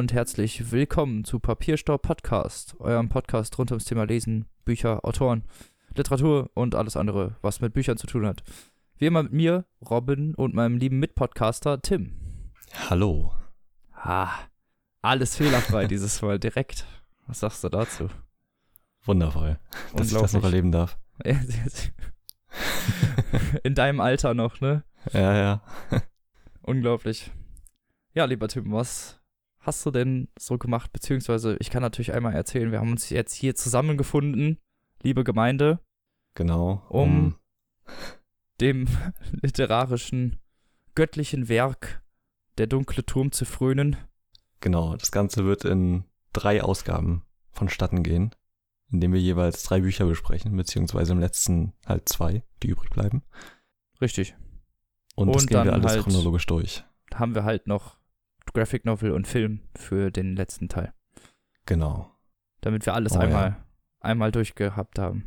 Und 0.00 0.14
herzlich 0.14 0.72
willkommen 0.72 1.24
zu 1.24 1.40
Papierstaub 1.40 2.00
Podcast, 2.00 2.74
eurem 2.80 3.10
Podcast 3.10 3.58
rund 3.58 3.70
ums 3.70 3.84
Thema 3.84 4.04
Lesen, 4.04 4.46
Bücher, 4.64 5.04
Autoren, 5.04 5.44
Literatur 5.94 6.50
und 6.54 6.74
alles 6.74 6.96
andere, 6.96 7.36
was 7.42 7.60
mit 7.60 7.74
Büchern 7.74 7.98
zu 7.98 8.06
tun 8.06 8.24
hat. 8.24 8.42
Wie 8.96 9.04
immer 9.04 9.24
mit 9.24 9.34
mir, 9.34 9.66
Robin 9.90 10.34
und 10.34 10.54
meinem 10.54 10.78
lieben 10.78 11.00
Mitpodcaster 11.00 11.82
Tim. 11.82 12.14
Hallo. 12.88 13.34
Ah, 13.92 14.30
alles 15.02 15.36
fehlerfrei 15.36 15.86
dieses 15.90 16.22
Mal 16.22 16.38
direkt. 16.38 16.86
Was 17.26 17.40
sagst 17.40 17.62
du 17.62 17.68
dazu? 17.68 18.08
Wundervoll, 19.02 19.58
dass 19.94 20.10
ich 20.10 20.18
das 20.18 20.32
noch 20.32 20.44
erleben 20.44 20.72
darf. 20.72 20.98
In 23.64 23.74
deinem 23.74 24.00
Alter 24.00 24.32
noch, 24.32 24.62
ne? 24.62 24.82
Ja, 25.12 25.36
ja. 25.36 25.62
Unglaublich. 26.62 27.30
Ja, 28.14 28.24
lieber 28.24 28.48
Tim, 28.48 28.72
was 28.72 29.19
hast 29.60 29.84
du 29.84 29.90
denn 29.90 30.28
so 30.38 30.58
gemacht? 30.58 30.92
Beziehungsweise, 30.92 31.56
ich 31.60 31.70
kann 31.70 31.82
natürlich 31.82 32.12
einmal 32.12 32.34
erzählen, 32.34 32.72
wir 32.72 32.80
haben 32.80 32.92
uns 32.92 33.10
jetzt 33.10 33.34
hier 33.34 33.54
zusammengefunden, 33.54 34.58
liebe 35.02 35.24
Gemeinde. 35.24 35.80
Genau. 36.34 36.82
Um, 36.88 37.02
um 37.02 37.34
dem 38.60 38.88
literarischen, 39.30 40.38
göttlichen 40.94 41.48
Werk 41.48 42.02
Der 42.58 42.66
dunkle 42.66 43.04
Turm 43.06 43.32
zu 43.32 43.44
frönen. 43.44 43.96
Genau, 44.60 44.96
das 44.96 45.12
Ganze 45.12 45.44
wird 45.44 45.64
in 45.64 46.04
drei 46.32 46.62
Ausgaben 46.62 47.22
vonstatten 47.52 48.02
gehen, 48.02 48.34
indem 48.90 49.12
wir 49.12 49.20
jeweils 49.20 49.62
drei 49.62 49.80
Bücher 49.80 50.04
besprechen, 50.04 50.54
beziehungsweise 50.56 51.12
im 51.12 51.20
letzten 51.20 51.72
halt 51.86 52.08
zwei, 52.08 52.42
die 52.62 52.68
übrig 52.68 52.90
bleiben. 52.90 53.22
Richtig. 54.00 54.36
Und, 55.14 55.28
und 55.28 55.36
das 55.36 55.46
gehen 55.46 55.64
wir 55.64 55.72
alles 55.72 55.92
halt 55.92 56.02
chronologisch 56.02 56.46
durch. 56.46 56.84
Haben 57.14 57.34
wir 57.34 57.44
halt 57.44 57.66
noch 57.66 57.99
Graphic 58.52 58.84
Novel 58.84 59.12
und 59.12 59.26
Film 59.26 59.60
für 59.76 60.10
den 60.10 60.36
letzten 60.36 60.68
Teil. 60.68 60.92
Genau. 61.66 62.10
Damit 62.60 62.84
wir 62.86 62.94
alles 62.94 63.12
oh, 63.12 63.18
einmal, 63.18 63.48
ja. 63.50 63.64
einmal 64.00 64.32
durchgehabt 64.32 64.98
haben. 64.98 65.26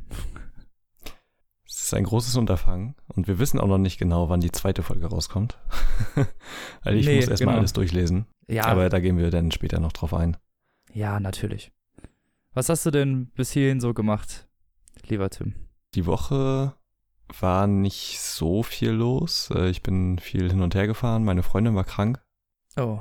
Es 1.67 1.85
ist 1.85 1.93
ein 1.93 2.03
großes 2.03 2.35
Unterfangen 2.35 2.95
und 3.07 3.27
wir 3.27 3.39
wissen 3.39 3.59
auch 3.59 3.67
noch 3.67 3.77
nicht 3.77 3.97
genau, 3.97 4.29
wann 4.29 4.41
die 4.41 4.51
zweite 4.51 4.83
Folge 4.83 5.07
rauskommt. 5.07 5.57
also 6.81 6.99
ich 6.99 7.05
nee, 7.05 7.15
muss 7.15 7.27
erstmal 7.27 7.53
genau. 7.53 7.59
alles 7.59 7.73
durchlesen. 7.73 8.27
Ja. 8.47 8.65
Aber 8.65 8.89
da 8.89 8.99
gehen 8.99 9.17
wir 9.17 9.31
dann 9.31 9.51
später 9.51 9.79
noch 9.79 9.91
drauf 9.91 10.13
ein. 10.13 10.37
Ja, 10.91 11.19
natürlich. 11.19 11.71
Was 12.53 12.69
hast 12.69 12.85
du 12.85 12.91
denn 12.91 13.31
bis 13.31 13.51
hierhin 13.51 13.79
so 13.79 13.93
gemacht, 13.93 14.47
lieber 15.07 15.29
Tim? 15.29 15.55
Die 15.95 16.05
Woche 16.05 16.75
war 17.39 17.67
nicht 17.67 18.19
so 18.19 18.63
viel 18.63 18.91
los. 18.91 19.49
Äh, 19.53 19.69
ich 19.69 19.81
bin 19.81 20.19
viel 20.19 20.49
hin 20.49 20.61
und 20.61 20.75
her 20.75 20.87
gefahren. 20.87 21.23
Meine 21.23 21.43
Freundin 21.43 21.75
war 21.75 21.83
krank. 21.83 22.22
Oh. 22.77 22.99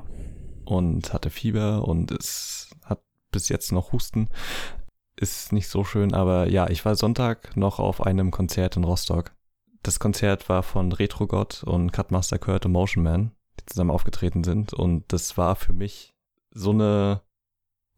Und 0.64 1.12
hatte 1.12 1.30
Fieber 1.30 1.86
und 1.86 2.10
es 2.10 2.70
hat 2.84 3.02
bis 3.30 3.48
jetzt 3.48 3.72
noch 3.72 3.92
Husten. 3.92 4.28
Ist 5.16 5.52
nicht 5.52 5.68
so 5.68 5.84
schön, 5.84 6.14
aber 6.14 6.48
ja, 6.48 6.68
ich 6.68 6.84
war 6.84 6.94
Sonntag 6.94 7.56
noch 7.56 7.78
auf 7.78 8.00
einem 8.00 8.30
Konzert 8.30 8.76
in 8.76 8.84
Rostock. 8.84 9.32
Das 9.82 9.98
Konzert 9.98 10.48
war 10.48 10.62
von 10.62 10.92
Retro 10.92 11.26
God 11.26 11.64
und 11.64 11.92
Cutmaster 11.92 12.38
Kurt 12.38 12.66
und 12.66 12.72
Motion 12.72 13.02
Man, 13.02 13.32
die 13.58 13.66
zusammen 13.66 13.90
aufgetreten 13.90 14.44
sind. 14.44 14.72
Und 14.72 15.12
das 15.12 15.36
war 15.36 15.56
für 15.56 15.72
mich 15.72 16.14
so 16.50 16.70
eine 16.70 17.22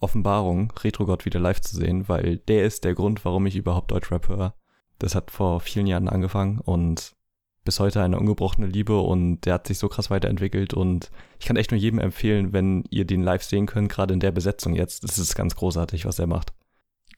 Offenbarung, 0.00 0.72
Retro 0.83 1.06
God 1.06 1.25
wieder 1.25 1.41
live 1.41 1.61
zu 1.61 1.77
sehen, 1.77 2.09
weil 2.09 2.38
der 2.38 2.64
ist 2.64 2.84
der 2.84 2.94
Grund, 2.94 3.25
warum 3.25 3.47
ich 3.47 3.56
überhaupt 3.56 3.91
Deutschrap 3.91 4.28
höre. 4.28 4.55
Das 4.98 5.14
hat 5.14 5.31
vor 5.31 5.61
vielen 5.61 5.86
Jahren 5.86 6.09
angefangen 6.09 6.59
und 6.59 7.15
bis 7.64 7.80
heute 7.80 8.02
eine 8.02 8.19
ungebrochene 8.19 8.66
Liebe 8.66 8.98
und 8.98 9.41
der 9.42 9.54
hat 9.54 9.66
sich 9.66 9.78
so 9.78 9.88
krass 9.88 10.10
weiterentwickelt 10.10 10.75
und 10.75 11.10
ich 11.41 11.47
kann 11.47 11.56
echt 11.56 11.70
nur 11.70 11.80
jedem 11.80 11.98
empfehlen, 11.98 12.52
wenn 12.52 12.84
ihr 12.91 13.06
den 13.06 13.22
live 13.22 13.42
sehen 13.42 13.66
könnt, 13.66 13.91
gerade 13.91 14.14
in 14.14 14.20
der 14.20 14.32
Besetzung 14.32 14.75
jetzt. 14.75 15.02
Das 15.04 15.19
ist 15.19 15.34
ganz 15.34 15.56
großartig, 15.56 16.04
was 16.04 16.19
er 16.19 16.26
macht. 16.26 16.52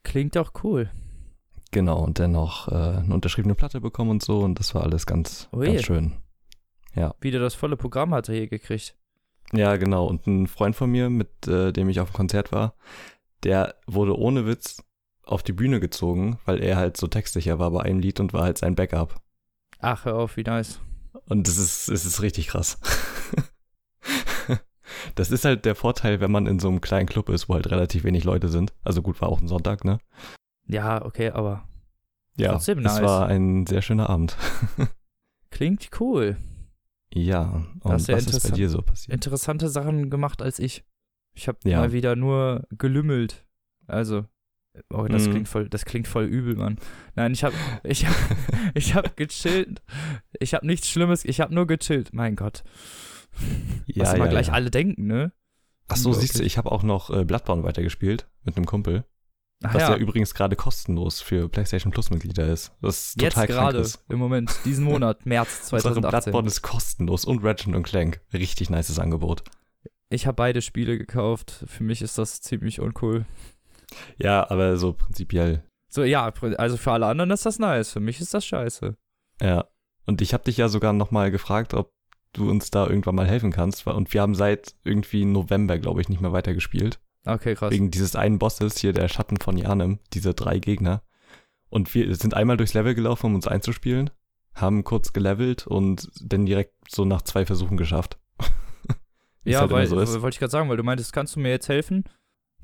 Klingt 0.03 0.35
doch 0.35 0.53
cool. 0.63 0.89
Genau, 1.71 2.01
und 2.01 2.19
dann 2.19 2.31
noch 2.31 2.69
äh, 2.69 2.75
eine 2.75 3.13
unterschriebene 3.13 3.55
Platte 3.55 3.81
bekommen 3.81 4.11
und 4.11 4.23
so 4.23 4.39
und 4.39 4.59
das 4.59 4.73
war 4.73 4.83
alles 4.83 5.05
ganz, 5.05 5.49
Ui. 5.51 5.67
ganz 5.67 5.83
schön. 5.83 6.13
Ja. 6.95 7.13
Wie 7.19 7.31
der 7.31 7.41
das 7.41 7.53
volle 7.53 7.75
Programm 7.75 8.13
hatte 8.13 8.33
hier 8.33 8.47
gekriegt. 8.47 8.95
Ja, 9.53 9.75
genau. 9.77 10.05
Und 10.07 10.27
ein 10.27 10.47
Freund 10.47 10.75
von 10.75 10.89
mir, 10.89 11.09
mit 11.09 11.47
äh, 11.47 11.71
dem 11.71 11.89
ich 11.89 11.99
auf 11.99 12.11
dem 12.11 12.15
Konzert 12.15 12.51
war, 12.51 12.73
der 13.43 13.75
wurde 13.85 14.17
ohne 14.17 14.45
Witz 14.45 14.83
auf 15.23 15.43
die 15.43 15.53
Bühne 15.53 15.79
gezogen, 15.79 16.39
weil 16.45 16.61
er 16.63 16.77
halt 16.77 16.97
so 16.97 17.07
textsicher 17.07 17.59
war 17.59 17.71
bei 17.71 17.81
einem 17.81 17.99
Lied 17.99 18.19
und 18.19 18.33
war 18.33 18.43
halt 18.43 18.57
sein 18.57 18.75
Backup. 18.75 19.21
Ach, 19.79 20.05
hör 20.05 20.15
auf, 20.15 20.37
wie 20.37 20.43
nice. 20.43 20.79
Und 21.25 21.47
das 21.47 21.57
ist, 21.57 21.87
es 21.89 22.05
ist 22.05 22.21
richtig 22.21 22.47
krass. 22.47 22.79
das 25.15 25.31
ist 25.31 25.45
halt 25.45 25.65
der 25.65 25.75
Vorteil, 25.75 26.19
wenn 26.19 26.31
man 26.31 26.47
in 26.47 26.59
so 26.59 26.67
einem 26.67 26.81
kleinen 26.81 27.07
Club 27.07 27.29
ist, 27.29 27.49
wo 27.49 27.53
halt 27.53 27.69
relativ 27.69 28.03
wenig 28.03 28.23
Leute 28.23 28.49
sind. 28.49 28.73
Also 28.83 29.01
gut, 29.01 29.21
war 29.21 29.29
auch 29.29 29.41
ein 29.41 29.47
Sonntag, 29.47 29.83
ne? 29.85 29.99
Ja, 30.67 31.03
okay, 31.03 31.29
aber 31.29 31.67
ja, 32.37 32.51
trotzdem 32.51 32.81
nice. 32.81 32.97
Es 32.97 33.01
war 33.01 33.27
ein 33.27 33.65
sehr 33.65 33.81
schöner 33.81 34.09
Abend. 34.09 34.37
Klingt 35.49 35.89
cool. 35.99 36.37
Ja, 37.13 37.63
und 37.81 37.93
was 37.93 38.07
ja 38.07 38.17
ist 38.17 38.43
bei 38.43 38.55
dir 38.55 38.69
so 38.69 38.81
passiert? 38.81 39.13
Interessante 39.13 39.69
Sachen 39.69 40.09
gemacht 40.09 40.41
als 40.41 40.59
ich. 40.59 40.83
Ich 41.33 41.47
habe 41.47 41.57
ja. 41.63 41.79
mal 41.79 41.91
wieder 41.91 42.15
nur 42.15 42.67
gelümmelt. 42.71 43.45
Also, 43.87 44.25
Oh, 44.89 45.05
das 45.05 45.27
mm. 45.27 45.31
klingt 45.31 45.47
voll, 45.47 45.69
das 45.69 45.85
klingt 45.85 46.07
voll 46.07 46.25
übel, 46.25 46.55
Mann. 46.55 46.77
Nein, 47.15 47.33
ich 47.33 47.43
habe 47.43 47.55
ich 47.83 48.05
hab, 48.05 48.15
ich 48.73 48.95
hab 48.95 49.17
gechillt. 49.17 49.81
Ich 50.39 50.53
habe 50.53 50.65
nichts 50.65 50.89
Schlimmes, 50.89 51.25
ich 51.25 51.39
habe 51.39 51.53
nur 51.53 51.67
gechillt. 51.67 52.13
Mein 52.13 52.35
Gott. 52.35 52.63
Ja, 53.85 54.05
Was 54.05 54.13
immer 54.13 54.25
ja, 54.25 54.31
gleich 54.31 54.47
ja. 54.47 54.53
alle 54.53 54.71
denken, 54.71 55.07
ne? 55.07 55.31
Ach 55.87 55.95
so, 55.95 56.11
siehst 56.13 56.39
du, 56.39 56.43
ich 56.43 56.57
habe 56.57 56.71
auch 56.71 56.83
noch 56.83 57.09
äh, 57.09 57.23
Bloodborne 57.23 57.63
weitergespielt 57.63 58.27
mit 58.43 58.57
einem 58.57 58.65
Kumpel. 58.65 59.05
Ach, 59.63 59.73
was 59.73 59.81
ja. 59.83 59.91
ja 59.91 59.97
übrigens 59.97 60.33
gerade 60.33 60.55
kostenlos 60.55 61.21
für 61.21 61.49
PlayStation 61.49 61.91
Plus 61.91 62.11
Mitglieder 62.11 62.47
ist. 62.47 62.73
Das 62.81 63.07
ist 63.07 63.19
total 63.19 63.43
Jetzt 63.43 63.53
gerade, 63.53 63.89
im 64.09 64.19
Moment, 64.19 64.51
diesen 64.65 64.83
Monat, 64.85 65.25
März 65.25 65.63
2018. 65.63 66.31
Bloodborne 66.31 66.47
ist 66.47 66.61
kostenlos 66.61 67.25
und 67.25 67.43
Ratchet 67.43 67.73
und 67.73 67.83
Clank. 67.83 68.21
Richtig 68.33 68.69
nices 68.69 68.99
Angebot. 68.99 69.43
Ich 70.09 70.27
habe 70.27 70.35
beide 70.35 70.61
Spiele 70.61 70.97
gekauft. 70.97 71.65
Für 71.67 71.83
mich 71.83 72.01
ist 72.01 72.17
das 72.17 72.41
ziemlich 72.41 72.79
uncool. 72.79 73.25
Ja, 74.17 74.49
aber 74.49 74.77
so 74.77 74.93
prinzipiell. 74.93 75.63
So, 75.89 76.03
ja, 76.03 76.31
also 76.57 76.77
für 76.77 76.91
alle 76.91 77.05
anderen 77.05 77.31
ist 77.31 77.45
das 77.45 77.59
nice. 77.59 77.91
Für 77.91 77.99
mich 77.99 78.19
ist 78.19 78.33
das 78.33 78.45
scheiße. 78.45 78.95
Ja. 79.41 79.65
Und 80.05 80.21
ich 80.21 80.33
habe 80.33 80.43
dich 80.43 80.57
ja 80.57 80.69
sogar 80.69 80.93
nochmal 80.93 81.31
gefragt, 81.31 81.73
ob 81.73 81.93
du 82.33 82.49
uns 82.49 82.71
da 82.71 82.87
irgendwann 82.87 83.15
mal 83.15 83.27
helfen 83.27 83.51
kannst. 83.51 83.87
Und 83.87 84.13
wir 84.13 84.21
haben 84.21 84.35
seit 84.35 84.75
irgendwie 84.83 85.25
November, 85.25 85.79
glaube 85.79 86.01
ich, 86.01 86.09
nicht 86.09 86.21
mehr 86.21 86.33
weitergespielt. 86.33 86.99
Okay, 87.25 87.55
krass. 87.55 87.71
Wegen 87.71 87.91
dieses 87.91 88.15
einen 88.15 88.39
Bosses 88.39 88.77
hier, 88.77 88.93
der 88.93 89.07
Schatten 89.09 89.37
von 89.37 89.57
Janem, 89.57 89.99
diese 90.13 90.33
drei 90.33 90.59
Gegner. 90.59 91.01
Und 91.69 91.93
wir 91.93 92.15
sind 92.15 92.33
einmal 92.33 92.57
durchs 92.57 92.73
Level 92.73 92.95
gelaufen, 92.95 93.27
um 93.27 93.35
uns 93.35 93.47
einzuspielen, 93.47 94.09
haben 94.55 94.83
kurz 94.83 95.11
gelevelt 95.11 95.67
und 95.67 96.09
dann 96.21 96.45
direkt 96.45 96.73
so 96.89 97.03
nach 97.03 97.21
zwei 97.21 97.45
Versuchen 97.45 97.75
geschafft. 97.75 98.17
ja, 99.43 99.61
halt 99.61 99.71
weil, 99.71 99.87
so 99.87 99.97
wollte 99.97 100.35
ich 100.35 100.39
gerade 100.39 100.51
sagen, 100.51 100.69
weil 100.69 100.77
du 100.77 100.83
meintest, 100.83 101.11
kannst 101.11 101.35
du 101.35 101.41
mir 101.41 101.49
jetzt 101.49 101.67
helfen? 101.67 102.05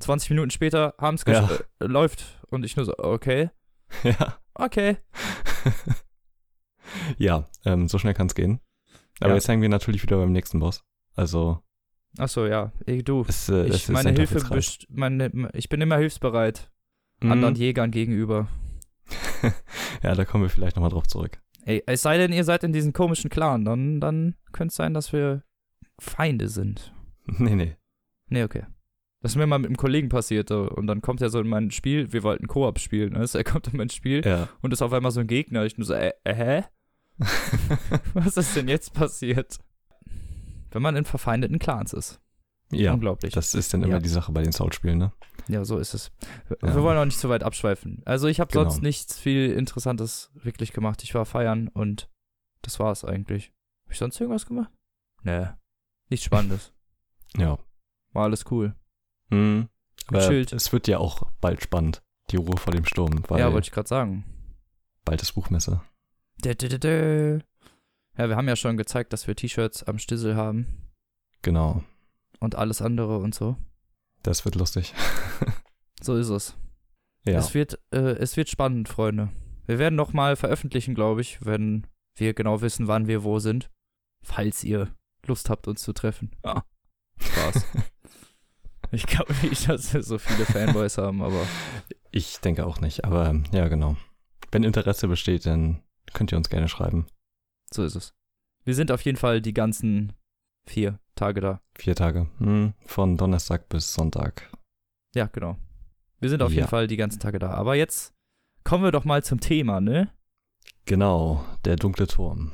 20 0.00 0.30
Minuten 0.30 0.50
später 0.50 0.94
haben 0.98 1.14
es 1.14 1.24
ja. 1.26 1.48
äh, 1.48 1.86
läuft. 1.86 2.40
Und 2.48 2.64
ich 2.64 2.76
nur 2.76 2.86
so, 2.86 2.94
okay. 2.98 3.50
Ja. 4.02 4.38
Okay. 4.54 4.96
ja, 7.18 7.48
ähm, 7.64 7.88
so 7.88 7.98
schnell 7.98 8.14
kann 8.14 8.28
es 8.28 8.34
gehen. 8.34 8.60
Aber 9.20 9.30
ja. 9.30 9.34
jetzt 9.36 9.48
hängen 9.48 9.62
wir 9.62 9.68
natürlich 9.68 10.02
wieder 10.02 10.16
beim 10.16 10.32
nächsten 10.32 10.60
Boss. 10.60 10.84
Also. 11.14 11.60
Ach 12.18 12.28
so, 12.28 12.46
ja. 12.46 12.72
Ey, 12.86 13.02
du, 13.02 13.24
es, 13.28 13.48
äh, 13.48 13.66
ich, 13.66 13.88
meine 13.88 14.12
Hilfe, 14.12 14.40
meine, 14.88 15.50
ich 15.52 15.68
bin 15.68 15.80
immer 15.80 15.98
hilfsbereit. 15.98 16.70
Mhm. 17.20 17.32
Anderen 17.32 17.54
Jägern 17.56 17.90
gegenüber. 17.90 18.48
ja, 20.02 20.14
da 20.14 20.24
kommen 20.24 20.44
wir 20.44 20.50
vielleicht 20.50 20.76
nochmal 20.76 20.90
drauf 20.90 21.06
zurück. 21.06 21.40
Ey, 21.64 21.82
es 21.86 22.02
sei 22.02 22.18
denn, 22.18 22.32
ihr 22.32 22.44
seid 22.44 22.62
in 22.62 22.72
diesem 22.72 22.92
komischen 22.92 23.30
Clan, 23.30 23.64
dann, 23.64 24.00
dann 24.00 24.36
könnte 24.52 24.72
es 24.72 24.76
sein, 24.76 24.94
dass 24.94 25.12
wir 25.12 25.42
Feinde 25.98 26.48
sind. 26.48 26.94
Nee, 27.26 27.54
nee. 27.54 27.76
Nee, 28.28 28.44
okay. 28.44 28.66
Das 29.24 29.32
ist 29.32 29.36
mir 29.36 29.46
mal 29.46 29.58
mit 29.58 29.68
einem 29.68 29.78
Kollegen 29.78 30.10
passiert 30.10 30.50
und 30.50 30.86
dann 30.86 31.00
kommt 31.00 31.22
er 31.22 31.30
so 31.30 31.40
in 31.40 31.48
mein 31.48 31.70
Spiel, 31.70 32.12
wir 32.12 32.22
wollten 32.24 32.46
Koop 32.46 32.78
spielen, 32.78 33.14
ne? 33.14 33.24
er 33.32 33.42
kommt 33.42 33.66
in 33.68 33.78
mein 33.78 33.88
Spiel 33.88 34.20
ja. 34.22 34.50
und 34.60 34.70
ist 34.70 34.82
auf 34.82 34.92
einmal 34.92 35.12
so 35.12 35.20
ein 35.20 35.26
Gegner. 35.26 35.64
Ich 35.64 35.78
nur 35.78 35.86
so, 35.86 35.94
äh, 35.94 36.12
äh 36.24 36.34
hä? 36.34 36.64
Was 38.12 38.36
ist 38.36 38.54
denn 38.54 38.68
jetzt 38.68 38.92
passiert? 38.92 39.60
Wenn 40.72 40.82
man 40.82 40.94
in 40.94 41.06
verfeindeten 41.06 41.58
Clans 41.58 41.94
ist. 41.94 42.20
Ja, 42.70 42.92
unglaublich. 42.92 43.32
Das 43.32 43.54
ist 43.54 43.72
dann 43.72 43.82
immer 43.82 43.94
ja. 43.94 44.00
die 44.00 44.10
Sache 44.10 44.30
bei 44.30 44.42
den 44.42 44.52
Soul-Spielen, 44.52 44.98
ne? 44.98 45.12
Ja, 45.48 45.64
so 45.64 45.78
ist 45.78 45.94
es. 45.94 46.12
Wir 46.48 46.58
ja. 46.62 46.82
wollen 46.82 46.98
auch 46.98 47.06
nicht 47.06 47.18
zu 47.18 47.30
weit 47.30 47.44
abschweifen. 47.44 48.02
Also 48.04 48.28
ich 48.28 48.40
habe 48.40 48.52
genau. 48.52 48.64
sonst 48.64 48.82
nichts 48.82 49.18
viel 49.18 49.52
Interessantes 49.52 50.32
wirklich 50.34 50.74
gemacht. 50.74 51.02
Ich 51.02 51.14
war 51.14 51.24
feiern 51.24 51.68
und 51.68 52.10
das 52.60 52.78
war 52.78 52.92
es 52.92 53.06
eigentlich. 53.06 53.54
Habe 53.84 53.94
ich 53.94 53.98
sonst 53.98 54.20
irgendwas 54.20 54.44
gemacht? 54.44 54.70
Nee. 55.22 55.46
Nichts 56.10 56.26
Spannendes. 56.26 56.74
ja. 57.38 57.58
War 58.12 58.24
alles 58.24 58.44
cool. 58.50 58.74
Mhm. 59.30 59.68
Gechillt. 60.08 60.52
Es 60.52 60.72
wird 60.72 60.86
ja 60.88 60.98
auch 60.98 61.22
bald 61.40 61.62
spannend, 61.62 62.02
die 62.30 62.36
Ruhe 62.36 62.56
vor 62.56 62.72
dem 62.72 62.84
Sturm. 62.84 63.22
ja, 63.30 63.52
wollte 63.52 63.68
ich 63.68 63.72
gerade 63.72 63.88
sagen. 63.88 64.24
Bald 65.04 65.22
ist 65.22 65.32
Buchmesse. 65.32 65.82
Dä, 66.44 66.54
dä, 66.54 66.78
dä, 66.78 67.40
ja, 68.16 68.28
wir 68.28 68.36
haben 68.36 68.48
ja 68.48 68.56
schon 68.56 68.76
gezeigt, 68.76 69.12
dass 69.12 69.26
wir 69.26 69.34
T-Shirts 69.34 69.82
am 69.84 69.98
Stissel 69.98 70.36
haben. 70.36 70.92
Genau. 71.42 71.82
und 72.40 72.54
alles 72.54 72.80
andere 72.80 73.18
und 73.18 73.34
so. 73.34 73.56
Das 74.22 74.44
wird 74.44 74.54
lustig. 74.54 74.94
so 76.00 76.16
ist 76.16 76.28
es. 76.30 76.56
Ja. 77.26 77.38
Es 77.38 77.54
wird, 77.54 77.78
äh, 77.90 78.16
es 78.16 78.36
wird 78.36 78.48
spannend, 78.48 78.88
Freunde. 78.88 79.30
Wir 79.66 79.78
werden 79.78 79.94
noch 79.94 80.12
mal 80.12 80.36
veröffentlichen, 80.36 80.94
glaube 80.94 81.20
ich, 81.20 81.44
wenn 81.44 81.86
wir 82.16 82.34
genau 82.34 82.60
wissen, 82.60 82.86
wann 82.86 83.08
wir 83.08 83.24
wo 83.24 83.38
sind. 83.38 83.70
Falls 84.22 84.64
ihr 84.64 84.94
Lust 85.26 85.50
habt, 85.50 85.68
uns 85.68 85.82
zu 85.82 85.92
treffen. 85.92 86.34
Ja. 86.44 86.64
Spaß. 87.18 87.66
ich 88.94 89.06
glaube 89.06 89.34
nicht, 89.42 89.68
dass 89.68 89.92
wir 89.92 90.02
so 90.02 90.18
viele 90.18 90.44
Fanboys 90.44 90.98
haben, 90.98 91.22
aber. 91.22 91.46
Ich 92.10 92.40
denke 92.40 92.66
auch 92.66 92.80
nicht, 92.80 93.04
aber 93.04 93.34
ja, 93.52 93.68
genau. 93.68 93.96
Wenn 94.50 94.62
Interesse 94.62 95.08
besteht, 95.08 95.46
dann 95.46 95.82
könnt 96.12 96.32
ihr 96.32 96.38
uns 96.38 96.48
gerne 96.48 96.68
schreiben. 96.68 97.06
So 97.72 97.82
ist 97.82 97.96
es. 97.96 98.14
Wir 98.64 98.74
sind 98.74 98.92
auf 98.92 99.02
jeden 99.02 99.18
Fall 99.18 99.40
die 99.40 99.52
ganzen 99.52 100.12
vier 100.66 101.00
Tage 101.16 101.40
da. 101.40 101.60
Vier 101.76 101.94
Tage. 101.96 102.28
Hm, 102.38 102.74
von 102.86 103.16
Donnerstag 103.16 103.68
bis 103.68 103.92
Sonntag. 103.92 104.50
Ja, 105.14 105.26
genau. 105.26 105.56
Wir 106.20 106.30
sind 106.30 106.42
auf 106.42 106.52
ja. 106.52 106.58
jeden 106.58 106.68
Fall 106.68 106.86
die 106.86 106.96
ganzen 106.96 107.20
Tage 107.20 107.38
da. 107.38 107.50
Aber 107.50 107.74
jetzt 107.74 108.14
kommen 108.62 108.84
wir 108.84 108.92
doch 108.92 109.04
mal 109.04 109.22
zum 109.22 109.40
Thema, 109.40 109.80
ne? 109.80 110.10
Genau, 110.86 111.44
der 111.64 111.76
dunkle 111.76 112.06
Turm. 112.06 112.52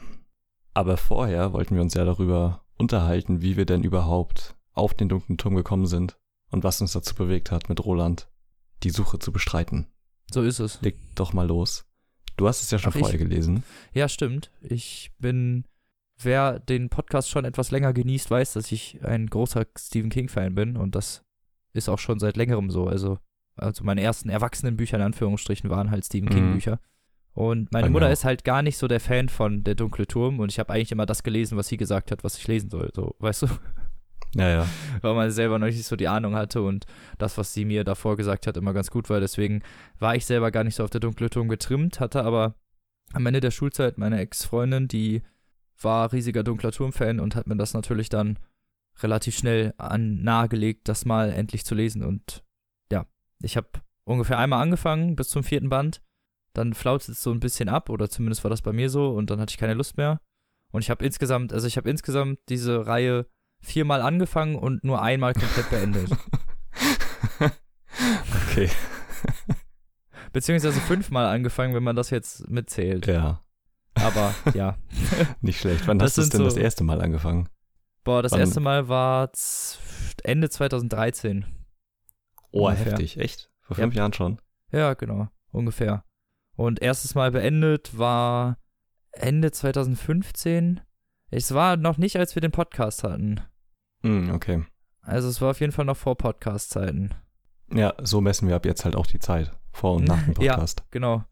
Aber 0.72 0.96
vorher 0.96 1.52
wollten 1.52 1.74
wir 1.74 1.82
uns 1.82 1.94
ja 1.94 2.04
darüber 2.04 2.64
unterhalten, 2.76 3.42
wie 3.42 3.56
wir 3.56 3.66
denn 3.66 3.84
überhaupt 3.84 4.56
auf 4.72 4.94
den 4.94 5.08
dunklen 5.08 5.36
Turm 5.36 5.54
gekommen 5.54 5.86
sind 5.86 6.16
und 6.50 6.64
was 6.64 6.80
uns 6.80 6.92
dazu 6.92 7.14
bewegt 7.14 7.50
hat, 7.50 7.68
mit 7.68 7.84
Roland 7.84 8.28
die 8.82 8.90
Suche 8.90 9.18
zu 9.18 9.32
bestreiten. 9.32 9.86
So 10.30 10.42
ist 10.42 10.58
es. 10.60 10.80
Leg 10.82 10.96
doch 11.14 11.32
mal 11.32 11.46
los. 11.46 11.84
Du 12.36 12.48
hast 12.48 12.62
es 12.62 12.70
ja 12.70 12.78
schon 12.78 12.92
Ach, 12.94 12.98
vorher 12.98 13.20
ich, 13.20 13.28
gelesen. 13.28 13.64
Ja, 13.92 14.08
stimmt. 14.08 14.50
Ich 14.62 15.10
bin, 15.18 15.64
wer 16.18 16.58
den 16.58 16.88
Podcast 16.88 17.28
schon 17.28 17.44
etwas 17.44 17.70
länger 17.70 17.92
genießt, 17.92 18.30
weiß, 18.30 18.54
dass 18.54 18.72
ich 18.72 19.04
ein 19.04 19.26
großer 19.26 19.66
Stephen 19.78 20.10
King-Fan 20.10 20.54
bin 20.54 20.76
und 20.76 20.94
das 20.94 21.22
ist 21.72 21.88
auch 21.88 21.98
schon 21.98 22.18
seit 22.18 22.36
längerem 22.36 22.70
so. 22.70 22.86
Also, 22.86 23.18
also 23.56 23.84
meine 23.84 24.02
ersten 24.02 24.30
Erwachsenenbücher 24.30 24.96
in 24.96 25.02
Anführungsstrichen 25.02 25.68
waren 25.68 25.90
halt 25.90 26.06
Stephen 26.06 26.30
King-Bücher. 26.30 26.76
Mhm. 26.76 26.78
Und 27.32 27.72
meine 27.72 27.90
Mutter 27.90 28.10
ist 28.10 28.24
halt 28.24 28.44
gar 28.44 28.62
nicht 28.62 28.76
so 28.76 28.88
der 28.88 29.00
Fan 29.00 29.28
von 29.28 29.62
Der 29.62 29.74
dunkle 29.74 30.06
Turm 30.06 30.40
und 30.40 30.50
ich 30.50 30.58
habe 30.58 30.72
eigentlich 30.72 30.92
immer 30.92 31.06
das 31.06 31.22
gelesen, 31.22 31.56
was 31.56 31.68
sie 31.68 31.76
gesagt 31.76 32.10
hat, 32.10 32.24
was 32.24 32.36
ich 32.36 32.46
lesen 32.48 32.70
soll. 32.70 32.90
So, 32.94 33.14
weißt 33.18 33.42
du? 33.42 33.46
Ja, 34.34 34.48
ja. 34.48 34.66
Weil 35.00 35.14
man 35.14 35.30
selber 35.30 35.58
noch 35.58 35.66
nicht 35.66 35.84
so 35.84 35.96
die 35.96 36.08
Ahnung 36.08 36.34
hatte 36.34 36.62
und 36.62 36.86
das, 37.18 37.36
was 37.36 37.52
sie 37.52 37.64
mir 37.64 37.84
davor 37.84 38.16
gesagt 38.16 38.46
hat, 38.46 38.56
immer 38.56 38.72
ganz 38.72 38.90
gut 38.90 39.10
war. 39.10 39.20
Deswegen 39.20 39.62
war 39.98 40.14
ich 40.14 40.24
selber 40.24 40.50
gar 40.50 40.64
nicht 40.64 40.76
so 40.76 40.84
auf 40.84 40.90
der 40.90 41.00
dunkle 41.00 41.30
Turm 41.30 41.48
getrimmt, 41.48 42.00
hatte 42.00 42.22
aber 42.22 42.54
am 43.12 43.26
Ende 43.26 43.40
der 43.40 43.50
Schulzeit 43.50 43.98
meine 43.98 44.20
Ex-Freundin, 44.20 44.86
die 44.86 45.22
war 45.80 46.12
riesiger 46.12 46.44
dunkler 46.44 46.72
Turm-Fan 46.72 47.18
und 47.20 47.34
hat 47.34 47.46
mir 47.46 47.56
das 47.56 47.74
natürlich 47.74 48.08
dann 48.08 48.38
relativ 49.02 49.36
schnell 49.36 49.74
an 49.78 50.22
nahegelegt, 50.22 50.88
das 50.88 51.04
mal 51.04 51.30
endlich 51.30 51.64
zu 51.64 51.74
lesen. 51.74 52.04
Und 52.04 52.44
ja, 52.92 53.06
ich 53.42 53.56
habe 53.56 53.68
ungefähr 54.04 54.38
einmal 54.38 54.62
angefangen 54.62 55.16
bis 55.16 55.30
zum 55.30 55.42
vierten 55.42 55.70
Band. 55.70 56.02
Dann 56.52 56.74
flaut 56.74 57.08
es 57.08 57.22
so 57.22 57.30
ein 57.30 57.40
bisschen 57.40 57.68
ab, 57.68 57.88
oder 57.90 58.10
zumindest 58.10 58.44
war 58.44 58.50
das 58.50 58.62
bei 58.62 58.72
mir 58.72 58.90
so, 58.90 59.10
und 59.10 59.30
dann 59.30 59.40
hatte 59.40 59.52
ich 59.52 59.58
keine 59.58 59.74
Lust 59.74 59.96
mehr. 59.96 60.20
Und 60.72 60.82
ich 60.82 60.90
habe 60.90 61.04
insgesamt, 61.04 61.52
also 61.52 61.66
ich 61.66 61.76
habe 61.76 61.88
insgesamt 61.88 62.38
diese 62.48 62.86
Reihe 62.86 63.26
viermal 63.60 64.02
angefangen 64.02 64.56
und 64.56 64.84
nur 64.84 65.02
einmal 65.02 65.34
komplett 65.34 65.70
beendet. 65.70 66.10
okay. 68.48 68.70
Beziehungsweise 70.32 70.80
fünfmal 70.80 71.26
angefangen, 71.26 71.74
wenn 71.74 71.82
man 71.82 71.96
das 71.96 72.10
jetzt 72.10 72.48
mitzählt. 72.48 73.06
Ja. 73.06 73.42
Aber 73.94 74.34
ja. 74.54 74.76
Nicht 75.40 75.60
schlecht. 75.60 75.86
Wann 75.86 75.98
das 75.98 76.12
hast 76.12 76.18
du 76.18 76.22
es 76.22 76.28
denn 76.30 76.38
so, 76.38 76.44
das 76.44 76.56
erste 76.56 76.84
Mal 76.84 77.02
angefangen? 77.02 77.48
Boah, 78.04 78.22
das 78.22 78.32
Wann? 78.32 78.40
erste 78.40 78.60
Mal 78.60 78.88
war 78.88 79.30
Ende 80.22 80.48
2013. 80.48 81.44
Oh, 82.52 82.66
ungefähr. 82.66 82.92
heftig. 82.92 83.18
Echt? 83.18 83.50
Vor 83.60 83.76
fünf 83.76 83.94
ja. 83.94 84.02
Jahren 84.02 84.12
schon? 84.12 84.40
Ja, 84.72 84.94
genau. 84.94 85.28
Ungefähr. 85.50 86.04
Und 86.56 86.80
erstes 86.80 87.14
Mal 87.14 87.30
beendet 87.32 87.98
war 87.98 88.58
Ende 89.12 89.50
2015. 89.50 90.80
Es 91.32 91.54
war 91.54 91.76
noch 91.76 91.96
nicht, 91.96 92.16
als 92.16 92.34
wir 92.34 92.40
den 92.40 92.50
Podcast 92.50 93.04
hatten. 93.04 93.40
Mm, 94.02 94.30
okay. 94.30 94.64
Also 95.02 95.28
es 95.28 95.40
war 95.40 95.50
auf 95.50 95.60
jeden 95.60 95.72
Fall 95.72 95.84
noch 95.84 95.96
vor 95.96 96.18
Podcast-Zeiten. 96.18 97.14
Ja, 97.72 97.94
so 98.02 98.20
messen 98.20 98.48
wir 98.48 98.56
ab 98.56 98.66
jetzt 98.66 98.84
halt 98.84 98.96
auch 98.96 99.06
die 99.06 99.20
Zeit. 99.20 99.52
Vor 99.72 99.94
und 99.96 100.08
nach 100.08 100.20
dem 100.24 100.34
Podcast. 100.34 100.80
ja, 100.80 100.86
genau. 100.90 101.24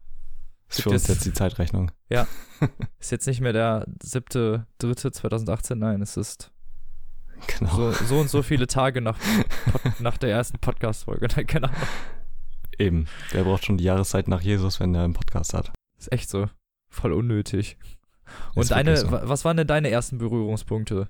Ist 0.69 0.83
für 0.83 0.91
uns 0.91 1.07
jetzt 1.07 1.25
die 1.25 1.33
Zeitrechnung. 1.33 1.91
Ja. 2.09 2.27
ist 2.99 3.11
jetzt 3.11 3.27
nicht 3.27 3.41
mehr 3.41 3.51
der 3.51 3.87
siebte, 4.01 4.67
dritte 4.77 5.11
2018, 5.11 5.77
nein, 5.77 6.01
es 6.01 6.15
ist 6.15 6.53
genau. 7.57 7.75
so, 7.75 7.91
so 7.91 8.19
und 8.19 8.29
so 8.29 8.41
viele 8.41 8.67
Tage 8.67 9.01
nach, 9.01 9.17
nach 9.99 10.17
der 10.17 10.31
ersten 10.31 10.59
Podcast-Folge. 10.59 11.27
genau. 11.45 11.69
Eben. 12.77 13.07
Der 13.33 13.43
braucht 13.43 13.65
schon 13.65 13.77
die 13.77 13.83
Jahreszeit 13.83 14.29
nach 14.29 14.41
Jesus, 14.41 14.79
wenn 14.79 14.95
er 14.95 15.03
einen 15.03 15.13
Podcast 15.13 15.53
hat. 15.53 15.73
Ist 15.97 16.13
echt 16.13 16.29
so. 16.29 16.47
Voll 16.89 17.11
unnötig. 17.11 17.77
Und 18.55 18.71
deine, 18.71 18.97
so. 18.97 19.11
was 19.11 19.45
waren 19.45 19.57
denn 19.57 19.67
deine 19.67 19.89
ersten 19.89 20.17
Berührungspunkte? 20.17 21.09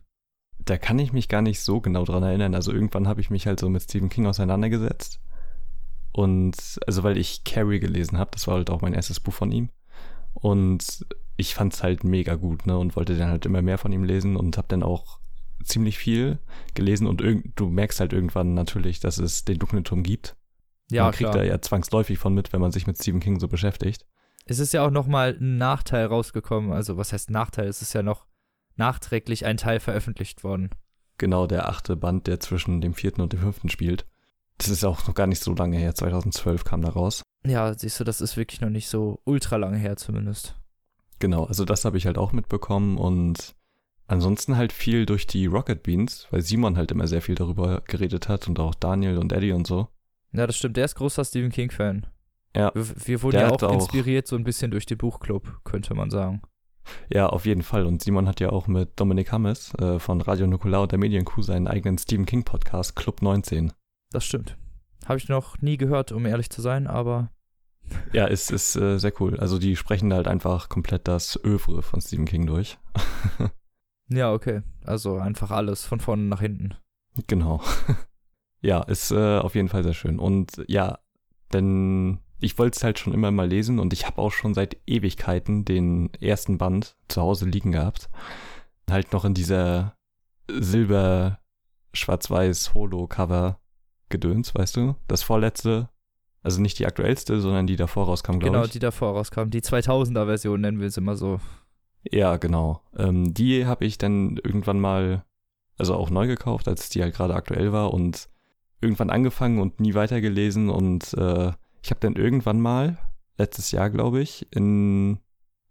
Da 0.60 0.78
kann 0.78 1.00
ich 1.00 1.14
mich 1.14 1.30
gar 1.30 1.42
nicht 1.42 1.62
so 1.62 1.80
genau 1.80 2.04
dran 2.06 2.24
erinnern. 2.24 2.54
Also 2.54 2.72
irgendwann 2.72 3.08
habe 3.08 3.22
ich 3.22 3.30
mich 3.30 3.48
halt 3.48 3.60
so 3.60 3.70
mit 3.70 3.82
Stephen 3.84 4.10
King 4.10 4.26
auseinandergesetzt. 4.26 5.20
Und 6.12 6.80
also 6.86 7.04
weil 7.04 7.18
ich 7.18 7.44
Carrie 7.44 7.80
gelesen 7.80 8.18
habe, 8.18 8.32
das 8.34 8.48
war 8.48 8.56
halt 8.56 8.70
auch 8.70 8.82
mein 8.82 8.94
erstes 8.94 9.20
Buch 9.20 9.34
von 9.34 9.52
ihm. 9.52 9.70
Und 10.34 11.06
ich 11.38 11.56
fand 11.56 11.74
es 11.74 11.84
halt 11.84 12.04
mega 12.04 12.36
gut, 12.36 12.66
ne? 12.66 12.78
Und 12.78 12.96
wollte 12.96 13.18
dann 13.18 13.30
halt 13.30 13.46
immer 13.46 13.62
mehr 13.62 13.78
von 13.78 13.94
ihm 13.94 14.04
lesen 14.04 14.36
und 14.36 14.58
habe 14.58 14.68
dann 14.68 14.84
auch 14.84 15.20
ziemlich 15.64 15.98
viel 15.98 16.40
gelesen 16.74 17.08
und 17.08 17.24
du 17.56 17.68
merkst 17.68 18.00
halt 18.00 18.14
irgendwann 18.14 18.54
natürlich, 18.54 19.00
dass 19.00 19.18
es 19.18 19.46
den 19.46 19.60
dunklen 19.60 19.84
Turm 19.84 20.04
gibt. 20.04 20.36
Ja, 20.92 21.04
man 21.04 21.12
kriegt 21.12 21.32
klar. 21.32 21.44
da 21.44 21.50
ja 21.50 21.62
zwangsläufig 21.62 22.18
von 22.18 22.34
mit, 22.34 22.52
wenn 22.54 22.62
man 22.62 22.72
sich 22.72 22.88
mit 22.88 22.98
Stephen 22.98 23.20
King 23.20 23.40
so 23.40 23.48
beschäftigt. 23.48 24.06
Es 24.50 24.58
ist 24.58 24.74
ja 24.74 24.84
auch 24.84 24.90
nochmal 24.90 25.38
ein 25.40 25.58
Nachteil 25.58 26.08
rausgekommen. 26.08 26.72
Also, 26.72 26.98
was 26.98 27.14
heißt 27.14 27.30
Nachteil? 27.30 27.68
Es 27.68 27.84
ist 27.84 27.94
ja 27.94 28.02
noch 28.02 28.26
nachträglich 28.78 29.46
ein 29.46 29.58
Teil 29.58 29.80
veröffentlicht 29.80 30.44
worden. 30.44 30.72
Genau, 31.20 31.46
der 31.46 31.70
achte 31.70 31.96
Band, 31.96 32.26
der 32.26 32.40
zwischen 32.40 32.82
dem 32.82 32.96
vierten 32.96 33.22
und 33.22 33.32
dem 33.32 33.42
fünften 33.42 33.70
spielt. 33.70 34.08
Das 34.58 34.70
ist 34.70 34.84
auch 34.84 35.06
noch 35.08 35.14
gar 35.14 35.28
nicht 35.28 35.44
so 35.44 35.54
lange 35.54 35.78
her. 35.78 35.94
2012 35.94 36.64
kam 36.64 36.82
da 36.82 36.90
raus. 36.90 37.22
Ja, 37.46 37.78
siehst 37.78 38.00
du, 38.00 38.04
das 38.04 38.22
ist 38.22 38.38
wirklich 38.38 38.60
noch 38.60 38.72
nicht 38.72 38.90
so 38.90 39.22
ultra 39.24 39.58
lange 39.58 39.78
her 39.78 39.98
zumindest. 39.98 40.56
Genau, 41.20 41.44
also 41.44 41.64
das 41.64 41.86
habe 41.86 41.98
ich 41.98 42.08
halt 42.08 42.18
auch 42.18 42.32
mitbekommen 42.32 42.98
und 42.98 43.56
ansonsten 44.08 44.58
halt 44.58 44.74
viel 44.74 45.06
durch 45.06 45.28
die 45.28 45.46
Rocket 45.46 45.84
Beans, 45.84 46.28
weil 46.32 46.42
Simon 46.42 46.76
halt 46.76 46.92
immer 46.92 47.06
sehr 47.06 47.22
viel 47.22 47.36
darüber 47.36 47.82
geredet 47.82 48.28
hat 48.28 48.48
und 48.48 48.60
auch 48.60 48.74
Daniel 48.74 49.20
und 49.20 49.32
Eddie 49.32 49.52
und 49.52 49.68
so. 49.68 49.90
Ja, 50.32 50.48
das 50.48 50.58
stimmt. 50.58 50.78
Der 50.78 50.86
ist 50.86 50.96
großer 50.96 51.24
Stephen 51.24 51.52
King-Fan. 51.52 52.08
Ja. 52.56 52.72
Wir, 52.74 52.86
wir 53.06 53.22
wurden 53.24 53.38
ja 53.38 53.52
auch, 53.52 53.62
auch 53.62 53.74
inspiriert 53.74 54.28
so 54.28 54.36
ein 54.36 54.44
bisschen 54.44 54.72
durch 54.72 54.86
den 54.86 54.98
Buchclub, 54.98 55.62
könnte 55.64 55.94
man 55.94 56.10
sagen. 56.10 56.42
Ja, 57.12 57.28
auf 57.28 57.46
jeden 57.46 57.64
Fall. 57.64 57.86
Und 57.86 58.02
Simon 58.02 58.28
hat 58.28 58.40
ja 58.40 58.50
auch 58.50 58.68
mit 58.68 59.00
Dominik 59.00 59.32
Hammes 59.32 59.74
äh, 59.76 60.00
von 60.00 60.22
Radio 60.22 60.48
Nukular 60.48 60.82
und 60.82 60.92
der 60.92 61.00
Medienkuh 61.00 61.42
seinen 61.42 61.68
eigenen 61.68 61.98
Stephen 61.98 62.26
King 62.26 62.44
Podcast 62.44 62.96
Club 62.96 63.22
19. 63.22 63.72
Das 64.12 64.26
stimmt. 64.26 64.58
Habe 65.06 65.18
ich 65.18 65.30
noch 65.30 65.62
nie 65.62 65.78
gehört, 65.78 66.12
um 66.12 66.26
ehrlich 66.26 66.50
zu 66.50 66.62
sein, 66.62 66.88
aber. 66.88 67.32
Ja, 68.14 68.28
es 68.28 68.52
ist 68.52 68.76
äh, 68.76 69.00
sehr 69.00 69.14
cool. 69.20 69.40
Also 69.40 69.58
die 69.58 69.76
sprechen 69.76 70.14
halt 70.14 70.28
einfach 70.28 70.70
komplett 70.70 71.08
das 71.08 71.40
Övre 71.44 71.82
von 71.82 72.02
Stephen 72.02 72.26
King 72.26 72.46
durch. 72.46 72.78
ja, 74.10 74.32
okay. 74.32 74.62
Also 74.86 75.18
einfach 75.18 75.50
alles 75.50 75.86
von 75.86 76.00
vorne 76.00 76.24
nach 76.24 76.42
hinten. 76.42 76.76
Genau. 77.26 77.62
ja, 78.62 78.84
ist 78.84 79.10
äh, 79.12 79.40
auf 79.40 79.56
jeden 79.56 79.70
Fall 79.70 79.84
sehr 79.84 79.96
schön. 79.96 80.20
Und 80.20 80.64
ja, 80.68 81.00
denn 81.52 82.20
ich 82.40 82.58
wollte 82.58 82.78
es 82.78 82.84
halt 82.84 83.00
schon 83.00 83.14
immer 83.14 83.32
mal 83.32 83.48
lesen 83.48 83.80
und 83.80 83.94
ich 83.94 84.06
habe 84.06 84.22
auch 84.22 84.32
schon 84.32 84.54
seit 84.54 84.78
Ewigkeiten 84.86 85.66
den 85.66 86.12
ersten 86.22 86.58
Band 86.58 86.96
zu 87.08 87.22
Hause 87.22 87.46
liegen 87.46 87.72
gehabt. 87.72 88.10
Halt 88.90 89.12
noch 89.14 89.26
in 89.26 89.34
dieser 89.34 89.96
Silber, 90.50 91.40
Schwarz-Weiß 91.94 92.74
Holo-Cover 92.74 93.60
Gedöns, 94.10 94.56
weißt 94.56 94.78
du? 94.78 94.96
Das 95.08 95.22
vorletzte, 95.22 95.90
also 96.42 96.62
nicht 96.62 96.80
die 96.80 96.88
aktuellste, 96.88 97.40
sondern 97.42 97.68
die 97.68 97.76
davor 97.76 98.06
rauskam, 98.06 98.40
glaube 98.40 98.46
genau, 98.46 98.58
ich. 98.60 98.64
Genau, 98.64 98.74
die 98.74 98.80
davor 98.80 99.14
rauskam. 99.14 99.50
Die 99.50 99.62
2000er-Version 99.62 100.62
nennen 100.62 100.80
wir 100.80 100.88
es 100.88 100.98
immer 100.98 101.16
so. 101.16 101.40
Ja, 102.04 102.38
genau. 102.38 102.82
Ähm, 102.98 103.34
die 103.34 103.66
habe 103.66 103.86
ich 103.86 103.98
dann 103.98 104.38
irgendwann 104.38 104.80
mal, 104.80 105.26
also 105.78 105.96
auch 105.96 106.10
neu 106.10 106.28
gekauft, 106.28 106.68
als 106.68 106.90
die 106.90 107.02
halt 107.04 107.14
gerade 107.14 107.36
aktuell 107.36 107.72
war 107.72 107.94
und 107.94 108.30
irgendwann 108.82 109.10
angefangen 109.10 109.60
und 109.60 109.80
nie 109.80 109.94
weitergelesen 109.94 110.70
und 110.70 111.14
äh, 111.14 111.52
ich 111.82 111.92
habe 111.92 112.00
dann 112.00 112.16
irgendwann 112.16 112.60
mal, 112.60 112.98
letztes 113.38 113.72
Jahr 113.72 113.90
glaube 113.90 114.22
ich, 114.22 114.48
in, 114.52 115.20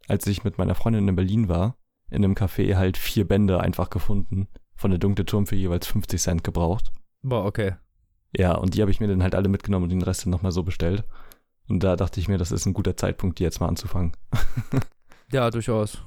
als 0.07 0.27
ich 0.27 0.45
mit 0.45 0.59
meiner 0.59 0.75
Freundin 0.75 1.09
in 1.09 1.17
Berlin 1.17 1.49
war, 1.49 1.77
in 2.11 2.25
einem 2.25 2.35
Café 2.35 2.77
halt 2.77 2.97
vier 2.97 3.27
Bände 3.27 3.61
einfach 3.61 3.91
gefunden. 3.91 4.49
Von 4.75 4.91
der 4.91 5.01
Dunkle 5.01 5.27
Turm 5.27 5.47
für 5.47 5.57
jeweils 5.57 5.87
50 5.87 6.21
Cent 6.21 6.45
gebraucht. 6.45 6.93
Boah, 7.23 7.45
okay. 7.45 7.75
Ja, 8.37 8.55
und 8.55 8.75
die 8.75 8.81
habe 8.81 8.91
ich 8.91 9.01
mir 9.01 9.09
dann 9.09 9.23
halt 9.23 9.35
alle 9.35 9.49
mitgenommen 9.49 9.85
und 9.85 9.91
den 9.91 10.03
Rest 10.03 10.25
dann 10.25 10.31
nochmal 10.31 10.53
so 10.53 10.63
bestellt. 10.63 11.05
Und 11.69 11.83
da 11.83 11.97
dachte 11.97 12.21
ich 12.21 12.29
mir, 12.29 12.39
das 12.39 12.53
ist 12.53 12.65
ein 12.67 12.75
guter 12.75 12.97
Zeitpunkt, 12.97 13.39
die 13.39 13.43
jetzt 13.43 13.61
mal 13.61 13.69
anzufangen. 13.69 14.13
ja, 15.33 15.51
durchaus. 15.51 15.99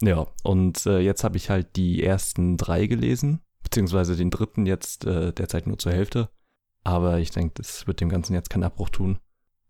Ja, 0.00 0.26
und 0.42 0.84
äh, 0.86 0.98
jetzt 0.98 1.24
habe 1.24 1.36
ich 1.36 1.50
halt 1.50 1.76
die 1.76 2.02
ersten 2.02 2.56
drei 2.56 2.86
gelesen 2.86 3.40
beziehungsweise 3.68 4.16
den 4.16 4.30
dritten 4.30 4.66
jetzt 4.66 5.04
äh, 5.04 5.32
derzeit 5.32 5.66
nur 5.66 5.78
zur 5.78 5.92
Hälfte. 5.92 6.30
Aber 6.84 7.18
ich 7.18 7.30
denke, 7.30 7.54
das 7.56 7.86
wird 7.86 8.00
dem 8.00 8.08
Ganzen 8.08 8.34
jetzt 8.34 8.50
keinen 8.50 8.64
Abbruch 8.64 8.88
tun, 8.90 9.18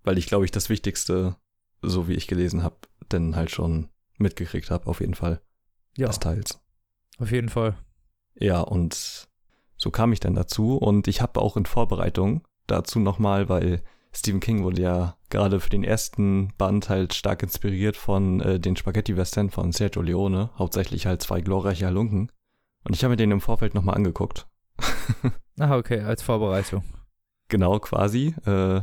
weil 0.05 0.19
ich 0.19 0.27
glaube 0.27 0.45
ich 0.45 0.51
das 0.51 0.69
Wichtigste, 0.69 1.37
so 1.83 2.09
wie 2.09 2.15
ich 2.15 2.27
gelesen 2.27 2.63
habe, 2.63 2.77
denn 3.11 3.37
halt 3.37 3.51
schon 3.51 3.89
mitgekriegt 4.19 4.71
habe, 4.71 4.87
auf 4.87 5.01
jeden 5.01 5.15
Fall. 5.15 5.41
Ja. 5.97 6.09
Des 6.09 6.21
Teils. 6.21 6.61
Auf 7.19 7.33
jeden 7.33 7.49
Fall. 7.49 7.77
Ja, 8.35 8.61
und 8.61 9.29
so 9.77 9.91
kam 9.91 10.13
ich 10.13 10.21
dann 10.21 10.35
dazu 10.35 10.77
und 10.77 11.09
ich 11.09 11.21
habe 11.21 11.41
auch 11.41 11.57
in 11.57 11.67
Vorbereitung 11.67 12.47
dazu 12.67 13.01
nochmal, 13.01 13.49
weil 13.49 13.83
Stephen 14.13 14.41
King 14.41 14.63
wurde 14.65 14.83
ja 14.83 15.17
gerade 15.31 15.61
für 15.61 15.71
den 15.71 15.85
ersten 15.85 16.53
Band 16.57 16.89
halt 16.89 17.15
stark 17.15 17.43
inspiriert 17.43 17.97
von 17.97 18.41
äh, 18.41 18.59
den 18.61 18.77
Spaghetti-Western 18.77 19.51
von 19.51 19.73
Sergio 19.73 20.03
Leone, 20.03 20.51
hauptsächlich 20.59 21.07
halt 21.07 21.23
zwei 21.23 21.41
glorreiche 21.41 21.87
Halunken. 21.87 22.33
Und 22.85 22.95
ich 22.95 23.05
habe 23.05 23.13
mir 23.13 23.17
den 23.17 23.31
im 23.31 23.41
Vorfeld 23.41 23.75
nochmal 23.75 23.97
angeguckt. 23.97 24.47
ah, 25.59 25.77
okay, 25.77 26.01
als 26.01 26.23
Vorbereitung. 26.23 26.83
Genau, 27.49 27.79
quasi. 27.79 28.35
Äh, 28.45 28.81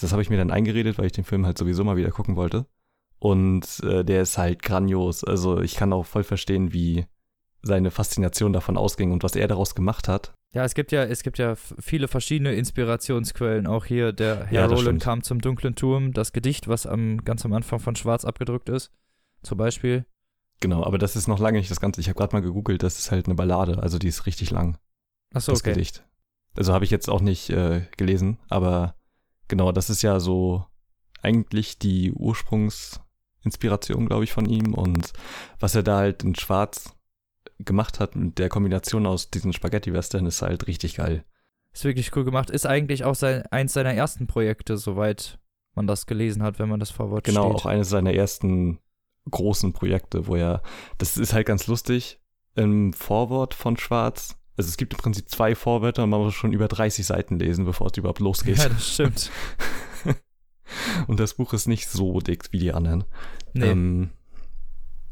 das 0.00 0.12
habe 0.12 0.22
ich 0.22 0.30
mir 0.30 0.36
dann 0.36 0.50
eingeredet, 0.50 0.98
weil 0.98 1.06
ich 1.06 1.12
den 1.12 1.24
Film 1.24 1.46
halt 1.46 1.58
sowieso 1.58 1.84
mal 1.84 1.96
wieder 1.96 2.10
gucken 2.10 2.36
wollte. 2.36 2.66
Und 3.18 3.80
äh, 3.84 4.04
der 4.04 4.22
ist 4.22 4.36
halt 4.36 4.62
grandios. 4.62 5.24
Also 5.24 5.60
ich 5.60 5.76
kann 5.76 5.92
auch 5.92 6.04
voll 6.04 6.24
verstehen, 6.24 6.72
wie 6.72 7.06
seine 7.62 7.90
Faszination 7.90 8.52
davon 8.52 8.76
ausging 8.76 9.12
und 9.12 9.22
was 9.22 9.36
er 9.36 9.48
daraus 9.48 9.74
gemacht 9.74 10.08
hat. 10.08 10.34
Ja, 10.52 10.64
es 10.64 10.74
gibt 10.74 10.92
ja, 10.92 11.02
es 11.04 11.22
gibt 11.22 11.38
ja 11.38 11.54
viele 11.56 12.06
verschiedene 12.06 12.54
Inspirationsquellen. 12.54 13.66
Auch 13.66 13.86
hier 13.86 14.12
der 14.12 14.44
Herr 14.46 14.52
ja, 14.52 14.66
Roland 14.66 15.02
kam 15.02 15.22
zum 15.22 15.40
dunklen 15.40 15.74
Turm, 15.74 16.12
das 16.12 16.32
Gedicht, 16.32 16.68
was 16.68 16.86
am 16.86 17.24
ganz 17.24 17.44
am 17.44 17.52
Anfang 17.54 17.80
von 17.80 17.96
Schwarz 17.96 18.24
abgedrückt 18.24 18.68
ist, 18.68 18.92
zum 19.42 19.58
Beispiel. 19.58 20.04
Genau, 20.60 20.84
aber 20.84 20.98
das 20.98 21.16
ist 21.16 21.26
noch 21.26 21.40
lange 21.40 21.58
nicht 21.58 21.70
das 21.70 21.80
Ganze. 21.80 22.00
Ich 22.00 22.08
habe 22.08 22.16
gerade 22.16 22.36
mal 22.36 22.42
gegoogelt, 22.42 22.84
das 22.84 22.98
ist 22.98 23.10
halt 23.10 23.26
eine 23.26 23.34
Ballade, 23.34 23.82
also 23.82 23.98
die 23.98 24.08
ist 24.08 24.26
richtig 24.26 24.50
lang. 24.50 24.78
Ach 25.34 25.40
so, 25.40 25.52
das 25.52 25.60
okay. 25.60 25.72
Gedicht. 25.74 26.04
Also 26.56 26.72
habe 26.72 26.84
ich 26.84 26.90
jetzt 26.90 27.10
auch 27.10 27.20
nicht 27.20 27.50
äh, 27.50 27.82
gelesen, 27.96 28.38
aber 28.48 28.94
genau, 29.48 29.72
das 29.72 29.90
ist 29.90 30.02
ja 30.02 30.20
so 30.20 30.64
eigentlich 31.20 31.78
die 31.78 32.12
Ursprungsinspiration, 32.12 34.06
glaube 34.06 34.24
ich, 34.24 34.32
von 34.32 34.46
ihm 34.46 34.74
und 34.74 35.12
was 35.58 35.74
er 35.74 35.82
da 35.82 35.98
halt 35.98 36.22
in 36.22 36.34
Schwarz 36.34 36.94
gemacht 37.58 38.00
hat 38.00 38.16
mit 38.16 38.38
der 38.38 38.48
Kombination 38.48 39.06
aus 39.06 39.30
diesen 39.30 39.52
Spaghetti-Western 39.52 40.26
ist 40.26 40.42
halt 40.42 40.66
richtig 40.66 40.96
geil. 40.96 41.24
Ist 41.72 41.84
wirklich 41.84 42.14
cool 42.14 42.24
gemacht. 42.24 42.50
Ist 42.50 42.66
eigentlich 42.66 43.04
auch 43.04 43.14
sein, 43.14 43.42
eins 43.50 43.72
seiner 43.72 43.94
ersten 43.94 44.26
Projekte, 44.26 44.76
soweit 44.76 45.38
man 45.74 45.86
das 45.86 46.06
gelesen 46.06 46.42
hat, 46.42 46.58
wenn 46.58 46.68
man 46.68 46.78
das 46.80 46.90
Vorwort 46.90 47.24
Genau, 47.24 47.50
steht. 47.50 47.56
auch 47.56 47.66
eines 47.66 47.88
seiner 47.88 48.12
ersten 48.14 48.78
großen 49.30 49.72
Projekte, 49.72 50.26
wo 50.26 50.36
er, 50.36 50.62
das 50.98 51.16
ist 51.16 51.32
halt 51.32 51.46
ganz 51.46 51.66
lustig, 51.66 52.20
im 52.54 52.92
Vorwort 52.92 53.54
von 53.54 53.76
Schwarz, 53.76 54.36
also 54.56 54.68
es 54.68 54.76
gibt 54.76 54.92
im 54.94 54.98
Prinzip 54.98 55.28
zwei 55.28 55.54
Vorwörter 55.54 56.04
und 56.04 56.10
man 56.10 56.20
muss 56.20 56.34
schon 56.34 56.52
über 56.52 56.68
30 56.68 57.04
Seiten 57.04 57.38
lesen, 57.38 57.64
bevor 57.64 57.88
es 57.88 57.96
überhaupt 57.96 58.20
losgeht. 58.20 58.58
Ja, 58.58 58.68
das 58.68 58.94
stimmt. 58.94 59.30
und 61.08 61.18
das 61.20 61.34
Buch 61.34 61.52
ist 61.52 61.66
nicht 61.66 61.88
so 61.88 62.20
dick 62.20 62.44
wie 62.52 62.58
die 62.58 62.72
anderen. 62.72 63.04
Nee. 63.52 63.70
Ähm, 63.70 64.10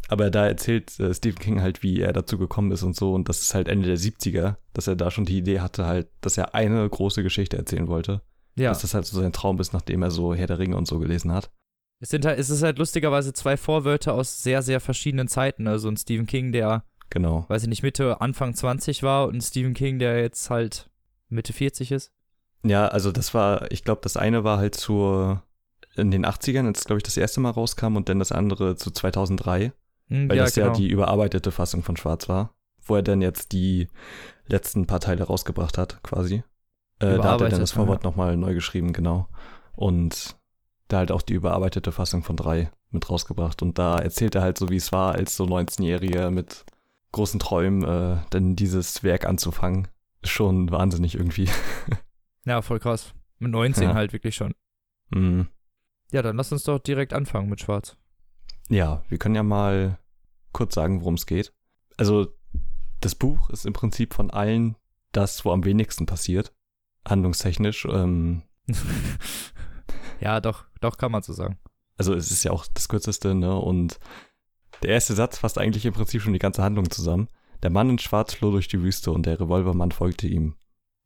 aber 0.09 0.31
da 0.31 0.47
erzählt 0.47 1.01
äh, 1.01 1.15
Stephen 1.15 1.39
King 1.39 1.63
halt, 1.63 1.83
wie 1.83 2.01
er 2.01 2.13
dazu 2.13 2.37
gekommen 2.37 2.71
ist 2.71 2.83
und 2.83 2.95
so. 2.95 3.15
Und 3.15 3.29
das 3.29 3.41
ist 3.41 3.55
halt 3.55 3.67
Ende 3.67 3.89
der 3.89 3.97
70er, 3.97 4.57
dass 4.75 4.87
er 4.87 4.95
da 4.95 5.11
schon 5.11 5.25
die 5.25 5.39
Idee 5.39 5.61
hatte, 5.61 5.87
halt, 5.87 6.09
dass 6.21 6.37
er 6.37 6.55
eine 6.55 6.89
große 6.89 7.23
Geschichte 7.23 7.57
erzählen 7.57 7.89
wollte. 7.89 8.21
Ja. 8.55 8.69
Dass 8.69 8.83
das 8.83 8.95
halt 8.95 9.07
so 9.07 9.19
sein 9.19 9.33
Traum 9.33 9.59
ist, 9.59 9.73
nachdem 9.73 10.03
er 10.03 10.11
so 10.11 10.35
Herr 10.35 10.47
der 10.47 10.59
Ringe 10.59 10.77
und 10.77 10.87
so 10.87 10.99
gelesen 10.99 11.33
hat. 11.33 11.51
Es, 11.99 12.11
sind 12.11 12.27
halt, 12.27 12.39
es 12.39 12.51
ist 12.51 12.63
halt 12.63 12.79
lustigerweise 12.79 13.33
zwei 13.33 13.57
Vorwörter 13.57 14.13
aus 14.13 14.43
sehr, 14.43 14.61
sehr 14.61 14.81
verschiedenen 14.81 15.29
Zeiten. 15.29 15.67
Also 15.67 15.89
ein 15.89 15.97
Stephen 15.97 16.27
King, 16.27 16.53
der, 16.53 16.85
genau. 17.13 17.45
weiß 17.49 17.63
ich 17.63 17.69
nicht, 17.69 17.83
Mitte, 17.83 18.21
Anfang 18.21 18.55
20 18.55 19.03
war 19.03 19.29
und 19.29 19.41
Stephen 19.41 19.75
King, 19.75 19.99
der 19.99 20.21
jetzt 20.21 20.51
halt 20.51 20.91
Mitte 21.29 21.53
40 21.53 21.93
ist. 21.93 22.13
Ja, 22.65 22.89
also 22.89 23.13
das 23.13 23.35
war, 23.35 23.71
ich 23.71 23.85
glaube, 23.85 24.01
das 24.03 24.17
eine 24.17 24.45
war 24.45 24.59
halt 24.59 24.75
zur, 24.75 25.43
in 25.95 26.11
den 26.11 26.25
80ern, 26.25 26.67
als 26.67 26.85
glaube 26.85 26.99
ich 26.99 27.03
das 27.03 27.17
erste 27.17 27.41
Mal 27.41 27.51
rauskam 27.51 27.97
und 27.97 28.09
dann 28.09 28.19
das 28.19 28.33
andere 28.33 28.77
zu 28.77 28.91
2003. 28.91 29.73
Hm, 30.09 30.29
weil 30.29 30.37
ja, 30.37 30.45
das 30.45 30.55
genau. 30.55 30.69
ja 30.69 30.73
die 30.73 30.89
überarbeitete 30.89 31.51
Fassung 31.51 31.83
von 31.83 31.97
Schwarz 31.97 32.29
war, 32.29 32.55
wo 32.83 32.97
er 32.97 33.03
dann 33.03 33.23
jetzt 33.23 33.53
die 33.53 33.89
letzten 34.47 34.87
paar 34.87 35.01
Teile 35.01 35.25
rausgebracht 35.25 35.79
hat, 35.79 36.03
quasi. 36.03 36.43
Äh, 36.99 37.17
da 37.19 37.33
hat 37.33 37.41
er 37.41 37.49
dann 37.49 37.61
das 37.61 37.73
Vorwort 37.73 38.05
ja. 38.05 38.11
nochmal 38.11 38.37
neu 38.37 38.55
geschrieben, 38.55 38.93
genau. 38.93 39.29
Und 39.75 40.37
da 40.89 40.99
halt 40.99 41.11
auch 41.11 41.23
die 41.23 41.35
überarbeitete 41.35 41.91
Fassung 41.91 42.23
von 42.23 42.37
drei 42.37 42.71
mit 42.91 43.09
rausgebracht. 43.09 43.63
Und 43.63 43.79
da 43.79 43.99
erzählt 43.99 44.35
er 44.35 44.43
halt 44.43 44.59
so, 44.59 44.69
wie 44.69 44.77
es 44.77 44.93
war, 44.93 45.15
als 45.15 45.37
so 45.37 45.45
19-Jähriger 45.45 46.31
mit 46.31 46.65
großen 47.13 47.39
Träumen, 47.39 47.85
äh, 47.85 48.19
dann 48.31 48.57
dieses 48.57 49.03
Werk 49.03 49.27
anzufangen. 49.27 49.89
Ist 50.23 50.31
schon 50.31 50.71
wahnsinnig 50.71 51.15
irgendwie. 51.15 51.49
ja, 52.45 52.63
voll 52.63 52.81
krass. 52.81 53.15
Mit 53.39 53.51
19 53.51 53.85
ja. 53.85 53.95
halt 53.95 54.13
wirklich 54.13 54.35
schon. 54.35 54.55
Mhm. 55.11 55.49
Ja, 56.11 56.23
dann 56.23 56.37
lass 56.37 56.53
uns 56.53 56.65
doch 56.65 56.79
direkt 56.79 57.13
anfangen 57.13 57.49
mit 57.49 57.61
Schwarz. 57.61 57.97
Ja, 58.69 59.03
wir 59.09 59.19
können 59.19 59.35
ja 59.35 59.43
mal 59.43 59.99
kurz 60.53 60.75
sagen, 60.75 61.01
worum 61.01 61.15
es 61.15 61.27
geht. 61.27 61.53
Also, 61.97 62.29
das 63.01 63.15
Buch 63.15 63.51
ist 63.51 63.67
im 63.67 63.73
Prinzip 63.73 64.15
von 64.15 64.31
allen 64.31 64.77
das, 65.13 65.45
wo 65.45 65.53
am 65.53 65.65
wenigsten 65.65 66.07
passiert, 66.07 66.55
handlungstechnisch. 67.07 67.87
Ähm, 67.87 68.43
ja, 70.21 70.41
doch, 70.41 70.67
doch 70.81 70.97
kann 70.97 71.13
man 71.13 71.23
so 71.23 71.33
sagen. 71.33 71.59
Also, 71.97 72.15
es 72.15 72.31
ist 72.31 72.45
ja 72.45 72.53
auch 72.53 72.67
das 72.73 72.89
kürzeste, 72.89 73.35
ne? 73.35 73.57
Und 73.57 73.99
der 74.83 74.91
erste 74.91 75.15
Satz 75.15 75.39
fasst 75.39 75.59
eigentlich 75.59 75.87
im 75.87 75.95
Prinzip 75.95 76.23
schon 76.23 76.33
die 76.33 76.39
ganze 76.39 76.63
Handlung 76.63 76.91
zusammen. 76.91 77.29
Der 77.63 77.71
Mann 77.71 77.91
in 77.91 77.99
Schwarz 77.99 78.35
floh 78.35 78.51
durch 78.51 78.69
die 78.69 78.83
Wüste 78.83 79.13
und 79.13 79.25
der 79.25 79.39
Revolvermann 79.39 79.93
folgte 79.93 80.27
ihm. 80.27 80.57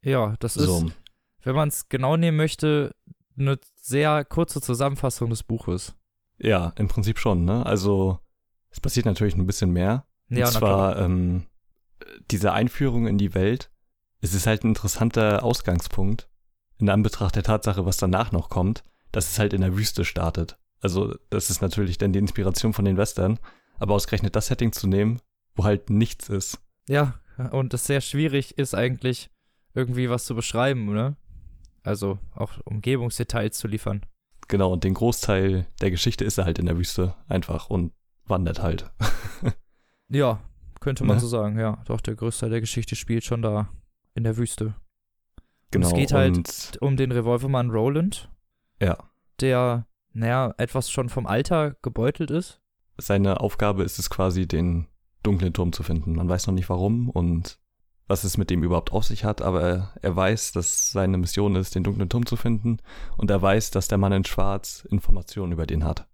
Ja, 0.03 0.35
das 0.39 0.55
so. 0.55 0.87
ist, 0.87 0.95
wenn 1.43 1.55
man 1.55 1.69
es 1.69 1.89
genau 1.89 2.17
nehmen 2.17 2.37
möchte, 2.37 2.95
eine 3.39 3.59
sehr 3.77 4.25
kurze 4.25 4.61
Zusammenfassung 4.61 5.31
des 5.31 5.43
Buches. 5.43 5.95
Ja, 6.39 6.73
im 6.77 6.89
Prinzip 6.89 7.19
schon, 7.19 7.45
ne? 7.45 7.65
Also, 7.65 8.19
es 8.71 8.81
passiert 8.81 9.07
natürlich 9.07 9.37
ein 9.37 9.47
bisschen 9.47 9.73
mehr. 9.73 10.07
Und 10.31 10.39
ja, 10.39 10.47
zwar 10.47 10.99
ähm, 10.99 11.47
diese 12.31 12.53
Einführung 12.53 13.07
in 13.07 13.19
die 13.19 13.35
Welt. 13.35 13.71
Es 14.21 14.35
ist 14.35 14.47
halt 14.47 14.65
ein 14.65 14.69
interessanter 14.69 15.45
Ausgangspunkt 15.45 16.29
in 16.79 16.89
Anbetracht 16.89 17.37
der 17.37 17.43
Tatsache, 17.43 17.87
was 17.87 17.97
danach 17.97 18.33
noch 18.33 18.49
kommt, 18.49 18.83
dass 19.13 19.31
es 19.31 19.39
halt 19.39 19.53
in 19.53 19.61
der 19.61 19.77
Wüste 19.77 20.05
startet. 20.05 20.59
Also, 20.81 21.15
das 21.31 21.51
ist 21.51 21.63
natürlich 21.63 21.99
dann 21.99 22.13
die 22.13 22.19
Inspiration 22.19 22.73
von 22.73 22.85
den 22.85 22.97
Western. 22.97 23.39
Aber 23.79 23.95
ausgerechnet 23.95 24.37
das 24.37 24.47
Setting 24.47 24.73
zu 24.73 24.87
nehmen, 24.87 25.21
wo 25.55 25.65
halt 25.65 25.91
nichts 25.91 26.29
ist. 26.29 26.61
Ja, 26.89 27.15
und 27.51 27.75
es 27.75 27.87
sehr 27.87 28.01
schwierig 28.01 28.57
ist 28.59 28.75
eigentlich, 28.75 29.31
irgendwie 29.75 30.09
was 30.09 30.25
zu 30.25 30.35
beschreiben, 30.35 30.93
ne? 30.93 31.17
Also 31.83 32.19
auch 32.35 32.53
Umgebungsdetails 32.65 33.59
zu 33.59 33.69
liefern. 33.69 34.05
Genau, 34.49 34.73
und 34.73 34.85
den 34.85 34.95
Großteil 34.95 35.67
der 35.81 35.91
Geschichte 35.91 36.25
ist 36.25 36.39
er 36.39 36.45
halt 36.45 36.59
in 36.59 36.67
der 36.67 36.79
Wüste 36.79 37.15
einfach 37.29 37.69
und 37.69 37.93
wandert 38.25 38.63
halt. 38.63 38.91
ja, 40.09 40.41
könnte 40.81 41.05
man 41.05 41.17
ne? 41.17 41.21
so 41.21 41.29
sagen, 41.29 41.59
ja. 41.59 41.83
Doch, 41.87 42.01
der 42.01 42.15
größte 42.15 42.43
Teil 42.43 42.51
der 42.51 42.61
Geschichte 42.61 42.97
spielt 42.97 43.25
schon 43.25 43.43
da 43.43 43.69
in 44.15 44.25
der 44.25 44.37
Wüste. 44.37 44.75
Genau. 45.71 45.89
Und 45.89 45.93
es 45.93 45.99
geht 45.99 46.13
halt 46.13 46.79
um 46.81 46.97
den 46.97 47.13
Revolvermann 47.13 47.71
Roland. 47.71 48.31
Ja. 48.81 49.11
Der, 49.41 49.87
naja, 50.13 50.55
etwas 50.59 50.91
schon 50.91 51.09
vom 51.09 51.27
Alter 51.27 51.77
gebeutelt 51.83 52.31
ist. 52.31 52.61
Seine 52.99 53.41
Aufgabe 53.41 53.83
ist 53.83 53.99
es 53.99 54.11
quasi, 54.11 54.47
den 54.47 54.87
dunklen 55.23 55.53
Turm 55.53 55.73
zu 55.73 55.83
finden. 55.83 56.15
Man 56.15 56.29
weiß 56.29 56.47
noch 56.47 56.55
nicht 56.55 56.69
warum 56.69 57.11
und 57.11 57.59
was 58.09 58.25
es 58.25 58.37
mit 58.39 58.51
dem 58.51 58.63
überhaupt 58.63 58.93
auf 58.93 59.05
sich 59.05 59.25
hat, 59.25 59.43
aber 59.43 59.63
er, 59.63 59.93
er 60.01 60.17
weiß, 60.17 60.53
dass 60.53 60.93
seine 60.93 61.19
Mission 61.19 61.57
ist, 61.57 61.75
den 61.75 61.83
dunklen 61.83 62.09
Turm 62.09 62.25
zu 62.25 62.37
finden 62.37 62.79
und 63.17 63.31
er 63.31 63.43
weiß, 63.43 63.73
dass 63.73 63.89
der 63.89 63.99
Mann 63.99 64.13
in 64.13 64.25
Schwarz 64.25 64.87
Informationen 64.91 65.53
über 65.53 65.67
den 65.67 65.85
hat. 65.85 66.07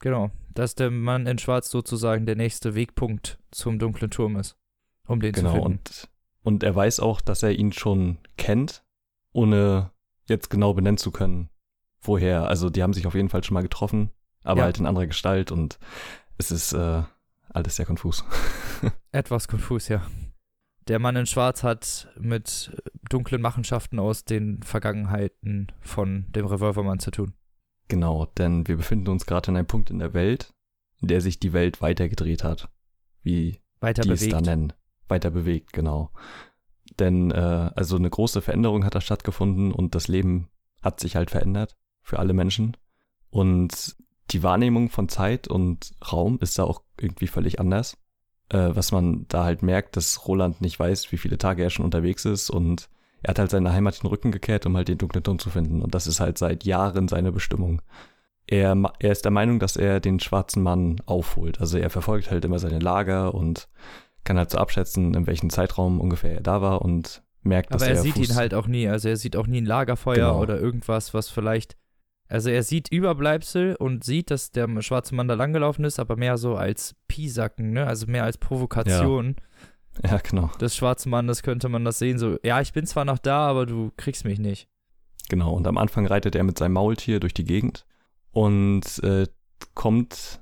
Genau, 0.00 0.30
dass 0.54 0.74
der 0.74 0.90
Mann 0.90 1.26
in 1.26 1.38
Schwarz 1.38 1.70
sozusagen 1.70 2.26
der 2.26 2.36
nächste 2.36 2.74
Wegpunkt 2.74 3.38
zum 3.50 3.78
dunklen 3.78 4.10
Turm 4.10 4.36
ist, 4.36 4.56
um 5.06 5.20
den 5.20 5.32
genau, 5.32 5.48
zu 5.48 5.54
finden. 5.54 5.70
Und, 5.72 6.08
und 6.42 6.62
er 6.62 6.74
weiß 6.74 7.00
auch, 7.00 7.20
dass 7.20 7.42
er 7.42 7.52
ihn 7.52 7.72
schon 7.72 8.18
kennt, 8.36 8.84
ohne 9.32 9.90
jetzt 10.26 10.50
genau 10.50 10.74
benennen 10.74 10.98
zu 10.98 11.10
können, 11.10 11.48
woher. 12.00 12.46
Also 12.46 12.68
die 12.68 12.82
haben 12.82 12.92
sich 12.92 13.06
auf 13.06 13.14
jeden 13.14 13.30
Fall 13.30 13.42
schon 13.42 13.54
mal 13.54 13.62
getroffen, 13.62 14.10
aber 14.44 14.60
ja. 14.60 14.64
halt 14.64 14.78
in 14.78 14.86
anderer 14.86 15.06
Gestalt 15.06 15.50
und 15.50 15.78
es 16.38 16.50
ist 16.50 16.72
äh, 16.72 17.02
alles 17.50 17.76
sehr 17.76 17.86
konfus. 17.86 18.24
Etwas 19.12 19.48
konfus, 19.48 19.88
ja. 19.88 20.06
Der 20.86 20.98
Mann 20.98 21.16
in 21.16 21.26
Schwarz 21.26 21.62
hat 21.62 22.08
mit 22.18 22.74
dunklen 23.10 23.42
Machenschaften 23.42 23.98
aus 23.98 24.24
den 24.24 24.62
Vergangenheiten 24.62 25.70
von 25.80 26.26
dem 26.32 26.46
Revolvermann 26.46 26.98
zu 26.98 27.10
tun. 27.10 27.34
Genau, 27.88 28.26
denn 28.26 28.66
wir 28.66 28.76
befinden 28.76 29.08
uns 29.08 29.26
gerade 29.26 29.48
an 29.48 29.56
einem 29.56 29.66
Punkt 29.66 29.90
in 29.90 29.98
der 29.98 30.14
Welt, 30.14 30.54
in 31.00 31.08
der 31.08 31.20
sich 31.20 31.40
die 31.40 31.52
Welt 31.52 31.82
weitergedreht 31.82 32.44
hat. 32.44 32.70
Wie 33.22 33.60
weiter 33.80 34.02
die 34.02 34.08
bewegt. 34.10 34.22
es 34.22 34.28
da 34.30 34.40
nennen. 34.40 34.72
Weiter 35.08 35.30
bewegt, 35.30 35.72
genau. 35.72 36.10
Denn 36.98 37.30
äh, 37.30 37.70
also 37.74 37.96
eine 37.96 38.10
große 38.10 38.40
Veränderung 38.40 38.84
hat 38.84 38.94
da 38.94 39.00
stattgefunden 39.00 39.72
und 39.72 39.94
das 39.94 40.08
Leben 40.08 40.48
hat 40.82 41.00
sich 41.00 41.16
halt 41.16 41.30
verändert 41.30 41.76
für 42.02 42.18
alle 42.18 42.32
Menschen. 42.32 42.76
Und 43.30 43.96
die 44.30 44.42
Wahrnehmung 44.42 44.90
von 44.90 45.08
Zeit 45.08 45.48
und 45.48 45.94
Raum 46.12 46.38
ist 46.40 46.58
da 46.58 46.64
auch 46.64 46.82
irgendwie 47.00 47.26
völlig 47.26 47.60
anders. 47.60 47.96
äh, 48.50 48.70
was 48.72 48.92
man 48.92 49.26
da 49.28 49.44
halt 49.44 49.62
merkt, 49.62 49.96
dass 49.96 50.26
Roland 50.26 50.60
nicht 50.60 50.78
weiß, 50.78 51.12
wie 51.12 51.18
viele 51.18 51.38
Tage 51.38 51.62
er 51.62 51.70
schon 51.70 51.84
unterwegs 51.84 52.24
ist 52.24 52.50
und 52.50 52.88
er 53.22 53.30
hat 53.30 53.38
halt 53.40 53.50
seine 53.50 53.72
Heimat 53.72 54.02
den 54.02 54.08
Rücken 54.08 54.30
gekehrt, 54.30 54.64
um 54.66 54.76
halt 54.76 54.88
den 54.88 54.98
dunklen 54.98 55.24
Turm 55.24 55.38
zu 55.38 55.50
finden. 55.50 55.82
Und 55.82 55.94
das 55.94 56.06
ist 56.06 56.20
halt 56.20 56.38
seit 56.38 56.64
Jahren 56.64 57.08
seine 57.08 57.32
Bestimmung. 57.32 57.82
Er, 58.46 58.76
er 59.00 59.12
ist 59.12 59.24
der 59.24 59.32
Meinung, 59.32 59.58
dass 59.58 59.76
er 59.76 59.98
den 59.98 60.20
schwarzen 60.20 60.62
Mann 60.62 61.02
aufholt. 61.04 61.60
Also 61.60 61.78
er 61.78 61.90
verfolgt 61.90 62.30
halt 62.30 62.44
immer 62.44 62.60
seine 62.60 62.78
Lager 62.78 63.34
und 63.34 63.68
kann 64.22 64.38
halt 64.38 64.50
so 64.50 64.58
abschätzen, 64.58 65.14
in 65.14 65.26
welchem 65.26 65.50
Zeitraum 65.50 66.00
ungefähr 66.00 66.34
er 66.34 66.40
da 66.40 66.62
war 66.62 66.82
und 66.82 67.22
merkt, 67.42 67.74
dass 67.74 67.82
Aber 67.82 67.90
er, 67.90 67.96
er 67.96 68.02
sieht 68.02 68.14
Fuß 68.14 68.30
ihn 68.30 68.36
halt 68.36 68.54
auch 68.54 68.68
nie. 68.68 68.88
Also 68.88 69.08
er 69.08 69.16
sieht 69.16 69.36
auch 69.36 69.48
nie 69.48 69.60
ein 69.60 69.66
Lagerfeuer 69.66 70.14
genau. 70.14 70.40
oder 70.40 70.58
irgendwas, 70.60 71.12
was 71.12 71.28
vielleicht. 71.28 71.76
Also 72.28 72.50
er 72.50 72.62
sieht 72.62 72.92
Überbleibsel 72.92 73.74
und 73.76 74.04
sieht, 74.04 74.30
dass 74.30 74.50
der 74.50 74.68
schwarze 74.82 75.14
Mann 75.14 75.28
da 75.28 75.34
langgelaufen 75.34 75.84
ist, 75.84 75.98
aber 75.98 76.16
mehr 76.16 76.36
so 76.36 76.56
als 76.56 76.94
Piesacken, 77.08 77.72
ne? 77.72 77.86
Also 77.86 78.06
mehr 78.06 78.24
als 78.24 78.36
Provokation. 78.36 79.36
Ja. 80.02 80.10
ja, 80.10 80.18
genau. 80.18 80.50
Des 80.60 80.76
schwarzen 80.76 81.10
Mannes 81.10 81.42
könnte 81.42 81.70
man 81.70 81.84
das 81.84 81.98
sehen, 81.98 82.18
so, 82.18 82.36
ja, 82.42 82.60
ich 82.60 82.74
bin 82.74 82.86
zwar 82.86 83.06
noch 83.06 83.18
da, 83.18 83.48
aber 83.48 83.64
du 83.64 83.92
kriegst 83.96 84.24
mich 84.24 84.38
nicht. 84.38 84.68
Genau, 85.30 85.52
und 85.54 85.66
am 85.66 85.78
Anfang 85.78 86.06
reitet 86.06 86.34
er 86.34 86.44
mit 86.44 86.58
seinem 86.58 86.74
Maultier 86.74 87.18
durch 87.18 87.34
die 87.34 87.44
Gegend 87.44 87.86
und 88.30 89.02
äh, 89.02 89.26
kommt 89.74 90.40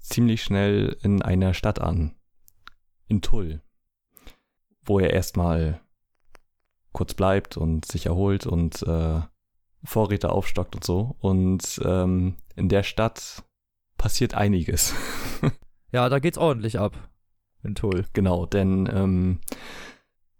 ziemlich 0.00 0.42
schnell 0.42 0.96
in 1.02 1.22
einer 1.22 1.54
Stadt 1.54 1.80
an. 1.80 2.14
In 3.06 3.22
Tull. 3.22 3.62
Wo 4.84 4.98
er 4.98 5.12
erstmal 5.12 5.80
kurz 6.92 7.14
bleibt 7.14 7.56
und 7.56 7.84
sich 7.84 8.06
erholt 8.06 8.46
und 8.46 8.82
äh, 8.82 9.20
Vorräte 9.84 10.30
aufstockt 10.30 10.74
und 10.74 10.84
so. 10.84 11.16
Und 11.20 11.80
ähm, 11.84 12.36
in 12.56 12.68
der 12.68 12.82
Stadt 12.82 13.44
passiert 13.96 14.34
einiges. 14.34 14.94
ja, 15.92 16.08
da 16.08 16.18
geht's 16.18 16.38
ordentlich 16.38 16.78
ab. 16.78 17.10
In 17.62 17.74
Tull. 17.74 18.04
Genau, 18.12 18.46
denn 18.46 18.88
ähm, 18.92 19.40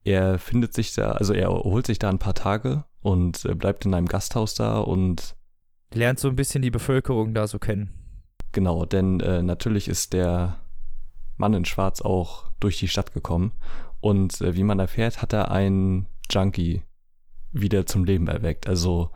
er 0.04 0.38
findet 0.38 0.73
sich 0.73 0.95
da, 0.95 1.12
also 1.12 1.35
er 1.35 1.49
erholt 1.49 1.87
sich 1.87 1.99
da 1.99 2.09
ein 2.09 2.21
paar 2.21 2.35
Tage 2.35 2.85
und 3.00 3.45
äh, 3.45 3.54
bleibt 3.54 3.85
in 3.85 3.95
einem 3.95 4.07
Gasthaus 4.07 4.54
da 4.54 4.78
und 4.78 5.37
lernt 5.92 6.21
so 6.21 6.28
ein 6.28 6.37
bisschen 6.37 6.62
die 6.62 6.71
Bevölkerung 6.71 7.35
da 7.35 7.47
so 7.47 7.59
kennen. 7.59 7.90
Genau, 8.52 8.85
denn 8.85 9.21
äh, 9.21 9.42
natürlich 9.42 9.88
ist 9.88 10.12
der 10.12 10.61
Mann 11.37 11.54
in 11.54 11.64
Schwarz 11.64 12.00
auch 12.00 12.50
durch 12.61 12.78
die 12.78 12.88
Stadt 12.88 13.12
gekommen 13.12 13.52
und 14.00 14.40
äh, 14.40 14.54
wie 14.54 14.64
man 14.64 14.78
erfährt, 14.78 15.21
hat 15.21 15.33
er 15.33 15.50
einen 15.50 16.07
Junkie 16.30 16.83
wieder 17.52 17.87
zum 17.87 18.05
Leben 18.05 18.28
erweckt. 18.28 18.69
Also 18.69 19.11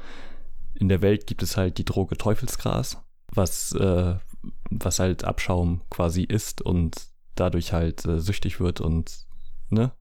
in 0.74 0.88
der 0.88 1.02
Welt 1.02 1.26
gibt 1.26 1.42
es 1.42 1.56
halt 1.56 1.78
die 1.78 1.84
Droge 1.84 2.16
Teufelsgras, 2.16 3.02
was, 3.32 3.72
äh, 3.72 4.16
was 4.70 4.98
halt 4.98 5.24
Abschaum 5.24 5.82
quasi 5.90 6.22
ist 6.22 6.62
und 6.62 7.06
dadurch 7.34 7.72
halt 7.72 8.04
äh, 8.04 8.20
süchtig 8.20 8.60
wird 8.60 8.80
und, 8.80 9.26
ne? 9.70 9.92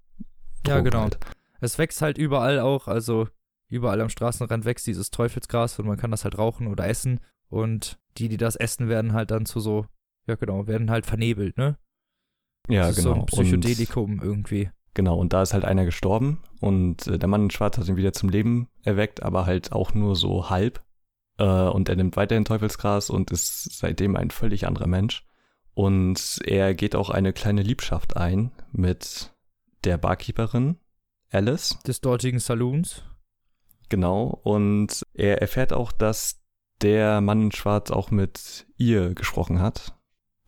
Drogen 0.64 0.78
ja, 0.78 0.80
genau. 0.82 1.02
Halt. 1.04 1.20
Es 1.60 1.78
wächst 1.78 2.02
halt 2.02 2.18
überall 2.18 2.60
auch, 2.60 2.88
also 2.88 3.28
überall 3.70 4.02
am 4.02 4.10
Straßenrand 4.10 4.66
wächst 4.66 4.88
dieses 4.88 5.12
Teufelsgras 5.12 5.80
und 5.80 5.88
man 5.88 5.98
kann 5.98 6.12
das 6.12 6.24
halt 6.24 6.38
rauchen 6.38 6.68
oder 6.68 6.88
essen. 6.88 7.20
Und 7.48 8.00
die, 8.18 8.30
die 8.30 8.38
das 8.38 8.56
essen, 8.56 8.90
werden 8.90 9.14
halt 9.14 9.32
dann 9.32 9.46
zu 9.46 9.60
so, 9.60 9.86
ja 10.28 10.36
genau, 10.36 10.68
werden 10.68 10.90
halt 10.90 11.06
vernebelt, 11.06 11.58
ne? 11.58 11.78
Ja, 12.68 12.88
das 12.88 12.98
ist 12.98 13.04
genau. 13.04 13.16
So 13.16 13.22
ein 13.22 13.26
Psychedelikum 13.26 14.14
und, 14.14 14.24
irgendwie. 14.24 14.70
Genau, 14.94 15.18
und 15.18 15.34
da 15.34 15.42
ist 15.42 15.54
halt 15.54 15.64
einer 15.64 15.86
gestorben 15.86 16.42
und 16.60 17.08
äh, 17.08 17.18
der 17.18 17.30
Mann 17.30 17.44
in 17.44 17.52
Schwarz 17.52 17.78
hat 17.78 17.88
ihn 17.88 17.96
wieder 17.96 18.14
zum 18.14 18.30
Leben 18.30 18.68
erweckt, 18.84 19.24
aber 19.24 19.46
halt 19.46 19.72
auch 19.72 19.94
nur 19.94 20.16
so 20.16 20.50
halb. 20.50 20.84
Äh, 21.38 21.46
und 21.46 21.88
er 21.88 21.96
nimmt 21.96 22.18
weiterhin 22.18 22.46
Teufelsgras 22.46 23.10
und 23.10 23.32
ist 23.32 23.78
seitdem 23.78 24.16
ein 24.16 24.32
völlig 24.32 24.68
anderer 24.68 24.88
Mensch. 24.88 25.26
Und 25.74 26.40
er 26.44 26.74
geht 26.74 26.96
auch 26.96 27.10
eine 27.10 27.32
kleine 27.32 27.62
Liebschaft 27.62 28.18
ein 28.18 28.52
mit 28.72 29.34
der 29.86 29.98
Barkeeperin 29.98 30.78
Alice. 31.32 31.80
Des 31.88 32.02
dortigen 32.02 32.40
Saloons. 32.40 33.04
Genau, 33.88 34.40
und 34.44 35.06
er 35.14 35.42
erfährt 35.42 35.72
auch, 35.72 35.92
dass 35.94 36.42
der 36.82 37.22
Mann 37.22 37.44
in 37.44 37.52
Schwarz 37.52 37.92
auch 37.92 38.12
mit 38.12 38.68
ihr 38.78 39.14
gesprochen 39.14 39.62
hat. 39.62 39.96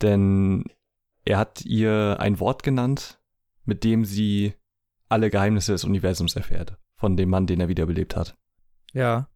Denn 0.01 0.65
er 1.25 1.37
hat 1.37 1.63
ihr 1.65 2.17
ein 2.19 2.39
Wort 2.39 2.63
genannt, 2.63 3.19
mit 3.65 3.83
dem 3.83 4.05
sie 4.05 4.53
alle 5.09 5.29
Geheimnisse 5.29 5.71
des 5.71 5.83
Universums 5.83 6.35
erfährt. 6.35 6.77
Von 6.97 7.17
dem 7.17 7.29
Mann, 7.29 7.47
den 7.47 7.59
er 7.59 7.67
wiederbelebt 7.67 8.15
hat. 8.15 8.35
Ja. 8.93 9.29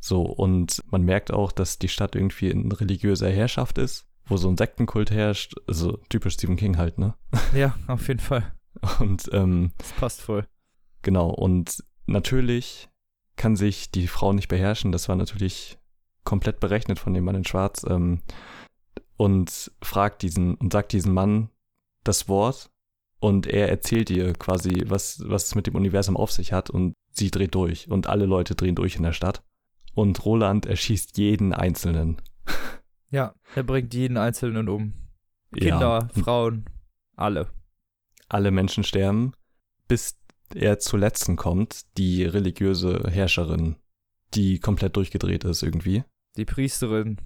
So, 0.00 0.22
und 0.22 0.82
man 0.90 1.02
merkt 1.02 1.32
auch, 1.32 1.52
dass 1.52 1.78
die 1.78 1.88
Stadt 1.88 2.16
irgendwie 2.16 2.50
in 2.50 2.72
religiöser 2.72 3.30
Herrschaft 3.30 3.78
ist, 3.78 4.08
wo 4.26 4.36
so 4.36 4.48
ein 4.48 4.56
Sektenkult 4.56 5.10
herrscht. 5.10 5.54
Also 5.66 5.98
typisch 6.08 6.34
Stephen 6.34 6.56
King 6.56 6.76
halt, 6.76 6.98
ne? 6.98 7.14
Ja, 7.54 7.74
auf 7.86 8.08
jeden 8.08 8.20
Fall. 8.20 8.52
Und, 8.98 9.30
ähm. 9.32 9.72
Das 9.78 9.92
passt 9.92 10.20
voll. 10.20 10.46
Genau, 11.02 11.30
und 11.30 11.84
natürlich 12.06 12.88
kann 13.36 13.56
sich 13.56 13.90
die 13.90 14.08
Frau 14.08 14.32
nicht 14.32 14.48
beherrschen. 14.48 14.92
Das 14.92 15.08
war 15.08 15.16
natürlich 15.16 15.78
komplett 16.24 16.60
berechnet 16.60 16.98
von 16.98 17.14
dem 17.14 17.24
Mann 17.24 17.36
in 17.36 17.44
Schwarz. 17.44 17.84
Ähm, 17.88 18.22
und 19.16 19.70
fragt 19.80 20.22
diesen 20.22 20.56
und 20.56 20.72
sagt 20.72 20.92
diesem 20.92 21.14
Mann 21.14 21.50
das 22.02 22.28
Wort 22.28 22.71
und 23.22 23.46
er 23.46 23.68
erzählt 23.68 24.10
ihr 24.10 24.32
quasi, 24.32 24.82
was, 24.86 25.22
was 25.24 25.44
es 25.44 25.54
mit 25.54 25.68
dem 25.68 25.76
Universum 25.76 26.16
auf 26.16 26.32
sich 26.32 26.52
hat 26.52 26.70
und 26.70 26.96
sie 27.12 27.30
dreht 27.30 27.54
durch 27.54 27.88
und 27.88 28.08
alle 28.08 28.26
Leute 28.26 28.56
drehen 28.56 28.74
durch 28.74 28.96
in 28.96 29.04
der 29.04 29.12
Stadt. 29.12 29.44
Und 29.94 30.24
Roland 30.24 30.66
erschießt 30.66 31.16
jeden 31.16 31.54
Einzelnen. 31.54 32.20
Ja, 33.10 33.34
er 33.54 33.62
bringt 33.62 33.92
jeden 33.92 34.16
Einzelnen 34.16 34.70
um. 34.70 34.94
Kinder, 35.54 36.08
ja. 36.16 36.22
Frauen, 36.22 36.64
alle. 37.14 37.50
Alle 38.26 38.50
Menschen 38.50 38.84
sterben, 38.84 39.34
bis 39.86 40.18
er 40.54 40.78
zur 40.78 40.98
letzten 40.98 41.36
kommt, 41.36 41.82
die 41.98 42.24
religiöse 42.24 43.02
Herrscherin, 43.10 43.76
die 44.32 44.60
komplett 44.60 44.96
durchgedreht 44.96 45.44
ist 45.44 45.62
irgendwie. 45.62 46.04
Die 46.38 46.46
Priesterin, 46.46 47.18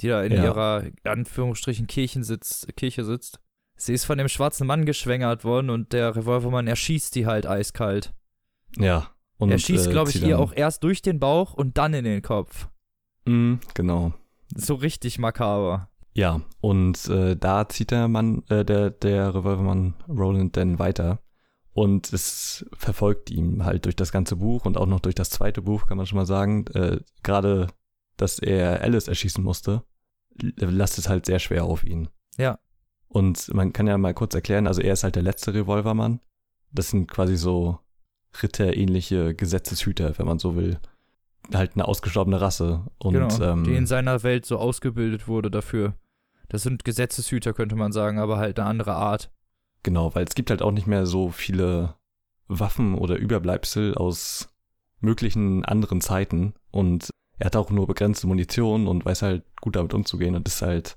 die 0.00 0.06
da 0.06 0.22
in 0.22 0.34
ja. 0.34 0.44
ihrer 0.44 0.84
Anführungsstrichen 1.02 1.88
Kirchen 1.88 2.22
sitzt, 2.22 2.68
Kirche 2.76 3.04
sitzt. 3.04 3.40
Sie 3.76 3.92
ist 3.92 4.04
von 4.04 4.18
dem 4.18 4.28
schwarzen 4.28 4.66
Mann 4.66 4.86
geschwängert 4.86 5.44
worden 5.44 5.70
und 5.70 5.92
der 5.92 6.14
Revolvermann 6.14 6.66
erschießt 6.66 7.14
die 7.14 7.26
halt 7.26 7.46
eiskalt. 7.46 8.14
Ja. 8.76 9.10
Und, 9.36 9.50
er 9.50 9.58
schießt, 9.58 9.88
äh, 9.88 9.90
glaube 9.90 10.10
ich, 10.10 10.22
ihr 10.22 10.38
auch 10.38 10.52
erst 10.54 10.84
durch 10.84 11.02
den 11.02 11.18
Bauch 11.18 11.54
und 11.54 11.76
dann 11.76 11.92
in 11.92 12.04
den 12.04 12.22
Kopf. 12.22 12.68
Mm, 13.24 13.54
genau. 13.74 14.14
So 14.54 14.74
richtig 14.74 15.18
makaber. 15.18 15.88
Ja, 16.12 16.42
und 16.60 17.08
äh, 17.08 17.36
da 17.36 17.68
zieht 17.68 17.90
der 17.90 18.06
Mann, 18.06 18.44
äh, 18.48 18.64
der, 18.64 18.90
der 18.90 19.34
Revolvermann 19.34 19.94
Roland 20.08 20.56
dann 20.56 20.78
weiter. 20.78 21.18
Und 21.72 22.12
es 22.12 22.64
verfolgt 22.72 23.30
ihn 23.30 23.64
halt 23.64 23.84
durch 23.84 23.96
das 23.96 24.12
ganze 24.12 24.36
Buch 24.36 24.64
und 24.64 24.76
auch 24.76 24.86
noch 24.86 25.00
durch 25.00 25.16
das 25.16 25.30
zweite 25.30 25.60
Buch, 25.60 25.88
kann 25.88 25.96
man 25.96 26.06
schon 26.06 26.18
mal 26.18 26.26
sagen. 26.26 26.66
Äh, 26.68 27.00
Gerade, 27.24 27.66
dass 28.16 28.38
er 28.38 28.80
Alice 28.80 29.08
erschießen 29.08 29.42
musste, 29.42 29.82
lastet 30.38 31.08
halt 31.08 31.26
sehr 31.26 31.40
schwer 31.40 31.64
auf 31.64 31.82
ihn. 31.82 32.08
Ja. 32.38 32.60
Und 33.14 33.54
man 33.54 33.72
kann 33.72 33.86
ja 33.86 33.96
mal 33.96 34.12
kurz 34.12 34.34
erklären, 34.34 34.66
also 34.66 34.80
er 34.80 34.94
ist 34.94 35.04
halt 35.04 35.14
der 35.14 35.22
letzte 35.22 35.54
Revolvermann. 35.54 36.18
Das 36.72 36.90
sind 36.90 37.08
quasi 37.08 37.36
so 37.36 37.78
ritterähnliche 38.42 39.36
Gesetzeshüter, 39.36 40.18
wenn 40.18 40.26
man 40.26 40.40
so 40.40 40.56
will. 40.56 40.80
Halt 41.54 41.74
eine 41.74 41.86
ausgestorbene 41.86 42.40
Rasse. 42.40 42.82
Und, 42.98 43.12
genau, 43.12 43.40
ähm, 43.40 43.62
die 43.62 43.76
in 43.76 43.86
seiner 43.86 44.24
Welt 44.24 44.46
so 44.46 44.58
ausgebildet 44.58 45.28
wurde 45.28 45.48
dafür. 45.48 45.94
Das 46.48 46.64
sind 46.64 46.84
Gesetzeshüter, 46.84 47.52
könnte 47.52 47.76
man 47.76 47.92
sagen, 47.92 48.18
aber 48.18 48.38
halt 48.38 48.58
eine 48.58 48.68
andere 48.68 48.94
Art. 48.94 49.30
Genau, 49.84 50.12
weil 50.16 50.24
es 50.24 50.34
gibt 50.34 50.50
halt 50.50 50.60
auch 50.60 50.72
nicht 50.72 50.88
mehr 50.88 51.06
so 51.06 51.30
viele 51.30 51.94
Waffen 52.48 52.98
oder 52.98 53.14
Überbleibsel 53.14 53.94
aus 53.94 54.48
möglichen 55.00 55.64
anderen 55.64 56.00
Zeiten 56.00 56.54
und 56.72 57.10
er 57.38 57.46
hat 57.46 57.56
auch 57.56 57.70
nur 57.70 57.86
begrenzte 57.86 58.26
Munition 58.26 58.88
und 58.88 59.04
weiß 59.04 59.22
halt 59.22 59.44
gut 59.60 59.76
damit 59.76 59.94
umzugehen 59.94 60.34
und 60.34 60.48
ist 60.48 60.62
halt 60.62 60.96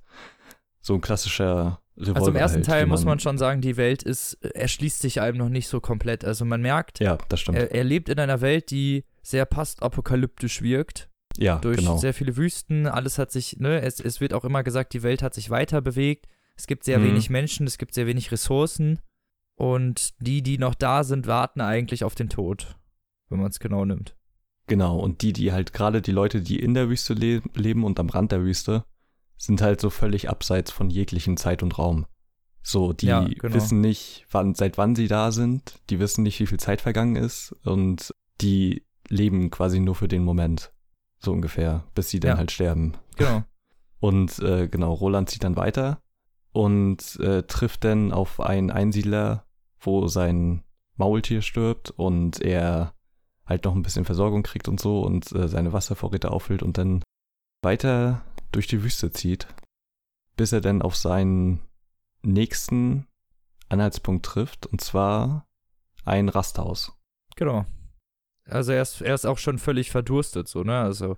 so 0.81 0.93
ein 0.93 1.01
klassischer 1.01 1.81
Revolver. 1.97 2.17
Also 2.17 2.31
im 2.31 2.35
ersten 2.35 2.63
Teil 2.63 2.85
muss 2.85 3.05
man 3.05 3.19
schon 3.19 3.37
sagen, 3.37 3.61
die 3.61 3.77
Welt 3.77 4.03
ist, 4.03 4.33
erschließt 4.43 4.99
sich 4.99 5.21
einem 5.21 5.37
noch 5.37 5.49
nicht 5.49 5.67
so 5.67 5.79
komplett. 5.79 6.23
Also 6.23 6.45
man 6.45 6.61
merkt, 6.61 6.99
ja, 6.99 7.17
das 7.29 7.41
stimmt. 7.41 7.57
Er, 7.57 7.71
er 7.71 7.83
lebt 7.83 8.09
in 8.09 8.19
einer 8.19 8.41
Welt, 8.41 8.71
die 8.71 9.05
sehr 9.21 9.45
postapokalyptisch 9.45 10.61
wirkt. 10.61 11.09
Ja, 11.37 11.59
durch 11.59 11.77
genau. 11.77 11.97
sehr 11.97 12.15
viele 12.15 12.35
Wüsten, 12.35 12.87
alles 12.87 13.19
hat 13.19 13.31
sich, 13.31 13.57
ne, 13.59 13.81
es, 13.81 13.99
es 13.99 14.19
wird 14.19 14.33
auch 14.33 14.43
immer 14.43 14.63
gesagt, 14.63 14.93
die 14.93 15.03
Welt 15.03 15.21
hat 15.21 15.35
sich 15.35 15.51
weiter 15.51 15.81
bewegt. 15.81 16.25
Es 16.55 16.65
gibt 16.65 16.83
sehr 16.83 16.97
mhm. 16.97 17.09
wenig 17.09 17.29
Menschen, 17.29 17.67
es 17.67 17.77
gibt 17.77 17.93
sehr 17.93 18.07
wenig 18.07 18.31
Ressourcen. 18.31 18.99
Und 19.55 20.13
die, 20.19 20.41
die 20.41 20.57
noch 20.57 20.75
da 20.75 21.03
sind, 21.03 21.27
warten 21.27 21.61
eigentlich 21.61 22.03
auf 22.03 22.15
den 22.15 22.29
Tod, 22.29 22.75
wenn 23.29 23.39
man 23.39 23.49
es 23.49 23.59
genau 23.59 23.85
nimmt. 23.85 24.15
Genau, 24.67 24.99
und 24.99 25.21
die, 25.21 25.33
die 25.33 25.51
halt 25.51 25.73
gerade 25.73 26.01
die 26.01 26.11
Leute, 26.11 26.41
die 26.41 26.59
in 26.59 26.73
der 26.73 26.89
Wüste 26.89 27.13
le 27.13 27.41
leben 27.55 27.83
und 27.83 27.99
am 27.99 28.09
Rand 28.09 28.31
der 28.31 28.43
Wüste, 28.43 28.83
sind 29.37 29.61
halt 29.61 29.81
so 29.81 29.89
völlig 29.89 30.29
abseits 30.29 30.71
von 30.71 30.89
jeglichen 30.89 31.37
Zeit 31.37 31.63
und 31.63 31.77
Raum. 31.77 32.05
So, 32.61 32.91
die 32.91 33.05
ja, 33.05 33.21
genau. 33.21 33.55
wissen 33.55 33.79
nicht, 33.79 34.25
wann, 34.29 34.53
seit 34.53 34.77
wann 34.77 34.95
sie 34.95 35.07
da 35.07 35.31
sind, 35.31 35.79
die 35.89 35.99
wissen 35.99 36.23
nicht, 36.23 36.39
wie 36.39 36.47
viel 36.47 36.59
Zeit 36.59 36.81
vergangen 36.81 37.15
ist 37.15 37.55
und 37.63 38.13
die 38.41 38.85
leben 39.07 39.49
quasi 39.51 39.79
nur 39.79 39.95
für 39.95 40.07
den 40.07 40.23
Moment. 40.23 40.73
So 41.19 41.31
ungefähr, 41.31 41.85
bis 41.95 42.09
sie 42.09 42.19
dann 42.19 42.31
ja. 42.31 42.37
halt 42.37 42.51
sterben. 42.51 42.93
Genau. 43.15 43.43
Und 43.99 44.37
äh, 44.39 44.67
genau, 44.67 44.93
Roland 44.93 45.27
zieht 45.27 45.43
dann 45.43 45.55
weiter 45.55 46.03
und 46.51 47.19
äh, 47.19 47.41
trifft 47.43 47.83
dann 47.83 48.11
auf 48.11 48.39
einen 48.39 48.69
Einsiedler, 48.69 49.47
wo 49.79 50.07
sein 50.07 50.63
Maultier 50.97 51.41
stirbt 51.41 51.89
und 51.91 52.39
er 52.41 52.93
halt 53.45 53.65
noch 53.65 53.73
ein 53.73 53.81
bisschen 53.81 54.05
Versorgung 54.05 54.43
kriegt 54.43 54.67
und 54.67 54.79
so 54.79 55.01
und 55.01 55.31
äh, 55.31 55.47
seine 55.47 55.73
Wasservorräte 55.73 56.31
auffüllt 56.31 56.61
und 56.61 56.77
dann 56.77 57.01
weiter 57.63 58.21
durch 58.51 58.67
die 58.67 58.83
Wüste 58.83 59.11
zieht, 59.11 59.47
bis 60.35 60.51
er 60.51 60.61
dann 60.61 60.81
auf 60.81 60.95
seinen 60.95 61.61
nächsten 62.21 63.07
Anhaltspunkt 63.69 64.25
trifft, 64.25 64.65
und 64.65 64.81
zwar 64.81 65.47
ein 66.05 66.29
Rasthaus. 66.29 66.93
Genau. 67.35 67.65
Also 68.45 68.71
er 68.71 68.81
ist, 68.81 69.01
er 69.01 69.13
ist 69.13 69.25
auch 69.25 69.37
schon 69.37 69.59
völlig 69.59 69.91
verdurstet, 69.91 70.47
so, 70.47 70.63
ne? 70.63 70.79
Also 70.79 71.17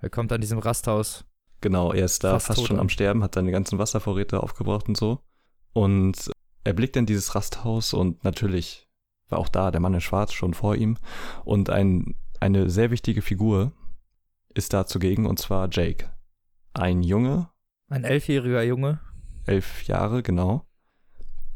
er 0.00 0.10
kommt 0.10 0.32
an 0.32 0.40
diesem 0.40 0.58
Rasthaus. 0.58 1.24
Genau, 1.60 1.92
er 1.92 2.04
ist 2.04 2.22
da 2.22 2.32
fast, 2.32 2.46
fast 2.46 2.66
schon 2.66 2.78
am 2.78 2.88
Sterben, 2.88 3.22
hat 3.22 3.34
seine 3.34 3.50
ganzen 3.50 3.78
Wasservorräte 3.78 4.42
aufgebraucht 4.42 4.88
und 4.88 4.96
so. 4.96 5.20
Und 5.72 6.30
er 6.64 6.72
blickt 6.72 6.96
in 6.96 7.06
dieses 7.06 7.34
Rasthaus 7.34 7.94
und 7.94 8.22
natürlich 8.24 8.88
war 9.28 9.38
auch 9.38 9.48
da 9.48 9.70
der 9.70 9.80
Mann 9.80 9.94
in 9.94 10.00
Schwarz 10.00 10.32
schon 10.32 10.54
vor 10.54 10.76
ihm. 10.76 10.96
Und 11.44 11.70
ein, 11.70 12.14
eine 12.40 12.70
sehr 12.70 12.90
wichtige 12.90 13.22
Figur 13.22 13.72
ist 14.54 14.72
da 14.72 14.86
zugegen, 14.86 15.26
und 15.26 15.38
zwar 15.38 15.68
Jake. 15.70 16.10
Ein 16.78 17.02
Junge. 17.02 17.48
Ein 17.88 18.04
elfjähriger 18.04 18.62
Junge. 18.62 19.00
Elf 19.46 19.84
Jahre, 19.84 20.22
genau. 20.22 20.64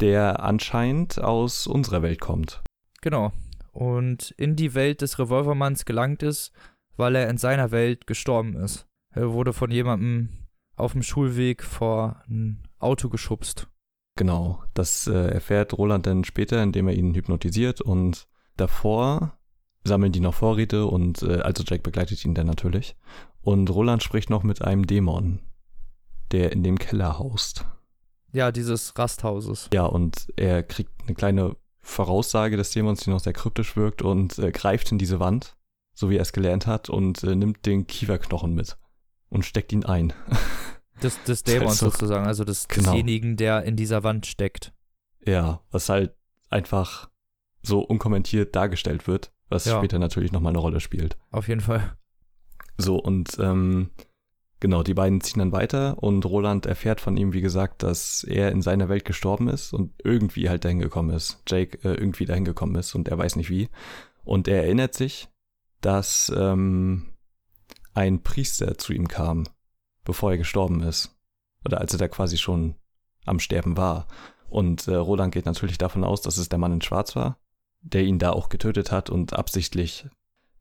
Der 0.01 0.43
anscheinend 0.43 1.21
aus 1.21 1.69
unserer 1.69 2.03
Welt 2.03 2.21
kommt. 2.21 2.61
Genau. 3.03 3.33
Und 3.71 4.33
in 4.33 4.57
die 4.57 4.75
Welt 4.75 5.01
des 5.01 5.21
Revolvermanns 5.21 5.85
gelangt 5.85 6.25
ist, 6.25 6.53
weil 6.97 7.15
er 7.15 7.31
in 7.31 7.39
seiner 7.39 7.71
Welt 7.71 8.09
gestorben 8.09 8.57
ist. 8.57 8.89
Er 9.11 9.33
wurde 9.33 9.53
von 9.53 9.71
jemandem 9.71 10.31
auf 10.75 10.93
dem 10.93 11.05
Schulweg 11.05 11.63
vor 11.63 12.23
ein 12.29 12.67
Auto 12.81 13.09
geschubst. 13.09 13.69
Genau, 14.17 14.63
das 14.75 15.07
äh, 15.07 15.29
erfährt 15.29 15.79
Roland 15.79 16.07
dann 16.07 16.25
später, 16.25 16.61
indem 16.63 16.89
er 16.89 16.95
ihn 16.95 17.15
hypnotisiert 17.15 17.81
und 17.81 18.27
davor 18.57 19.39
sammeln 19.85 20.13
die 20.13 20.21
noch 20.21 20.35
Vorräte 20.35 20.87
und 20.87 21.23
äh, 21.23 21.41
also 21.41 21.63
Jack 21.67 21.83
begleitet 21.83 22.25
ihn 22.25 22.35
dann 22.35 22.47
natürlich. 22.47 22.97
Und 23.43 23.69
Roland 23.71 24.03
spricht 24.03 24.31
noch 24.31 24.43
mit 24.43 24.63
einem 24.63 24.87
Dämon, 24.87 25.41
der 26.31 26.53
in 26.53 26.63
dem 26.63 26.79
Keller 26.79 27.19
haust. 27.19 27.67
Ja, 28.33 28.51
dieses 28.51 28.97
Rasthauses. 28.99 29.69
Ja, 29.73 29.85
und 29.85 30.33
er 30.37 30.63
kriegt 30.63 30.91
eine 31.05 31.15
kleine 31.15 31.57
Voraussage 31.83 32.57
des 32.57 32.71
Dämons, 32.71 33.01
die 33.01 33.11
noch 33.11 33.21
sehr 33.21 33.33
kryptisch 33.33 33.77
wirkt 33.77 34.03
und 34.03 34.39
äh, 34.39 34.53
greift 34.53 34.91
in 34.93 34.99
diese 34.99 35.21
Wand, 35.21 35.57
so 35.95 36.09
wie 36.09 36.17
er 36.17 36.23
es 36.23 36.33
gelernt 36.33 36.67
hat, 36.67 36.89
und 36.89 37.23
äh, 37.25 37.35
nimmt 37.35 37.67
den 37.67 37.87
Kieferknochen 37.87 38.55
mit 38.55 38.79
und 39.29 39.45
steckt 39.45 39.73
ihn 39.73 39.85
ein. 39.85 40.13
Des, 41.03 41.21
des 41.25 41.43
Dämons 41.43 41.71
halt 41.71 41.79
so, 41.79 41.91
sozusagen, 41.91 42.27
also 42.29 42.45
des, 42.45 42.69
genau. 42.69 42.93
desjenigen, 42.93 43.37
der 43.37 43.65
in 43.65 43.75
dieser 43.75 44.05
Wand 44.05 44.25
steckt. 44.25 44.73
Ja, 45.27 45.61
was 45.73 45.89
halt 45.89 46.15
einfach 46.49 47.11
so 47.61 47.81
unkommentiert 47.81 48.55
dargestellt 48.55 49.09
wird, 49.09 49.33
was 49.49 49.65
ja. 49.65 49.79
später 49.79 49.99
natürlich 49.99 50.31
nochmal 50.31 50.53
eine 50.53 50.61
Rolle 50.61 50.79
spielt. 50.79 51.17
Auf 51.33 51.49
jeden 51.49 51.61
Fall. 51.61 51.97
So, 52.77 52.97
und 52.97 53.39
ähm, 53.39 53.91
genau, 54.61 54.83
die 54.83 54.95
beiden 54.95 55.21
ziehen 55.21 55.41
dann 55.41 55.53
weiter 55.53 56.03
und 56.03 56.25
Roland 56.25 56.67
erfährt 56.67 57.01
von 57.01 57.17
ihm, 57.17 57.33
wie 57.33 57.41
gesagt, 57.41 57.83
dass 57.83 58.25
er 58.25 58.53
in 58.53 58.63
seiner 58.63 58.89
Welt 58.89 59.05
gestorben 59.05 59.49
ist 59.49 59.73
und 59.73 59.93
irgendwie 60.05 60.49
halt 60.49 60.65
dahin 60.65 60.79
gekommen 60.79 61.11
ist. 61.11 61.43
Jake 61.47 61.79
äh, 61.85 61.95
irgendwie 61.95 62.27
dahin 62.27 62.45
gekommen 62.45 62.75
ist 62.77 62.95
und 62.95 63.09
er 63.09 63.19
weiß 63.19 63.37
nicht 63.37 63.51
wie. 63.51 63.69
Und 64.25 64.49
er 64.49 64.63
erinnert 64.63 64.95
sich, 64.95 65.29
dass 65.81 66.33
ähm, 66.35 67.15
ein 67.95 68.23
Priester 68.23 68.79
zu 68.79 68.93
ihm 68.93 69.09
kam 69.09 69.45
bevor 70.05 70.33
er 70.33 70.39
gestorben 70.39 70.83
ist. 70.83 71.17
Oder 71.65 71.81
als 71.81 71.93
er 71.93 71.99
da 71.99 72.09
quasi 72.09 72.39
schon 72.39 72.75
am 73.25 73.39
Sterben 73.39 73.77
war. 73.77 74.09
Und 74.49 74.89
äh, 74.89 74.95
Roland 74.95 75.33
geht 75.33 75.47
natürlich 75.47 75.79
davon 75.79 76.05
aus, 76.05 76.23
dass 76.23 76.39
es 76.39 76.49
der 76.49 76.59
Mann 76.59 76.73
in 76.73 76.83
Schwarz 76.83 77.15
war, 77.17 77.39
der 77.81 78.03
ihn 78.03 78.19
da 78.19 78.31
auch 78.31 78.49
getötet 78.49 78.91
hat 78.91 79.11
und 79.11 79.33
absichtlich 79.33 80.07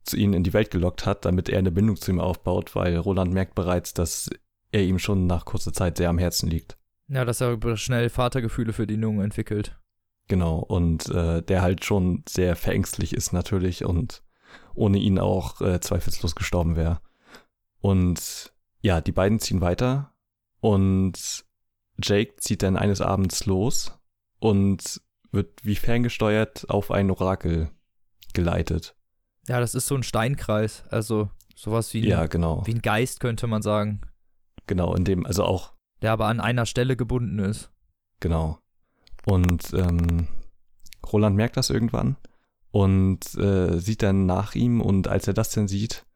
zu 0.04 0.16
ihnen 0.16 0.34
in 0.34 0.42
die 0.42 0.52
Welt 0.52 0.70
gelockt 0.70 1.06
hat, 1.06 1.24
damit 1.24 1.48
er 1.48 1.58
eine 1.58 1.70
Bindung 1.70 1.96
zu 1.96 2.10
ihm 2.10 2.20
aufbaut, 2.20 2.74
weil 2.74 2.96
Roland 2.96 3.32
merkt 3.32 3.54
bereits, 3.54 3.94
dass 3.94 4.30
er 4.70 4.82
ihm 4.82 4.98
schon 4.98 5.26
nach 5.26 5.44
kurzer 5.44 5.72
Zeit 5.72 5.96
sehr 5.96 6.08
am 6.08 6.18
Herzen 6.18 6.48
liegt. 6.48 6.76
Ja, 7.08 7.24
dass 7.24 7.40
er 7.40 7.58
schnell 7.76 8.08
Vatergefühle 8.08 8.72
für 8.72 8.86
die 8.86 8.94
Jungen 8.94 9.20
entwickelt. 9.20 9.78
Genau, 10.28 10.58
und 10.58 11.08
äh, 11.10 11.42
der 11.42 11.62
halt 11.62 11.84
schon 11.84 12.24
sehr 12.28 12.56
verängstlich 12.56 13.12
ist 13.12 13.32
natürlich 13.32 13.84
und 13.84 14.22
ohne 14.74 14.98
ihn 14.98 15.18
auch 15.18 15.60
äh, 15.60 15.80
zweifelslos 15.80 16.34
gestorben 16.34 16.76
wäre. 16.76 17.00
Und 17.80 18.52
ja, 18.80 19.00
die 19.00 19.12
beiden 19.12 19.40
ziehen 19.40 19.60
weiter 19.60 20.14
und 20.60 21.44
Jake 22.02 22.36
zieht 22.36 22.62
dann 22.62 22.76
eines 22.76 23.00
Abends 23.00 23.46
los 23.46 23.98
und 24.38 25.00
wird 25.30 25.64
wie 25.64 25.76
ferngesteuert 25.76 26.68
auf 26.70 26.90
ein 26.90 27.10
Orakel 27.10 27.70
geleitet. 28.32 28.94
Ja, 29.48 29.60
das 29.60 29.74
ist 29.74 29.86
so 29.86 29.96
ein 29.96 30.02
Steinkreis, 30.02 30.84
also 30.90 31.30
sowas 31.56 31.92
wie, 31.94 32.06
ja, 32.06 32.26
genau. 32.26 32.62
wie 32.66 32.74
ein 32.74 32.82
Geist, 32.82 33.20
könnte 33.20 33.46
man 33.46 33.62
sagen. 33.62 34.00
Genau, 34.66 34.94
in 34.94 35.04
dem, 35.04 35.26
also 35.26 35.44
auch. 35.44 35.72
Der 36.00 36.12
aber 36.12 36.26
an 36.26 36.40
einer 36.40 36.66
Stelle 36.66 36.96
gebunden 36.96 37.38
ist. 37.38 37.70
Genau. 38.20 38.58
Und 39.24 39.72
ähm, 39.74 40.28
Roland 41.12 41.36
merkt 41.36 41.56
das 41.56 41.70
irgendwann 41.70 42.16
und 42.70 43.34
äh, 43.36 43.78
sieht 43.78 44.02
dann 44.02 44.26
nach 44.26 44.54
ihm 44.54 44.80
und 44.80 45.08
als 45.08 45.26
er 45.26 45.34
das 45.34 45.50
dann 45.50 45.68
sieht, 45.68 46.06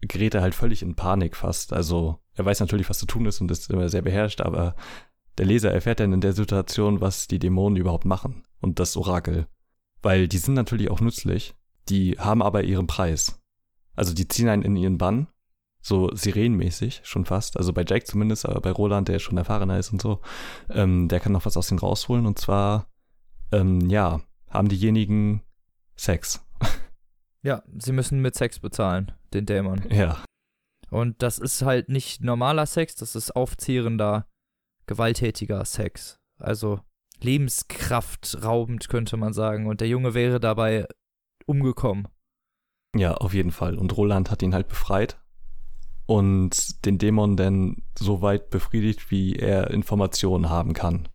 gerät 0.00 0.34
er 0.34 0.42
halt 0.42 0.54
völlig 0.54 0.82
in 0.82 0.94
Panik 0.94 1.36
fast. 1.36 1.72
Also 1.72 2.18
er 2.34 2.44
weiß 2.44 2.60
natürlich, 2.60 2.88
was 2.88 2.98
zu 2.98 3.06
tun 3.06 3.26
ist 3.26 3.40
und 3.40 3.50
ist 3.50 3.70
immer 3.70 3.88
sehr 3.88 4.02
beherrscht, 4.02 4.40
aber 4.40 4.76
der 5.38 5.46
Leser 5.46 5.72
erfährt 5.72 6.00
dann 6.00 6.12
in 6.12 6.20
der 6.20 6.32
Situation, 6.32 7.00
was 7.00 7.26
die 7.26 7.38
Dämonen 7.38 7.76
überhaupt 7.76 8.04
machen 8.04 8.44
und 8.60 8.78
das 8.78 8.96
Orakel. 8.96 9.46
Weil 10.02 10.28
die 10.28 10.38
sind 10.38 10.54
natürlich 10.54 10.90
auch 10.90 11.00
nützlich, 11.00 11.54
die 11.88 12.18
haben 12.18 12.42
aber 12.42 12.64
ihren 12.64 12.86
Preis. 12.86 13.40
Also 13.94 14.12
die 14.14 14.28
ziehen 14.28 14.48
einen 14.48 14.62
in 14.62 14.76
ihren 14.76 14.98
Bann, 14.98 15.28
so 15.80 16.10
sirenenmäßig 16.14 17.00
schon 17.04 17.24
fast. 17.24 17.56
Also 17.56 17.72
bei 17.72 17.84
Jack 17.86 18.06
zumindest, 18.06 18.46
aber 18.46 18.60
bei 18.60 18.70
Roland, 18.70 19.08
der 19.08 19.18
schon 19.18 19.38
erfahrener 19.38 19.78
ist 19.78 19.92
und 19.92 20.02
so, 20.02 20.20
ähm, 20.68 21.08
der 21.08 21.20
kann 21.20 21.32
noch 21.32 21.46
was 21.46 21.56
aus 21.56 21.68
denen 21.68 21.78
rausholen 21.78 22.26
und 22.26 22.38
zwar, 22.38 22.86
ähm, 23.52 23.88
ja, 23.88 24.20
haben 24.48 24.68
diejenigen 24.68 25.42
Sex. 25.96 26.44
Ja, 27.42 27.62
sie 27.78 27.92
müssen 27.92 28.20
mit 28.20 28.34
Sex 28.34 28.58
bezahlen, 28.58 29.12
den 29.32 29.46
Dämon. 29.46 29.84
Ja. 29.90 30.24
Und 30.90 31.22
das 31.22 31.38
ist 31.38 31.62
halt 31.62 31.88
nicht 31.88 32.22
normaler 32.22 32.66
Sex, 32.66 32.96
das 32.96 33.14
ist 33.14 33.36
aufzehrender, 33.36 34.26
gewalttätiger 34.86 35.64
Sex. 35.64 36.18
Also 36.38 36.80
lebenskraftraubend, 37.20 38.88
könnte 38.88 39.16
man 39.16 39.32
sagen. 39.32 39.66
Und 39.66 39.80
der 39.80 39.88
Junge 39.88 40.14
wäre 40.14 40.40
dabei 40.40 40.86
umgekommen. 41.46 42.08
Ja, 42.94 43.14
auf 43.14 43.34
jeden 43.34 43.50
Fall. 43.50 43.76
Und 43.78 43.96
Roland 43.96 44.30
hat 44.30 44.42
ihn 44.42 44.54
halt 44.54 44.68
befreit 44.68 45.18
und 46.06 46.84
den 46.84 46.98
Dämon 46.98 47.36
dann 47.36 47.82
so 47.98 48.22
weit 48.22 48.50
befriedigt, 48.50 49.10
wie 49.10 49.34
er 49.34 49.70
Informationen 49.70 50.48
haben 50.48 50.72
kann. 50.72 51.08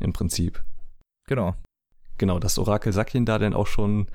Im 0.00 0.12
Prinzip. 0.12 0.64
Genau. 1.26 1.54
Genau, 2.18 2.38
das 2.38 2.58
Orakel 2.58 2.92
sagt 2.92 3.14
ihn 3.14 3.24
da 3.24 3.38
dann 3.38 3.54
auch 3.54 3.66
schon, 3.66 4.08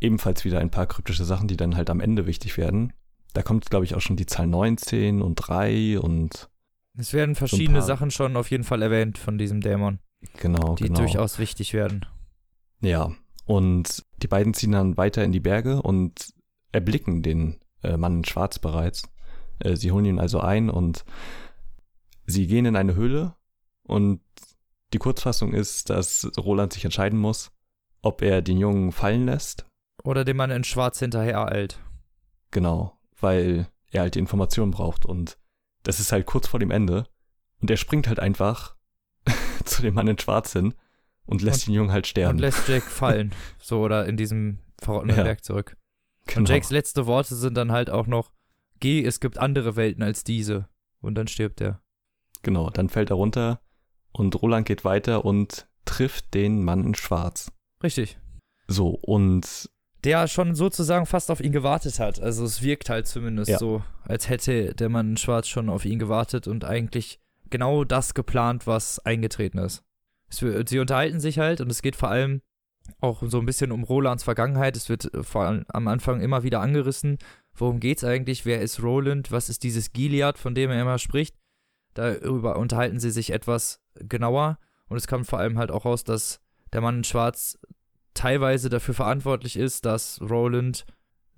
ebenfalls 0.00 0.44
wieder 0.44 0.60
ein 0.60 0.70
paar 0.70 0.86
kryptische 0.86 1.24
Sachen, 1.24 1.48
die 1.48 1.56
dann 1.56 1.76
halt 1.76 1.90
am 1.90 2.00
Ende 2.00 2.26
wichtig 2.26 2.56
werden. 2.56 2.92
Da 3.32 3.42
kommt, 3.42 3.68
glaube 3.70 3.84
ich, 3.84 3.94
auch 3.94 4.00
schon 4.00 4.16
die 4.16 4.26
Zahl 4.26 4.46
19 4.46 5.22
und 5.22 5.34
3 5.36 6.00
und. 6.00 6.48
Es 6.96 7.12
werden 7.12 7.34
verschiedene 7.34 7.82
so 7.82 7.88
Sachen 7.88 8.10
schon 8.10 8.36
auf 8.36 8.50
jeden 8.50 8.64
Fall 8.64 8.82
erwähnt 8.82 9.18
von 9.18 9.36
diesem 9.36 9.60
Dämon. 9.60 9.98
Genau, 10.38 10.74
die 10.76 10.84
genau. 10.84 11.00
durchaus 11.00 11.38
wichtig 11.38 11.74
werden. 11.74 12.06
Ja, 12.80 13.12
und 13.44 14.05
die 14.22 14.28
beiden 14.28 14.54
ziehen 14.54 14.72
dann 14.72 14.96
weiter 14.96 15.24
in 15.24 15.32
die 15.32 15.40
Berge 15.40 15.82
und 15.82 16.32
erblicken 16.72 17.22
den 17.22 17.58
äh, 17.82 17.96
Mann 17.96 18.18
in 18.18 18.24
Schwarz 18.24 18.58
bereits. 18.58 19.08
Äh, 19.58 19.76
sie 19.76 19.92
holen 19.92 20.04
ihn 20.04 20.18
also 20.18 20.40
ein 20.40 20.70
und 20.70 21.04
sie 22.26 22.46
gehen 22.46 22.66
in 22.66 22.76
eine 22.76 22.94
Höhle 22.94 23.34
und 23.84 24.20
die 24.92 24.98
Kurzfassung 24.98 25.52
ist, 25.52 25.90
dass 25.90 26.30
Roland 26.38 26.72
sich 26.72 26.84
entscheiden 26.84 27.18
muss, 27.18 27.52
ob 28.02 28.22
er 28.22 28.42
den 28.42 28.58
Jungen 28.58 28.92
fallen 28.92 29.26
lässt 29.26 29.66
oder 30.04 30.24
dem 30.24 30.36
man 30.36 30.50
in 30.50 30.64
Schwarz 30.64 30.98
hinterher 30.98 31.46
eilt. 31.46 31.80
Genau, 32.50 32.98
weil 33.18 33.68
er 33.90 34.02
halt 34.02 34.14
die 34.14 34.20
Information 34.20 34.70
braucht 34.70 35.04
und 35.04 35.38
das 35.82 36.00
ist 36.00 36.12
halt 36.12 36.26
kurz 36.26 36.46
vor 36.46 36.60
dem 36.60 36.70
Ende 36.70 37.06
und 37.60 37.70
er 37.70 37.76
springt 37.76 38.08
halt 38.08 38.20
einfach 38.20 38.76
zu 39.64 39.82
dem 39.82 39.94
Mann 39.94 40.08
in 40.08 40.18
Schwarz 40.18 40.52
hin 40.52 40.74
und 41.26 41.42
lässt 41.42 41.62
und, 41.62 41.66
den 41.68 41.74
Jungen 41.74 41.92
halt 41.92 42.06
sterben. 42.06 42.36
Und 42.36 42.40
lässt 42.40 42.68
Jake 42.68 42.86
fallen, 42.86 43.32
so 43.58 43.80
oder 43.80 44.06
in 44.06 44.16
diesem 44.16 44.58
verrotteten 44.80 45.16
ja. 45.16 45.24
Berg 45.24 45.44
zurück. 45.44 45.76
Genau. 46.26 46.40
Und 46.40 46.48
Jakes 46.48 46.70
letzte 46.70 47.06
Worte 47.06 47.34
sind 47.34 47.54
dann 47.56 47.72
halt 47.72 47.90
auch 47.90 48.06
noch, 48.06 48.32
geh, 48.80 49.04
es 49.04 49.20
gibt 49.20 49.38
andere 49.38 49.76
Welten 49.76 50.02
als 50.02 50.24
diese. 50.24 50.68
Und 51.00 51.14
dann 51.14 51.28
stirbt 51.28 51.60
er. 51.60 51.80
Genau, 52.42 52.70
dann 52.70 52.88
fällt 52.88 53.10
er 53.10 53.16
runter 53.16 53.60
und 54.12 54.40
Roland 54.40 54.66
geht 54.66 54.84
weiter 54.84 55.24
und 55.24 55.68
trifft 55.84 56.34
den 56.34 56.64
Mann 56.64 56.84
in 56.84 56.94
Schwarz. 56.94 57.52
Richtig. 57.82 58.18
So, 58.66 58.88
und 58.90 59.70
der 60.04 60.28
schon 60.28 60.54
sozusagen 60.54 61.06
fast 61.06 61.30
auf 61.30 61.40
ihn 61.40 61.52
gewartet 61.52 61.98
hat. 61.98 62.20
Also 62.20 62.44
es 62.44 62.62
wirkt 62.62 62.90
halt 62.90 63.06
zumindest 63.06 63.50
ja. 63.50 63.58
so, 63.58 63.82
als 64.02 64.28
hätte 64.28 64.74
der 64.74 64.88
Mann 64.88 65.10
in 65.10 65.16
Schwarz 65.16 65.48
schon 65.48 65.68
auf 65.68 65.84
ihn 65.84 65.98
gewartet 65.98 66.46
und 66.46 66.64
eigentlich 66.64 67.20
genau 67.50 67.84
das 67.84 68.14
geplant, 68.14 68.66
was 68.66 68.98
eingetreten 69.00 69.58
ist. 69.58 69.82
Sie 70.28 70.78
unterhalten 70.78 71.20
sich 71.20 71.38
halt 71.38 71.60
und 71.60 71.70
es 71.70 71.82
geht 71.82 71.96
vor 71.96 72.10
allem 72.10 72.42
auch 73.00 73.22
so 73.26 73.38
ein 73.38 73.46
bisschen 73.46 73.72
um 73.72 73.84
Rolands 73.84 74.24
Vergangenheit. 74.24 74.76
Es 74.76 74.88
wird 74.88 75.10
vor 75.22 75.44
allem 75.44 75.64
am 75.68 75.88
Anfang 75.88 76.20
immer 76.20 76.42
wieder 76.42 76.60
angerissen, 76.60 77.18
worum 77.54 77.80
geht 77.80 77.98
es 77.98 78.04
eigentlich, 78.04 78.46
wer 78.46 78.60
ist 78.60 78.82
Roland, 78.82 79.30
was 79.30 79.48
ist 79.48 79.62
dieses 79.62 79.92
Gilead, 79.92 80.38
von 80.38 80.54
dem 80.54 80.70
er 80.70 80.80
immer 80.80 80.98
spricht. 80.98 81.36
Darüber 81.94 82.56
unterhalten 82.56 83.00
sie 83.00 83.10
sich 83.10 83.32
etwas 83.32 83.80
genauer. 83.94 84.58
Und 84.88 84.98
es 84.98 85.08
kommt 85.08 85.26
vor 85.26 85.38
allem 85.38 85.58
halt 85.58 85.70
auch 85.70 85.84
raus, 85.84 86.04
dass 86.04 86.40
der 86.72 86.80
Mann 86.80 86.98
in 86.98 87.04
Schwarz 87.04 87.58
teilweise 88.14 88.68
dafür 88.68 88.94
verantwortlich 88.94 89.56
ist, 89.56 89.84
dass 89.84 90.20
Roland 90.20 90.84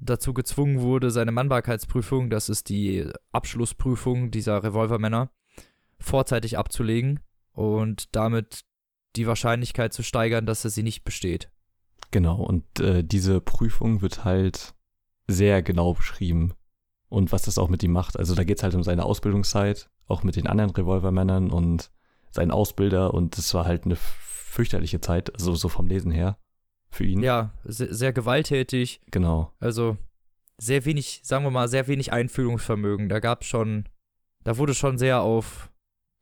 dazu 0.00 0.32
gezwungen 0.34 0.80
wurde, 0.80 1.10
seine 1.10 1.32
Mannbarkeitsprüfung, 1.32 2.30
das 2.30 2.48
ist 2.48 2.68
die 2.68 3.10
Abschlussprüfung 3.32 4.30
dieser 4.30 4.62
Revolvermänner, 4.62 5.30
vorzeitig 5.98 6.58
abzulegen. 6.58 7.20
Und 7.52 8.14
damit 8.14 8.64
die 9.16 9.26
Wahrscheinlichkeit 9.26 9.92
zu 9.92 10.02
steigern, 10.02 10.46
dass 10.46 10.64
er 10.64 10.70
sie 10.70 10.82
nicht 10.82 11.04
besteht. 11.04 11.50
Genau, 12.10 12.42
und 12.42 12.80
äh, 12.80 13.04
diese 13.04 13.40
Prüfung 13.40 14.00
wird 14.00 14.24
halt 14.24 14.74
sehr 15.26 15.62
genau 15.62 15.94
beschrieben 15.94 16.54
und 17.08 17.32
was 17.32 17.42
das 17.42 17.58
auch 17.58 17.68
mit 17.68 17.82
ihm 17.82 17.92
macht. 17.92 18.18
Also 18.18 18.34
da 18.34 18.44
geht 18.44 18.58
es 18.58 18.62
halt 18.62 18.74
um 18.74 18.82
seine 18.82 19.04
Ausbildungszeit, 19.04 19.90
auch 20.06 20.22
mit 20.22 20.36
den 20.36 20.46
anderen 20.46 20.70
Revolvermännern 20.70 21.50
und 21.50 21.90
seinen 22.30 22.50
Ausbilder 22.50 23.12
und 23.14 23.36
das 23.36 23.52
war 23.54 23.64
halt 23.64 23.84
eine 23.84 23.96
fürchterliche 23.96 25.00
Zeit, 25.00 25.32
also 25.34 25.54
so 25.54 25.68
vom 25.68 25.86
Lesen 25.86 26.10
her 26.10 26.38
für 26.90 27.04
ihn. 27.04 27.22
Ja, 27.22 27.52
sehr, 27.64 27.94
sehr 27.94 28.12
gewalttätig. 28.12 29.00
Genau. 29.10 29.52
Also 29.60 29.98
sehr 30.56 30.84
wenig, 30.84 31.20
sagen 31.24 31.44
wir 31.44 31.50
mal, 31.50 31.68
sehr 31.68 31.86
wenig 31.86 32.12
Einfühlungsvermögen. 32.12 33.08
Da 33.08 33.20
gab 33.20 33.42
es 33.42 33.48
schon, 33.48 33.84
da 34.44 34.56
wurde 34.56 34.74
schon 34.74 34.98
sehr 34.98 35.20
auf 35.20 35.70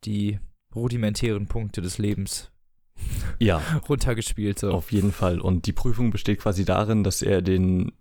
die 0.03 0.39
rudimentären 0.75 1.47
Punkte 1.47 1.81
des 1.81 1.97
Lebens 1.97 2.51
ja. 3.39 3.61
runtergespielt. 3.89 4.59
So. 4.59 4.71
Auf 4.71 4.91
jeden 4.91 5.11
Fall. 5.11 5.39
Und 5.39 5.65
die 5.65 5.73
Prüfung 5.73 6.11
besteht 6.11 6.39
quasi 6.39 6.65
darin, 6.65 7.03
dass 7.03 7.21
er 7.21 7.41
den 7.41 7.91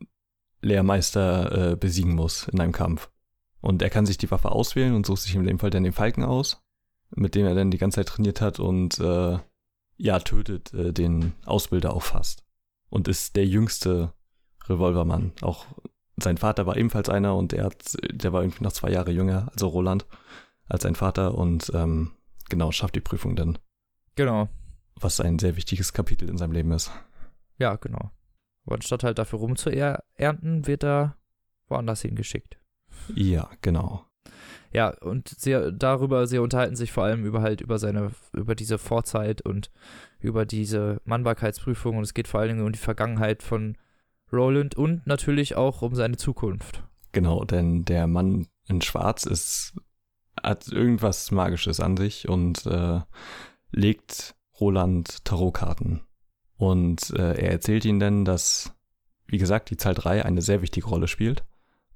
Lehrmeister 0.62 1.72
äh, 1.72 1.76
besiegen 1.76 2.14
muss 2.14 2.48
in 2.48 2.60
einem 2.60 2.72
Kampf. 2.72 3.10
Und 3.60 3.82
er 3.82 3.90
kann 3.90 4.06
sich 4.06 4.18
die 4.18 4.30
Waffe 4.30 4.52
auswählen 4.52 4.94
und 4.94 5.06
sucht 5.06 5.22
sich 5.22 5.34
in 5.34 5.44
dem 5.44 5.58
Fall 5.58 5.70
dann 5.70 5.84
den 5.84 5.92
Falken 5.92 6.24
aus, 6.24 6.62
mit 7.10 7.34
dem 7.34 7.46
er 7.46 7.54
dann 7.54 7.70
die 7.70 7.78
ganze 7.78 7.96
Zeit 7.96 8.08
trainiert 8.08 8.40
hat 8.40 8.60
und 8.60 8.98
äh, 8.98 9.38
ja, 9.98 10.18
tötet 10.20 10.72
äh, 10.74 10.92
den 10.92 11.32
Ausbilder 11.44 11.94
auch 11.94 12.02
fast. 12.02 12.44
Und 12.88 13.08
ist 13.08 13.36
der 13.36 13.46
jüngste 13.46 14.12
Revolvermann. 14.68 15.32
Auch 15.40 15.66
sein 16.16 16.38
Vater 16.38 16.66
war 16.66 16.76
ebenfalls 16.76 17.08
einer 17.08 17.34
und 17.36 17.52
er 17.52 17.64
hat, 17.64 17.96
der 18.10 18.32
war 18.32 18.42
irgendwie 18.42 18.64
noch 18.64 18.72
zwei 18.72 18.90
Jahre 18.90 19.10
jünger, 19.10 19.48
also 19.52 19.68
Roland, 19.68 20.06
als 20.66 20.82
sein 20.82 20.94
Vater 20.94 21.34
und 21.34 21.70
ähm, 21.74 22.12
genau, 22.48 22.72
schafft 22.72 22.94
die 22.94 23.00
Prüfung 23.00 23.36
dann. 23.36 23.58
Genau. 24.14 24.48
Was 24.98 25.20
ein 25.20 25.38
sehr 25.38 25.56
wichtiges 25.56 25.92
Kapitel 25.92 26.28
in 26.28 26.38
seinem 26.38 26.52
Leben 26.52 26.72
ist. 26.72 26.90
Ja, 27.58 27.76
genau. 27.76 28.10
Aber 28.64 28.76
anstatt 28.76 29.04
halt 29.04 29.18
dafür 29.18 29.38
rumzuernten, 29.38 30.66
wird 30.66 30.84
er 30.84 31.16
woanders 31.68 32.02
hingeschickt. 32.02 32.58
Ja, 33.14 33.50
genau. 33.60 34.04
Ja, 34.72 34.90
und 35.00 35.28
sie, 35.28 35.72
darüber, 35.72 36.26
sie 36.26 36.38
unterhalten 36.38 36.76
sich 36.76 36.92
vor 36.92 37.04
allem 37.04 37.24
über 37.24 37.40
halt 37.40 37.60
über 37.60 37.78
seine, 37.78 38.10
über 38.32 38.54
diese 38.54 38.78
Vorzeit 38.78 39.42
und 39.42 39.70
über 40.20 40.44
diese 40.44 41.00
Mannbarkeitsprüfung 41.04 41.96
und 41.96 42.02
es 42.02 42.14
geht 42.14 42.28
vor 42.28 42.40
allen 42.40 42.50
Dingen 42.50 42.66
um 42.66 42.72
die 42.72 42.78
Vergangenheit 42.78 43.42
von 43.42 43.78
Roland 44.32 44.74
und 44.74 45.06
natürlich 45.06 45.56
auch 45.56 45.82
um 45.82 45.94
seine 45.94 46.16
Zukunft. 46.16 46.82
Genau, 47.12 47.44
denn 47.44 47.84
der 47.84 48.06
Mann 48.06 48.48
in 48.68 48.82
Schwarz 48.82 49.24
ist, 49.24 49.74
hat 50.42 50.68
irgendwas 50.68 51.30
Magisches 51.30 51.80
an 51.80 51.96
sich 51.96 52.28
und 52.28 52.66
äh, 52.66 53.00
legt 53.70 54.35
Roland 54.60 55.24
Tarotkarten. 55.24 56.02
Und 56.56 57.10
äh, 57.10 57.34
er 57.34 57.50
erzählt 57.50 57.84
ihnen 57.84 58.00
dann, 58.00 58.24
dass, 58.24 58.74
wie 59.26 59.38
gesagt, 59.38 59.70
die 59.70 59.76
Zahl 59.76 59.94
3 59.94 60.24
eine 60.24 60.42
sehr 60.42 60.62
wichtige 60.62 60.86
Rolle 60.86 61.08
spielt 61.08 61.44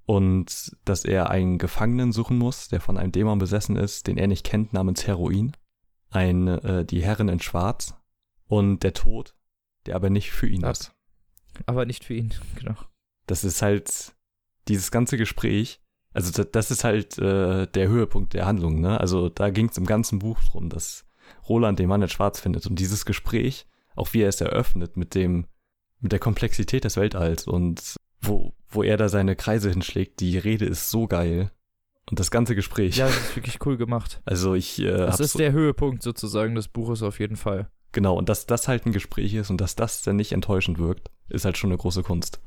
und 0.04 0.76
dass 0.84 1.04
er 1.04 1.30
einen 1.30 1.58
Gefangenen 1.58 2.12
suchen 2.12 2.36
muss, 2.36 2.68
der 2.68 2.80
von 2.80 2.98
einem 2.98 3.12
Dämon 3.12 3.38
besessen 3.38 3.76
ist, 3.76 4.06
den 4.06 4.18
er 4.18 4.26
nicht 4.26 4.44
kennt, 4.44 4.72
namens 4.72 5.06
Heroin. 5.06 5.52
Ein, 6.10 6.48
äh, 6.48 6.84
die 6.84 7.02
Herrin 7.02 7.28
in 7.28 7.40
Schwarz 7.40 7.94
und 8.48 8.82
der 8.82 8.92
Tod, 8.92 9.36
der 9.86 9.94
aber 9.94 10.10
nicht 10.10 10.32
für 10.32 10.48
ihn 10.48 10.64
ist. 10.64 10.92
Aber 11.66 11.86
nicht 11.86 12.04
für 12.04 12.14
ihn, 12.14 12.34
genau. 12.56 12.74
Das 13.26 13.44
ist 13.44 13.62
halt 13.62 14.12
dieses 14.66 14.90
ganze 14.90 15.16
Gespräch, 15.16 15.80
also 16.12 16.32
das, 16.32 16.50
das 16.50 16.70
ist 16.70 16.84
halt 16.84 17.16
äh, 17.18 17.66
der 17.68 17.88
Höhepunkt 17.88 18.34
der 18.34 18.46
Handlung, 18.46 18.80
ne? 18.80 18.98
Also 19.00 19.28
da 19.28 19.50
ging 19.50 19.68
es 19.68 19.78
im 19.78 19.86
ganzen 19.86 20.18
Buch 20.18 20.42
drum, 20.42 20.68
dass 20.68 21.06
Roland 21.50 21.80
den 21.80 21.88
Mann 21.88 22.00
in 22.00 22.08
Schwarz 22.08 22.40
findet 22.40 22.66
und 22.66 22.78
dieses 22.78 23.04
Gespräch, 23.04 23.66
auch 23.96 24.14
wie 24.14 24.22
er 24.22 24.28
es 24.28 24.40
eröffnet 24.40 24.96
mit 24.96 25.14
dem, 25.14 25.46
mit 25.98 26.12
der 26.12 26.20
Komplexität 26.20 26.84
des 26.84 26.96
Weltalls 26.96 27.46
und 27.46 27.96
wo, 28.22 28.54
wo 28.68 28.82
er 28.84 28.96
da 28.96 29.08
seine 29.08 29.34
Kreise 29.34 29.68
hinschlägt, 29.68 30.20
die 30.20 30.38
Rede 30.38 30.64
ist 30.64 30.90
so 30.90 31.06
geil. 31.08 31.50
Und 32.08 32.18
das 32.18 32.30
ganze 32.30 32.54
Gespräch. 32.54 32.96
Ja, 32.96 33.06
das 33.06 33.16
ist 33.16 33.36
wirklich 33.36 33.58
cool 33.64 33.76
gemacht. 33.76 34.20
Also 34.24 34.54
ich. 34.54 34.80
Äh, 34.80 34.90
das 34.90 35.20
ist 35.20 35.38
der 35.38 35.52
Höhepunkt 35.52 36.02
sozusagen 36.02 36.54
des 36.54 36.68
Buches 36.68 37.02
auf 37.02 37.20
jeden 37.20 37.36
Fall. 37.36 37.70
Genau, 37.92 38.16
und 38.16 38.28
dass 38.28 38.46
das 38.46 38.68
halt 38.68 38.86
ein 38.86 38.92
Gespräch 38.92 39.34
ist 39.34 39.50
und 39.50 39.60
dass 39.60 39.74
das 39.74 40.02
dann 40.02 40.16
nicht 40.16 40.32
enttäuschend 40.32 40.78
wirkt, 40.78 41.10
ist 41.28 41.44
halt 41.44 41.58
schon 41.58 41.70
eine 41.70 41.78
große 41.78 42.02
Kunst. 42.02 42.40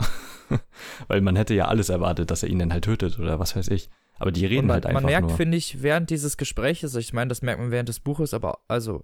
Weil 1.08 1.22
man 1.22 1.36
hätte 1.36 1.54
ja 1.54 1.68
alles 1.68 1.90
erwartet, 1.90 2.32
dass 2.32 2.44
er 2.44 2.50
ihn 2.50 2.60
dann 2.60 2.72
halt 2.72 2.86
tötet 2.86 3.20
oder 3.20 3.40
was 3.40 3.56
weiß 3.56 3.68
ich. 3.70 3.90
Aber 4.20 4.32
die 4.32 4.46
reden 4.46 4.68
man, 4.68 4.76
halt 4.76 4.86
einfach. 4.86 5.02
Man 5.02 5.10
merkt, 5.10 5.32
finde 5.32 5.58
ich, 5.58 5.82
während 5.82 6.10
dieses 6.10 6.38
Gespräches, 6.38 6.96
ich 6.96 7.14
meine, 7.14 7.30
das 7.30 7.42
merkt 7.42 7.60
man 7.60 7.72
während 7.72 7.90
des 7.90 8.00
Buches, 8.00 8.34
aber 8.34 8.60
also 8.68 9.04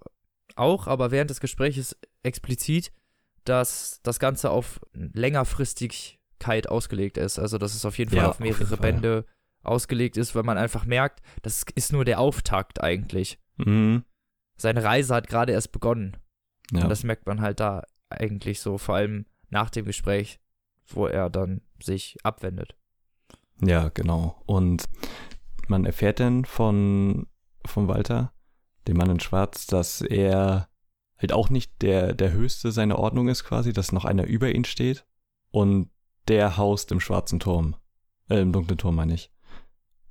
auch, 0.56 0.88
aber 0.88 1.12
während 1.12 1.30
des 1.30 1.40
Gespräches 1.40 1.98
explizit, 2.24 2.92
dass 3.44 4.00
das 4.04 4.20
Ganze 4.20 4.52
auf 4.52 4.80
Längerfristigkeit 4.94 6.70
ausgelegt 6.70 7.18
ist. 7.18 7.40
Also, 7.40 7.58
dass 7.58 7.76
es 7.76 7.86
auf 7.86 7.98
jeden 7.98 8.12
Fall 8.12 8.20
Ja, 8.20 8.26
auf 8.26 8.36
auf 8.36 8.40
mehrere 8.40 8.60
jeden 8.60 8.70
Fall. 8.70 8.78
Bände 8.78 9.26
ausgelegt 9.64 10.18
ist, 10.18 10.36
weil 10.36 10.44
man 10.44 10.58
einfach 10.58 10.86
merkt, 10.86 11.22
das 11.42 11.66
ist 11.76 11.92
nur 11.92 12.06
der 12.06 12.20
Auftakt 12.20 12.82
eigentlich. 12.82 13.40
Mhm. 13.58 14.04
Seine 14.56 14.84
Reise 14.84 15.16
hat 15.16 15.28
gerade 15.28 15.54
erst 15.54 15.72
begonnen. 15.72 16.18
Ja. 16.72 16.84
Und 16.84 16.90
das 16.90 17.04
merkt 17.04 17.26
man 17.26 17.42
halt 17.42 17.60
da 17.60 17.84
eigentlich 18.10 18.62
so, 18.62 18.78
vor 18.78 18.96
allem 18.96 19.26
nach 19.50 19.70
dem 19.70 19.86
Gespräch, 19.86 20.40
wo 20.88 21.08
er 21.08 21.30
dann 21.30 21.62
sich 21.82 22.18
abwendet. 22.24 22.76
Ja, 23.62 23.90
genau. 23.90 24.42
Und 24.46 24.86
man 25.68 25.86
erfährt 25.86 26.20
dann 26.20 26.46
von, 26.46 27.28
von 27.66 27.88
Walter, 27.88 28.34
dem 28.88 28.98
Mann 28.98 29.10
in 29.10 29.20
Schwarz, 29.20 29.68
dass 29.68 30.02
er 30.02 30.70
halt 31.18 31.34
auch 31.34 31.50
nicht 31.50 31.82
der, 31.82 32.14
der 32.14 32.32
Höchste 32.32 32.72
seiner 32.72 32.98
Ordnung 32.98 33.28
ist 33.28 33.44
quasi, 33.44 33.74
dass 33.74 33.92
noch 33.92 34.06
einer 34.06 34.26
über 34.26 34.50
ihn 34.54 34.66
steht. 34.66 35.06
Und 35.52 35.90
der 36.28 36.58
haust 36.58 36.92
im 36.92 37.00
schwarzen 37.00 37.40
Turm. 37.40 37.76
Äh, 38.30 38.40
im 38.42 38.52
dunklen 38.54 38.78
Turm 38.78 38.96
meine 38.96 39.16
ich. 39.16 39.32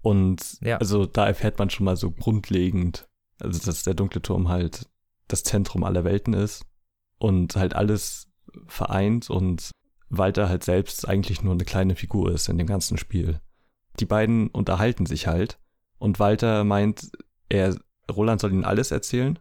Und 0.02 0.58
Ja. 0.60 0.76
also 0.78 1.06
da 1.06 1.26
erfährt 1.26 1.58
man 1.58 1.70
schon 1.70 1.84
mal 1.84 1.96
so 1.96 2.10
grundlegend, 2.10 3.08
also 3.40 3.58
dass 3.64 3.82
der 3.84 3.94
dunkle 3.94 4.20
Turm 4.22 4.48
halt 4.48 4.88
das 5.28 5.42
Zentrum 5.42 5.84
aller 5.84 6.04
Welten 6.04 6.34
ist 6.34 6.64
und 7.18 7.56
halt 7.56 7.74
alles 7.74 8.28
vereint 8.66 9.30
und 9.30 9.70
Walter 10.10 10.48
halt 10.48 10.64
selbst 10.64 11.08
eigentlich 11.08 11.42
nur 11.42 11.52
eine 11.52 11.64
kleine 11.64 11.96
Figur 11.96 12.32
ist 12.32 12.48
in 12.48 12.58
dem 12.58 12.66
ganzen 12.66 12.98
Spiel. 12.98 13.40
Die 14.00 14.06
beiden 14.06 14.48
unterhalten 14.48 15.06
sich 15.06 15.26
halt 15.26 15.58
und 15.98 16.18
Walter 16.18 16.64
meint, 16.64 17.10
er, 17.48 17.76
Roland 18.10 18.40
soll 18.40 18.52
ihnen 18.52 18.64
alles 18.64 18.90
erzählen, 18.90 19.38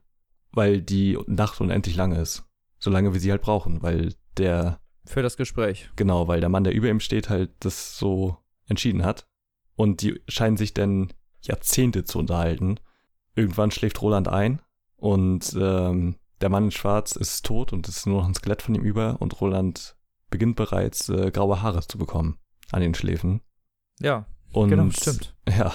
weil 0.51 0.81
die 0.81 1.17
Nacht 1.27 1.61
unendlich 1.61 1.95
lang 1.95 2.13
ist. 2.13 2.43
So 2.79 2.89
lange 2.89 3.13
wie 3.13 3.19
sie 3.19 3.31
halt 3.31 3.41
brauchen, 3.41 3.81
weil 3.81 4.13
der, 4.37 4.79
Für 5.05 5.21
das 5.21 5.37
Gespräch. 5.37 5.89
genau, 5.95 6.27
weil 6.27 6.39
der 6.39 6.49
Mann, 6.49 6.63
der 6.63 6.73
über 6.73 6.89
ihm 6.89 6.99
steht, 6.99 7.29
halt 7.29 7.51
das 7.59 7.97
so 7.97 8.37
entschieden 8.67 9.05
hat. 9.05 9.27
Und 9.75 10.01
die 10.01 10.21
scheinen 10.27 10.57
sich 10.57 10.73
dann 10.73 11.13
Jahrzehnte 11.41 12.03
zu 12.03 12.19
unterhalten. 12.19 12.79
Irgendwann 13.35 13.71
schläft 13.71 14.01
Roland 14.01 14.27
ein 14.27 14.61
und 14.95 15.55
ähm, 15.59 16.15
der 16.41 16.49
Mann 16.49 16.65
in 16.65 16.71
Schwarz 16.71 17.15
ist 17.15 17.45
tot 17.45 17.73
und 17.73 17.87
es 17.87 17.97
ist 17.97 18.05
nur 18.07 18.21
noch 18.21 18.27
ein 18.27 18.33
Skelett 18.33 18.61
von 18.61 18.75
ihm 18.75 18.83
über 18.83 19.17
und 19.19 19.39
Roland 19.41 19.96
beginnt 20.29 20.55
bereits 20.55 21.09
äh, 21.09 21.31
graue 21.31 21.61
Haare 21.61 21.85
zu 21.87 21.97
bekommen 21.97 22.37
an 22.71 22.81
den 22.81 22.93
Schläfen. 22.93 23.41
Ja, 23.99 24.25
Und, 24.51 24.69
genau, 24.69 24.89
stimmt. 24.91 25.35
Ja. 25.49 25.73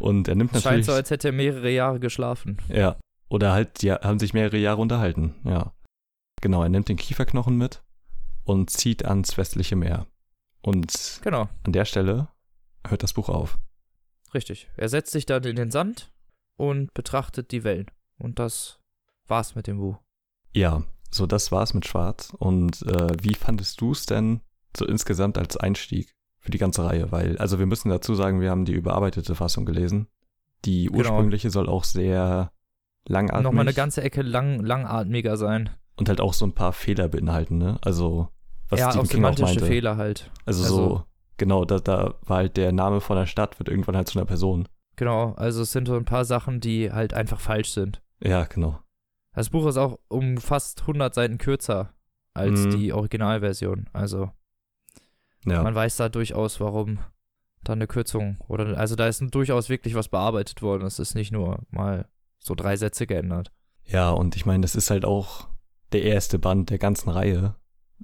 und 0.00 0.28
er 0.28 0.34
nimmt 0.34 0.50
Scheint 0.52 0.64
natürlich. 0.64 0.86
so, 0.86 0.92
als 0.92 1.10
hätte 1.10 1.28
er 1.28 1.32
mehrere 1.32 1.70
Jahre 1.70 2.00
geschlafen. 2.00 2.58
Ja. 2.68 2.96
Oder 3.28 3.52
halt, 3.52 3.82
die 3.82 3.92
haben 3.92 4.18
sich 4.18 4.32
mehrere 4.34 4.56
Jahre 4.56 4.80
unterhalten. 4.80 5.34
Ja. 5.44 5.72
Genau, 6.40 6.62
er 6.62 6.68
nimmt 6.68 6.88
den 6.88 6.96
Kieferknochen 6.96 7.56
mit 7.56 7.82
und 8.44 8.70
zieht 8.70 9.04
ans 9.04 9.36
westliche 9.36 9.76
Meer. 9.76 10.06
Und 10.62 11.20
Genau, 11.22 11.48
an 11.64 11.72
der 11.72 11.84
Stelle 11.84 12.28
hört 12.86 13.02
das 13.02 13.12
Buch 13.12 13.28
auf. 13.28 13.58
richtig. 14.34 14.68
Er 14.76 14.88
setzt 14.88 15.12
sich 15.12 15.26
dann 15.26 15.44
in 15.44 15.56
den 15.56 15.70
Sand 15.70 16.10
und 16.56 16.92
betrachtet 16.94 17.50
die 17.52 17.64
Wellen. 17.64 17.90
Und 18.18 18.38
das 18.38 18.80
war's 19.26 19.54
mit 19.54 19.66
dem 19.66 19.78
Buch. 19.78 19.98
Ja, 20.54 20.82
so 21.10 21.26
das 21.26 21.52
war's 21.52 21.74
mit 21.74 21.86
Schwarz. 21.86 22.32
Und 22.38 22.82
äh, 22.82 23.08
wie 23.20 23.34
fandest 23.34 23.80
du 23.80 23.92
es 23.92 24.06
denn 24.06 24.40
so 24.76 24.86
insgesamt 24.86 25.38
als 25.38 25.56
Einstieg 25.56 26.14
für 26.38 26.50
die 26.50 26.58
ganze 26.58 26.84
Reihe? 26.84 27.10
Weil, 27.10 27.38
also 27.38 27.58
wir 27.58 27.66
müssen 27.66 27.88
dazu 27.88 28.14
sagen, 28.14 28.40
wir 28.40 28.50
haben 28.50 28.64
die 28.64 28.72
überarbeitete 28.72 29.34
Fassung 29.34 29.64
gelesen. 29.64 30.08
Die 30.64 30.86
genau. 30.86 30.98
ursprüngliche 30.98 31.48
genau. 31.48 31.52
soll 31.52 31.68
auch 31.68 31.84
sehr 31.84 32.50
langatmig. 33.06 33.44
Nochmal 33.44 33.62
eine 33.62 33.74
ganze 33.74 34.02
Ecke 34.02 34.22
lang, 34.22 34.60
langatmiger 34.60 35.36
sein. 35.36 35.70
Und 35.96 36.08
halt 36.08 36.20
auch 36.20 36.32
so 36.32 36.46
ein 36.46 36.52
paar 36.52 36.72
Fehler 36.72 37.08
beinhalten, 37.08 37.58
ne? 37.58 37.78
Also, 37.82 38.28
was 38.68 38.80
ja, 38.80 38.90
Stephen 38.90 39.08
King 39.08 39.24
auch 39.24 39.38
meinte. 39.38 39.66
Fehler 39.66 39.96
halt. 39.96 40.30
Also, 40.46 40.62
also 40.62 40.76
so, 40.76 41.04
genau, 41.36 41.64
da, 41.64 41.78
da 41.78 42.14
war 42.24 42.38
halt 42.38 42.56
der 42.56 42.72
Name 42.72 43.00
von 43.00 43.16
der 43.16 43.26
Stadt, 43.26 43.58
wird 43.58 43.68
irgendwann 43.68 43.96
halt 43.96 44.08
zu 44.08 44.18
einer 44.18 44.26
Person. 44.26 44.68
Genau, 44.96 45.32
also 45.34 45.62
es 45.62 45.72
sind 45.72 45.86
so 45.86 45.94
ein 45.94 46.04
paar 46.04 46.24
Sachen, 46.24 46.60
die 46.60 46.92
halt 46.92 47.14
einfach 47.14 47.40
falsch 47.40 47.70
sind. 47.70 48.02
Ja, 48.20 48.44
genau. 48.44 48.80
Das 49.38 49.50
Buch 49.50 49.68
ist 49.68 49.76
auch 49.76 50.00
um 50.08 50.38
fast 50.38 50.80
100 50.80 51.14
Seiten 51.14 51.38
kürzer 51.38 51.94
als 52.34 52.58
mhm. 52.58 52.70
die 52.70 52.92
Originalversion. 52.92 53.88
Also, 53.92 54.32
ja. 55.46 55.62
man 55.62 55.76
weiß 55.76 55.96
da 55.96 56.08
durchaus, 56.08 56.58
warum 56.58 56.98
da 57.62 57.74
eine 57.74 57.86
Kürzung 57.86 58.38
oder 58.48 58.76
also 58.76 58.96
da 58.96 59.06
ist 59.06 59.22
durchaus 59.30 59.68
wirklich 59.68 59.94
was 59.94 60.08
bearbeitet 60.08 60.60
worden. 60.60 60.84
Es 60.84 60.98
ist 60.98 61.14
nicht 61.14 61.30
nur 61.30 61.60
mal 61.70 62.08
so 62.40 62.56
drei 62.56 62.76
Sätze 62.76 63.06
geändert. 63.06 63.52
Ja, 63.84 64.10
und 64.10 64.34
ich 64.34 64.44
meine, 64.44 64.62
das 64.62 64.74
ist 64.74 64.90
halt 64.90 65.04
auch 65.04 65.46
der 65.92 66.02
erste 66.02 66.40
Band 66.40 66.70
der 66.70 66.78
ganzen 66.78 67.08
Reihe. 67.08 67.54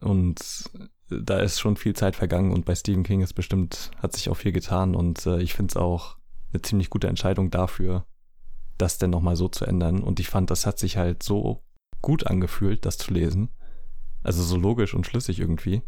Und 0.01 0.71
da 1.09 1.41
ist 1.41 1.59
schon 1.59 1.77
viel 1.77 1.97
Zeit 1.97 2.15
vergangen 2.15 2.53
und 2.53 2.65
bei 2.65 2.77
Stephen 2.77 3.03
King 3.03 3.23
ist 3.23 3.35
bestimmt, 3.35 3.91
hat 3.99 4.13
sich 4.13 4.29
auch 4.29 4.37
viel 4.37 4.53
getan 4.53 4.95
und 4.95 5.27
äh, 5.27 5.43
ich 5.43 5.55
finde 5.55 5.73
es 5.73 5.77
auch 5.77 6.17
eine 6.53 6.63
ziemlich 6.63 6.91
gute 6.91 7.09
Entscheidung 7.09 7.51
dafür, 7.51 8.07
das 8.79 8.99
denn 8.99 9.11
nochmal 9.11 9.37
so 9.37 9.49
zu 9.49 9.65
ändern. 9.65 10.03
Und 10.03 10.21
ich 10.21 10.29
fand, 10.29 10.51
das 10.51 10.67
hat 10.67 10.79
sich 10.79 10.97
halt 10.97 11.23
so 11.23 11.63
gut 12.03 12.27
angefühlt, 12.27 12.85
das 12.85 12.99
zu 12.99 13.13
lesen. 13.13 13.49
Also 14.23 14.43
so 14.43 14.57
logisch 14.57 14.95
und 14.95 15.07
schlüssig 15.07 15.39
irgendwie, 15.39 15.83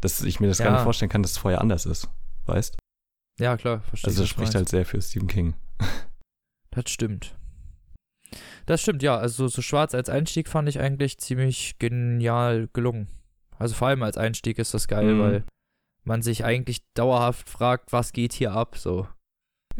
dass 0.00 0.22
ich 0.22 0.40
mir 0.40 0.48
das 0.48 0.58
ja. 0.58 0.66
gar 0.66 0.72
nicht 0.72 0.82
vorstellen 0.82 1.10
kann, 1.10 1.22
dass 1.22 1.32
es 1.32 1.38
vorher 1.38 1.60
anders 1.60 1.86
ist. 1.86 2.08
Weißt? 2.46 2.76
Ja, 3.38 3.56
klar, 3.56 3.80
verstehe. 3.82 4.08
Also 4.08 4.22
das 4.22 4.28
spricht 4.28 4.54
halt 4.54 4.68
sehr 4.68 4.84
für 4.84 5.00
Stephen 5.00 5.28
King. 5.28 5.54
Das 6.74 6.90
stimmt. 6.90 7.36
Das 8.64 8.80
stimmt, 8.80 9.02
ja. 9.02 9.18
Also 9.18 9.46
so 9.46 9.60
schwarz 9.60 9.94
als 9.94 10.08
Einstieg 10.08 10.48
fand 10.48 10.70
ich 10.70 10.80
eigentlich 10.80 11.18
ziemlich 11.18 11.78
genial 11.78 12.70
gelungen. 12.72 13.08
Also 13.58 13.74
vor 13.74 13.88
allem 13.88 14.02
als 14.02 14.16
Einstieg 14.16 14.58
ist 14.58 14.72
das 14.72 14.88
geil, 14.88 15.12
mhm. 15.12 15.20
weil 15.20 15.44
man 16.04 16.22
sich 16.22 16.46
eigentlich 16.46 16.82
dauerhaft 16.94 17.50
fragt, 17.50 17.92
was 17.92 18.12
geht 18.12 18.32
hier 18.32 18.52
ab, 18.52 18.78
so. 18.78 19.06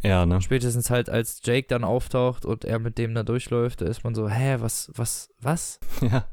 Ja, 0.02 0.26
ne? 0.26 0.40
Spätestens 0.40 0.90
halt, 0.90 1.10
als 1.10 1.40
Jake 1.44 1.66
dann 1.68 1.84
auftaucht 1.84 2.44
und 2.44 2.64
er 2.64 2.78
mit 2.78 2.98
dem 2.98 3.14
da 3.14 3.22
durchläuft, 3.22 3.80
da 3.80 3.86
ist 3.86 4.04
man 4.04 4.14
so, 4.14 4.28
hä, 4.28 4.56
was, 4.60 4.90
was, 4.94 5.30
was? 5.40 5.80
Ja, 6.00 6.26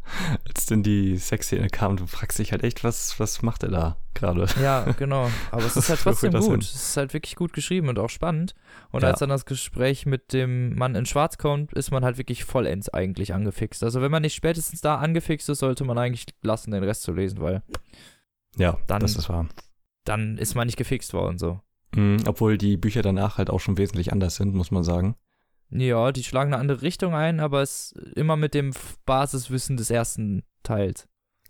als 0.48 0.65
denn 0.65 0.82
die 0.82 1.17
Sexszene 1.17 1.67
kam, 1.69 1.98
du 1.98 2.08
fragst 2.08 2.39
dich 2.39 2.52
halt 2.52 2.63
echt, 2.63 2.84
was, 2.84 3.19
was 3.19 3.41
macht 3.41 3.63
er 3.63 3.69
da 3.69 3.98
gerade? 4.13 4.48
Ja, 4.62 4.84
genau. 4.98 5.30
Aber 5.52 5.65
es 5.65 5.76
ist 5.76 5.89
halt 5.89 6.00
trotzdem 6.02 6.34
gut. 6.34 6.63
Es 6.63 6.74
ist 6.74 6.98
halt 6.98 7.13
wirklich 7.13 7.36
gut 7.36 7.54
geschrieben 7.54 7.89
und 7.89 8.00
auch 8.00 8.10
spannend. 8.10 8.56
Und 8.91 9.04
ja. 9.04 9.10
als 9.10 9.19
dann 9.19 9.30
das 9.30 9.45
Gespräch 9.45 10.06
mit 10.06 10.34
dem 10.34 10.76
Mann 10.76 10.95
in 10.95 11.06
Schwarz 11.06 11.38
kommt, 11.38 11.74
ist 11.74 11.91
man 11.91 12.04
halt 12.04 12.17
wirklich 12.17 12.45
vollends 12.45 12.89
eigentlich 12.89 13.34
angefixt. 13.34 13.84
Also 13.84 14.02
wenn 14.02 14.12
man 14.12 14.24
nicht 14.24 14.36
spätestens 14.36 14.82
da 14.82 14.95
angefixt 14.95 15.50
ist, 15.50 15.60
sollte 15.60 15.84
man 15.84 15.98
eigentlich 15.98 16.26
lassen, 16.41 16.72
den 16.72 16.84
Rest 16.84 17.04
zu 17.04 17.12
lesen, 17.12 17.41
weil 17.41 17.62
ja, 18.58 18.78
dann, 18.88 19.02
das 19.02 19.15
ist 19.15 19.30
wahr. 19.30 19.48
Dann 20.06 20.38
ist 20.38 20.56
man 20.56 20.65
nicht 20.65 20.78
gefixt 20.78 21.13
worden, 21.13 21.38
so. 21.38 21.62
Mhm, 21.95 22.23
obwohl 22.28 22.58
die 22.58 22.78
Bücher 22.78 23.02
danach 23.02 23.38
halt 23.38 23.49
auch 23.49 23.60
schon 23.60 23.78
wesentlich 23.78 24.12
anders 24.12 24.36
sind, 24.36 24.54
muss 24.54 24.71
man 24.71 24.84
sagen. 24.84 25.15
Ja, 25.71 26.12
die 26.12 26.23
schlagen 26.23 26.54
eine 26.54 26.62
andere 26.62 26.82
Richtung 26.82 27.13
ein, 27.13 27.39
aber 27.39 27.62
es 27.62 27.91
immer 28.15 28.36
mit 28.36 28.54
dem 28.54 28.73
Basiswissen 29.06 29.78
des 29.78 29.89
ersten 29.89 30.43
Teils. 30.63 31.08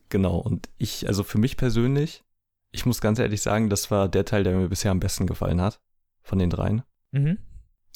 Genau, 0.09 0.37
und 0.37 0.69
ich, 0.77 1.07
also 1.07 1.23
für 1.23 1.37
mich 1.37 1.55
persönlich, 1.55 2.23
ich 2.71 2.85
muss 2.85 3.01
ganz 3.01 3.19
ehrlich 3.19 3.41
sagen, 3.41 3.69
das 3.69 3.91
war 3.91 4.09
der 4.09 4.25
Teil, 4.25 4.43
der 4.43 4.55
mir 4.55 4.69
bisher 4.69 4.91
am 4.91 4.99
besten 4.99 5.25
gefallen 5.25 5.61
hat. 5.61 5.79
Von 6.21 6.37
den 6.37 6.49
dreien. 6.49 6.83
Mhm. 7.11 7.39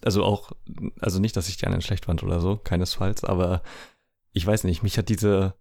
Also 0.03 0.23
auch, 0.23 0.53
also 0.99 1.19
nicht, 1.19 1.35
dass 1.35 1.49
ich 1.49 1.57
die 1.57 1.65
anderen 1.65 1.81
schlecht 1.81 2.05
fand 2.05 2.23
oder 2.23 2.39
so, 2.39 2.57
keinesfalls, 2.57 3.23
aber 3.23 3.61
ich 4.31 4.45
weiß 4.45 4.63
nicht, 4.63 4.81
mich 4.81 4.97
hat 4.97 5.09
diese, 5.09 5.53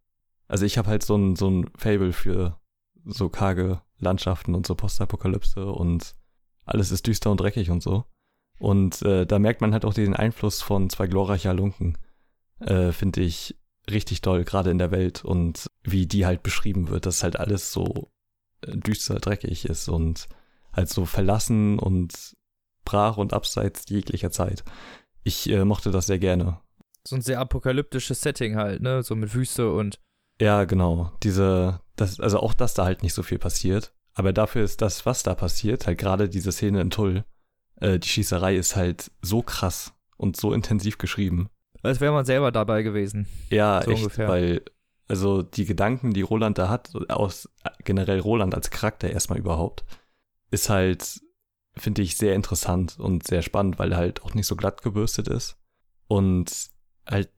also 0.48 0.64
ich 0.64 0.78
habe 0.78 0.88
halt 0.88 1.02
so 1.02 1.16
ein, 1.16 1.36
so 1.36 1.50
ein 1.50 1.70
Fable 1.76 2.12
für 2.12 2.58
so 3.04 3.28
karge 3.28 3.82
Landschaften 3.98 4.54
und 4.54 4.66
so 4.66 4.74
Postapokalypse 4.74 5.66
und 5.66 6.14
alles 6.64 6.90
ist 6.90 7.06
düster 7.06 7.30
und 7.30 7.40
dreckig 7.40 7.70
und 7.70 7.82
so. 7.82 8.04
Und 8.58 9.02
äh, 9.02 9.26
da 9.26 9.38
merkt 9.38 9.60
man 9.60 9.72
halt 9.72 9.84
auch 9.84 9.94
den 9.94 10.14
Einfluss 10.14 10.62
von 10.62 10.88
zwei 10.88 11.06
glorreicher 11.06 11.50
Halunken, 11.50 11.98
äh, 12.60 12.92
finde 12.92 13.22
ich 13.22 13.56
richtig 13.90 14.20
toll, 14.20 14.44
gerade 14.44 14.70
in 14.70 14.78
der 14.78 14.90
Welt 14.90 15.24
und 15.24 15.68
wie 15.82 16.06
die 16.06 16.26
halt 16.26 16.42
beschrieben 16.42 16.88
wird, 16.88 17.06
dass 17.06 17.22
halt 17.22 17.36
alles 17.36 17.72
so 17.72 18.10
äh, 18.62 18.76
düster, 18.76 19.18
dreckig 19.18 19.64
ist 19.64 19.88
und 19.88 20.28
halt 20.72 20.88
so 20.88 21.04
verlassen 21.04 21.78
und 21.78 22.34
brach 22.84 23.16
und 23.16 23.32
abseits 23.32 23.84
jeglicher 23.88 24.30
Zeit. 24.30 24.64
Ich 25.24 25.48
äh, 25.50 25.64
mochte 25.64 25.90
das 25.90 26.06
sehr 26.06 26.18
gerne. 26.18 26.60
So 27.06 27.16
ein 27.16 27.22
sehr 27.22 27.40
apokalyptisches 27.40 28.20
Setting 28.20 28.56
halt, 28.56 28.80
ne? 28.80 29.02
So 29.02 29.16
mit 29.16 29.34
Wüste 29.34 29.72
und. 29.72 29.98
Ja, 30.40 30.64
genau. 30.64 31.12
Diese, 31.22 31.80
das, 31.96 32.20
also 32.20 32.38
auch, 32.38 32.54
dass 32.54 32.74
da 32.74 32.84
halt 32.84 33.02
nicht 33.02 33.14
so 33.14 33.22
viel 33.22 33.38
passiert. 33.38 33.92
Aber 34.14 34.32
dafür 34.32 34.64
ist 34.64 34.82
das, 34.82 35.06
was 35.06 35.22
da 35.22 35.34
passiert, 35.34 35.86
halt 35.86 35.98
gerade 35.98 36.28
diese 36.28 36.52
Szene 36.52 36.80
in 36.80 36.90
Tull, 36.90 37.24
äh, 37.76 37.98
die 37.98 38.08
Schießerei 38.08 38.56
ist 38.56 38.76
halt 38.76 39.10
so 39.22 39.42
krass 39.42 39.94
und 40.16 40.36
so 40.36 40.52
intensiv 40.52 40.98
geschrieben. 40.98 41.48
Als 41.82 42.00
wäre 42.00 42.12
man 42.12 42.24
selber 42.24 42.52
dabei 42.52 42.82
gewesen. 42.82 43.26
Ja, 43.50 43.82
so 43.82 43.90
echt, 43.90 44.02
ungefähr. 44.02 44.28
weil, 44.28 44.62
also 45.08 45.42
die 45.42 45.64
Gedanken, 45.64 46.12
die 46.12 46.22
Roland 46.22 46.58
da 46.58 46.68
hat, 46.68 46.94
aus 47.10 47.48
generell 47.84 48.20
Roland 48.20 48.54
als 48.54 48.70
Charakter 48.70 49.10
erstmal 49.10 49.38
überhaupt, 49.38 49.84
ist 50.50 50.68
halt, 50.68 51.20
finde 51.74 52.02
ich, 52.02 52.16
sehr 52.16 52.34
interessant 52.34 52.98
und 53.00 53.26
sehr 53.26 53.42
spannend, 53.42 53.78
weil 53.78 53.92
er 53.92 53.98
halt 53.98 54.22
auch 54.22 54.34
nicht 54.34 54.46
so 54.46 54.54
glatt 54.54 54.82
gebürstet 54.82 55.26
ist 55.26 55.56
und 56.06 56.70
halt 57.06 57.30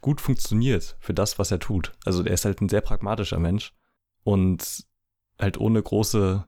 gut 0.00 0.20
funktioniert 0.20 0.96
für 1.00 1.14
das, 1.14 1.38
was 1.38 1.50
er 1.50 1.58
tut. 1.58 1.92
Also 2.04 2.24
er 2.24 2.34
ist 2.34 2.44
halt 2.44 2.60
ein 2.60 2.68
sehr 2.68 2.80
pragmatischer 2.80 3.38
Mensch 3.38 3.74
und 4.22 4.86
halt 5.42 5.58
ohne 5.58 5.82
große 5.82 6.46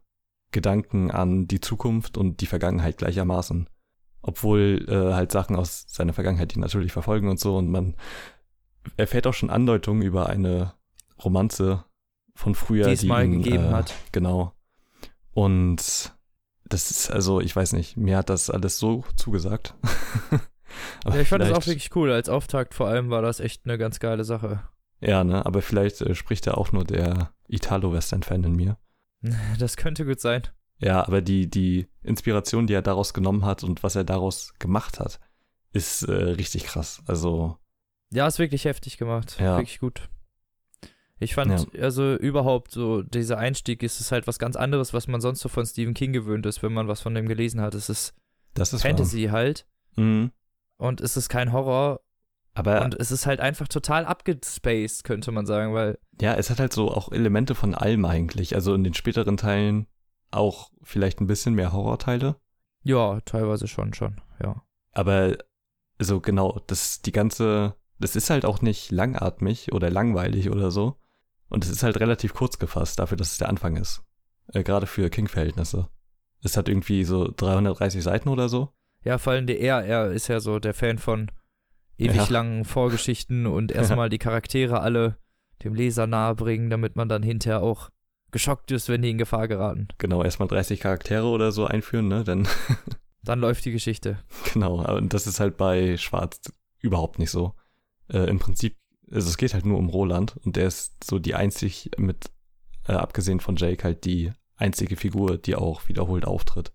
Gedanken 0.53 1.11
an 1.11 1.47
die 1.47 1.61
Zukunft 1.61 2.17
und 2.17 2.41
die 2.41 2.47
Vergangenheit 2.47 2.99
gleichermaßen. 2.99 3.69
Obwohl 4.23 4.87
äh, 4.89 5.15
halt 5.15 5.33
Sachen 5.33 5.57
aus 5.57 5.85
seiner 5.89 6.15
Vergangenheit 6.15 6.57
ihn 6.57 6.61
natürlich 6.61 6.93
verfolgen 6.93 7.29
und 7.29 7.39
so 7.39 7.59
und 7.59 7.69
man 7.71 7.95
erfährt 8.97 9.27
auch 9.27 9.35
schon 9.35 9.51
Andeutungen 9.51 10.03
über 10.03 10.29
eine 10.29 10.75
Romanze 11.23 11.85
von 12.35 12.55
früher, 12.55 12.87
die 12.87 12.93
es 12.93 13.05
mal 13.05 13.29
gegeben 13.29 13.67
äh, 13.67 13.73
hat. 13.73 13.95
Genau. 14.13 14.53
Und 15.33 16.15
das 16.65 16.91
ist, 16.91 17.11
also, 17.11 17.41
ich 17.41 17.55
weiß 17.55 17.73
nicht, 17.75 17.97
mir 17.97 18.17
hat 18.17 18.31
das 18.31 18.51
alles 18.51 18.79
so 18.79 19.05
zugesagt. 19.17 19.75
ja, 21.05 21.17
ich 21.17 21.29
fand 21.29 21.43
das 21.43 21.53
auch 21.53 21.67
wirklich 21.67 21.95
cool. 21.95 22.11
Als 22.11 22.29
Auftakt 22.29 22.75
vor 22.75 22.89
allem 22.89 23.11
war 23.11 23.23
das 23.23 23.41
echt 23.41 23.63
eine 23.65 23.79
ganz 23.79 24.01
geile 24.01 24.25
Sache. 24.25 24.63
Ja, 25.01 25.23
ne, 25.23 25.45
aber 25.45 25.61
vielleicht 25.61 26.01
äh, 26.01 26.15
spricht 26.15 26.47
ja 26.47 26.55
auch 26.55 26.73
nur 26.73 26.85
der 26.85 27.33
Italo-Western-Fan 27.49 28.45
in 28.45 28.57
mir. 28.57 28.79
Das 29.59 29.77
könnte 29.77 30.05
gut 30.05 30.21
sein. 30.21 30.43
Ja, 30.79 31.07
aber 31.07 31.23
die, 31.23 31.49
die 31.49 31.87
Inspiration, 32.03 32.67
die 32.67 32.75
er 32.75 32.83
daraus 32.83 33.15
genommen 33.15 33.45
hat 33.45 33.65
und 33.65 33.83
was 33.83 33.97
er 33.97 34.05
daraus 34.05 34.53
gemacht 34.59 35.01
hat, 35.01 35.21
ist 35.73 36.03
äh, 36.03 36.13
richtig 36.13 36.65
krass. 36.65 37.03
Also. 37.07 37.59
Ja, 38.11 38.27
ist 38.27 38.39
wirklich 38.39 38.65
heftig 38.65 38.99
gemacht. 38.99 39.37
Ja. 39.41 39.57
Wirklich 39.57 39.81
gut. 39.81 40.09
Ich 41.21 41.35
fand, 41.35 41.73
ja. 41.73 41.81
also 41.81 42.17
überhaupt 42.17 42.73
so, 42.73 43.03
dieser 43.03 43.39
Einstieg 43.39 43.83
ist 43.83 44.01
es 44.01 44.13
halt 44.13 44.27
was 44.27 44.39
ganz 44.39 44.57
anderes, 44.57 44.93
was 44.93 45.07
man 45.07 45.21
sonst 45.21 45.41
so 45.41 45.49
von 45.49 45.65
Stephen 45.65 45.95
King 45.95 46.13
gewöhnt 46.13 46.45
ist, 46.45 46.63
wenn 46.63 46.73
man 46.73 46.89
was 46.89 47.01
von 47.01 47.15
dem 47.15 47.29
gelesen 47.29 47.61
hat. 47.61 47.75
Es 47.75 47.89
ist, 47.89 48.15
das 48.53 48.73
ist 48.73 48.83
Fantasy 48.83 49.27
wahr. 49.27 49.33
halt. 49.33 49.67
Mhm. 49.97 50.33
Und 50.77 51.01
es 51.01 51.17
ist 51.17 51.29
kein 51.29 51.53
Horror. 51.53 52.01
Aber 52.55 52.85
und 52.85 52.95
es 52.95 53.11
ist 53.11 53.27
halt 53.27 53.41
einfach 53.41 53.67
total 53.67 54.05
abgespaced, 54.07 55.03
könnte 55.03 55.33
man 55.33 55.45
sagen, 55.45 55.75
weil. 55.75 55.99
Ja, 56.21 56.35
es 56.35 56.51
hat 56.51 56.61
halt 56.61 56.73
so 56.73 56.91
auch 56.91 57.11
Elemente 57.11 57.55
von 57.55 57.75
allem 57.75 58.05
eigentlich. 58.05 58.55
Also 58.55 58.75
in 58.75 58.85
den 58.85 58.95
späteren 58.95 59.37
Teilen 59.37 59.87
auch 60.31 60.71
vielleicht 60.83 61.21
ein 61.21 61.27
bisschen 61.27 61.55
mehr 61.55 61.73
Horrorteile. 61.73 62.37
Ja, 62.83 63.21
teilweise 63.25 63.67
schon, 63.67 63.95
schon, 63.95 64.21
ja. 64.43 64.63
Aber 64.93 65.37
so 65.99 66.21
genau, 66.21 66.61
das 66.67 67.03
die 67.03 67.13
ganze, 67.13 67.75
das 67.99 68.15
ist 68.15 68.31
halt 68.31 68.45
auch 68.45 68.61
nicht 68.63 68.93
langatmig 68.93 69.73
oder 69.73 69.91
langweilig 69.91 70.51
oder 70.51 70.71
so. 70.71 70.97
Und 71.49 71.65
es 71.65 71.71
ist 71.71 71.83
halt 71.83 71.99
relativ 71.99 72.35
kurz 72.35 72.59
gefasst 72.59 72.99
dafür, 72.99 73.17
dass 73.17 73.33
es 73.33 73.39
der 73.39 73.49
Anfang 73.49 73.77
ist. 73.77 74.03
Äh, 74.53 74.63
Gerade 74.63 74.87
für 74.87 75.11
King-Verhältnisse. 75.11 75.89
Es 76.43 76.57
hat 76.57 76.69
irgendwie 76.69 77.05
so 77.05 77.33
330 77.35 78.03
Seiten 78.03 78.29
oder 78.29 78.49
so. 78.49 78.71
Ja, 79.03 79.19
vor 79.19 79.33
allem 79.33 79.47
der 79.47 79.61
er, 79.61 79.85
er 79.85 80.11
ist 80.13 80.29
ja 80.29 80.41
so 80.41 80.59
der 80.59 80.75
Fan 80.75 80.99
von 80.99 81.31
ewig 81.99 82.17
ja. 82.17 82.29
langen 82.29 82.65
Vorgeschichten 82.65 83.47
und 83.47 83.73
erstmal 83.73 84.09
die 84.09 84.19
Charaktere 84.19 84.81
alle 84.81 85.17
dem 85.63 85.75
Leser 85.75 86.07
nahebringen, 86.07 86.71
damit 86.71 86.97
man 86.97 87.09
dann 87.09 87.23
hinterher 87.23 87.63
auch 87.63 87.91
geschockt 88.31 88.71
ist, 88.73 88.89
wenn 88.89 89.03
die 89.03 89.11
in 89.11 89.19
Gefahr 89.19 89.49
geraten. 89.49 89.89
Genau, 89.99 90.23
erstmal 90.23 90.49
30 90.49 90.81
Charaktere 90.81 91.27
oder 91.27 91.53
so 91.53 91.67
einführen, 91.67 92.09
ne? 92.09 92.25
Dann, 92.25 92.49
dann 93.23 93.39
läuft 93.39 93.65
die 93.65 93.71
Geschichte. 93.71 94.19
Genau, 94.53 94.85
und 94.97 95.15
das 95.15 95.27
ist 95.27 95.41
halt 95.41 95.57
bei 95.57 95.97
Schwarz 95.97 96.41
überhaupt 96.81 97.19
nicht 97.19 97.31
so. 97.31 97.55
Äh, 98.09 98.29
Im 98.29 98.41
Prinzip, 98.41 98.77
also 99.11 99.29
es 99.29 99.37
geht 99.37 99.55
halt 99.55 99.65
nur 99.65 99.79
um 99.79 99.89
Roland 99.89 100.37
und 100.45 100.57
der 100.57 100.67
ist 100.67 101.05
so 101.05 101.19
die 101.19 101.35
einzig 101.35 101.93
mit, 101.97 102.33
äh, 102.89 102.93
abgesehen 102.93 103.39
von 103.39 103.57
Jake, 103.57 103.85
halt 103.85 104.05
die 104.05 104.33
einzige 104.57 104.97
Figur, 104.97 105.39
die 105.39 105.55
auch 105.55 105.89
wiederholt 105.89 106.27
auftritt. 106.27 106.73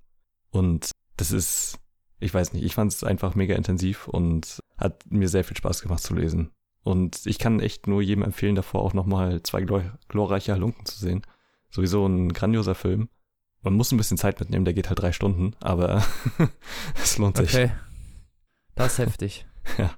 Und 0.51 0.91
das 1.17 1.32
ist 1.32 1.78
ich 2.20 2.34
weiß 2.34 2.53
nicht, 2.53 2.63
ich 2.63 2.76
fand 2.76 2.91
es 2.91 3.03
einfach 3.03 3.36
mega 3.36 3.55
intensiv 3.55 4.07
und 4.07 4.61
hat 4.78 5.03
mir 5.09 5.30
sehr 5.30 5.43
viel 5.43 5.57
Spaß 5.57 5.82
gemacht 5.82 6.03
zu 6.03 6.13
lesen. 6.15 6.51
Und 6.84 7.26
ich 7.26 7.39
kann 7.39 7.59
echt 7.59 7.88
nur 7.88 8.01
jedem 8.01 8.24
empfehlen, 8.24 8.55
davor 8.55 8.82
auch 8.82 8.93
nochmal 8.93 9.43
zwei 9.43 9.61
glor 9.61 9.97
glorreiche 10.07 10.53
Halunken 10.53 10.86
zu 10.86 10.97
sehen. 10.97 11.22
Sowieso 11.70 12.05
ein 12.05 12.34
grandioser 12.34 12.76
Film. 12.76 13.09
Man 13.61 13.74
muss 13.74 13.91
ein 13.91 13.97
bisschen 13.97 14.17
Zeit 14.17 14.39
mitnehmen, 14.39 14.65
der 14.65 14.74
geht 14.74 14.89
halt 14.89 14.99
drei 14.99 15.11
Stunden, 15.11 15.55
aber 15.59 16.03
es 16.95 17.17
lohnt 17.17 17.38
sich. 17.38 17.53
Okay. 17.53 17.72
Das 18.76 18.93
ist 18.93 18.99
heftig. 18.99 19.45
ja. 19.78 19.93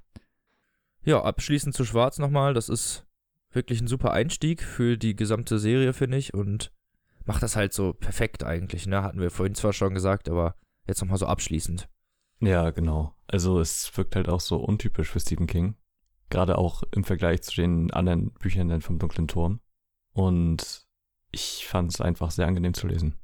Ja, 1.03 1.23
abschließend 1.23 1.75
zu 1.75 1.85
Schwarz 1.85 2.19
nochmal. 2.19 2.53
Das 2.53 2.69
ist 2.69 3.05
wirklich 3.51 3.81
ein 3.81 3.87
super 3.87 4.11
Einstieg 4.11 4.63
für 4.63 4.97
die 4.97 5.15
gesamte 5.15 5.59
Serie, 5.59 5.93
finde 5.93 6.17
ich. 6.17 6.33
Und 6.33 6.71
macht 7.25 7.43
das 7.43 7.55
halt 7.55 7.73
so 7.73 7.93
perfekt 7.93 8.43
eigentlich, 8.43 8.87
ne? 8.87 9.03
Hatten 9.03 9.19
wir 9.19 9.31
vorhin 9.31 9.55
zwar 9.55 9.73
schon 9.73 9.93
gesagt, 9.93 10.29
aber 10.29 10.55
jetzt 10.87 11.01
nochmal 11.01 11.17
so 11.17 11.27
abschließend. 11.27 11.87
Ja, 12.41 12.71
genau. 12.71 13.15
Also 13.27 13.59
es 13.59 13.95
wirkt 13.95 14.15
halt 14.15 14.27
auch 14.27 14.41
so 14.41 14.57
untypisch 14.57 15.09
für 15.09 15.19
Stephen 15.19 15.47
King. 15.47 15.75
Gerade 16.29 16.57
auch 16.57 16.83
im 16.91 17.03
Vergleich 17.03 17.43
zu 17.43 17.55
den 17.55 17.91
anderen 17.91 18.31
Büchern 18.31 18.81
vom 18.81 18.99
Dunklen 18.99 19.27
Turm. 19.27 19.59
Und 20.13 20.85
ich 21.31 21.67
fand 21.67 21.93
es 21.93 22.01
einfach 22.01 22.31
sehr 22.31 22.47
angenehm 22.47 22.73
zu 22.73 22.87
lesen. 22.87 23.15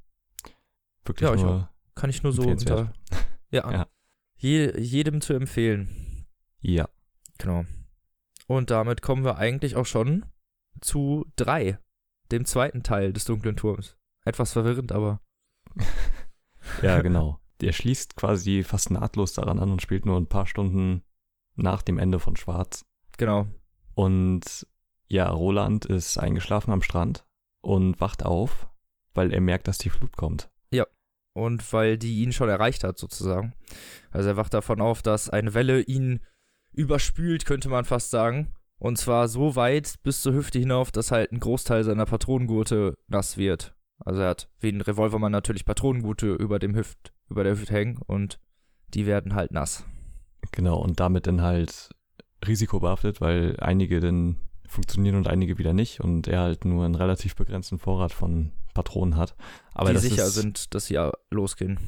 Wirklich 1.03 1.29
ja, 1.29 1.35
nur 1.35 1.69
ich 1.87 1.95
kann 1.95 2.09
ich 2.09 2.23
nur 2.23 2.33
so 2.33 2.43
unter. 2.43 2.93
Ja. 3.49 3.71
ja. 3.71 3.87
Je, 4.35 4.77
jedem 4.77 5.21
zu 5.21 5.31
empfehlen. 5.31 6.25
Ja. 6.59 6.89
Genau. 7.37 7.63
Und 8.45 8.71
damit 8.71 9.01
kommen 9.01 9.23
wir 9.23 9.37
eigentlich 9.37 9.77
auch 9.77 9.85
schon 9.85 10.25
zu 10.81 11.25
drei, 11.37 11.79
dem 12.31 12.43
zweiten 12.43 12.83
Teil 12.83 13.13
des 13.13 13.23
Dunklen 13.23 13.55
Turms. 13.55 13.95
Etwas 14.25 14.51
verwirrend, 14.51 14.91
aber. 14.91 15.21
ja, 16.81 17.01
genau. 17.01 17.39
Der 17.61 17.71
schließt 17.71 18.15
quasi 18.15 18.63
fast 18.63 18.91
nahtlos 18.91 19.33
daran 19.33 19.59
an 19.59 19.71
und 19.71 19.81
spielt 19.81 20.05
nur 20.05 20.17
ein 20.17 20.27
paar 20.27 20.45
Stunden 20.45 21.03
nach 21.55 21.81
dem 21.81 21.97
Ende 21.97 22.19
von 22.19 22.35
Schwarz. 22.35 22.85
Genau. 23.17 23.47
Und 23.95 24.67
ja, 25.07 25.29
Roland 25.29 25.85
ist 25.85 26.17
eingeschlafen 26.17 26.71
am 26.71 26.81
Strand 26.81 27.25
und 27.61 27.99
wacht 27.99 28.23
auf, 28.23 28.69
weil 29.13 29.33
er 29.33 29.41
merkt, 29.41 29.67
dass 29.67 29.77
die 29.77 29.89
Flut 29.89 30.15
kommt. 30.17 30.51
Ja. 30.71 30.85
Und 31.33 31.73
weil 31.73 31.97
die 31.97 32.21
ihn 32.21 32.31
schon 32.31 32.49
erreicht 32.49 32.83
hat, 32.83 32.97
sozusagen. 32.97 33.53
Also 34.11 34.29
er 34.29 34.37
wacht 34.37 34.53
davon 34.53 34.81
auf, 34.81 35.01
dass 35.01 35.29
eine 35.29 35.53
Welle 35.53 35.81
ihn 35.81 36.19
überspült, 36.71 37.45
könnte 37.45 37.69
man 37.69 37.85
fast 37.85 38.11
sagen. 38.11 38.53
Und 38.79 38.97
zwar 38.97 39.27
so 39.27 39.55
weit 39.55 39.95
bis 40.03 40.21
zur 40.21 40.33
Hüfte 40.33 40.59
hinauf, 40.59 40.91
dass 40.91 41.11
halt 41.11 41.31
ein 41.31 41.39
Großteil 41.39 41.83
seiner 41.83 42.05
Patronengurte 42.05 42.93
nass 43.07 43.37
wird. 43.37 43.75
Also 43.99 44.21
er 44.21 44.29
hat 44.29 44.49
wie 44.59 44.69
ein 44.69 44.81
Revolvermann 44.81 45.31
natürlich 45.31 45.65
Patronengurte 45.65 46.33
über 46.33 46.59
dem 46.59 46.75
Hüft, 46.75 47.11
über 47.29 47.43
der 47.43 47.53
Hüfte 47.53 47.73
hängen 47.73 47.99
und 48.05 48.39
die 48.93 49.05
werden 49.05 49.35
halt 49.35 49.51
nass. 49.51 49.85
Genau, 50.51 50.77
und 50.79 50.99
damit 50.99 51.27
dann 51.27 51.41
halt 51.41 51.89
risikobehaftet, 52.45 53.21
weil 53.21 53.57
einige 53.59 53.99
dann 53.99 54.37
funktionieren 54.67 55.15
und 55.15 55.27
einige 55.27 55.57
wieder 55.57 55.73
nicht 55.73 56.01
und 56.01 56.27
er 56.27 56.41
halt 56.41 56.65
nur 56.65 56.85
einen 56.85 56.95
relativ 56.95 57.35
begrenzten 57.35 57.79
Vorrat 57.79 58.11
von 58.13 58.51
Patronen 58.73 59.15
hat. 59.15 59.35
Aber 59.73 59.93
die 59.93 59.99
sicher 59.99 60.25
ist, 60.25 60.35
sind, 60.35 60.73
dass 60.73 60.85
sie 60.87 60.99
losgehen. 61.31 61.79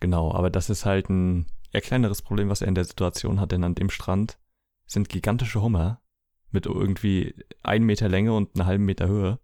Genau, 0.00 0.32
aber 0.32 0.50
das 0.50 0.70
ist 0.70 0.84
halt 0.84 1.10
ein 1.10 1.46
eher 1.72 1.80
kleineres 1.80 2.22
Problem, 2.22 2.48
was 2.48 2.62
er 2.62 2.68
in 2.68 2.74
der 2.74 2.84
Situation 2.84 3.40
hat, 3.40 3.52
denn 3.52 3.64
an 3.64 3.74
dem 3.74 3.90
Strand 3.90 4.38
sind 4.86 5.08
gigantische 5.08 5.62
Hummer 5.62 6.00
mit 6.50 6.66
irgendwie 6.66 7.34
einen 7.62 7.86
Meter 7.86 8.08
Länge 8.08 8.34
und 8.34 8.54
einen 8.54 8.66
halben 8.66 8.84
Meter 8.84 9.08
Höhe, 9.08 9.38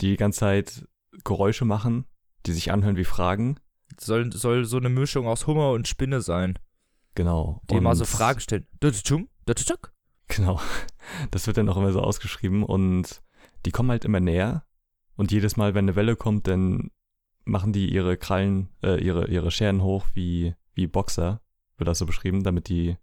die 0.00 0.10
die 0.10 0.16
ganze 0.16 0.40
Zeit 0.40 0.88
Geräusche 1.24 1.64
machen, 1.64 2.06
die 2.46 2.52
sich 2.52 2.72
anhören 2.72 2.96
wie 2.96 3.04
Fragen. 3.04 3.58
Soll, 3.98 4.32
soll 4.32 4.64
so 4.64 4.76
eine 4.76 4.88
Mischung 4.88 5.26
aus 5.26 5.46
Hummer 5.46 5.70
und 5.70 5.88
Spinne 5.88 6.20
sein. 6.20 6.58
Genau. 7.14 7.62
Die 7.70 7.76
immer 7.76 7.96
so 7.96 8.04
Fragen 8.04 8.40
stellen. 8.40 8.66
Genau. 10.28 10.60
Das 11.30 11.46
wird 11.46 11.56
dann 11.56 11.68
auch 11.68 11.76
immer 11.76 11.92
so 11.92 12.00
ausgeschrieben 12.00 12.64
und 12.64 13.22
die 13.64 13.70
kommen 13.70 13.90
halt 13.90 14.04
immer 14.04 14.20
näher 14.20 14.66
und 15.16 15.32
jedes 15.32 15.56
Mal, 15.56 15.74
wenn 15.74 15.86
eine 15.86 15.96
Welle 15.96 16.16
kommt, 16.16 16.46
dann 16.46 16.90
machen 17.44 17.72
die 17.72 17.92
ihre 17.92 18.16
Krallen, 18.16 18.68
äh, 18.82 19.02
ihre, 19.02 19.28
ihre 19.28 19.50
Scheren 19.50 19.82
hoch 19.82 20.04
wie, 20.14 20.54
wie 20.74 20.86
Boxer, 20.86 21.40
wird 21.78 21.88
das 21.88 21.98
so 21.98 22.06
beschrieben, 22.06 22.42
damit 22.42 22.68
die 22.68 22.96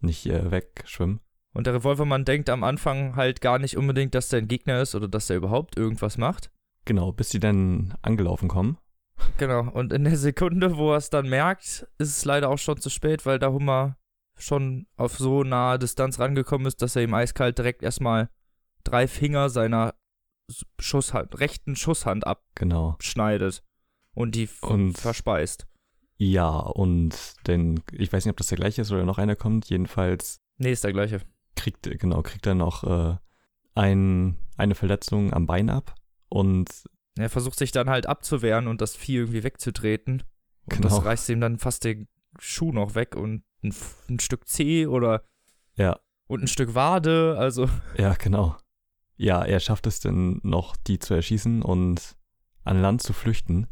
nicht 0.00 0.26
äh, 0.26 0.50
wegschwimmen. 0.50 1.20
Und 1.52 1.66
der 1.66 1.74
Revolvermann 1.74 2.24
denkt 2.24 2.50
am 2.50 2.64
Anfang 2.64 3.16
halt 3.16 3.40
gar 3.40 3.58
nicht 3.58 3.76
unbedingt, 3.76 4.14
dass 4.14 4.28
der 4.28 4.40
ein 4.40 4.48
Gegner 4.48 4.82
ist 4.82 4.94
oder 4.94 5.08
dass 5.08 5.28
der 5.28 5.36
überhaupt 5.36 5.76
irgendwas 5.76 6.18
macht. 6.18 6.50
Genau, 6.84 7.12
bis 7.12 7.28
die 7.30 7.40
dann 7.40 7.94
angelaufen 8.02 8.48
kommen. 8.48 8.76
Genau, 9.38 9.70
und 9.70 9.92
in 9.92 10.04
der 10.04 10.16
Sekunde, 10.16 10.76
wo 10.76 10.92
er 10.92 10.98
es 10.98 11.10
dann 11.10 11.28
merkt, 11.28 11.86
ist 11.98 12.18
es 12.18 12.24
leider 12.24 12.50
auch 12.50 12.58
schon 12.58 12.80
zu 12.80 12.90
spät, 12.90 13.26
weil 13.26 13.38
der 13.38 13.52
Hummer 13.52 13.96
schon 14.36 14.86
auf 14.96 15.16
so 15.16 15.44
nahe 15.44 15.78
Distanz 15.78 16.18
rangekommen 16.18 16.66
ist, 16.66 16.82
dass 16.82 16.96
er 16.96 17.02
ihm 17.02 17.14
eiskalt 17.14 17.58
direkt 17.58 17.82
erstmal 17.82 18.28
drei 18.82 19.08
Finger 19.08 19.48
seiner 19.48 19.94
Schusshand, 20.78 21.40
rechten 21.40 21.74
Schusshand 21.76 22.26
abschneidet 22.26 23.62
genau. 23.62 24.22
und 24.22 24.34
die 24.34 24.48
und 24.60 24.98
verspeist. 24.98 25.66
Ja, 26.16 26.58
und 26.58 27.34
denn, 27.46 27.82
ich 27.92 28.12
weiß 28.12 28.24
nicht, 28.24 28.32
ob 28.32 28.36
das 28.36 28.48
der 28.48 28.58
gleiche 28.58 28.82
ist 28.82 28.92
oder 28.92 29.04
noch 29.04 29.18
einer 29.18 29.36
kommt, 29.36 29.68
jedenfalls. 29.68 30.40
Nee, 30.58 30.72
ist 30.72 30.84
der 30.84 30.92
gleiche. 30.92 31.20
Kriegt, 31.56 31.82
genau, 31.98 32.22
kriegt 32.22 32.46
er 32.46 32.54
noch 32.54 32.84
äh, 32.84 33.16
ein, 33.74 34.36
eine 34.56 34.74
Verletzung 34.74 35.32
am 35.32 35.46
Bein 35.46 35.70
ab 35.70 35.94
und. 36.28 36.68
Er 37.16 37.30
versucht 37.30 37.58
sich 37.58 37.70
dann 37.72 37.88
halt 37.88 38.06
abzuwehren 38.06 38.66
und 38.66 38.80
das 38.80 38.96
Vieh 38.96 39.16
irgendwie 39.16 39.44
wegzutreten. 39.44 40.24
Und 40.64 40.76
genau. 40.76 40.88
das 40.88 41.04
reißt 41.04 41.28
ihm 41.28 41.40
dann 41.40 41.58
fast 41.58 41.84
den 41.84 42.08
Schuh 42.38 42.72
noch 42.72 42.94
weg 42.94 43.14
und 43.16 43.44
ein, 43.62 43.74
ein 44.08 44.20
Stück 44.20 44.48
Zeh 44.48 44.86
oder. 44.86 45.22
Ja. 45.76 46.00
Und 46.26 46.42
ein 46.42 46.48
Stück 46.48 46.74
Wade, 46.74 47.36
also. 47.38 47.68
Ja, 47.98 48.14
genau. 48.14 48.56
Ja, 49.16 49.44
er 49.44 49.60
schafft 49.60 49.86
es 49.86 50.00
dann 50.00 50.40
noch, 50.42 50.76
die 50.76 50.98
zu 50.98 51.14
erschießen 51.14 51.62
und 51.62 52.16
an 52.64 52.80
Land 52.80 53.02
zu 53.02 53.12
flüchten. 53.12 53.68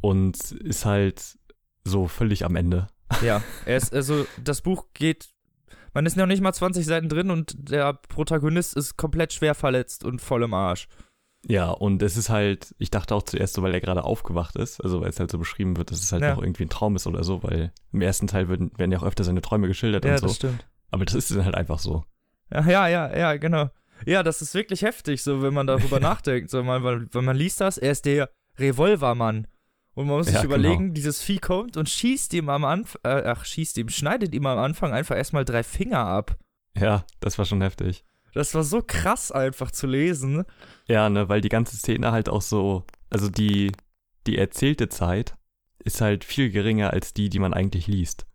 Und 0.00 0.52
ist 0.52 0.84
halt 0.84 1.38
so 1.84 2.06
völlig 2.08 2.44
am 2.44 2.56
Ende. 2.56 2.88
Ja, 3.22 3.42
er 3.66 3.76
ist, 3.76 3.92
also 3.92 4.26
das 4.42 4.62
Buch 4.62 4.86
geht, 4.94 5.28
man 5.92 6.06
ist 6.06 6.16
noch 6.16 6.24
nicht 6.24 6.40
mal 6.40 6.54
20 6.54 6.86
Seiten 6.86 7.10
drin 7.10 7.30
und 7.30 7.54
der 7.70 7.92
Protagonist 7.92 8.74
ist 8.74 8.96
komplett 8.96 9.34
schwer 9.34 9.54
verletzt 9.54 10.02
und 10.02 10.22
voll 10.22 10.44
im 10.44 10.54
Arsch. 10.54 10.88
Ja, 11.48 11.70
und 11.70 12.02
es 12.02 12.16
ist 12.16 12.30
halt, 12.30 12.74
ich 12.78 12.90
dachte 12.90 13.14
auch 13.14 13.24
zuerst 13.24 13.54
so, 13.54 13.62
weil 13.62 13.74
er 13.74 13.80
gerade 13.80 14.04
aufgewacht 14.04 14.54
ist, 14.56 14.80
also 14.80 15.00
weil 15.00 15.10
es 15.10 15.18
halt 15.18 15.30
so 15.30 15.38
beschrieben 15.38 15.76
wird, 15.76 15.90
dass 15.90 16.02
es 16.02 16.12
halt 16.12 16.22
ja. 16.22 16.34
noch 16.34 16.42
irgendwie 16.42 16.64
ein 16.64 16.68
Traum 16.68 16.94
ist 16.94 17.06
oder 17.06 17.24
so, 17.24 17.42
weil 17.42 17.72
im 17.92 18.00
ersten 18.00 18.28
Teil 18.28 18.48
werden, 18.48 18.70
werden 18.76 18.92
ja 18.92 18.98
auch 18.98 19.02
öfter 19.02 19.24
seine 19.24 19.42
Träume 19.42 19.66
geschildert 19.66 20.04
ja, 20.04 20.12
und 20.12 20.18
so. 20.18 20.26
Ja, 20.26 20.28
das 20.28 20.36
stimmt. 20.36 20.66
Aber 20.90 21.04
das 21.04 21.14
ist 21.14 21.30
dann 21.32 21.44
halt 21.44 21.56
einfach 21.56 21.80
so. 21.80 22.04
Ja, 22.50 22.64
ja, 22.66 22.88
ja, 22.88 23.16
ja, 23.16 23.36
genau. 23.36 23.70
Ja, 24.06 24.22
das 24.22 24.42
ist 24.42 24.54
wirklich 24.54 24.82
heftig, 24.82 25.22
so 25.22 25.42
wenn 25.42 25.54
man 25.54 25.66
darüber 25.66 26.00
nachdenkt. 26.00 26.50
So, 26.50 26.62
man, 26.62 26.84
weil, 26.84 27.06
wenn 27.12 27.24
man 27.24 27.36
liest 27.36 27.60
das, 27.60 27.78
er 27.78 27.92
ist 27.92 28.04
der 28.04 28.30
Revolvermann. 28.58 29.46
Und 29.94 30.06
man 30.06 30.16
muss 30.16 30.26
sich 30.26 30.36
ja, 30.36 30.44
überlegen, 30.44 30.84
genau. 30.84 30.94
dieses 30.94 31.20
Vieh 31.22 31.38
kommt 31.38 31.76
und 31.76 31.88
schießt 31.88 32.32
ihm 32.34 32.48
am 32.48 32.64
Anfang, 32.64 33.00
äh, 33.04 33.24
ach, 33.26 33.44
schießt 33.44 33.76
ihm, 33.78 33.90
schneidet 33.90 34.34
ihm 34.34 34.46
am 34.46 34.58
Anfang 34.58 34.92
einfach 34.92 35.16
erstmal 35.16 35.44
drei 35.44 35.62
Finger 35.62 35.98
ab. 35.98 36.38
Ja, 36.78 37.04
das 37.20 37.36
war 37.36 37.44
schon 37.44 37.60
heftig. 37.60 38.04
Das 38.32 38.54
war 38.54 38.64
so 38.64 38.82
krass 38.82 39.30
einfach 39.30 39.70
zu 39.70 39.86
lesen. 39.86 40.44
Ja, 40.86 41.08
ne, 41.10 41.28
weil 41.28 41.40
die 41.40 41.48
ganze 41.48 41.76
Szene 41.76 42.12
halt 42.12 42.28
auch 42.28 42.42
so, 42.42 42.84
also 43.10 43.28
die, 43.28 43.72
die 44.26 44.38
erzählte 44.38 44.88
Zeit 44.88 45.36
ist 45.78 46.00
halt 46.00 46.24
viel 46.24 46.50
geringer 46.50 46.92
als 46.92 47.12
die, 47.12 47.28
die 47.28 47.38
man 47.38 47.54
eigentlich 47.54 47.86
liest. 47.86 48.26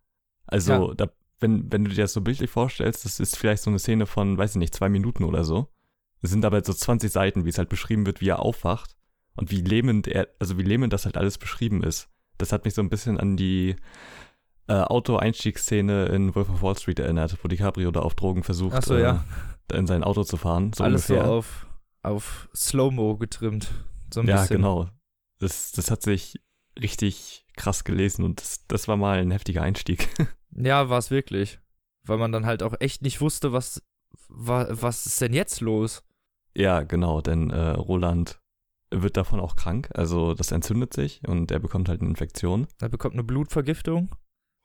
Also, 0.45 0.89
ja. 0.89 0.93
da, 0.95 1.09
wenn, 1.39 1.71
wenn 1.71 1.83
du 1.83 1.91
dir 1.91 2.03
das 2.03 2.13
so 2.13 2.21
bildlich 2.21 2.49
vorstellst, 2.49 3.05
das 3.05 3.19
ist 3.19 3.37
vielleicht 3.37 3.63
so 3.63 3.69
eine 3.69 3.79
Szene 3.79 4.05
von, 4.05 4.37
weiß 4.37 4.51
ich 4.51 4.57
nicht, 4.57 4.75
zwei 4.75 4.89
Minuten 4.89 5.23
oder 5.23 5.43
so. 5.43 5.67
Es 6.21 6.31
sind 6.31 6.45
aber 6.45 6.63
so 6.63 6.73
20 6.73 7.11
Seiten, 7.11 7.45
wie 7.45 7.49
es 7.49 7.57
halt 7.57 7.69
beschrieben 7.69 8.05
wird, 8.05 8.21
wie 8.21 8.29
er 8.29 8.39
aufwacht 8.39 8.95
und 9.35 9.51
wie 9.51 9.61
lähmend 9.61 10.07
er, 10.07 10.27
also 10.39 10.57
wie 10.57 10.63
lähmend 10.63 10.93
das 10.93 11.05
halt 11.05 11.17
alles 11.17 11.37
beschrieben 11.37 11.83
ist. 11.83 12.09
Das 12.37 12.51
hat 12.51 12.65
mich 12.65 12.73
so 12.73 12.81
ein 12.81 12.89
bisschen 12.89 13.19
an 13.19 13.37
die 13.37 13.75
äh, 14.67 14.73
Auto-Einstiegsszene 14.73 16.07
in 16.07 16.35
Wolf 16.35 16.49
of 16.49 16.61
Wall 16.61 16.77
Street 16.77 16.99
erinnert, 16.99 17.37
wo 17.41 17.47
DiCaprio 17.47 17.91
da 17.91 18.01
auf 18.01 18.15
Drogen 18.15 18.43
versucht, 18.43 18.83
so, 18.83 18.97
ja. 18.97 19.23
In 19.71 19.87
sein 19.87 20.03
Auto 20.03 20.23
zu 20.23 20.37
fahren. 20.37 20.73
So 20.73 20.83
alles 20.83 21.09
ungefähr. 21.09 21.27
so 21.27 21.33
auf, 21.33 21.67
auf 22.03 22.49
Slow-Mo 22.55 23.17
getrimmt. 23.17 23.69
So 24.13 24.21
ein 24.21 24.27
ja, 24.27 24.41
bisschen. 24.41 24.57
genau. 24.57 24.89
Das, 25.39 25.71
das 25.71 25.91
hat 25.91 26.01
sich 26.01 26.41
richtig 26.79 27.45
krass 27.55 27.83
gelesen 27.83 28.23
und 28.23 28.41
das, 28.41 28.65
das 28.67 28.87
war 28.87 28.97
mal 28.97 29.19
ein 29.19 29.31
heftiger 29.31 29.61
Einstieg. 29.61 30.09
ja, 30.51 30.89
war 30.89 30.99
es 30.99 31.11
wirklich. 31.11 31.59
Weil 32.03 32.17
man 32.17 32.31
dann 32.31 32.45
halt 32.45 32.63
auch 32.63 32.75
echt 32.79 33.01
nicht 33.01 33.19
wusste, 33.19 33.51
was, 33.51 33.81
was, 34.29 34.81
was 34.81 35.05
ist 35.05 35.21
denn 35.21 35.33
jetzt 35.33 35.61
los? 35.61 36.03
Ja, 36.55 36.83
genau, 36.83 37.21
denn 37.21 37.49
äh, 37.49 37.71
Roland 37.71 38.39
wird 38.89 39.17
davon 39.17 39.39
auch 39.39 39.55
krank. 39.55 39.89
Also 39.93 40.33
das 40.33 40.51
entzündet 40.51 40.93
sich 40.93 41.21
und 41.27 41.51
er 41.51 41.59
bekommt 41.59 41.89
halt 41.89 42.01
eine 42.01 42.09
Infektion. 42.09 42.67
Er 42.79 42.89
bekommt 42.89 43.13
eine 43.13 43.23
Blutvergiftung, 43.23 44.15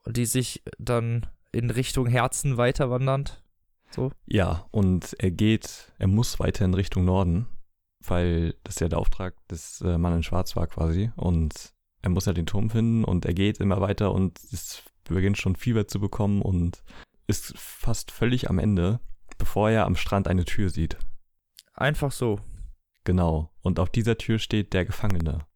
die 0.06 0.26
sich 0.26 0.62
dann 0.78 1.26
in 1.50 1.70
Richtung 1.70 2.06
Herzen 2.06 2.56
weiter 2.56 2.90
wandert. 2.90 3.41
So. 3.94 4.12
Ja, 4.26 4.66
und 4.70 5.14
er 5.18 5.30
geht, 5.30 5.92
er 5.98 6.08
muss 6.08 6.40
weiter 6.40 6.64
in 6.64 6.74
Richtung 6.74 7.04
Norden, 7.04 7.46
weil 8.04 8.54
das 8.64 8.80
ja 8.80 8.88
der 8.88 8.98
Auftrag 8.98 9.34
des 9.48 9.80
äh, 9.82 9.98
Mann 9.98 10.16
in 10.16 10.22
Schwarz 10.22 10.56
war 10.56 10.66
quasi. 10.66 11.10
Und 11.16 11.72
er 12.02 12.10
muss 12.10 12.24
ja 12.24 12.28
halt 12.28 12.38
den 12.38 12.46
Turm 12.46 12.70
finden 12.70 13.04
und 13.04 13.24
er 13.24 13.34
geht 13.34 13.58
immer 13.58 13.80
weiter 13.80 14.12
und 14.12 14.38
es 14.52 14.82
beginnt 15.04 15.38
schon 15.38 15.56
Fieber 15.56 15.86
zu 15.86 16.00
bekommen 16.00 16.42
und 16.42 16.82
ist 17.26 17.56
fast 17.56 18.10
völlig 18.10 18.50
am 18.50 18.58
Ende, 18.58 19.00
bevor 19.38 19.70
er 19.70 19.86
am 19.86 19.96
Strand 19.96 20.28
eine 20.28 20.44
Tür 20.44 20.68
sieht. 20.70 20.96
Einfach 21.74 22.12
so. 22.12 22.40
Genau. 23.04 23.50
Und 23.62 23.78
auf 23.78 23.90
dieser 23.90 24.18
Tür 24.18 24.38
steht 24.38 24.72
der 24.72 24.84
Gefangene. 24.84 25.46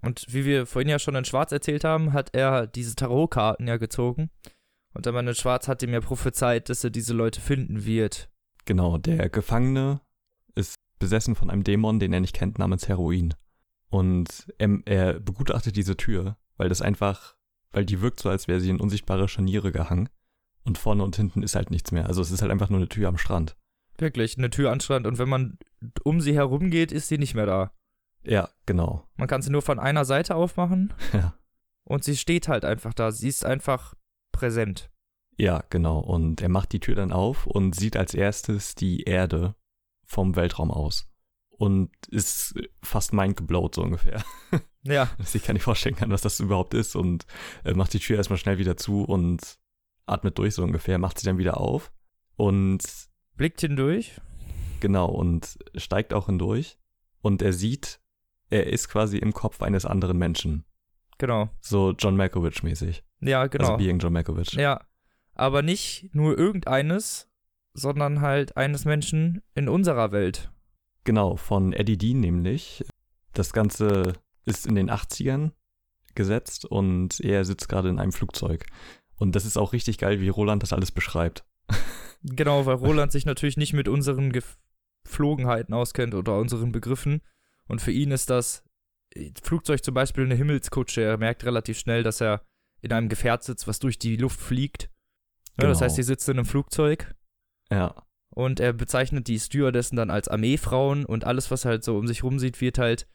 Und 0.00 0.26
wie 0.28 0.44
wir 0.44 0.66
vorhin 0.66 0.88
ja 0.88 0.98
schon 0.98 1.14
in 1.14 1.24
Schwarz 1.24 1.52
erzählt 1.52 1.84
haben, 1.84 2.12
hat 2.12 2.34
er 2.34 2.66
diese 2.66 2.94
Tarotkarten 2.94 3.66
ja 3.66 3.76
gezogen. 3.78 4.30
Und 4.94 5.06
der 5.06 5.12
Mann 5.12 5.26
in 5.26 5.34
Schwarz 5.34 5.68
hat 5.68 5.82
ihm 5.82 5.92
ja 5.92 6.00
prophezeit, 6.00 6.68
dass 6.68 6.84
er 6.84 6.90
diese 6.90 7.12
Leute 7.14 7.40
finden 7.40 7.84
wird. 7.84 8.30
Genau, 8.64 8.96
der 8.96 9.28
Gefangene 9.28 10.00
ist 10.54 10.76
besessen 10.98 11.34
von 11.34 11.50
einem 11.50 11.64
Dämon, 11.64 11.98
den 11.98 12.12
er 12.12 12.20
nicht 12.20 12.34
kennt, 12.34 12.58
namens 12.58 12.88
Heroin. 12.88 13.34
Und 13.90 14.46
er, 14.58 14.78
er 14.86 15.20
begutachtet 15.20 15.76
diese 15.76 15.96
Tür, 15.96 16.36
weil 16.56 16.68
das 16.68 16.80
einfach, 16.80 17.36
weil 17.72 17.84
die 17.84 18.00
wirkt 18.00 18.20
so, 18.20 18.28
als 18.28 18.48
wäre 18.48 18.60
sie 18.60 18.70
in 18.70 18.80
unsichtbare 18.80 19.28
Scharniere 19.28 19.72
gehangen. 19.72 20.08
Und 20.64 20.78
vorne 20.78 21.04
und 21.04 21.14
hinten 21.16 21.42
ist 21.42 21.56
halt 21.56 21.70
nichts 21.70 21.92
mehr. 21.92 22.06
Also 22.06 22.22
es 22.22 22.30
ist 22.30 22.40
halt 22.40 22.50
einfach 22.50 22.70
nur 22.70 22.78
eine 22.78 22.88
Tür 22.88 23.08
am 23.08 23.18
Strand. 23.18 23.54
Wirklich, 23.98 24.38
eine 24.38 24.48
Tür 24.48 24.72
am 24.72 24.80
Strand. 24.80 25.06
Und 25.06 25.18
wenn 25.18 25.28
man 25.28 25.58
um 26.04 26.22
sie 26.22 26.34
herum 26.34 26.70
geht, 26.70 26.90
ist 26.90 27.08
sie 27.08 27.18
nicht 27.18 27.34
mehr 27.34 27.44
da. 27.44 27.72
Ja, 28.22 28.48
genau. 28.64 29.06
Man 29.16 29.28
kann 29.28 29.42
sie 29.42 29.50
nur 29.50 29.60
von 29.60 29.78
einer 29.78 30.04
Seite 30.04 30.34
aufmachen. 30.34 30.94
Ja. 31.12 31.34
Und 31.86 32.02
sie 32.02 32.16
steht 32.16 32.48
halt 32.48 32.64
einfach 32.64 32.94
da. 32.94 33.12
Sie 33.12 33.28
ist 33.28 33.44
einfach 33.44 33.94
präsent. 34.34 34.90
Ja, 35.36 35.64
genau. 35.70 35.98
Und 35.98 36.40
er 36.42 36.48
macht 36.48 36.72
die 36.72 36.80
Tür 36.80 36.94
dann 36.94 37.12
auf 37.12 37.46
und 37.46 37.74
sieht 37.74 37.96
als 37.96 38.14
erstes 38.14 38.74
die 38.74 39.02
Erde 39.02 39.54
vom 40.04 40.36
Weltraum 40.36 40.70
aus. 40.70 41.10
Und 41.48 41.90
ist 42.08 42.54
fast 42.82 43.12
mindgeblowt, 43.12 43.76
so 43.76 43.82
ungefähr. 43.82 44.22
Ja. 44.86 45.08
Dass 45.16 45.34
ich 45.34 45.42
gar 45.42 45.54
nicht 45.54 45.62
vorstellen 45.62 45.96
kann, 45.96 46.10
was 46.10 46.20
das 46.20 46.38
überhaupt 46.40 46.74
ist. 46.74 46.94
Und 46.94 47.24
macht 47.74 47.94
die 47.94 48.00
Tür 48.00 48.18
erstmal 48.18 48.38
schnell 48.38 48.58
wieder 48.58 48.76
zu 48.76 49.02
und 49.02 49.58
atmet 50.04 50.36
durch, 50.36 50.52
so 50.54 50.62
ungefähr. 50.62 50.98
Macht 50.98 51.18
sie 51.18 51.24
dann 51.24 51.38
wieder 51.38 51.58
auf. 51.58 51.90
Und. 52.36 52.82
Blickt 53.34 53.62
hindurch. 53.62 54.20
Genau. 54.80 55.06
Und 55.06 55.58
steigt 55.74 56.12
auch 56.12 56.26
hindurch. 56.26 56.76
Und 57.22 57.40
er 57.40 57.54
sieht, 57.54 57.98
er 58.50 58.66
ist 58.66 58.90
quasi 58.90 59.16
im 59.16 59.32
Kopf 59.32 59.62
eines 59.62 59.86
anderen 59.86 60.18
Menschen. 60.18 60.66
Genau. 61.18 61.48
So 61.60 61.92
John 61.92 62.16
Malkovich 62.16 62.62
mäßig. 62.62 63.02
Ja, 63.20 63.46
genau. 63.46 63.64
Also 63.64 63.76
Being 63.76 63.98
John 63.98 64.12
Malkovich. 64.12 64.52
Ja. 64.52 64.80
Aber 65.34 65.62
nicht 65.62 66.10
nur 66.12 66.38
irgendeines, 66.38 67.28
sondern 67.72 68.20
halt 68.20 68.56
eines 68.56 68.84
Menschen 68.84 69.42
in 69.54 69.68
unserer 69.68 70.12
Welt. 70.12 70.50
Genau, 71.04 71.36
von 71.36 71.72
Eddie 71.72 71.98
Dean 71.98 72.20
nämlich. 72.20 72.84
Das 73.32 73.52
Ganze 73.52 74.14
ist 74.44 74.66
in 74.66 74.74
den 74.74 74.90
80ern 74.90 75.50
gesetzt 76.14 76.64
und 76.64 77.20
er 77.20 77.44
sitzt 77.44 77.68
gerade 77.68 77.88
in 77.88 77.98
einem 77.98 78.12
Flugzeug. 78.12 78.66
Und 79.16 79.34
das 79.34 79.44
ist 79.44 79.56
auch 79.56 79.72
richtig 79.72 79.98
geil, 79.98 80.20
wie 80.20 80.28
Roland 80.28 80.62
das 80.62 80.72
alles 80.72 80.90
beschreibt. 80.90 81.44
Genau, 82.26 82.64
weil 82.64 82.76
Roland 82.76 83.12
sich 83.12 83.26
natürlich 83.26 83.58
nicht 83.58 83.74
mit 83.74 83.86
unseren 83.86 84.32
Geflogenheiten 84.32 85.74
auskennt 85.74 86.14
oder 86.14 86.38
unseren 86.38 86.72
Begriffen. 86.72 87.20
Und 87.68 87.82
für 87.82 87.92
ihn 87.92 88.12
ist 88.12 88.30
das 88.30 88.63
Flugzeug 89.42 89.84
zum 89.84 89.94
Beispiel 89.94 90.24
eine 90.24 90.34
Himmelskutsche. 90.34 91.02
Er 91.02 91.16
merkt 91.18 91.44
relativ 91.44 91.78
schnell, 91.78 92.02
dass 92.02 92.20
er 92.20 92.42
in 92.82 92.92
einem 92.92 93.08
Gefährt 93.08 93.42
sitzt, 93.44 93.66
was 93.66 93.78
durch 93.78 93.98
die 93.98 94.16
Luft 94.16 94.40
fliegt. 94.40 94.90
Ja, 95.60 95.68
Das 95.68 95.80
heißt, 95.80 95.94
Genau. 95.96 96.02
sie 96.04 96.06
sitzt 96.06 96.28
in 96.28 96.36
einem 96.38 96.46
Flugzeug 96.46 97.14
Ja, 97.70 97.94
und 98.34 98.58
er 98.60 98.72
bezeichnet 98.72 99.28
die 99.28 99.38
Stewardessen 99.38 99.96
dann 99.96 100.10
als 100.10 100.26
Armeefrauen 100.28 101.04
und 101.04 101.24
alles, 101.24 101.50
was 101.50 101.64
halt 101.64 101.84
so 101.84 101.96
um 101.96 102.06
sich 102.08 102.24
rum 102.24 102.38
sieht, 102.40 102.60
wird 102.60 102.78
halt 102.78 103.06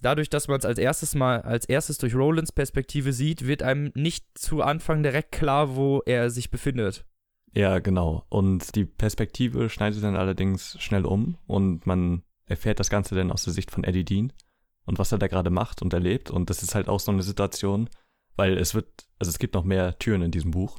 dadurch, 0.00 0.30
dass 0.30 0.48
man 0.48 0.58
es 0.58 0.64
als 0.64 0.78
erstes 0.78 1.14
mal 1.14 1.42
als 1.42 1.66
erstes 1.66 1.98
durch 1.98 2.14
Rolands 2.14 2.50
Perspektive 2.52 3.12
sieht, 3.12 3.46
wird 3.46 3.62
einem 3.62 3.92
nicht 3.94 4.24
zu 4.34 4.62
Anfang 4.62 5.02
direkt 5.02 5.32
klar, 5.32 5.76
wo 5.76 6.00
er 6.06 6.30
sich 6.30 6.50
befindet. 6.50 7.04
ja, 7.54 7.78
genau. 7.80 8.24
Und 8.30 8.74
die 8.74 8.86
Perspektive 8.86 9.68
schneidet 9.68 10.02
dann 10.02 10.16
allerdings 10.16 10.76
schnell 10.80 11.04
um 11.04 11.36
und 11.46 11.86
man 11.86 12.22
erfährt 12.46 12.80
das 12.80 12.88
Ganze 12.90 13.14
dann 13.14 13.30
aus 13.30 13.44
der 13.44 13.52
Sicht 13.52 13.70
von 13.70 13.84
Eddie 13.84 14.04
Dean 14.06 14.32
und 14.84 14.98
was 14.98 15.12
er 15.12 15.18
da 15.18 15.28
gerade 15.28 15.50
macht 15.50 15.82
und 15.82 15.92
erlebt. 15.92 16.30
Und 16.30 16.50
das 16.50 16.62
ist 16.62 16.74
halt 16.74 16.88
auch 16.88 17.00
so 17.00 17.12
eine 17.12 17.22
Situation, 17.22 17.88
weil 18.36 18.56
es 18.58 18.74
wird, 18.74 19.06
also 19.18 19.30
es 19.30 19.38
gibt 19.38 19.54
noch 19.54 19.64
mehr 19.64 19.98
Türen 19.98 20.22
in 20.22 20.30
diesem 20.30 20.50
Buch. 20.50 20.78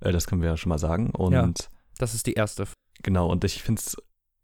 Äh, 0.00 0.12
das 0.12 0.26
können 0.26 0.42
wir 0.42 0.50
ja 0.50 0.56
schon 0.56 0.70
mal 0.70 0.78
sagen. 0.78 1.10
Und 1.10 1.32
Ja. 1.32 1.50
Das 1.98 2.14
ist 2.14 2.26
die 2.26 2.34
erste. 2.34 2.66
Genau, 3.02 3.30
und 3.30 3.44
ich 3.44 3.62
finde 3.62 3.80
es 3.80 3.96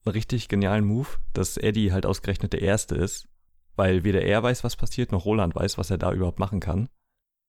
einen 0.05 0.13
richtig 0.13 0.49
genialen 0.49 0.85
Move, 0.85 1.09
dass 1.33 1.57
Eddie 1.57 1.93
halt 1.93 2.07
ausgerechnet 2.07 2.53
der 2.53 2.63
Erste 2.63 2.95
ist, 2.95 3.29
weil 3.77 4.05
weder 4.05 4.23
er 4.23 4.43
weiß, 4.43 4.65
was 4.65 4.77
passiert, 4.77 5.13
noch 5.13 5.25
Roland 5.25 5.55
weiß, 5.55 5.79
was 5.79 5.91
er 5.91 5.99
da 5.99 6.13
überhaupt 6.13 6.39
machen 6.39 6.61
kann. 6.61 6.89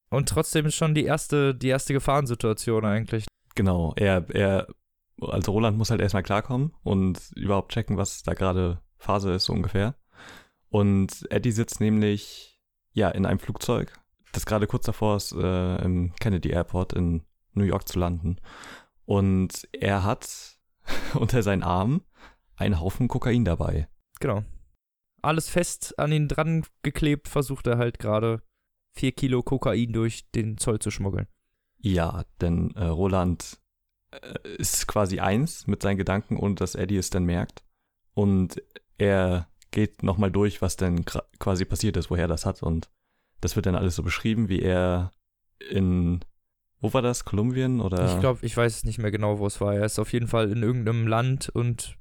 Und 0.10 0.30
trotzdem 0.30 0.66
ist 0.66 0.76
schon 0.76 0.94
die 0.94 1.06
erste, 1.06 1.56
die 1.56 1.70
erste 1.70 1.94
Gefahrensituation 1.94 2.84
eigentlich. 2.86 3.26
Genau, 3.56 3.94
er, 3.96 4.30
er, 4.30 4.68
also 5.22 5.52
Roland 5.54 5.78
muss 5.78 5.90
halt 5.90 6.02
erstmal 6.02 6.24
klarkommen 6.24 6.74
und 6.84 7.32
überhaupt 7.36 7.72
checken, 7.72 7.98
was 7.98 8.24
da 8.24 8.34
gerade 8.34 8.82
Phase 8.98 9.34
ist, 9.34 9.46
so 9.46 9.54
ungefähr. 9.54 9.96
Und 10.72 11.28
Eddie 11.30 11.52
sitzt 11.52 11.82
nämlich, 11.82 12.60
ja, 12.94 13.10
in 13.10 13.26
einem 13.26 13.40
Flugzeug, 13.40 13.94
das 14.32 14.46
gerade 14.46 14.68
kurz 14.68 14.86
davor 14.86 15.18
ist, 15.18 15.34
äh, 15.34 15.76
im 15.84 16.14
Kennedy 16.20 16.50
Airport 16.50 16.94
in 16.94 17.24
New 17.54 17.66
York 17.66 17.88
zu 17.88 18.00
landen. 18.00 18.38
Und 19.06 19.68
er 19.74 20.04
hat 20.06 20.58
unter 21.14 21.44
seinen 21.44 21.64
Armen 21.64 22.02
einen 22.56 22.80
Haufen 22.80 23.10
Kokain 23.10 23.44
dabei. 23.44 23.90
Genau. 24.22 24.44
Alles 25.22 25.50
fest 25.50 26.00
an 26.00 26.14
ihn 26.14 26.30
dran 26.30 26.64
geklebt, 26.84 27.28
versucht 27.28 27.68
er 27.68 27.78
halt 27.78 28.00
gerade 28.00 28.42
vier 28.94 29.12
Kilo 29.12 29.44
Kokain 29.44 29.92
durch 29.92 30.32
den 30.32 30.58
Zoll 30.58 30.80
zu 30.80 30.90
schmuggeln. 30.90 31.28
Ja, 31.80 32.24
denn 32.40 32.72
äh, 32.76 32.86
Roland 32.86 33.60
äh, 34.12 34.56
ist 34.58 34.88
quasi 34.88 35.20
eins 35.20 35.68
mit 35.68 35.82
seinen 35.82 35.98
Gedanken, 35.98 36.38
ohne 36.38 36.56
dass 36.56 36.76
Eddie 36.76 36.98
es 36.98 37.10
dann 37.10 37.26
merkt. 37.26 37.64
Und 38.14 38.62
er 38.98 39.50
geht 39.72 40.04
nochmal 40.04 40.32
durch, 40.32 40.62
was 40.62 40.76
denn 40.76 41.06
quasi 41.06 41.66
passiert 41.66 41.98
ist, 41.98 42.10
woher 42.10 42.26
er 42.26 42.28
das 42.28 42.46
hat. 42.46 42.62
Und 42.62 42.90
das 43.40 43.56
wird 43.56 43.66
dann 43.66 43.76
alles 43.76 43.96
so 43.96 44.04
beschrieben, 44.04 44.50
wie 44.50 44.62
er 44.62 45.12
in, 45.70 46.20
wo 46.80 46.94
war 46.94 47.02
das, 47.02 47.26
Kolumbien 47.26 47.82
oder? 47.82 48.14
Ich 48.14 48.20
glaube, 48.20 48.46
ich 48.46 48.56
weiß 48.56 48.84
nicht 48.84 49.00
mehr 49.00 49.12
genau, 49.12 49.40
wo 49.40 49.48
es 49.48 49.62
war. 49.62 49.76
Er 49.76 49.86
ist 49.86 50.00
auf 50.00 50.14
jeden 50.14 50.28
Fall 50.28 50.52
in 50.52 50.64
irgendeinem 50.64 51.08
Land 51.08 51.50
und 51.50 51.98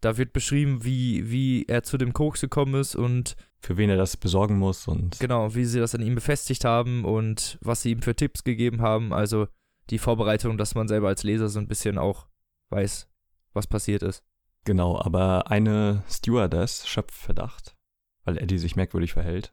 da 0.00 0.18
wird 0.18 0.32
beschrieben, 0.32 0.84
wie, 0.84 1.30
wie 1.30 1.64
er 1.66 1.82
zu 1.82 1.96
dem 1.96 2.12
Koks 2.12 2.42
gekommen 2.42 2.74
ist 2.74 2.94
und 2.94 3.36
für 3.60 3.78
wen 3.78 3.88
er 3.88 3.96
das 3.96 4.18
besorgen 4.18 4.58
muss 4.58 4.86
und 4.86 5.18
genau, 5.18 5.54
wie 5.54 5.64
sie 5.64 5.80
das 5.80 5.94
an 5.94 6.02
ihm 6.02 6.14
befestigt 6.14 6.66
haben 6.66 7.06
und 7.06 7.58
was 7.62 7.80
sie 7.80 7.92
ihm 7.92 8.02
für 8.02 8.14
Tipps 8.14 8.44
gegeben 8.44 8.82
haben. 8.82 9.14
Also 9.14 9.48
die 9.88 9.98
Vorbereitung, 9.98 10.58
dass 10.58 10.74
man 10.74 10.88
selber 10.88 11.08
als 11.08 11.22
Leser 11.22 11.48
so 11.48 11.58
ein 11.58 11.68
bisschen 11.68 11.96
auch 11.96 12.26
weiß, 12.68 13.08
was 13.54 13.66
passiert 13.66 14.02
ist. 14.02 14.22
Genau, 14.64 14.98
aber 15.00 15.50
eine 15.50 16.02
Stewardess 16.08 16.86
schöpft 16.86 17.14
Verdacht, 17.16 17.76
weil 18.24 18.38
Eddie 18.38 18.58
sich 18.58 18.76
merkwürdig 18.76 19.12
verhält. 19.12 19.52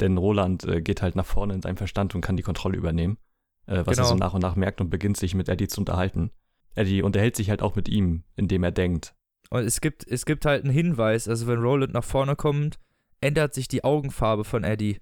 Denn 0.00 0.16
Roland 0.16 0.64
äh, 0.64 0.80
geht 0.80 1.02
halt 1.02 1.16
nach 1.16 1.26
vorne 1.26 1.54
in 1.54 1.62
seinem 1.62 1.76
Verstand 1.76 2.14
und 2.14 2.20
kann 2.20 2.36
die 2.36 2.42
Kontrolle 2.42 2.76
übernehmen, 2.76 3.18
äh, 3.66 3.78
was 3.84 3.98
er 3.98 4.04
Genau. 4.04 4.08
so 4.08 4.14
nach 4.14 4.34
und 4.34 4.42
nach 4.42 4.54
merkt 4.56 4.80
und 4.80 4.90
beginnt 4.90 5.16
sich 5.16 5.34
mit 5.34 5.48
Eddie 5.48 5.68
zu 5.68 5.80
unterhalten. 5.80 6.30
Eddie 6.74 7.02
unterhält 7.02 7.34
sich 7.34 7.50
halt 7.50 7.62
auch 7.62 7.74
mit 7.74 7.88
ihm, 7.88 8.22
indem 8.36 8.62
er 8.62 8.70
denkt. 8.70 9.14
Und 9.50 9.64
es 9.64 9.80
gibt, 9.80 10.06
es 10.06 10.26
gibt 10.26 10.44
halt 10.44 10.62
einen 10.64 10.72
Hinweis, 10.72 11.26
also 11.26 11.46
wenn 11.46 11.58
Roland 11.58 11.92
nach 11.94 12.04
vorne 12.04 12.36
kommt, 12.36 12.78
ändert 13.20 13.54
sich 13.54 13.66
die 13.66 13.82
Augenfarbe 13.82 14.44
von 14.44 14.62
Eddie. 14.62 15.00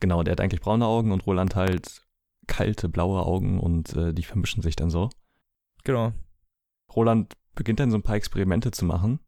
Genau, 0.00 0.22
der 0.22 0.32
hat 0.32 0.40
eigentlich 0.40 0.60
braune 0.60 0.84
Augen 0.86 1.12
und 1.12 1.26
Roland 1.26 1.54
halt 1.56 2.02
kalte, 2.46 2.90
blaue 2.90 3.24
Augen 3.24 3.58
und 3.58 3.94
äh, 3.96 4.12
die 4.12 4.24
vermischen 4.24 4.62
sich 4.62 4.76
dann 4.76 4.90
so. 4.90 5.08
Genau. 5.84 6.12
Roland 6.94 7.32
beginnt 7.54 7.80
dann 7.80 7.90
so 7.90 7.96
ein 7.98 8.02
paar 8.02 8.16
Experimente 8.16 8.70
zu 8.70 8.84
machen. 8.84 9.20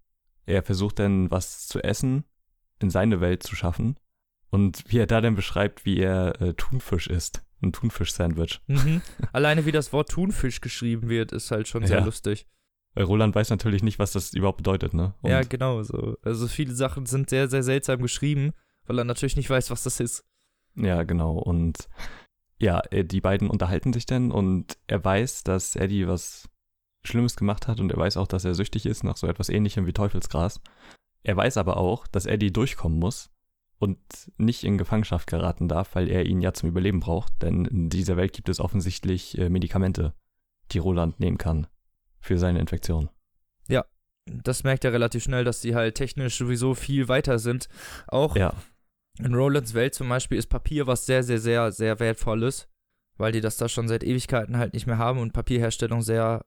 Er 0.46 0.62
versucht 0.62 0.98
dann 0.98 1.30
was 1.30 1.66
zu 1.66 1.82
essen, 1.82 2.24
in 2.80 2.90
seine 2.90 3.20
Welt 3.20 3.42
zu 3.42 3.56
schaffen. 3.56 3.96
Und 4.50 4.84
wie 4.86 4.98
er 4.98 5.06
da 5.06 5.20
dann 5.20 5.34
beschreibt, 5.34 5.84
wie 5.84 5.98
er 5.98 6.40
äh, 6.40 6.54
Thunfisch 6.54 7.08
isst. 7.08 7.42
Ein 7.62 7.72
Thunfisch-Sandwich. 7.72 8.60
Mhm. 8.68 9.02
Alleine 9.32 9.66
wie 9.66 9.72
das 9.72 9.92
Wort 9.92 10.10
Thunfisch 10.10 10.60
geschrieben 10.60 11.08
wird, 11.08 11.32
ist 11.32 11.50
halt 11.50 11.66
schon 11.68 11.84
sehr 11.86 11.98
Ja. 11.98 12.04
lustig. 12.04 12.46
Weil 12.94 13.04
Roland 13.04 13.34
weiß 13.34 13.50
natürlich 13.50 13.82
nicht, 13.82 13.98
was 13.98 14.12
das 14.12 14.32
überhaupt 14.34 14.58
bedeutet, 14.58 14.94
ne? 14.94 15.14
Und 15.20 15.30
ja, 15.30 15.42
genau 15.42 15.82
so. 15.82 16.16
Also 16.22 16.48
viele 16.48 16.74
Sachen 16.74 17.04
sind 17.06 17.28
sehr, 17.28 17.48
sehr 17.48 17.62
seltsam 17.62 18.00
geschrieben, 18.00 18.52
weil 18.86 18.98
er 18.98 19.04
natürlich 19.04 19.36
nicht 19.36 19.50
weiß, 19.50 19.70
was 19.70 19.82
das 19.82 20.00
ist. 20.00 20.24
Ja, 20.76 21.02
genau. 21.02 21.36
Und 21.38 21.88
ja, 22.58 22.80
äh, 22.90 23.04
die 23.04 23.20
beiden 23.20 23.50
unterhalten 23.50 23.92
sich 23.92 24.06
dann 24.06 24.30
und 24.30 24.78
er 24.86 25.04
weiß, 25.04 25.42
dass 25.42 25.76
Eddie 25.76 26.06
was 26.08 26.48
Schlimmes 27.06 27.36
gemacht 27.36 27.68
hat 27.68 27.80
und 27.80 27.90
er 27.90 27.98
weiß 27.98 28.16
auch, 28.16 28.26
dass 28.26 28.44
er 28.44 28.54
süchtig 28.54 28.86
ist 28.86 29.04
nach 29.04 29.16
so 29.16 29.26
etwas 29.26 29.48
ähnlichem 29.48 29.86
wie 29.86 29.92
Teufelsgras. 29.92 30.60
Er 31.22 31.36
weiß 31.36 31.56
aber 31.56 31.76
auch, 31.76 32.06
dass 32.06 32.26
Eddie 32.26 32.52
durchkommen 32.52 32.98
muss 32.98 33.30
und 33.78 33.98
nicht 34.36 34.64
in 34.64 34.78
Gefangenschaft 34.78 35.26
geraten 35.28 35.68
darf, 35.68 35.94
weil 35.94 36.08
er 36.08 36.26
ihn 36.26 36.40
ja 36.40 36.52
zum 36.52 36.68
Überleben 36.68 37.00
braucht, 37.00 37.32
denn 37.42 37.64
in 37.64 37.88
dieser 37.90 38.16
Welt 38.16 38.32
gibt 38.32 38.48
es 38.48 38.60
offensichtlich 38.60 39.36
äh, 39.38 39.48
Medikamente, 39.48 40.14
die 40.72 40.78
Roland 40.78 41.20
nehmen 41.20 41.38
kann 41.38 41.66
für 42.20 42.38
seine 42.38 42.60
Infektion. 42.60 43.10
Das 44.28 44.64
merkt 44.64 44.84
er 44.84 44.92
relativ 44.92 45.22
schnell, 45.22 45.44
dass 45.44 45.62
sie 45.62 45.76
halt 45.76 45.94
technisch 45.94 46.36
sowieso 46.36 46.74
viel 46.74 47.06
weiter 47.06 47.38
sind. 47.38 47.68
Auch 48.08 48.34
Ja, 48.34 48.54
in 49.20 49.34
Rolands 49.34 49.72
Welt 49.72 49.94
zum 49.94 50.08
Beispiel 50.08 50.36
ist 50.36 50.48
Papier 50.48 50.88
was 50.88 51.06
sehr, 51.06 51.22
sehr, 51.22 51.38
sehr, 51.38 51.70
sehr 51.70 52.00
wertvolles. 52.00 52.68
weil 53.18 53.32
die 53.32 53.40
das 53.40 53.56
da 53.56 53.68
schon 53.68 53.88
seit 53.88 54.04
Ewigkeiten 54.04 54.58
halt 54.58 54.74
nicht 54.74 54.86
mehr 54.86 54.98
haben 54.98 55.20
und 55.20 55.32
Papierherstellung 55.32 56.02
sehr 56.02 56.44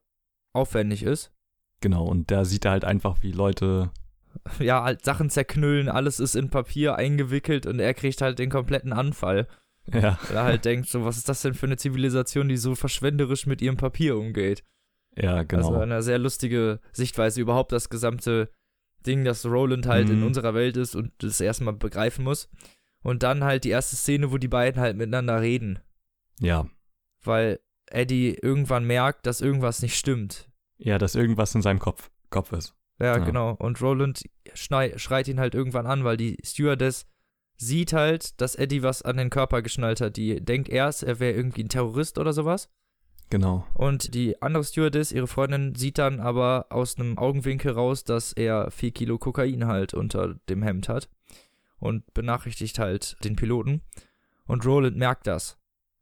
aufwendig 0.52 1.02
ist. 1.02 1.32
Genau, 1.80 2.04
und 2.04 2.30
da 2.30 2.44
sieht 2.44 2.64
er 2.64 2.72
halt 2.72 2.84
einfach, 2.84 3.22
wie 3.22 3.32
Leute. 3.32 3.90
Ja, 4.58 4.84
halt 4.84 5.04
Sachen 5.04 5.28
zerknüllen, 5.28 5.88
alles 5.88 6.20
ist 6.20 6.36
in 6.36 6.50
Papier 6.50 6.96
eingewickelt 6.96 7.66
und 7.66 7.80
er 7.80 7.94
kriegt 7.94 8.20
halt 8.22 8.38
den 8.38 8.50
kompletten 8.50 8.92
Anfall. 8.92 9.48
Ja. 9.92 10.18
Weil 10.28 10.36
er 10.36 10.44
halt 10.44 10.64
denkt, 10.64 10.88
so, 10.88 11.04
was 11.04 11.16
ist 11.16 11.28
das 11.28 11.42
denn 11.42 11.54
für 11.54 11.66
eine 11.66 11.76
Zivilisation, 11.76 12.48
die 12.48 12.56
so 12.56 12.74
verschwenderisch 12.74 13.46
mit 13.46 13.60
ihrem 13.60 13.76
Papier 13.76 14.16
umgeht? 14.16 14.62
Ja, 15.16 15.42
genau. 15.42 15.68
Also 15.68 15.80
eine 15.80 16.02
sehr 16.02 16.18
lustige 16.18 16.80
Sichtweise 16.92 17.40
überhaupt 17.40 17.72
das 17.72 17.88
gesamte 17.88 18.50
Ding, 19.06 19.24
dass 19.24 19.46
Roland 19.46 19.86
halt 19.86 20.08
mhm. 20.08 20.14
in 20.14 20.22
unserer 20.22 20.54
Welt 20.54 20.76
ist 20.76 20.94
und 20.94 21.12
das 21.18 21.40
erstmal 21.40 21.74
begreifen 21.74 22.24
muss. 22.24 22.48
Und 23.02 23.22
dann 23.22 23.44
halt 23.44 23.64
die 23.64 23.70
erste 23.70 23.96
Szene, 23.96 24.30
wo 24.30 24.38
die 24.38 24.48
beiden 24.48 24.80
halt 24.80 24.96
miteinander 24.96 25.40
reden. 25.40 25.80
Ja. 26.38 26.68
Weil 27.24 27.60
Eddie 27.90 28.34
irgendwann 28.34 28.84
merkt, 28.84 29.26
dass 29.26 29.40
irgendwas 29.40 29.82
nicht 29.82 29.96
stimmt. 29.96 30.48
Ja, 30.78 30.98
dass 30.98 31.14
irgendwas 31.14 31.54
in 31.54 31.62
seinem 31.62 31.78
Kopf, 31.78 32.10
Kopf 32.30 32.52
ist. 32.52 32.74
Ja, 32.98 33.16
ja. 33.16 33.24
genau. 33.24 33.54
Und 33.58 33.80
Roland 33.80 34.22
schrei, 34.54 34.96
schreit 34.96 35.28
ihn 35.28 35.40
halt 35.40 35.54
irgendwann 35.54 35.86
an, 35.86 36.04
weil 36.04 36.16
die 36.16 36.38
Stewardess 36.44 37.06
sieht 37.56 37.92
halt, 37.92 38.40
dass 38.40 38.54
Eddie 38.54 38.82
was 38.82 39.02
an 39.02 39.16
den 39.16 39.30
Körper 39.30 39.62
geschnallt 39.62 40.00
hat. 40.00 40.16
Die 40.16 40.42
denkt 40.42 40.68
erst, 40.68 41.02
er 41.02 41.20
wäre 41.20 41.34
irgendwie 41.34 41.64
ein 41.64 41.68
Terrorist 41.68 42.18
oder 42.18 42.32
sowas. 42.32 42.70
Genau. 43.30 43.64
Und 43.74 44.14
die 44.14 44.40
andere 44.42 44.64
Stewardess, 44.64 45.12
ihre 45.12 45.28
Freundin, 45.28 45.74
sieht 45.74 45.98
dann 45.98 46.20
aber 46.20 46.66
aus 46.70 46.98
einem 46.98 47.16
Augenwinkel 47.16 47.72
raus, 47.72 48.02
dass 48.04 48.32
er 48.32 48.70
vier 48.70 48.90
Kilo 48.90 49.18
Kokain 49.18 49.66
halt 49.66 49.94
unter 49.94 50.34
dem 50.48 50.62
Hemd 50.62 50.88
hat. 50.88 51.08
Und 51.78 52.12
benachrichtigt 52.12 52.78
halt 52.78 53.16
den 53.24 53.36
Piloten. 53.36 53.82
Und 54.46 54.66
Roland 54.66 54.96
merkt 54.96 55.26
das. 55.26 55.59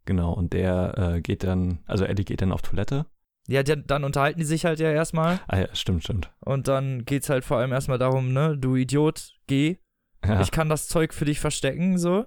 Genau, 0.08 0.32
und 0.32 0.54
der 0.54 0.94
äh, 0.96 1.20
geht 1.20 1.44
dann, 1.44 1.80
also 1.84 2.04
Eddie 2.04 2.24
geht 2.24 2.40
dann 2.40 2.50
auf 2.50 2.62
Toilette 2.62 3.04
ja, 3.48 3.62
dann 3.62 4.04
unterhalten 4.04 4.38
die 4.38 4.44
sich 4.44 4.66
halt 4.66 4.78
ja 4.78 4.90
erstmal. 4.90 5.40
Ah 5.48 5.58
ja, 5.58 5.74
stimmt, 5.74 6.04
stimmt. 6.04 6.30
Und 6.40 6.68
dann 6.68 7.06
geht's 7.06 7.30
halt 7.30 7.44
vor 7.44 7.56
allem 7.56 7.72
erstmal 7.72 7.98
darum, 7.98 8.34
ne, 8.34 8.58
du 8.58 8.76
Idiot, 8.76 9.32
geh. 9.46 9.78
Ja. 10.24 10.42
Ich 10.42 10.50
kann 10.50 10.68
das 10.68 10.86
Zeug 10.86 11.14
für 11.14 11.24
dich 11.24 11.40
verstecken, 11.40 11.96
so. 11.96 12.26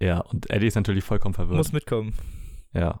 Ja, 0.00 0.20
und 0.20 0.48
Eddie 0.48 0.68
ist 0.68 0.76
natürlich 0.76 1.02
vollkommen 1.02 1.34
verwirrt. 1.34 1.56
Muss 1.56 1.72
mitkommen. 1.72 2.14
Ja. 2.72 3.00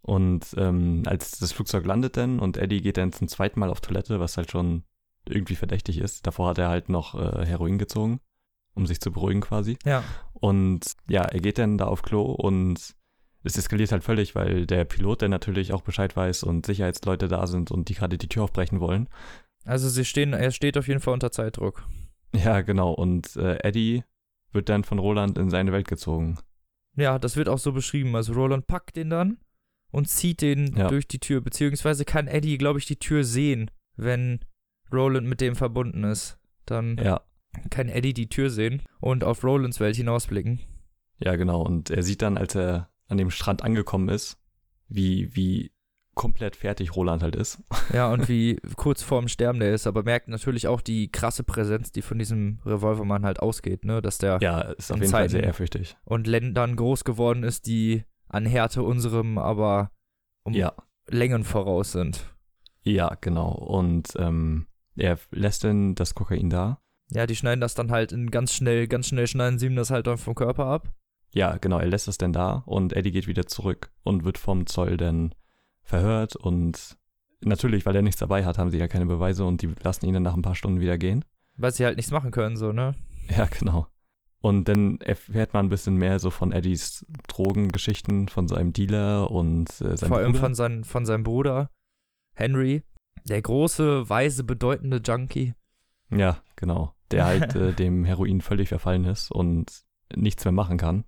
Und 0.00 0.54
ähm, 0.56 1.02
als 1.06 1.40
das 1.40 1.50
Flugzeug 1.50 1.84
landet 1.84 2.16
dann 2.16 2.38
und 2.38 2.56
Eddie 2.56 2.80
geht 2.80 2.96
dann 2.96 3.12
zum 3.12 3.26
zweiten 3.26 3.58
Mal 3.58 3.70
auf 3.70 3.80
Toilette, 3.80 4.20
was 4.20 4.36
halt 4.36 4.52
schon 4.52 4.84
irgendwie 5.28 5.56
verdächtig 5.56 5.98
ist. 5.98 6.24
Davor 6.24 6.50
hat 6.50 6.58
er 6.58 6.68
halt 6.68 6.88
noch 6.88 7.16
äh, 7.16 7.44
Heroin 7.44 7.78
gezogen, 7.78 8.20
um 8.74 8.86
sich 8.86 9.00
zu 9.00 9.10
beruhigen 9.10 9.40
quasi. 9.40 9.76
Ja. 9.84 10.04
Und 10.34 10.94
ja, 11.08 11.22
er 11.22 11.40
geht 11.40 11.58
dann 11.58 11.78
da 11.78 11.86
auf 11.86 12.02
Klo 12.02 12.22
und 12.22 12.94
es 13.48 13.56
eskaliert 13.56 13.92
halt 13.92 14.04
völlig, 14.04 14.34
weil 14.34 14.66
der 14.66 14.84
Pilot, 14.84 15.22
der 15.22 15.28
natürlich 15.30 15.72
auch 15.72 15.80
Bescheid 15.82 16.14
weiß 16.14 16.42
und 16.42 16.66
Sicherheitsleute 16.66 17.28
da 17.28 17.46
sind 17.46 17.70
und 17.70 17.88
die 17.88 17.94
gerade 17.94 18.18
die 18.18 18.28
Tür 18.28 18.44
aufbrechen 18.44 18.78
wollen. 18.78 19.08
Also 19.64 19.88
sie 19.88 20.04
stehen, 20.04 20.34
er 20.34 20.50
steht 20.50 20.76
auf 20.76 20.86
jeden 20.86 21.00
Fall 21.00 21.14
unter 21.14 21.32
Zeitdruck. 21.32 21.86
Ja, 22.34 22.60
genau. 22.60 22.92
Und 22.92 23.36
äh, 23.36 23.58
Eddie 23.62 24.04
wird 24.52 24.68
dann 24.68 24.84
von 24.84 24.98
Roland 24.98 25.38
in 25.38 25.48
seine 25.48 25.72
Welt 25.72 25.88
gezogen. 25.88 26.38
Ja, 26.94 27.18
das 27.18 27.36
wird 27.36 27.48
auch 27.48 27.58
so 27.58 27.72
beschrieben. 27.72 28.14
Also 28.16 28.34
Roland 28.34 28.66
packt 28.66 28.96
den 28.96 29.08
dann 29.08 29.38
und 29.90 30.08
zieht 30.08 30.42
den 30.42 30.76
ja. 30.76 30.88
durch 30.88 31.08
die 31.08 31.20
Tür. 31.20 31.40
Beziehungsweise 31.40 32.04
kann 32.04 32.26
Eddie, 32.26 32.58
glaube 32.58 32.78
ich, 32.78 32.84
die 32.84 32.98
Tür 32.98 33.24
sehen, 33.24 33.70
wenn 33.96 34.40
Roland 34.92 35.26
mit 35.26 35.40
dem 35.40 35.56
verbunden 35.56 36.04
ist. 36.04 36.38
Dann 36.66 36.98
ja. 36.98 37.22
kann 37.70 37.88
Eddie 37.88 38.12
die 38.12 38.28
Tür 38.28 38.50
sehen 38.50 38.82
und 39.00 39.24
auf 39.24 39.42
Rolands 39.42 39.80
Welt 39.80 39.96
hinausblicken. 39.96 40.60
Ja, 41.18 41.36
genau. 41.36 41.62
Und 41.62 41.88
er 41.88 42.02
sieht 42.02 42.20
dann, 42.20 42.36
als 42.36 42.54
er 42.54 42.90
an 43.08 43.18
dem 43.18 43.30
Strand 43.30 43.62
angekommen 43.62 44.08
ist, 44.08 44.38
wie, 44.88 45.34
wie 45.34 45.72
komplett 46.14 46.56
fertig 46.56 46.96
Roland 46.96 47.22
halt 47.22 47.36
ist. 47.36 47.62
Ja, 47.94 48.12
und 48.12 48.28
wie 48.28 48.60
kurz 48.76 49.02
vorm 49.02 49.28
Sterben 49.28 49.60
der 49.60 49.72
ist, 49.72 49.86
aber 49.86 50.02
merkt 50.02 50.28
natürlich 50.28 50.66
auch 50.66 50.82
die 50.82 51.10
krasse 51.10 51.42
Präsenz, 51.42 51.90
die 51.90 52.02
von 52.02 52.18
diesem 52.18 52.58
Revolvermann 52.66 53.24
halt 53.24 53.40
ausgeht, 53.40 53.86
ne? 53.86 54.02
Dass 54.02 54.18
der 54.18 54.38
ja, 54.42 54.60
ist 54.60 54.92
auf 54.92 54.98
jeden 54.98 55.08
Zeiten 55.08 55.22
Fall 55.22 55.28
sehr 55.30 55.42
ehrfürchtig. 55.42 55.96
Und 56.04 56.26
Ländern 56.26 56.76
groß 56.76 57.04
geworden 57.04 57.44
ist, 57.44 57.66
die 57.66 58.04
an 58.28 58.44
Härte 58.44 58.82
unserem 58.82 59.38
aber 59.38 59.90
um 60.44 60.52
ja. 60.52 60.74
Längen 61.08 61.44
voraus 61.44 61.92
sind. 61.92 62.26
Ja, 62.82 63.16
genau. 63.20 63.52
Und 63.52 64.08
ähm, 64.18 64.66
er 64.96 65.18
lässt 65.30 65.64
dann 65.64 65.94
das 65.94 66.14
Kokain 66.14 66.50
da. 66.50 66.80
Ja, 67.10 67.26
die 67.26 67.36
schneiden 67.36 67.60
das 67.60 67.74
dann 67.74 67.90
halt 67.90 68.12
in 68.12 68.30
ganz 68.30 68.52
schnell, 68.52 68.86
ganz 68.86 69.08
schnell 69.08 69.26
schneiden 69.26 69.58
sie 69.58 69.66
ihm 69.66 69.76
das 69.76 69.90
halt 69.90 70.06
dann 70.06 70.18
vom 70.18 70.34
Körper 70.34 70.66
ab. 70.66 70.92
Ja, 71.32 71.56
genau, 71.58 71.78
er 71.78 71.86
lässt 71.86 72.08
es 72.08 72.18
denn 72.18 72.32
da 72.32 72.62
und 72.66 72.92
Eddie 72.92 73.12
geht 73.12 73.26
wieder 73.26 73.46
zurück 73.46 73.90
und 74.02 74.24
wird 74.24 74.38
vom 74.38 74.66
Zoll 74.66 74.96
dann 74.96 75.34
verhört 75.82 76.36
und 76.36 76.96
natürlich, 77.40 77.86
weil 77.86 77.96
er 77.96 78.02
nichts 78.02 78.20
dabei 78.20 78.44
hat, 78.44 78.58
haben 78.58 78.70
sie 78.70 78.78
ja 78.78 78.88
keine 78.88 79.06
Beweise 79.06 79.44
und 79.44 79.62
die 79.62 79.72
lassen 79.82 80.06
ihn 80.06 80.14
dann 80.14 80.22
nach 80.22 80.34
ein 80.34 80.42
paar 80.42 80.54
Stunden 80.54 80.80
wieder 80.80 80.98
gehen. 80.98 81.24
Weil 81.56 81.72
sie 81.72 81.84
halt 81.84 81.96
nichts 81.96 82.12
machen 82.12 82.30
können, 82.30 82.56
so, 82.56 82.72
ne? 82.72 82.94
Ja, 83.28 83.46
genau. 83.46 83.86
Und 84.40 84.68
dann 84.68 85.00
erfährt 85.00 85.52
man 85.52 85.66
ein 85.66 85.68
bisschen 85.68 85.96
mehr 85.96 86.20
so 86.20 86.30
von 86.30 86.52
Eddies 86.52 87.04
Drogengeschichten, 87.26 88.28
von 88.28 88.46
seinem 88.46 88.72
Dealer 88.72 89.30
und 89.30 89.68
äh, 89.80 89.96
seinem 89.96 90.08
Vor 90.08 90.18
allem 90.18 90.34
von, 90.34 90.54
sein, 90.54 90.84
von 90.84 91.04
seinem 91.04 91.24
Bruder 91.24 91.70
Henry, 92.34 92.84
der 93.24 93.42
große, 93.42 94.08
weise, 94.08 94.44
bedeutende 94.44 94.98
Junkie. 95.04 95.54
Ja, 96.10 96.40
genau. 96.54 96.94
Der 97.10 97.26
halt 97.26 97.54
äh, 97.56 97.72
dem 97.72 98.04
Heroin 98.04 98.40
völlig 98.40 98.68
verfallen 98.68 99.04
ist 99.04 99.32
und 99.32 99.82
nichts 100.14 100.44
mehr 100.44 100.52
machen 100.52 100.78
kann. 100.78 101.04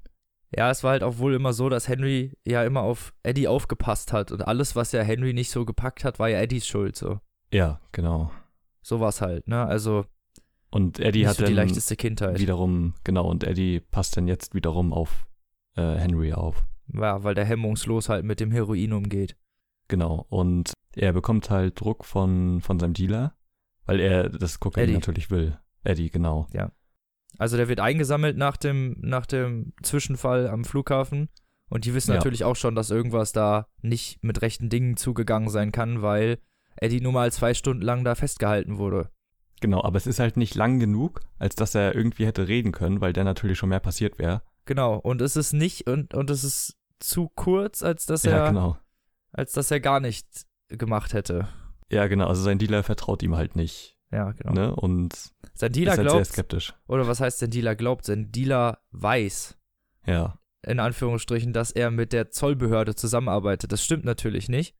Ja, 0.56 0.70
es 0.70 0.82
war 0.82 0.92
halt 0.92 1.02
auch 1.02 1.18
wohl 1.18 1.34
immer 1.34 1.52
so, 1.52 1.68
dass 1.68 1.88
Henry 1.88 2.32
ja 2.44 2.64
immer 2.64 2.80
auf 2.82 3.14
Eddie 3.22 3.46
aufgepasst 3.46 4.12
hat 4.12 4.32
und 4.32 4.42
alles, 4.42 4.74
was 4.74 4.92
ja 4.92 5.02
Henry 5.02 5.32
nicht 5.32 5.50
so 5.50 5.64
gepackt 5.64 6.04
hat, 6.04 6.18
war 6.18 6.28
ja 6.28 6.40
Eddies 6.40 6.66
Schuld 6.66 6.96
so. 6.96 7.20
Ja, 7.52 7.80
genau. 7.92 8.30
So 8.82 9.00
war 9.00 9.10
es 9.10 9.20
halt, 9.20 9.46
ne? 9.46 9.64
Also 9.64 10.06
und 10.70 11.00
Eddie 11.00 11.26
hat 11.26 11.36
so 11.36 11.44
die 11.44 11.52
leichteste 11.52 11.96
Kindheit. 11.96 12.38
Wiederum, 12.38 12.94
genau, 13.04 13.28
und 13.28 13.44
Eddie 13.44 13.80
passt 13.80 14.16
dann 14.16 14.28
jetzt 14.28 14.54
wiederum 14.54 14.92
auf 14.92 15.26
äh, 15.76 15.96
Henry 15.96 16.32
auf. 16.32 16.64
Ja, 16.92 17.22
weil 17.22 17.34
der 17.34 17.44
hemmungslos 17.44 18.08
halt 18.08 18.24
mit 18.24 18.40
dem 18.40 18.50
Heroin 18.50 18.92
umgeht. 18.92 19.36
Genau, 19.88 20.26
und 20.28 20.72
er 20.94 21.12
bekommt 21.12 21.50
halt 21.50 21.80
Druck 21.80 22.04
von, 22.04 22.60
von 22.60 22.78
seinem 22.78 22.94
Dealer, 22.94 23.34
weil 23.86 24.00
er 24.00 24.28
das 24.28 24.60
Kokain 24.60 24.84
Eddie. 24.84 24.94
natürlich 24.94 25.30
will. 25.30 25.58
Eddie, 25.82 26.10
genau. 26.10 26.46
Ja. 26.52 26.70
Also 27.38 27.56
der 27.56 27.68
wird 27.68 27.80
eingesammelt 27.80 28.36
nach 28.36 28.56
dem, 28.56 28.96
nach 29.00 29.26
dem 29.26 29.72
Zwischenfall 29.82 30.48
am 30.48 30.64
Flughafen. 30.64 31.28
Und 31.68 31.84
die 31.84 31.94
wissen 31.94 32.10
ja. 32.10 32.16
natürlich 32.16 32.44
auch 32.44 32.56
schon, 32.56 32.74
dass 32.74 32.90
irgendwas 32.90 33.32
da 33.32 33.66
nicht 33.80 34.22
mit 34.22 34.42
rechten 34.42 34.68
Dingen 34.68 34.96
zugegangen 34.96 35.48
sein 35.48 35.70
kann, 35.70 36.02
weil 36.02 36.38
Eddie 36.76 37.00
nur 37.00 37.12
mal 37.12 37.32
zwei 37.32 37.54
Stunden 37.54 37.82
lang 37.82 38.04
da 38.04 38.14
festgehalten 38.14 38.78
wurde. 38.78 39.10
Genau, 39.60 39.84
aber 39.84 39.96
es 39.96 40.06
ist 40.06 40.18
halt 40.18 40.36
nicht 40.36 40.54
lang 40.54 40.80
genug, 40.80 41.20
als 41.38 41.54
dass 41.54 41.74
er 41.74 41.94
irgendwie 41.94 42.26
hätte 42.26 42.48
reden 42.48 42.72
können, 42.72 43.00
weil 43.00 43.12
der 43.12 43.24
natürlich 43.24 43.58
schon 43.58 43.68
mehr 43.68 43.80
passiert 43.80 44.18
wäre. 44.18 44.42
Genau, 44.64 44.96
und 44.96 45.20
es 45.20 45.36
ist 45.36 45.52
nicht, 45.52 45.86
und, 45.86 46.14
und 46.14 46.30
es 46.30 46.44
ist 46.44 46.76
zu 46.98 47.30
kurz, 47.34 47.82
als 47.82 48.06
dass 48.06 48.24
er, 48.24 48.36
ja, 48.36 48.48
genau. 48.48 48.76
als 49.32 49.52
dass 49.52 49.70
er 49.70 49.80
gar 49.80 50.00
nichts 50.00 50.46
gemacht 50.68 51.12
hätte. 51.12 51.48
Ja, 51.90 52.06
genau, 52.06 52.26
also 52.26 52.42
sein 52.42 52.58
Dealer 52.58 52.82
vertraut 52.82 53.22
ihm 53.22 53.36
halt 53.36 53.54
nicht. 53.56 53.98
Ja, 54.12 54.32
genau. 54.32 54.52
Ne? 54.52 54.74
Und 54.74 55.32
sein 55.60 55.72
Dealer 55.72 55.92
halt 55.92 56.00
glaubt, 56.00 56.16
sehr 56.16 56.24
skeptisch. 56.24 56.74
Oder 56.86 57.06
was 57.06 57.20
heißt 57.20 57.38
sein 57.38 57.50
Dealer 57.50 57.76
glaubt? 57.76 58.04
Sein 58.04 58.32
Dealer 58.32 58.78
weiß. 58.90 59.56
Ja. 60.06 60.38
In 60.66 60.80
Anführungsstrichen, 60.80 61.52
dass 61.52 61.70
er 61.70 61.90
mit 61.90 62.12
der 62.12 62.30
Zollbehörde 62.30 62.94
zusammenarbeitet. 62.94 63.72
Das 63.72 63.84
stimmt 63.84 64.04
natürlich 64.04 64.48
nicht. 64.48 64.74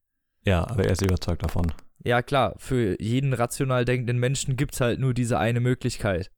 Ja, 0.45 0.66
aber 0.68 0.85
er 0.85 0.93
ist 0.93 1.03
überzeugt 1.03 1.43
davon. 1.43 1.72
Ja, 2.03 2.22
klar, 2.22 2.55
für 2.57 3.01
jeden 3.01 3.35
rational 3.35 3.85
denkenden 3.85 4.18
Menschen 4.18 4.57
gibt 4.57 4.74
es 4.74 4.81
halt 4.81 5.01
nur 5.01 5.14
diese 5.14 5.39
eine 5.39 5.61
Möglichkeit. 5.61 6.31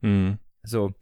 Mhm. 0.00 0.38
So. 0.62 0.92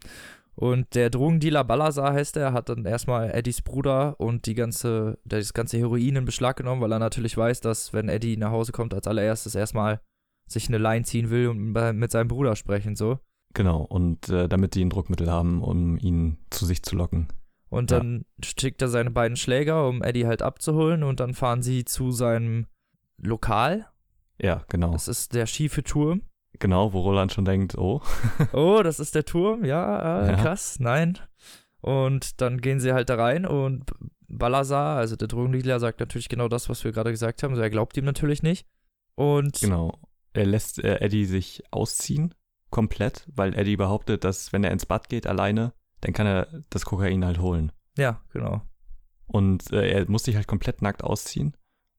Und 0.54 0.96
der 0.96 1.08
Drogendealer 1.10 1.62
Balazar 1.62 2.12
heißt 2.14 2.36
er, 2.36 2.52
hat 2.52 2.68
dann 2.68 2.84
erstmal 2.84 3.30
Eddies 3.30 3.62
Bruder 3.62 4.18
und 4.18 4.46
die 4.46 4.54
ganze, 4.54 5.18
das 5.24 5.54
ganze 5.54 5.78
Heroin 5.78 6.16
in 6.16 6.24
Beschlag 6.24 6.56
genommen, 6.56 6.80
weil 6.80 6.90
er 6.90 6.98
natürlich 6.98 7.36
weiß, 7.36 7.60
dass 7.60 7.92
wenn 7.92 8.08
Eddie 8.08 8.36
nach 8.36 8.50
Hause 8.50 8.72
kommt, 8.72 8.92
als 8.92 9.06
allererstes 9.06 9.54
erstmal 9.54 10.00
sich 10.48 10.68
eine 10.68 10.78
Line 10.78 11.04
ziehen 11.04 11.30
will 11.30 11.48
und 11.48 11.72
mit 11.98 12.10
seinem 12.10 12.28
Bruder 12.28 12.56
sprechen, 12.56 12.96
so. 12.96 13.18
Genau, 13.54 13.82
und 13.82 14.28
äh, 14.28 14.48
damit 14.48 14.74
die 14.74 14.84
ein 14.84 14.90
Druckmittel 14.90 15.30
haben, 15.30 15.62
um 15.62 15.96
ihn 15.98 16.38
zu 16.50 16.66
sich 16.66 16.82
zu 16.82 16.96
locken. 16.96 17.28
Und 17.70 17.90
dann 17.90 18.24
ja. 18.42 18.48
schickt 18.58 18.80
er 18.82 18.88
seine 18.88 19.10
beiden 19.10 19.36
Schläger, 19.36 19.88
um 19.88 20.02
Eddie 20.02 20.26
halt 20.26 20.42
abzuholen 20.42 21.02
und 21.02 21.20
dann 21.20 21.34
fahren 21.34 21.62
sie 21.62 21.84
zu 21.84 22.12
seinem 22.12 22.66
Lokal. 23.18 23.86
Ja, 24.40 24.64
genau. 24.68 24.92
Das 24.92 25.08
ist 25.08 25.34
der 25.34 25.46
schiefe 25.46 25.82
Turm. 25.82 26.22
Genau, 26.58 26.92
wo 26.92 27.00
Roland 27.00 27.32
schon 27.32 27.44
denkt, 27.44 27.76
oh. 27.76 28.00
oh, 28.52 28.80
das 28.82 29.00
ist 29.00 29.14
der 29.14 29.24
Turm, 29.24 29.64
ja, 29.64 30.22
äh, 30.22 30.30
ja, 30.30 30.36
krass, 30.36 30.80
nein. 30.80 31.18
Und 31.80 32.40
dann 32.40 32.60
gehen 32.60 32.80
sie 32.80 32.92
halt 32.92 33.10
da 33.10 33.16
rein 33.16 33.44
und 33.46 33.84
Balazar, 34.28 34.96
also 34.96 35.16
der 35.16 35.28
Drogendealer, 35.28 35.78
sagt 35.78 36.00
natürlich 36.00 36.28
genau 36.28 36.48
das, 36.48 36.68
was 36.68 36.84
wir 36.84 36.92
gerade 36.92 37.10
gesagt 37.10 37.42
haben. 37.42 37.52
Also 37.52 37.62
er 37.62 37.70
glaubt 37.70 37.96
ihm 37.96 38.04
natürlich 38.04 38.42
nicht. 38.42 38.66
Und 39.14 39.60
genau 39.60 39.98
er 40.38 40.46
lässt 40.46 40.82
äh, 40.82 41.00
Eddie 41.00 41.24
sich 41.24 41.62
ausziehen, 41.70 42.34
komplett, 42.70 43.26
weil 43.34 43.54
Eddie 43.58 43.76
behauptet, 43.76 44.24
dass 44.24 44.52
wenn 44.52 44.64
er 44.64 44.70
ins 44.70 44.86
Bad 44.86 45.08
geht 45.08 45.26
alleine, 45.26 45.72
dann 46.00 46.12
kann 46.12 46.26
er 46.26 46.62
das 46.70 46.84
Kokain 46.84 47.24
halt 47.24 47.38
holen. 47.38 47.72
Ja, 47.96 48.22
genau. 48.32 48.62
Und 49.26 49.72
äh, 49.72 49.90
er 49.90 50.10
muss 50.10 50.24
sich 50.24 50.36
halt 50.36 50.46
komplett 50.46 50.80
nackt 50.80 51.02
ausziehen 51.02 51.56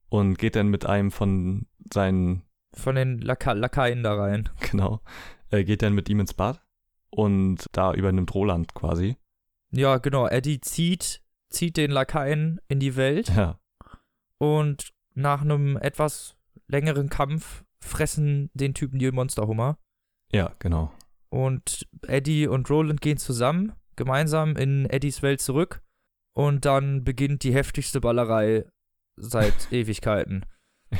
und 0.08 0.38
geht 0.38 0.56
dann 0.56 0.68
mit 0.68 0.86
einem 0.86 1.10
von 1.10 1.66
seinen. 1.92 2.42
Von 2.74 2.94
den 2.94 3.18
Laka 3.18 3.52
Lakaien 3.52 4.02
da 4.02 4.14
rein. 4.14 4.48
Genau. 4.70 5.00
Er 5.52 5.64
geht 5.64 5.82
dann 5.82 5.94
mit 5.94 6.08
ihm 6.08 6.20
ins 6.20 6.34
Bad 6.34 6.62
und 7.10 7.66
da 7.72 7.92
übernimmt 7.92 8.32
Roland 8.34 8.72
quasi. 8.74 9.16
Ja, 9.72 9.98
genau. 9.98 10.28
Eddie 10.28 10.60
zieht, 10.60 11.22
zieht 11.48 11.76
den 11.76 11.90
Lakaien 11.90 12.60
in 12.68 12.78
die 12.78 12.94
Welt. 12.94 13.28
Ja. 13.30 13.58
Und 14.38 14.92
nach 15.14 15.42
einem 15.42 15.76
etwas 15.76 16.36
längeren 16.68 17.08
Kampf 17.08 17.64
fressen 17.82 18.50
den 18.54 18.74
Typen 18.74 18.98
die 18.98 19.10
Monsterhummer. 19.10 19.78
Ja, 20.32 20.54
genau. 20.58 20.92
Und 21.28 21.86
Eddie 22.06 22.46
und 22.46 22.68
Roland 22.70 23.00
gehen 23.00 23.18
zusammen, 23.18 23.72
gemeinsam 23.96 24.56
in 24.56 24.86
Eddies 24.86 25.22
Welt 25.22 25.40
zurück. 25.40 25.82
Und 26.32 26.64
dann 26.64 27.04
beginnt 27.04 27.42
die 27.42 27.54
heftigste 27.54 28.00
Ballerei 28.00 28.64
seit 29.16 29.54
Ewigkeiten. 29.72 30.46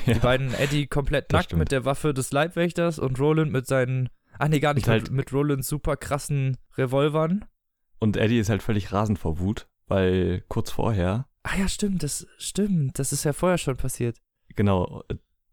Ja, 0.06 0.14
die 0.14 0.20
beiden, 0.20 0.54
Eddie 0.54 0.86
komplett 0.86 1.32
nackt 1.32 1.56
mit 1.56 1.72
der 1.72 1.84
Waffe 1.84 2.14
des 2.14 2.30
Leibwächters 2.32 2.98
und 2.98 3.18
Roland 3.18 3.52
mit 3.52 3.66
seinen, 3.66 4.08
ah 4.38 4.48
nee, 4.48 4.60
gar 4.60 4.74
nicht, 4.74 4.88
halt, 4.88 5.04
mit, 5.04 5.12
mit 5.12 5.32
Rolands 5.32 5.68
super 5.68 5.96
krassen 5.96 6.56
Revolvern. 6.76 7.44
Und 7.98 8.16
Eddie 8.16 8.38
ist 8.38 8.50
halt 8.50 8.62
völlig 8.62 8.92
rasend 8.92 9.18
vor 9.18 9.40
Wut, 9.40 9.68
weil 9.86 10.44
kurz 10.48 10.70
vorher. 10.70 11.26
Ah 11.42 11.56
ja, 11.58 11.68
stimmt, 11.68 12.02
das 12.02 12.26
stimmt. 12.38 12.98
Das 12.98 13.12
ist 13.12 13.24
ja 13.24 13.32
vorher 13.32 13.58
schon 13.58 13.76
passiert. 13.76 14.16
Genau, 14.54 15.02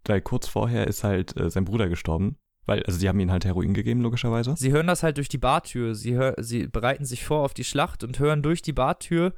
weil 0.10 0.22
kurz 0.22 0.48
vorher 0.48 0.88
ist 0.88 1.04
halt 1.04 1.38
äh, 1.38 1.50
sein 1.50 1.66
Bruder 1.66 1.90
gestorben. 1.90 2.38
Weil, 2.66 2.84
also 2.84 3.00
sie 3.00 3.08
haben 3.08 3.20
ihm 3.20 3.32
halt 3.32 3.46
Heroin 3.46 3.74
gegeben, 3.74 4.02
logischerweise. 4.02 4.56
Sie 4.58 4.72
hören 4.72 4.88
das 4.88 5.02
halt 5.02 5.18
durch 5.18 5.30
die 5.30 5.38
Bartür. 5.38 5.96
Sie, 5.96 6.16
hör, 6.16 6.36
sie 6.38 6.68
bereiten 6.68 7.06
sich 7.06 7.24
vor 7.24 7.44
auf 7.44 7.54
die 7.54 7.64
Schlacht 7.64 8.04
und 8.04 8.20
hören 8.20 8.44
durch 8.44 8.62
die 8.62 8.74
Bartür, 8.74 9.34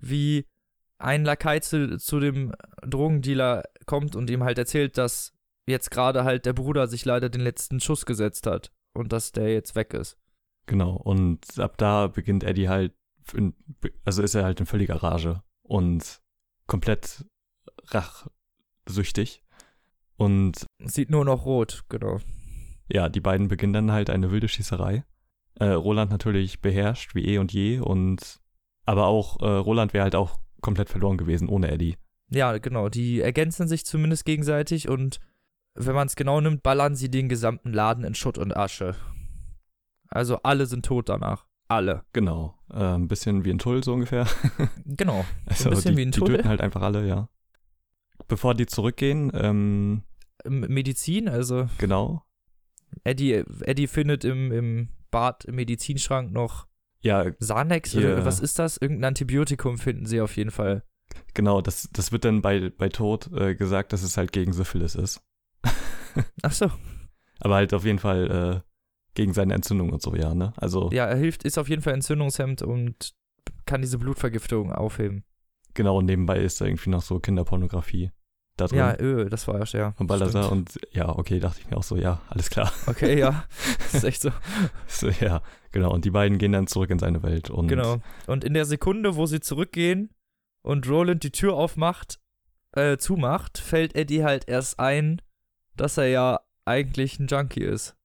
wie 0.00 0.46
ein 0.98 1.24
Lakai 1.24 1.60
zu, 1.60 1.96
zu 1.98 2.18
dem 2.18 2.52
Drogendealer 2.84 3.62
kommt 3.86 4.16
und 4.16 4.30
ihm 4.30 4.42
halt 4.42 4.58
erzählt, 4.58 4.98
dass 4.98 5.32
jetzt 5.66 5.92
gerade 5.92 6.24
halt 6.24 6.44
der 6.44 6.54
Bruder 6.54 6.88
sich 6.88 7.04
leider 7.04 7.28
den 7.28 7.40
letzten 7.40 7.78
Schuss 7.78 8.04
gesetzt 8.04 8.46
hat 8.46 8.72
und 8.94 9.12
dass 9.12 9.30
der 9.30 9.52
jetzt 9.52 9.76
weg 9.76 9.94
ist. 9.94 10.18
Genau, 10.66 10.96
und 10.96 11.58
ab 11.58 11.76
da 11.78 12.08
beginnt 12.08 12.44
Eddie 12.44 12.68
halt, 12.68 12.94
in, 13.34 13.54
also 14.04 14.22
ist 14.22 14.34
er 14.34 14.44
halt 14.44 14.60
in 14.60 14.66
völliger 14.66 14.96
Rage 14.96 15.42
und 15.62 16.20
komplett 16.66 17.24
rachsüchtig 17.88 19.41
und 20.22 20.66
sieht 20.84 21.10
nur 21.10 21.24
noch 21.24 21.44
rot, 21.44 21.82
genau. 21.88 22.20
Ja, 22.88 23.08
die 23.08 23.20
beiden 23.20 23.48
beginnen 23.48 23.72
dann 23.72 23.92
halt 23.92 24.08
eine 24.08 24.30
wilde 24.30 24.46
Schießerei. 24.46 25.04
Äh, 25.58 25.64
Roland 25.64 26.12
natürlich 26.12 26.60
beherrscht 26.60 27.14
wie 27.14 27.24
eh 27.24 27.38
und 27.38 27.52
je 27.52 27.80
und 27.80 28.40
aber 28.84 29.06
auch 29.06 29.40
äh, 29.40 29.46
Roland 29.46 29.92
wäre 29.92 30.04
halt 30.04 30.14
auch 30.14 30.38
komplett 30.60 30.88
verloren 30.88 31.18
gewesen 31.18 31.48
ohne 31.48 31.70
Eddie. 31.70 31.96
Ja, 32.30 32.56
genau. 32.58 32.88
Die 32.88 33.20
ergänzen 33.20 33.66
sich 33.66 33.84
zumindest 33.84 34.24
gegenseitig 34.24 34.88
und 34.88 35.18
wenn 35.74 35.94
man 35.94 36.06
es 36.06 36.16
genau 36.16 36.40
nimmt, 36.40 36.62
ballern 36.62 36.94
sie 36.94 37.10
den 37.10 37.28
gesamten 37.28 37.72
Laden 37.72 38.04
in 38.04 38.14
Schutt 38.14 38.38
und 38.38 38.56
Asche. 38.56 38.94
Also 40.08 40.38
alle 40.42 40.66
sind 40.66 40.84
tot 40.84 41.08
danach. 41.08 41.46
Alle. 41.68 42.04
Genau. 42.12 42.54
Äh, 42.70 42.94
ein 42.94 43.08
bisschen 43.08 43.44
wie 43.44 43.50
ein 43.50 43.58
Tull 43.58 43.82
so 43.82 43.94
ungefähr. 43.94 44.26
genau. 44.84 45.24
Also 45.46 45.70
ein 45.70 45.74
bisschen 45.74 45.92
die, 45.92 45.96
wie 45.96 46.06
ein 46.06 46.12
Tull. 46.12 46.28
Die 46.28 46.36
töten 46.36 46.48
halt 46.48 46.60
einfach 46.60 46.82
alle, 46.82 47.06
ja. 47.08 47.28
Bevor 48.28 48.54
die 48.54 48.66
zurückgehen, 48.66 49.32
ähm, 49.34 50.02
Medizin, 50.48 51.28
also. 51.28 51.68
Genau. 51.78 52.24
Eddie, 53.04 53.44
Eddie 53.62 53.86
findet 53.86 54.24
im, 54.24 54.52
im 54.52 54.88
Bad, 55.10 55.44
im 55.44 55.56
Medizinschrank 55.56 56.32
noch 56.32 56.66
ja, 57.00 57.32
Sanex 57.40 57.96
oder 57.96 58.24
was 58.24 58.38
ist 58.38 58.58
das? 58.58 58.76
Irgendein 58.76 59.08
Antibiotikum 59.08 59.76
finden 59.76 60.06
sie 60.06 60.20
auf 60.20 60.36
jeden 60.36 60.52
Fall. 60.52 60.84
Genau, 61.34 61.60
das, 61.60 61.88
das 61.92 62.12
wird 62.12 62.24
dann 62.24 62.42
bei, 62.42 62.70
bei 62.70 62.88
Tod 62.88 63.30
äh, 63.32 63.54
gesagt, 63.54 63.92
dass 63.92 64.02
es 64.02 64.16
halt 64.16 64.32
gegen 64.32 64.52
Syphilis 64.52 64.94
ist. 64.94 65.20
Ach 66.42 66.52
so. 66.52 66.70
Aber 67.40 67.56
halt 67.56 67.74
auf 67.74 67.84
jeden 67.84 67.98
Fall 67.98 68.30
äh, 68.30 68.70
gegen 69.14 69.32
seine 69.32 69.54
Entzündung 69.54 69.90
und 69.90 70.00
so, 70.00 70.14
ja, 70.14 70.34
ne? 70.34 70.52
Also. 70.56 70.90
Ja, 70.92 71.06
er 71.06 71.16
hilft, 71.16 71.44
ist 71.44 71.58
auf 71.58 71.68
jeden 71.68 71.82
Fall 71.82 71.94
Entzündungshemd 71.94 72.62
und 72.62 73.14
kann 73.66 73.82
diese 73.82 73.98
Blutvergiftung 73.98 74.72
aufheben. 74.72 75.24
Genau, 75.74 75.98
und 75.98 76.04
nebenbei 76.04 76.38
ist 76.38 76.60
da 76.60 76.66
irgendwie 76.66 76.90
noch 76.90 77.02
so 77.02 77.18
Kinderpornografie 77.18 78.12
da 78.62 78.68
drin. 78.68 78.78
Ja, 78.78 78.98
öh, 78.98 79.28
das 79.28 79.46
war 79.48 79.64
ja. 79.64 79.92
Von 79.92 80.06
Balthasar 80.06 80.50
und 80.50 80.78
ja, 80.92 81.08
okay, 81.08 81.38
dachte 81.40 81.60
ich 81.60 81.70
mir 81.70 81.76
auch 81.76 81.82
so, 81.82 81.96
ja, 81.96 82.20
alles 82.28 82.50
klar. 82.50 82.72
Okay, 82.86 83.18
ja, 83.18 83.44
das 83.78 83.94
ist 83.94 84.04
echt 84.04 84.22
so. 84.22 84.30
so. 84.86 85.08
Ja, 85.08 85.42
genau, 85.70 85.92
und 85.92 86.04
die 86.04 86.10
beiden 86.10 86.38
gehen 86.38 86.52
dann 86.52 86.66
zurück 86.66 86.90
in 86.90 86.98
seine 86.98 87.22
Welt. 87.22 87.50
Und 87.50 87.68
genau, 87.68 88.00
und 88.26 88.44
in 88.44 88.54
der 88.54 88.64
Sekunde, 88.64 89.16
wo 89.16 89.26
sie 89.26 89.40
zurückgehen 89.40 90.10
und 90.62 90.88
Roland 90.88 91.22
die 91.22 91.30
Tür 91.30 91.54
aufmacht, 91.54 92.18
äh, 92.72 92.96
zumacht, 92.96 93.58
fällt 93.58 93.94
Eddie 93.94 94.24
halt 94.24 94.48
erst 94.48 94.78
ein, 94.78 95.20
dass 95.76 95.98
er 95.98 96.08
ja 96.08 96.40
eigentlich 96.64 97.18
ein 97.18 97.26
Junkie 97.26 97.64
ist. 97.64 97.96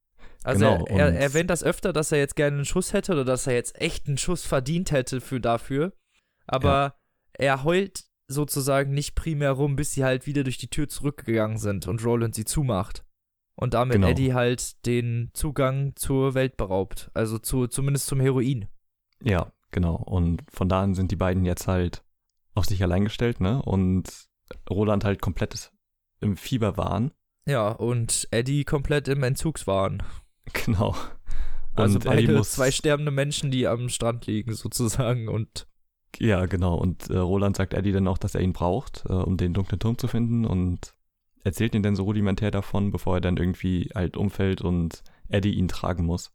Also 0.44 0.66
genau, 0.66 0.86
er, 0.86 1.14
er 1.14 1.20
erwähnt 1.20 1.50
das 1.50 1.64
öfter, 1.64 1.92
dass 1.92 2.12
er 2.12 2.20
jetzt 2.20 2.36
gerne 2.36 2.58
einen 2.58 2.66
Schuss 2.66 2.94
hätte 2.94 3.12
oder 3.14 3.26
dass 3.26 3.48
er 3.48 3.54
jetzt 3.54 3.80
echt 3.82 4.08
einen 4.08 4.18
Schuss 4.18 4.46
verdient 4.46 4.92
hätte 4.92 5.20
für 5.20 5.42
dafür. 5.42 5.94
Aber 6.46 6.96
ja. 7.40 7.46
er 7.46 7.64
heult 7.64 8.07
sozusagen 8.28 8.94
nicht 8.94 9.16
primär 9.16 9.52
rum, 9.52 9.76
bis 9.76 9.94
sie 9.94 10.04
halt 10.04 10.26
wieder 10.26 10.44
durch 10.44 10.58
die 10.58 10.70
Tür 10.70 10.88
zurückgegangen 10.88 11.58
sind 11.58 11.88
und 11.88 12.04
Roland 12.04 12.36
sie 12.36 12.46
zumacht. 12.46 13.04
Und 13.56 13.74
damit 13.74 13.96
genau. 13.96 14.10
Eddie 14.10 14.34
halt 14.34 14.86
den 14.86 15.32
Zugang 15.34 15.94
zur 15.96 16.36
Welt 16.36 16.58
beraubt. 16.58 17.10
Also 17.16 17.40
zu, 17.40 17.68
zumindest 17.68 18.06
zum 18.06 18.20
Heroin. 18.20 18.68
Ja, 19.24 19.52
genau. 19.72 19.96
Und 19.96 20.44
von 20.52 20.70
da 20.70 20.84
an 20.84 20.94
sind 20.94 21.10
die 21.12 21.16
beiden 21.16 21.44
jetzt 21.44 21.68
halt 21.68 22.04
auf 22.54 22.66
sich 22.66 22.84
allein 22.84 23.06
gestellt, 23.06 23.40
ne? 23.40 23.62
Und 23.64 24.28
Roland 24.70 25.06
halt 25.06 25.22
komplett 25.22 25.72
im 26.20 26.38
Fieberwahn. 26.38 27.12
Ja, 27.48 27.70
und 27.70 28.28
Eddie 28.30 28.64
komplett 28.64 29.08
im 29.08 29.24
Entzugwahn. 29.24 30.04
Genau. 30.66 30.96
Also 31.76 31.96
und 31.96 32.06
beide 32.06 32.38
muss, 32.38 32.52
zwei 32.52 32.72
sterbende 32.72 33.12
Menschen, 33.12 33.52
die 33.52 33.68
am 33.68 33.90
Strand 33.90 34.28
liegen, 34.28 34.54
sozusagen. 34.54 35.28
Und 35.28 35.68
ja, 36.20 36.46
genau. 36.46 36.76
Und 36.76 37.10
äh, 37.10 37.18
Roland 37.18 37.56
sagt 37.58 37.74
Eddie 37.74 37.92
dann 37.92 38.08
auch, 38.08 38.18
dass 38.18 38.36
er 38.36 38.42
ihn 38.42 38.54
braucht, 38.54 39.06
äh, 39.08 39.14
um 39.14 39.38
den 39.38 39.54
dunklen 39.54 39.80
Turm 39.80 39.98
zu 39.98 40.08
finden 40.08 40.46
und 40.46 40.96
erzählt 41.44 41.76
ihn 41.76 41.84
dann 41.84 41.96
so 41.96 42.04
rudimentär 42.04 42.52
davon, 42.52 42.92
bevor 42.92 43.16
er 43.16 43.22
dann 43.22 43.38
irgendwie 43.38 43.90
halt 43.94 44.18
umfällt 44.18 44.62
und 44.62 45.04
Eddie 45.30 45.54
ihn 45.54 45.68
tragen 45.68 46.06
muss. 46.06 46.32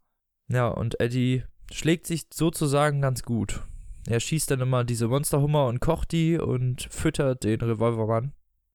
Ja, 0.48 0.68
und 0.68 1.00
Eddie 1.00 1.44
schlägt 1.70 2.06
sich 2.06 2.26
sozusagen 2.32 3.00
ganz 3.00 3.22
gut. 3.22 3.62
Er 4.06 4.20
schießt 4.20 4.50
dann 4.50 4.60
immer 4.60 4.84
diese 4.84 5.08
Monsterhummer 5.08 5.66
und 5.66 5.80
kocht 5.80 6.12
die 6.12 6.38
und 6.38 6.82
füttert 6.90 7.44
den 7.44 7.60
Revolvermann 7.60 8.32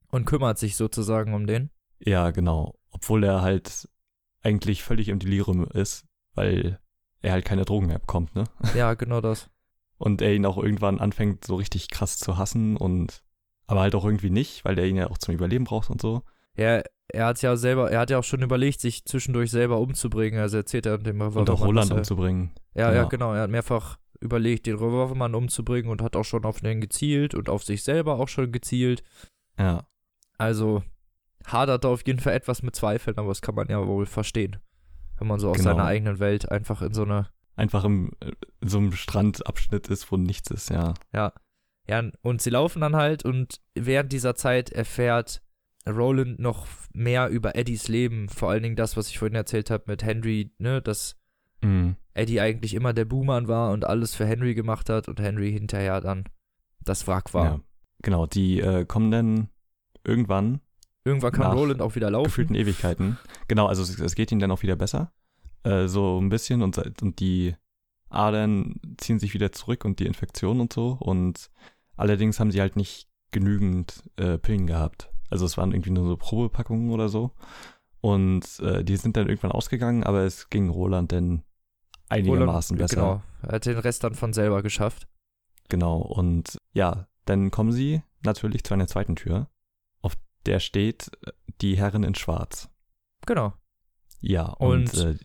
und 0.09 0.25
kümmert 0.25 0.57
sich 0.57 0.75
sozusagen 0.75 1.33
um 1.33 1.47
den. 1.47 1.69
Ja, 1.99 2.31
genau. 2.31 2.75
Obwohl 2.91 3.23
er 3.23 3.41
halt 3.41 3.89
eigentlich 4.41 4.83
völlig 4.83 5.09
im 5.09 5.19
Delirium 5.19 5.65
ist, 5.65 6.05
weil 6.33 6.79
er 7.21 7.33
halt 7.33 7.45
keine 7.45 7.65
Drogen 7.65 7.87
mehr 7.87 7.99
bekommt, 7.99 8.35
ne? 8.35 8.45
Ja, 8.75 8.93
genau 8.93 9.19
das. 9.19 9.49
Und 9.97 10.21
er 10.21 10.33
ihn 10.33 10.45
auch 10.45 10.57
irgendwann 10.57 10.99
anfängt, 10.99 11.45
so 11.45 11.55
richtig 11.55 11.89
krass 11.89 12.17
zu 12.17 12.37
hassen 12.37 12.77
und 12.77 13.23
aber 13.65 13.81
halt 13.81 13.95
auch 13.95 14.05
irgendwie 14.05 14.29
nicht, 14.29 14.63
weil 14.63 14.75
der 14.75 14.85
ihn 14.85 14.95
ja 14.95 15.09
auch 15.09 15.17
zum 15.17 15.33
Überleben 15.33 15.65
braucht 15.65 15.89
und 15.89 16.01
so. 16.01 16.23
Ja, 16.55 16.81
er 17.09 17.25
hat 17.25 17.41
ja 17.41 17.55
selber, 17.55 17.91
er 17.91 17.99
hat 17.99 18.09
ja 18.09 18.17
auch 18.17 18.23
schon 18.23 18.41
überlegt, 18.41 18.81
sich 18.81 19.05
zwischendurch 19.05 19.51
selber 19.51 19.79
umzubringen. 19.79 20.39
Also 20.39 20.57
erzählt 20.57 20.85
er 20.85 20.97
dem 20.97 21.21
Revolvermann. 21.21 21.41
Und 21.41 21.49
auch 21.49 21.65
Roland 21.65 21.91
er, 21.91 21.97
umzubringen. 21.97 22.51
Ja, 22.73 22.89
ja, 22.89 22.95
ja, 22.95 23.03
genau. 23.05 23.33
Er 23.33 23.41
hat 23.41 23.49
mehrfach 23.49 23.97
überlegt, 24.19 24.65
den 24.65 24.75
Revolvermann 24.75 25.35
umzubringen 25.35 25.91
und 25.91 26.01
hat 26.01 26.15
auch 26.15 26.23
schon 26.23 26.45
auf 26.45 26.61
den 26.61 26.81
gezielt 26.81 27.35
und 27.35 27.49
auf 27.49 27.63
sich 27.63 27.83
selber 27.83 28.19
auch 28.19 28.27
schon 28.27 28.51
gezielt. 28.51 29.03
Ja. 29.59 29.87
Also 30.37 30.83
hadert 31.45 31.85
er 31.85 31.91
auf 31.91 32.05
jeden 32.05 32.19
Fall 32.19 32.33
etwas 32.33 32.63
mit 32.63 32.75
Zweifeln, 32.75 33.17
aber 33.17 33.29
das 33.29 33.41
kann 33.41 33.55
man 33.55 33.69
ja 33.69 33.85
wohl 33.85 34.05
verstehen. 34.05 34.57
Wenn 35.17 35.27
man 35.27 35.39
so 35.39 35.49
aus 35.49 35.57
genau. 35.57 35.71
seiner 35.71 35.85
eigenen 35.85 36.19
Welt 36.19 36.49
einfach 36.51 36.81
in 36.81 36.93
so 36.93 37.03
eine 37.03 37.27
einfach 37.57 37.83
im, 37.83 38.11
in 38.21 38.29
äh, 38.29 38.33
so 38.61 38.77
einem 38.77 38.93
Strandabschnitt 38.93 39.87
ist, 39.87 40.11
wo 40.11 40.17
nichts 40.17 40.49
ist, 40.51 40.69
ja. 40.69 40.93
Ja. 41.13 41.33
Ja, 41.89 42.03
und 42.21 42.41
sie 42.41 42.49
laufen 42.49 42.81
dann 42.81 42.97
halt 42.97 43.23
und 43.23 43.61
während 43.73 44.11
dieser 44.11 44.35
Zeit 44.35 44.71
erfährt 44.71 45.41
Roland 45.87 46.37
noch 46.37 46.67
mehr 46.93 47.29
über 47.29 47.55
Eddies 47.55 47.87
Leben, 47.87 48.27
vor 48.27 48.49
allen 48.49 48.63
Dingen 48.63 48.75
das, 48.75 48.97
was 48.97 49.07
ich 49.07 49.19
vorhin 49.19 49.35
erzählt 49.35 49.71
habe 49.71 49.85
mit 49.87 50.03
Henry, 50.03 50.51
ne, 50.57 50.81
dass 50.81 51.15
mhm. 51.61 51.95
Eddie 52.13 52.41
eigentlich 52.41 52.73
immer 52.73 52.91
der 52.91 53.05
Buhmann 53.05 53.47
war 53.47 53.71
und 53.71 53.85
alles 53.85 54.15
für 54.15 54.25
Henry 54.25 54.53
gemacht 54.53 54.89
hat 54.89 55.07
und 55.07 55.21
Henry 55.21 55.51
hinterher 55.53 56.01
dann 56.01 56.25
das 56.81 57.07
Wrack 57.07 57.33
war. 57.33 57.45
Ja, 57.45 57.59
genau, 58.01 58.25
die 58.25 58.59
äh, 58.59 58.85
kommen 58.85 59.11
dann 59.11 59.49
irgendwann. 60.03 60.59
Irgendwann 61.05 61.31
kann 61.31 61.53
Roland 61.53 61.81
auch 61.81 61.95
wieder 61.95 62.11
laufen. 62.11 62.25
Gefühlten 62.25 62.55
Ewigkeiten. 62.55 63.17
Genau, 63.47 63.67
also 63.67 63.81
es, 63.81 63.97
es 63.97 64.15
geht 64.15 64.29
ihm 64.33 64.39
dann 64.39 64.51
auch 64.51 64.61
wieder 64.61 64.75
besser. 64.75 65.13
Äh, 65.63 65.87
so 65.87 66.19
ein 66.19 66.29
bisschen 66.29 66.61
und, 66.61 66.77
und 67.01 67.19
die 67.19 67.55
Adern 68.09 68.75
ziehen 68.97 69.19
sich 69.19 69.33
wieder 69.33 69.51
zurück 69.51 69.85
und 69.85 69.99
die 69.99 70.05
Infektion 70.05 70.59
und 70.61 70.71
so. 70.71 70.97
Und 70.99 71.49
allerdings 71.95 72.39
haben 72.39 72.51
sie 72.51 72.61
halt 72.61 72.75
nicht 72.75 73.09
genügend 73.31 74.03
äh, 74.17 74.37
Pillen 74.37 74.67
gehabt. 74.67 75.11
Also 75.29 75.45
es 75.45 75.57
waren 75.57 75.71
irgendwie 75.71 75.91
nur 75.91 76.07
so 76.07 76.17
Probepackungen 76.17 76.91
oder 76.91 77.09
so. 77.09 77.31
Und 78.01 78.59
äh, 78.59 78.83
die 78.83 78.95
sind 78.95 79.17
dann 79.17 79.27
irgendwann 79.27 79.51
ausgegangen, 79.51 80.03
aber 80.03 80.21
es 80.21 80.49
ging 80.49 80.69
Roland 80.69 81.11
dann 81.11 81.43
einigermaßen 82.09 82.77
Roland, 82.77 82.89
besser. 82.89 83.01
Genau, 83.01 83.21
er 83.41 83.55
hat 83.55 83.65
den 83.65 83.77
Rest 83.77 84.03
dann 84.03 84.15
von 84.15 84.33
selber 84.33 84.61
geschafft. 84.61 85.07
Genau, 85.69 85.97
und 85.97 86.57
ja, 86.73 87.07
dann 87.25 87.51
kommen 87.51 87.71
sie 87.71 88.01
natürlich 88.23 88.63
zu 88.63 88.73
einer 88.73 88.87
zweiten 88.87 89.15
Tür, 89.15 89.49
auf 90.01 90.13
der 90.45 90.59
steht 90.59 91.11
äh, 91.25 91.31
die 91.59 91.75
Herrin 91.75 92.03
in 92.03 92.15
Schwarz. 92.15 92.69
Genau. 93.25 93.53
Ja, 94.21 94.45
und, 94.45 94.93
und 94.93 94.97
äh, 94.97 95.15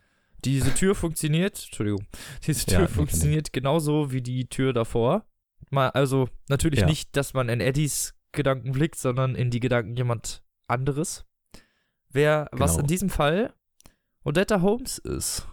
diese 0.44 0.74
Tür 0.74 0.94
funktioniert, 0.94 1.62
Entschuldigung, 1.64 2.06
diese 2.46 2.66
Tür 2.66 2.80
ja, 2.80 2.86
funktioniert 2.88 3.52
genauso 3.52 4.12
wie 4.12 4.22
die 4.22 4.46
Tür 4.48 4.72
davor. 4.72 5.24
Mal, 5.70 5.90
also 5.90 6.28
natürlich 6.48 6.80
ja. 6.80 6.86
nicht, 6.86 7.16
dass 7.16 7.34
man 7.34 7.48
in 7.48 7.60
Eddies 7.60 8.14
Gedanken 8.32 8.72
blickt, 8.72 8.96
sondern 8.96 9.34
in 9.34 9.50
die 9.50 9.60
Gedanken 9.60 9.96
jemand 9.96 10.42
anderes. 10.66 11.24
Wer, 12.08 12.48
genau. 12.50 12.64
was 12.64 12.76
in 12.76 12.86
diesem 12.86 13.10
Fall 13.10 13.54
Odetta 14.24 14.60
Holmes 14.62 14.98
ist. 14.98 15.46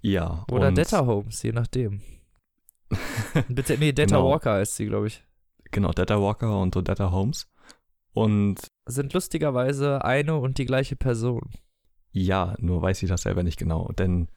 Ja. 0.00 0.44
Oder 0.50 0.72
Detta 0.72 1.06
Holmes, 1.06 1.42
je 1.42 1.52
nachdem. 1.52 2.00
Bitte, 3.48 3.76
nee, 3.78 3.92
Detta 3.92 4.16
genau. 4.16 4.30
Walker 4.30 4.60
ist 4.60 4.76
sie, 4.76 4.86
glaube 4.86 5.08
ich. 5.08 5.24
Genau, 5.72 5.90
Detta 5.90 6.20
Walker 6.20 6.60
und 6.60 6.76
Odetta 6.76 7.10
Holmes. 7.10 7.48
Und 8.12 8.56
sind 8.86 9.12
lustigerweise 9.12 10.04
eine 10.04 10.36
und 10.36 10.58
die 10.58 10.64
gleiche 10.64 10.96
Person. 10.96 11.50
Ja, 12.18 12.54
nur 12.58 12.80
weiß 12.80 13.00
sie 13.00 13.06
das 13.06 13.22
selber 13.22 13.42
nicht 13.42 13.58
genau. 13.58 13.92
Denn 13.92 14.28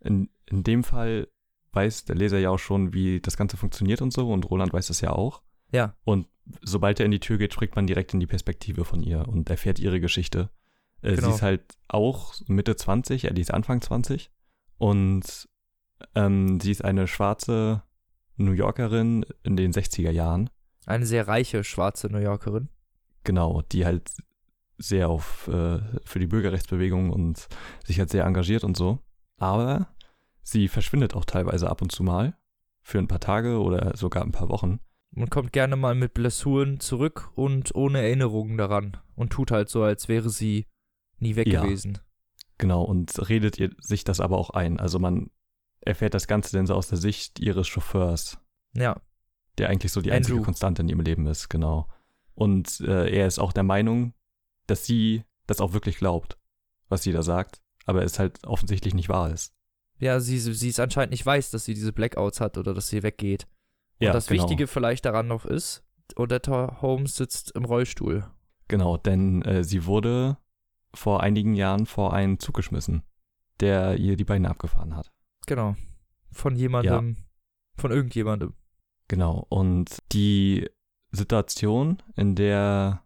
in, 0.00 0.30
in 0.46 0.62
dem 0.64 0.84
Fall 0.84 1.28
weiß 1.72 2.06
der 2.06 2.16
Leser 2.16 2.38
ja 2.38 2.48
auch 2.48 2.58
schon, 2.58 2.94
wie 2.94 3.20
das 3.20 3.36
Ganze 3.36 3.58
funktioniert 3.58 4.00
und 4.00 4.10
so. 4.10 4.32
Und 4.32 4.48
Roland 4.48 4.72
weiß 4.72 4.86
das 4.86 5.02
ja 5.02 5.10
auch. 5.10 5.42
Ja. 5.70 5.94
Und 6.04 6.28
sobald 6.62 6.98
er 6.98 7.04
in 7.04 7.12
die 7.12 7.20
Tür 7.20 7.36
geht, 7.36 7.52
springt 7.52 7.76
man 7.76 7.86
direkt 7.86 8.14
in 8.14 8.20
die 8.20 8.26
Perspektive 8.26 8.86
von 8.86 9.02
ihr 9.02 9.28
und 9.28 9.50
erfährt 9.50 9.78
ihre 9.78 10.00
Geschichte. 10.00 10.48
Äh, 11.02 11.16
genau. 11.16 11.28
Sie 11.28 11.34
ist 11.34 11.42
halt 11.42 11.76
auch 11.88 12.32
Mitte 12.46 12.74
20, 12.74 13.26
er 13.26 13.36
ist 13.36 13.52
Anfang 13.52 13.82
20. 13.82 14.30
Und 14.78 15.46
ähm, 16.14 16.58
sie 16.58 16.70
ist 16.70 16.86
eine 16.86 17.06
schwarze 17.06 17.82
New 18.36 18.52
Yorkerin 18.52 19.26
in 19.42 19.58
den 19.58 19.72
60er 19.72 20.10
Jahren. 20.10 20.48
Eine 20.86 21.04
sehr 21.04 21.28
reiche 21.28 21.64
schwarze 21.64 22.06
New 22.08 22.18
Yorkerin. 22.18 22.70
Genau, 23.24 23.60
die 23.60 23.84
halt 23.84 24.10
sehr 24.78 25.08
auf 25.08 25.48
äh, 25.48 25.80
für 26.04 26.18
die 26.18 26.26
Bürgerrechtsbewegung 26.26 27.10
und 27.10 27.48
sich 27.84 27.98
halt 27.98 28.10
sehr 28.10 28.24
engagiert 28.24 28.64
und 28.64 28.76
so. 28.76 28.98
Aber 29.38 29.88
sie 30.42 30.68
verschwindet 30.68 31.14
auch 31.14 31.24
teilweise 31.24 31.70
ab 31.70 31.82
und 31.82 31.92
zu 31.92 32.02
mal 32.02 32.36
für 32.82 32.98
ein 32.98 33.08
paar 33.08 33.20
Tage 33.20 33.60
oder 33.60 33.96
sogar 33.96 34.22
ein 34.22 34.32
paar 34.32 34.48
Wochen. 34.48 34.80
Man 35.10 35.30
kommt 35.30 35.52
gerne 35.52 35.76
mal 35.76 35.94
mit 35.94 36.14
Blessuren 36.14 36.78
zurück 36.78 37.30
und 37.34 37.74
ohne 37.74 38.00
Erinnerungen 38.00 38.58
daran 38.58 38.96
und 39.14 39.32
tut 39.32 39.50
halt 39.50 39.68
so, 39.68 39.82
als 39.82 40.08
wäre 40.08 40.28
sie 40.30 40.66
nie 41.18 41.36
weg 41.36 41.48
ja, 41.48 41.62
gewesen. 41.62 41.98
Genau, 42.58 42.82
und 42.82 43.28
redet 43.28 43.58
ihr 43.58 43.70
sich 43.80 44.04
das 44.04 44.20
aber 44.20 44.38
auch 44.38 44.50
ein. 44.50 44.78
Also 44.78 44.98
man 44.98 45.30
erfährt 45.80 46.14
das 46.14 46.26
Ganze 46.26 46.56
denn 46.56 46.66
so 46.66 46.74
aus 46.74 46.88
der 46.88 46.98
Sicht 46.98 47.38
ihres 47.38 47.66
Chauffeurs. 47.66 48.38
Ja. 48.74 49.00
Der 49.58 49.70
eigentlich 49.70 49.92
so 49.92 50.00
die 50.00 50.10
Andrew. 50.10 50.16
einzige 50.16 50.42
Konstante 50.42 50.82
in 50.82 50.88
ihrem 50.88 51.00
Leben 51.00 51.26
ist, 51.26 51.48
genau. 51.48 51.88
Und 52.34 52.80
äh, 52.80 53.08
er 53.08 53.26
ist 53.26 53.38
auch 53.38 53.52
der 53.52 53.62
Meinung, 53.62 54.12
dass 54.66 54.84
sie 54.84 55.24
das 55.46 55.60
auch 55.60 55.72
wirklich 55.72 55.98
glaubt, 55.98 56.38
was 56.88 57.02
sie 57.02 57.12
da 57.12 57.22
sagt, 57.22 57.60
aber 57.84 58.02
es 58.02 58.18
halt 58.18 58.46
offensichtlich 58.46 58.94
nicht 58.94 59.08
wahr 59.08 59.30
ist. 59.30 59.54
Ja, 59.98 60.20
sie, 60.20 60.38
sie 60.38 60.68
es 60.68 60.80
anscheinend 60.80 61.12
nicht 61.12 61.24
weiß, 61.24 61.50
dass 61.50 61.64
sie 61.64 61.74
diese 61.74 61.92
Blackouts 61.92 62.40
hat 62.40 62.58
oder 62.58 62.74
dass 62.74 62.88
sie 62.88 63.02
weggeht. 63.02 63.46
Und 63.98 64.06
ja, 64.06 64.12
das 64.12 64.26
genau. 64.26 64.42
Wichtige 64.42 64.66
vielleicht 64.66 65.06
daran 65.06 65.26
noch 65.26 65.46
ist, 65.46 65.84
Odetta 66.16 66.78
Holmes 66.82 67.16
sitzt 67.16 67.52
im 67.52 67.64
Rollstuhl. 67.64 68.26
Genau, 68.68 68.96
denn 68.96 69.42
äh, 69.42 69.64
sie 69.64 69.86
wurde 69.86 70.36
vor 70.92 71.22
einigen 71.22 71.54
Jahren 71.54 71.86
vor 71.86 72.12
einen 72.12 72.38
Zug 72.38 72.56
geschmissen, 72.56 73.02
der 73.60 73.96
ihr 73.96 74.16
die 74.16 74.24
Beine 74.24 74.50
abgefahren 74.50 74.96
hat. 74.96 75.12
Genau. 75.46 75.76
Von 76.30 76.56
jemandem, 76.56 77.16
ja. 77.16 77.22
von 77.76 77.90
irgendjemandem. 77.90 78.54
Genau. 79.08 79.46
Und 79.48 80.02
die 80.12 80.68
Situation, 81.12 82.02
in 82.16 82.34
der 82.34 83.05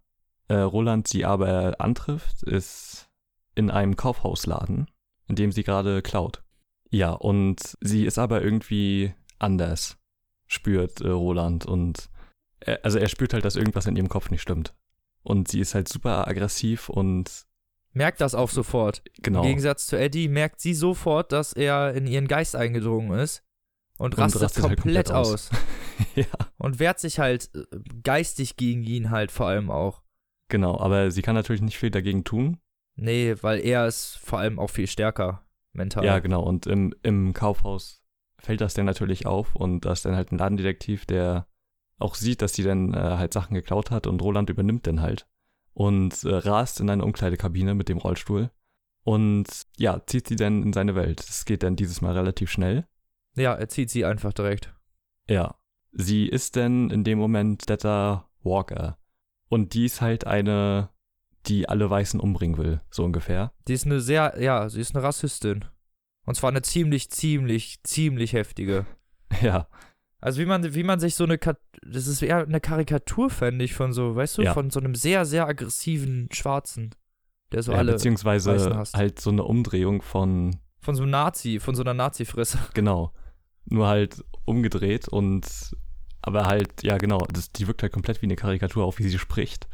äh, 0.51 0.57
Roland 0.57 1.07
sie 1.07 1.25
aber 1.25 1.81
antrifft, 1.81 2.43
ist 2.43 3.09
in 3.55 3.71
einem 3.71 3.95
Kaufhausladen, 3.95 4.91
in 5.29 5.37
dem 5.37 5.53
sie 5.53 5.63
gerade 5.63 6.03
klaut. 6.03 6.43
Ja, 6.91 7.13
und 7.13 7.79
sie 7.81 8.05
ist 8.05 8.19
aber 8.19 8.43
irgendwie 8.43 9.15
anders, 9.39 9.97
spürt 10.49 11.01
äh, 11.03 11.09
Roland. 11.09 11.67
Und 11.67 12.11
er, 12.59 12.85
also 12.85 12.99
er 12.99 13.09
spürt 13.09 13.33
halt, 13.33 13.45
dass 13.45 13.55
irgendwas 13.55 13.87
in 13.87 13.95
ihrem 13.95 14.09
Kopf 14.09 14.31
nicht 14.31 14.43
stimmt. 14.43 14.75
Und 15.23 15.47
sie 15.47 15.61
ist 15.61 15.77
halt 15.77 15.89
super 15.89 16.27
aggressiv 16.27 16.89
und 16.89 17.47
merkt 17.93 18.21
das 18.21 18.35
auch 18.35 18.51
sofort. 18.51 19.05
Genau. 19.23 19.43
Im 19.43 19.49
Gegensatz 19.49 19.87
zu 19.87 19.97
Eddie 19.97 20.27
merkt 20.27 20.61
sie 20.61 20.75
sofort, 20.75 21.31
dass 21.31 21.53
er 21.53 21.95
in 21.95 22.09
ihren 22.09 22.27
Geist 22.27 22.57
eingedrungen 22.57 23.17
ist 23.21 23.45
und, 23.99 24.15
und 24.15 24.19
rastet, 24.19 24.43
rastet 24.43 24.65
komplett, 24.65 24.83
halt 24.83 25.07
komplett, 25.07 25.11
aus. 25.13 25.51
aus. 25.53 25.59
ja. 26.17 26.25
Und 26.59 26.81
wehrt 26.81 26.99
sich 26.99 27.21
halt 27.21 27.51
äh, 27.55 27.67
geistig 28.03 28.57
gegen 28.57 28.83
ihn 28.83 29.11
halt 29.11 29.31
vor 29.31 29.47
allem 29.47 29.71
auch. 29.71 30.03
Genau, 30.51 30.79
aber 30.79 31.11
sie 31.11 31.23
kann 31.23 31.35
natürlich 31.35 31.63
nicht 31.63 31.79
viel 31.79 31.91
dagegen 31.91 32.25
tun. 32.25 32.59
Nee, 32.97 33.37
weil 33.41 33.61
er 33.61 33.87
ist 33.87 34.19
vor 34.23 34.41
allem 34.41 34.59
auch 34.59 34.69
viel 34.69 34.87
stärker 34.87 35.47
mental. 35.73 36.05
Ja, 36.05 36.19
genau. 36.19 36.43
Und 36.43 36.67
im, 36.67 36.95
im 37.03 37.33
Kaufhaus 37.33 38.03
fällt 38.39 38.61
das 38.61 38.75
dann 38.75 38.87
natürlich 38.87 39.27
auf 39.27 39.55
und 39.55 39.85
da 39.85 39.93
ist 39.93 40.05
dann 40.05 40.17
halt 40.17 40.33
ein 40.33 40.39
Ladendetektiv, 40.39 41.07
der 41.07 41.47
auch 41.99 42.15
sieht, 42.15 42.43
dass 42.43 42.55
sie 42.55 42.63
dann 42.63 42.95
äh, 42.95 42.99
halt 42.99 43.33
Sachen 43.33 43.55
geklaut 43.55 43.91
hat 43.91 44.07
und 44.07 44.21
Roland 44.23 44.51
übernimmt 44.51 44.87
dann 44.87 45.01
halt 45.01 45.27
und 45.73 46.25
äh, 46.25 46.35
rast 46.35 46.81
in 46.81 46.91
eine 46.91 47.05
Umkleidekabine 47.05 47.75
mit 47.75 47.89
dem 47.89 47.99
Rollstuhl 47.99 48.51
und 49.05 49.47
ja, 49.77 50.03
zieht 50.07 50.29
sie 50.29 50.37
dann 50.37 50.63
in 50.63 50.73
seine 50.73 50.95
Welt. 50.95 51.21
Das 51.21 51.45
geht 51.45 51.63
dann 51.63 51.77
dieses 51.77 52.01
Mal 52.01 52.13
relativ 52.13 52.51
schnell. 52.51 52.87
Ja, 53.37 53.55
er 53.55 53.69
zieht 53.69 53.91
sie 53.91 54.05
einfach 54.05 54.33
direkt. 54.33 54.75
Ja. 55.29 55.57
Sie 55.93 56.27
ist 56.27 56.57
dann 56.57 56.91
in 56.91 57.03
dem 57.03 57.19
Moment 57.19 57.69
Detta 57.69 58.29
Walker. 58.43 59.00
Und 59.51 59.75
die 59.75 59.85
ist 59.85 60.01
halt 60.01 60.27
eine, 60.27 60.91
die 61.47 61.69
alle 61.69 61.91
Weißen 61.91 62.21
umbringen 62.21 62.57
will, 62.57 62.81
so 62.91 63.05
ungefähr. 63.05 63.53
Die 63.67 63.75
ist 63.75 63.85
eine 63.85 64.01
sehr, 64.01 64.41
ja, 64.41 64.69
sie 64.69 64.81
ist 64.81 64.95
eine 64.95 65.05
Rassistin. 65.05 65.65
Und 66.25 66.37
zwar 66.37 66.51
eine 66.51 66.63
ziemlich, 66.63 67.11
ziemlich, 67.11 67.83
ziemlich 67.83 68.33
heftige. 68.33 68.87
Ja. 69.43 69.69
Also 70.21 70.41
wie 70.41 70.45
man, 70.45 70.75
wie 70.75 70.83
man 70.83 70.99
sich 70.99 71.15
so 71.15 71.23
eine, 71.23 71.39
das 71.39 72.07
ist 72.09 72.21
eher 72.21 72.39
eine 72.39 72.61
Karikatur, 72.61 73.31
fände 73.31 73.65
ich, 73.65 73.75
von 73.75 73.93
so, 73.93 74.17
weißt 74.17 74.39
du, 74.39 74.43
ja. 74.43 74.53
von 74.53 74.71
so 74.71 74.81
einem 74.81 74.97
sehr, 74.97 75.25
sehr 75.25 75.47
aggressiven 75.47 76.29
Schwarzen, 76.33 76.97
der 77.53 77.63
so 77.63 77.71
ja, 77.71 77.79
alle 77.79 77.93
Beziehungsweise 77.93 78.83
halt 78.93 79.21
so 79.21 79.31
eine 79.31 79.45
Umdrehung 79.45 80.03
von 80.03 80.57
Von 80.81 80.97
so 80.97 81.05
einem 81.05 81.13
Nazi, 81.13 81.61
von 81.61 81.77
so 81.77 81.83
einer 81.83 81.95
Nazi-Fresse. 81.95 82.59
Genau. 82.75 83.13
Nur 83.67 83.87
halt 83.87 84.25
umgedreht 84.45 85.07
und, 85.07 85.47
aber 86.23 86.47
halt, 86.47 86.83
ja 86.83 86.99
genau, 86.99 87.19
das, 87.33 87.53
die 87.53 87.67
wirkt 87.67 87.83
halt 87.83 87.93
komplett 87.93 88.21
wie 88.23 88.27
eine 88.27 88.37
Karikatur, 88.37 88.85
auch 88.85 88.99
wie 88.99 89.09
sie 89.09 89.19
spricht. 89.19 89.69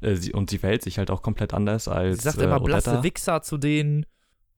Äh, 0.00 0.16
sie, 0.16 0.32
und 0.32 0.50
sie 0.50 0.58
verhält 0.58 0.82
sich 0.82 0.98
halt 0.98 1.10
auch 1.10 1.22
komplett 1.22 1.54
anders 1.54 1.88
als. 1.88 2.18
Sie 2.18 2.24
sagt 2.24 2.38
äh, 2.38 2.44
immer 2.44 2.60
blasse 2.60 3.02
Wichser 3.02 3.42
zu 3.42 3.58
denen. 3.58 4.06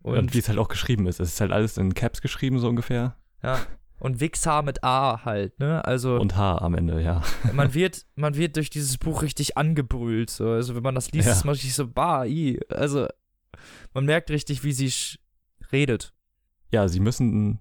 Und, 0.03 0.19
und 0.19 0.35
wie 0.35 0.39
es 0.39 0.49
halt 0.49 0.59
auch 0.59 0.69
geschrieben 0.69 1.07
ist. 1.07 1.21
Es 1.21 1.31
ist 1.31 1.41
halt 1.41 1.53
alles 1.53 1.77
in 1.77 1.95
Caps 1.95 2.23
geschrieben, 2.23 2.59
so 2.59 2.69
ungefähr. 2.69 3.17
Ja. 3.43 3.61
Und 3.99 4.19
Wichser 4.19 4.63
mit 4.63 4.83
A 4.83 5.27
halt, 5.27 5.59
ne? 5.61 5.85
Also. 5.85 6.17
Und 6.17 6.35
H 6.35 6.59
am 6.59 6.75
Ende, 6.75 7.03
ja. 7.03 7.23
Man 7.53 7.75
wird, 7.75 8.07
man 8.17 8.35
wird 8.35 8.57
durch 8.57 8.71
dieses 8.71 8.97
Buch 8.97 9.23
richtig 9.23 9.59
angebrüllt. 9.59 10.31
So. 10.31 10.49
Also 10.49 10.75
wenn 10.75 10.83
man 10.83 10.95
das 10.95 11.13
liest, 11.13 11.29
ja. 11.29 11.35
ist 11.35 11.45
man 11.45 11.53
richtig 11.53 11.75
so, 11.75 11.87
bah, 11.87 12.25
i. 12.25 12.59
Also 12.71 13.07
man 13.93 14.07
merkt 14.07 14.31
richtig, 14.31 14.65
wie 14.65 14.73
sie 14.73 14.91
redet. 15.71 16.15
Ja, 16.73 16.89
sie 16.89 17.01
müssen 17.01 17.61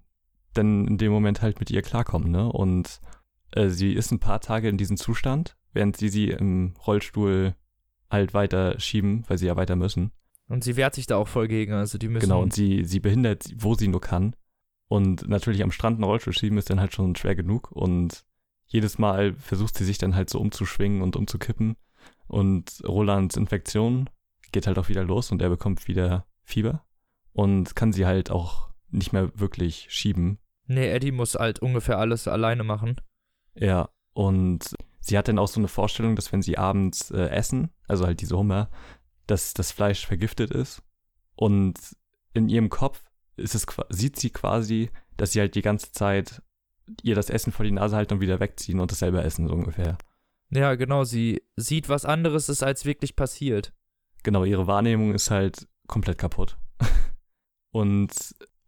dann 0.53 0.87
in 0.87 0.97
dem 0.97 1.11
Moment 1.11 1.41
halt 1.41 1.59
mit 1.59 1.71
ihr 1.71 1.81
klarkommen, 1.81 2.31
ne? 2.31 2.49
Und 2.49 3.01
äh, 3.51 3.69
sie 3.69 3.93
ist 3.93 4.11
ein 4.11 4.19
paar 4.19 4.41
Tage 4.41 4.69
in 4.69 4.77
diesem 4.77 4.97
Zustand, 4.97 5.55
während 5.73 5.97
sie 5.97 6.09
sie 6.09 6.29
im 6.29 6.73
Rollstuhl 6.85 7.55
halt 8.09 8.33
weiter 8.33 8.79
schieben, 8.79 9.23
weil 9.27 9.37
sie 9.37 9.47
ja 9.47 9.55
weiter 9.55 9.75
müssen. 9.75 10.11
Und 10.47 10.63
sie 10.63 10.75
wehrt 10.75 10.95
sich 10.95 11.05
da 11.05 11.17
auch 11.17 11.27
voll 11.27 11.47
gegen, 11.47 11.73
also 11.73 11.97
die 11.97 12.07
müssen. 12.07 12.27
Genau, 12.27 12.41
und 12.41 12.53
sie, 12.53 12.83
sie 12.83 12.99
behindert, 12.99 13.45
wo 13.55 13.75
sie 13.75 13.87
nur 13.87 14.01
kann. 14.01 14.35
Und 14.87 15.29
natürlich 15.29 15.61
am 15.61 15.71
Strand 15.71 15.97
einen 15.97 16.05
Rollstuhl 16.05 16.33
schieben 16.33 16.57
ist 16.57 16.71
dann 16.71 16.79
halt 16.79 16.93
schon 16.93 17.15
schwer 17.15 17.35
genug. 17.35 17.71
Und 17.71 18.25
jedes 18.65 18.97
Mal 18.97 19.35
versucht 19.35 19.77
sie 19.77 19.85
sich 19.85 19.99
dann 19.99 20.15
halt 20.15 20.31
so 20.31 20.39
umzuschwingen 20.39 21.03
und 21.03 21.15
umzukippen. 21.15 21.75
Und 22.27 22.81
Rolands 22.87 23.37
Infektion 23.37 24.09
geht 24.51 24.65
halt 24.65 24.79
auch 24.79 24.89
wieder 24.89 25.03
los 25.03 25.31
und 25.31 25.41
er 25.41 25.49
bekommt 25.49 25.87
wieder 25.87 26.25
Fieber. 26.43 26.83
Und 27.31 27.75
kann 27.75 27.93
sie 27.93 28.07
halt 28.07 28.31
auch 28.31 28.69
nicht 28.89 29.13
mehr 29.13 29.39
wirklich 29.39 29.85
schieben. 29.89 30.39
Nee, 30.65 30.89
Eddie 30.89 31.11
muss 31.11 31.35
halt 31.35 31.59
ungefähr 31.59 31.99
alles 31.99 32.27
alleine 32.27 32.63
machen. 32.63 32.95
Ja, 33.55 33.89
und 34.13 34.75
sie 34.99 35.17
hat 35.17 35.27
dann 35.27 35.39
auch 35.39 35.47
so 35.47 35.59
eine 35.59 35.67
Vorstellung, 35.67 36.15
dass 36.15 36.31
wenn 36.31 36.41
sie 36.41 36.57
abends 36.57 37.11
äh, 37.11 37.29
essen, 37.29 37.71
also 37.87 38.05
halt 38.05 38.21
diese 38.21 38.37
Hummer, 38.37 38.69
dass 39.27 39.53
das 39.53 39.71
Fleisch 39.71 40.05
vergiftet 40.05 40.51
ist. 40.51 40.81
Und 41.35 41.75
in 42.33 42.49
ihrem 42.49 42.69
Kopf 42.69 43.01
ist 43.37 43.55
es, 43.55 43.65
sieht 43.89 44.19
sie 44.19 44.29
quasi, 44.29 44.89
dass 45.17 45.31
sie 45.31 45.39
halt 45.39 45.55
die 45.55 45.61
ganze 45.61 45.91
Zeit 45.91 46.41
ihr 47.03 47.15
das 47.15 47.29
Essen 47.29 47.51
vor 47.51 47.65
die 47.65 47.71
Nase 47.71 47.95
halten 47.95 48.15
und 48.15 48.21
wieder 48.21 48.39
wegziehen 48.39 48.79
und 48.79 48.91
dasselbe 48.91 49.21
essen, 49.21 49.47
so 49.47 49.53
ungefähr. 49.53 49.97
Ja, 50.51 50.75
genau, 50.75 51.03
sie 51.03 51.43
sieht 51.55 51.89
was 51.89 52.05
anderes 52.05 52.49
ist, 52.49 52.63
als 52.63 52.85
wirklich 52.85 53.15
passiert. 53.15 53.73
Genau, 54.23 54.43
ihre 54.43 54.67
Wahrnehmung 54.67 55.13
ist 55.13 55.29
halt 55.29 55.67
komplett 55.87 56.17
kaputt. 56.17 56.57
und 57.71 58.11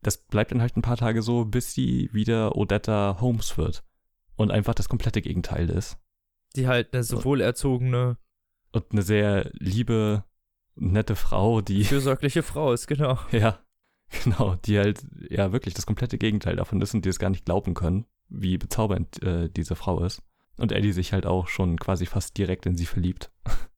das 0.01 0.17
bleibt 0.17 0.51
dann 0.51 0.61
halt 0.61 0.77
ein 0.77 0.83
paar 0.83 0.97
Tage 0.97 1.21
so, 1.21 1.45
bis 1.45 1.73
sie 1.73 2.09
wieder 2.13 2.55
Odetta 2.55 3.17
Holmes 3.19 3.57
wird. 3.57 3.83
Und 4.35 4.51
einfach 4.51 4.73
das 4.73 4.89
komplette 4.89 5.21
Gegenteil 5.21 5.69
ist. 5.69 5.97
Die 6.55 6.67
halt 6.67 6.93
eine 6.93 7.03
so 7.03 7.23
wohlerzogene. 7.23 8.17
Und 8.71 8.85
eine 8.91 9.01
sehr 9.01 9.49
liebe, 9.53 10.23
nette 10.75 11.15
Frau, 11.15 11.61
die. 11.61 11.83
Fürsorgliche 11.85 12.43
Frau 12.43 12.73
ist, 12.73 12.87
genau. 12.87 13.19
Ja, 13.31 13.59
genau. 14.23 14.55
Die 14.65 14.77
halt, 14.79 15.05
ja, 15.29 15.51
wirklich 15.51 15.73
das 15.73 15.85
komplette 15.85 16.17
Gegenteil 16.17 16.55
davon 16.55 16.81
ist 16.81 16.93
und 16.93 17.05
die 17.05 17.09
es 17.09 17.19
gar 17.19 17.29
nicht 17.29 17.45
glauben 17.45 17.73
können, 17.73 18.05
wie 18.29 18.57
bezaubernd 18.57 19.21
äh, 19.23 19.49
diese 19.49 19.75
Frau 19.75 20.03
ist. 20.03 20.21
Und 20.57 20.71
Eddie 20.71 20.91
sich 20.91 21.13
halt 21.13 21.25
auch 21.25 21.47
schon 21.47 21.77
quasi 21.77 22.05
fast 22.05 22.37
direkt 22.37 22.65
in 22.65 22.75
sie 22.75 22.85
verliebt. 22.85 23.31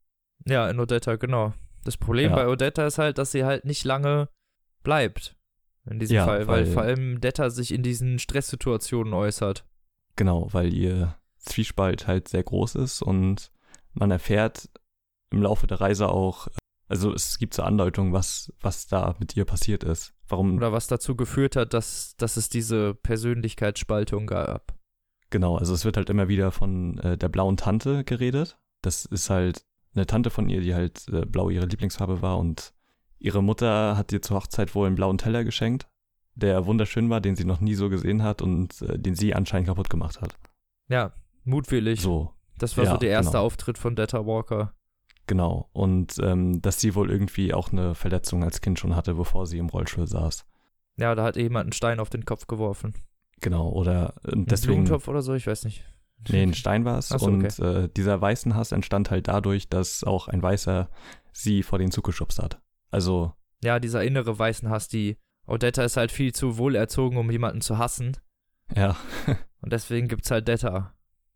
Ja, 0.45 0.70
in 0.70 0.78
Odetta, 0.78 1.16
genau. 1.16 1.54
Das 1.86 1.95
Problem 1.95 2.32
ja. 2.32 2.36
bei 2.36 2.49
Odetta 2.49 2.86
ist 2.86 2.97
halt, 2.97 3.18
dass 3.18 3.32
sie 3.32 3.45
halt 3.45 3.64
nicht 3.64 3.86
lange 3.86 4.28
bleibt. 4.84 5.38
In 5.89 5.99
diesem 5.99 6.16
ja, 6.16 6.26
Fall, 6.26 6.47
weil, 6.47 6.66
weil 6.66 6.66
vor 6.66 6.84
allem 6.84 7.20
Detta 7.20 7.49
sich 7.49 7.74
in 7.74 7.84
diesen 7.84 8.20
Stresssituationen 8.20 9.14
äußert. 9.14 9.66
Genau, 10.16 10.47
weil 10.51 10.74
ihr 10.74 11.16
Zwiespalt 11.38 12.07
halt 12.07 12.28
sehr 12.28 12.43
groß 12.43 12.76
ist 12.76 13.01
und 13.01 13.51
man 13.93 14.11
erfährt 14.11 14.70
im 15.32 15.41
Laufe 15.41 15.68
der 15.68 15.82
Reise 15.82 16.09
auch, 16.09 16.47
also 16.88 17.14
es 17.14 17.38
gibt 17.38 17.53
so 17.53 17.64
Andeutungen, 17.64 18.14
was, 18.14 18.53
was 18.61 18.88
da 18.88 19.16
mit 19.20 19.36
ihr 19.36 19.45
passiert 19.45 19.84
ist. 19.84 20.14
Warum. 20.28 20.57
Oder 20.57 20.72
was 20.72 20.88
dazu 20.88 21.16
geführt 21.16 21.55
hat, 21.55 21.74
dass, 21.74 22.16
dass 22.18 22.38
es 22.38 22.49
diese 22.49 22.93
Persönlichkeitsspaltung 22.93 24.28
gab. 24.28 24.76
Genau, 25.30 25.57
also 25.57 25.74
es 25.74 25.86
wird 25.86 25.97
halt 25.97 26.09
immer 26.09 26.28
wieder 26.28 26.51
von 26.51 26.99
äh, 26.99 27.18
der 27.18 27.30
blauen 27.30 27.57
Tante 27.57 28.03
geredet. 28.03 28.57
Das 28.82 29.05
ist 29.05 29.30
halt 29.30 29.66
eine 29.95 30.05
Tante 30.05 30.30
von 30.30 30.49
ihr, 30.49 30.61
die 30.61 30.76
halt 30.76 31.07
äh, 31.09 31.26
blau 31.26 31.49
ihre 31.49 31.66
Lieblingsfarbe 31.66 32.22
war 32.22 32.38
und 32.38 32.74
ihre 33.20 33.41
Mutter 33.41 33.97
hat 33.97 34.11
ihr 34.11 34.22
zur 34.22 34.38
Hochzeit 34.38 34.76
wohl 34.76 34.88
einen 34.88 34.95
blauen 34.95 35.18
Teller 35.18 35.43
geschenkt, 35.43 35.88
der 36.36 36.65
wunderschön 36.65 37.09
war, 37.09 37.21
den 37.21 37.36
sie 37.36 37.45
noch 37.45 37.59
nie 37.59 37.75
so 37.75 37.89
gesehen 37.89 38.23
hat 38.23 38.41
und 38.41 38.81
äh, 38.81 38.97
den 38.97 39.15
sie 39.15 39.34
anscheinend 39.34 39.67
kaputt 39.67 39.89
gemacht 39.89 40.21
hat. 40.21 40.36
Ja, 40.89 41.13
mutwillig. 41.43 42.01
So. 42.01 42.31
Das 42.57 42.77
war 42.77 42.86
ja, 42.86 42.91
so 42.91 42.97
der 42.97 43.09
erste 43.09 43.34
genau. 43.34 43.45
Auftritt 43.45 43.77
von 43.77 43.95
Detta 43.95 44.25
Walker. 44.25 44.73
Genau. 45.27 45.69
Und 45.73 46.17
ähm, 46.21 46.61
dass 46.61 46.79
sie 46.79 46.95
wohl 46.95 47.09
irgendwie 47.09 47.53
auch 47.53 47.71
eine 47.71 47.95
Verletzung 47.95 48.43
als 48.43 48.61
Kind 48.61 48.79
schon 48.79 48.95
hatte, 48.95 49.15
bevor 49.15 49.45
sie 49.45 49.57
im 49.57 49.69
Rollstuhl 49.69 50.07
saß. 50.07 50.45
Ja, 50.97 51.15
da 51.15 51.23
hat 51.23 51.38
jemand 51.38 51.65
einen 51.65 51.73
Stein 51.73 51.99
auf 51.99 52.09
den 52.09 52.25
Kopf 52.25 52.47
geworfen. 52.47 52.93
Genau, 53.41 53.69
oder 53.69 54.13
äh, 54.23 54.31
deswegen. 54.36 54.73
Ein 54.73 54.84
Blumentopf 54.86 55.07
oder 55.07 55.21
so, 55.21 55.34
ich 55.34 55.47
weiß 55.47 55.65
nicht. 55.65 55.84
Nee, 56.29 56.43
ein 56.43 56.53
Stein 56.53 56.86
war 56.86 56.97
es. 56.99 57.09
So, 57.09 57.25
und 57.25 57.43
okay. 57.43 57.84
äh, 57.84 57.89
dieser 57.89 58.21
weißen 58.21 58.55
Hass 58.55 58.71
entstand 58.71 59.11
halt 59.11 59.27
dadurch, 59.27 59.67
dass 59.67 60.03
auch 60.03 60.27
ein 60.27 60.41
Weißer 60.41 60.89
sie 61.34 61.63
vor 61.63 61.79
den 61.79 61.91
Zug 61.91 62.05
geschubst 62.05 62.41
hat. 62.41 62.61
Also. 62.91 63.34
Ja, 63.63 63.79
dieser 63.79 64.03
innere 64.03 64.38
weißen 64.38 64.69
Hass, 64.69 64.88
die 64.88 65.17
Odetta 65.48 65.84
ist 65.84 65.98
halt 65.98 66.12
viel 66.12 66.34
zu 66.34 66.58
wohlerzogen, 66.58 67.18
um 67.18 67.30
jemanden 67.30 67.62
zu 67.62 67.78
hassen. 67.78 68.18
Ja. 68.76 68.96
und 69.62 69.74
deswegen 69.74 70.08
gibt's 70.08 70.32
halt 70.32 70.48
Detta. 70.48 70.94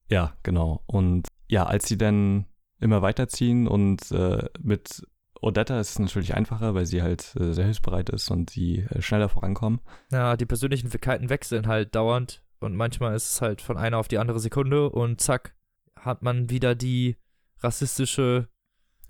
Ja, 0.09 0.33
genau. 0.43 0.83
Und 0.85 1.27
ja, 1.47 1.65
als 1.65 1.87
sie 1.87 1.97
dann 1.97 2.45
immer 2.79 3.01
weiterziehen 3.01 3.67
und 3.67 4.11
äh, 4.11 4.45
mit 4.59 5.03
Odetta 5.41 5.79
ist 5.79 5.91
es 5.91 5.99
natürlich 5.99 6.35
einfacher, 6.35 6.73
weil 6.73 6.85
sie 6.85 7.01
halt 7.01 7.35
äh, 7.39 7.53
sehr 7.53 7.65
hilfsbereit 7.65 8.09
ist 8.09 8.29
und 8.31 8.49
sie 8.49 8.79
äh, 8.89 9.01
schneller 9.01 9.29
vorankommen. 9.29 9.81
Ja, 10.11 10.37
die 10.37 10.45
Persönlichkeiten 10.45 11.29
wechseln 11.29 11.67
halt 11.67 11.95
dauernd 11.95 12.43
und 12.59 12.75
manchmal 12.75 13.15
ist 13.15 13.31
es 13.31 13.41
halt 13.41 13.61
von 13.61 13.77
einer 13.77 13.97
auf 13.97 14.07
die 14.07 14.17
andere 14.17 14.39
Sekunde 14.39 14.89
und 14.89 15.21
zack, 15.21 15.55
hat 15.95 16.23
man 16.23 16.49
wieder 16.49 16.75
die 16.75 17.17
rassistische 17.59 18.47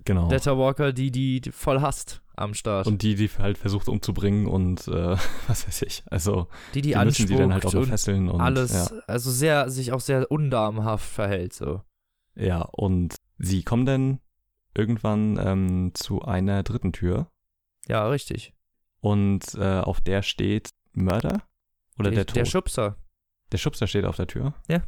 genau. 0.06 0.28
Detta 0.30 0.58
Walker, 0.58 0.94
die 0.94 1.12
die 1.12 1.42
voll 1.52 1.82
hasst 1.82 2.22
am 2.38 2.54
Start. 2.54 2.88
Und 2.88 3.02
die, 3.02 3.16
die 3.16 3.30
halt 3.30 3.58
versucht 3.58 3.88
umzubringen 3.88 4.48
und 4.48 4.88
äh, 4.88 5.18
was 5.48 5.68
weiß 5.68 5.82
ich. 5.84 6.04
Also 6.06 6.48
die, 6.74 6.82
die, 6.82 6.94
die 6.94 6.98
müssen 6.98 7.28
sie 7.28 7.36
dann 7.36 7.54
halt 7.54 7.66
auch 7.66 7.86
fesseln 7.86 8.30
und 8.30 8.42
alles, 8.42 8.74
ja. 8.74 9.00
also 9.08 9.32
sehr, 9.32 9.70
sich 9.70 9.92
auch 9.92 10.02
sehr 10.02 10.30
undamenhaft 10.32 11.08
verhält 11.08 11.54
so. 11.54 11.82
Ja, 12.36 12.62
und 12.62 13.16
sie 13.38 13.64
kommen 13.64 13.86
dann 13.86 14.20
irgendwann 14.76 15.40
ähm, 15.44 15.92
zu 15.94 16.22
einer 16.22 16.64
dritten 16.64 16.94
Tür. 16.94 17.32
Ja, 17.88 18.08
richtig. 18.08 18.54
Und 19.00 19.56
äh, 19.56 19.80
auf 19.80 20.02
der 20.02 20.22
steht 20.22 20.70
Mörder 20.94 21.44
oder 21.98 22.12
der, 22.12 22.20
der 22.20 22.26
Tod? 22.28 22.36
Der 22.38 22.46
Schubser. 22.46 22.98
Der 23.52 23.58
Schubser 23.58 23.88
steht 23.88 24.06
auf 24.06 24.18
der 24.18 24.28
Tür? 24.28 24.54
Ja. 24.68 24.84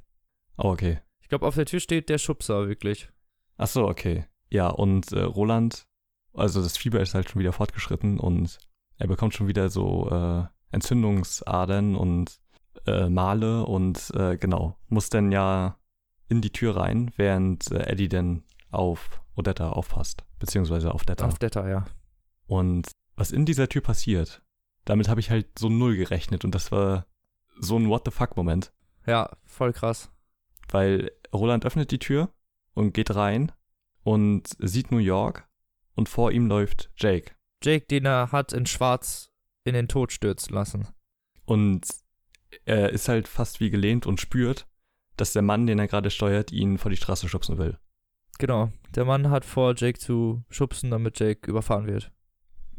Oh, 0.57 0.69
okay. 0.69 0.99
Ich 1.21 1.29
glaube, 1.29 1.47
auf 1.47 1.55
der 1.55 1.65
Tür 1.65 1.79
steht 1.79 2.09
der 2.09 2.17
Schubser, 2.17 2.67
wirklich. 2.67 3.09
Ach 3.57 3.67
so, 3.67 3.87
okay. 3.87 4.25
Ja, 4.49 4.67
und 4.67 5.11
äh, 5.11 5.21
Roland, 5.21 5.87
also 6.33 6.61
das 6.61 6.77
Fieber 6.77 7.01
ist 7.01 7.13
halt 7.13 7.29
schon 7.29 7.39
wieder 7.39 7.53
fortgeschritten 7.53 8.19
und 8.19 8.59
er 8.97 9.07
bekommt 9.07 9.33
schon 9.33 9.47
wieder 9.47 9.69
so 9.69 10.09
äh, 10.09 10.43
Entzündungsadern 10.71 11.95
und 11.95 12.39
äh, 12.85 13.09
Male 13.09 13.65
und 13.65 14.11
äh, 14.15 14.37
genau, 14.37 14.77
muss 14.87 15.09
dann 15.09 15.31
ja 15.31 15.77
in 16.27 16.41
die 16.41 16.51
Tür 16.51 16.77
rein, 16.77 17.11
während 17.15 17.71
äh, 17.71 17.83
Eddie 17.87 18.09
dann 18.09 18.43
auf 18.71 19.21
Odetta 19.35 19.71
aufpasst, 19.71 20.23
beziehungsweise 20.37 20.93
auf 20.93 21.03
Detta. 21.03 21.25
Auf 21.25 21.39
Detta, 21.39 21.67
ja. 21.67 21.85
Und 22.45 22.91
was 23.15 23.31
in 23.31 23.45
dieser 23.45 23.67
Tür 23.67 23.81
passiert, 23.81 24.41
damit 24.85 25.09
habe 25.09 25.19
ich 25.19 25.29
halt 25.29 25.57
so 25.57 25.69
null 25.69 25.95
gerechnet 25.95 26.45
und 26.45 26.53
das 26.53 26.71
war 26.71 27.05
so 27.59 27.77
ein 27.77 27.89
What 27.89 28.03
the 28.05 28.11
fuck-Moment. 28.11 28.71
Ja, 29.05 29.31
voll 29.45 29.73
krass. 29.73 30.11
Weil 30.69 31.11
Roland 31.33 31.65
öffnet 31.65 31.91
die 31.91 31.99
Tür 31.99 32.29
und 32.73 32.93
geht 32.93 33.15
rein 33.15 33.51
und 34.03 34.55
sieht 34.59 34.91
New 34.91 34.99
York 34.99 35.48
und 35.99 36.07
vor 36.07 36.31
ihm 36.31 36.47
läuft 36.47 36.89
Jake. 36.95 37.33
Jake, 37.61 37.85
den 37.85 38.05
er 38.05 38.31
hat 38.31 38.53
in 38.53 38.65
Schwarz 38.65 39.31
in 39.65 39.73
den 39.73 39.89
Tod 39.89 40.13
stürzen 40.13 40.55
lassen. 40.55 40.87
Und 41.43 41.85
er 42.63 42.89
ist 42.91 43.09
halt 43.09 43.27
fast 43.27 43.59
wie 43.59 43.69
gelähmt 43.69 44.07
und 44.07 44.21
spürt, 44.21 44.65
dass 45.17 45.33
der 45.33 45.41
Mann, 45.41 45.67
den 45.67 45.77
er 45.77 45.89
gerade 45.89 46.09
steuert, 46.09 46.53
ihn 46.53 46.77
vor 46.77 46.89
die 46.89 46.95
Straße 46.95 47.27
schubsen 47.27 47.57
will. 47.57 47.77
Genau, 48.37 48.71
der 48.95 49.03
Mann 49.03 49.29
hat 49.29 49.43
vor, 49.43 49.73
Jake 49.75 49.99
zu 49.99 50.41
schubsen, 50.49 50.89
damit 50.89 51.19
Jake 51.19 51.49
überfahren 51.49 51.85
wird. 51.85 52.13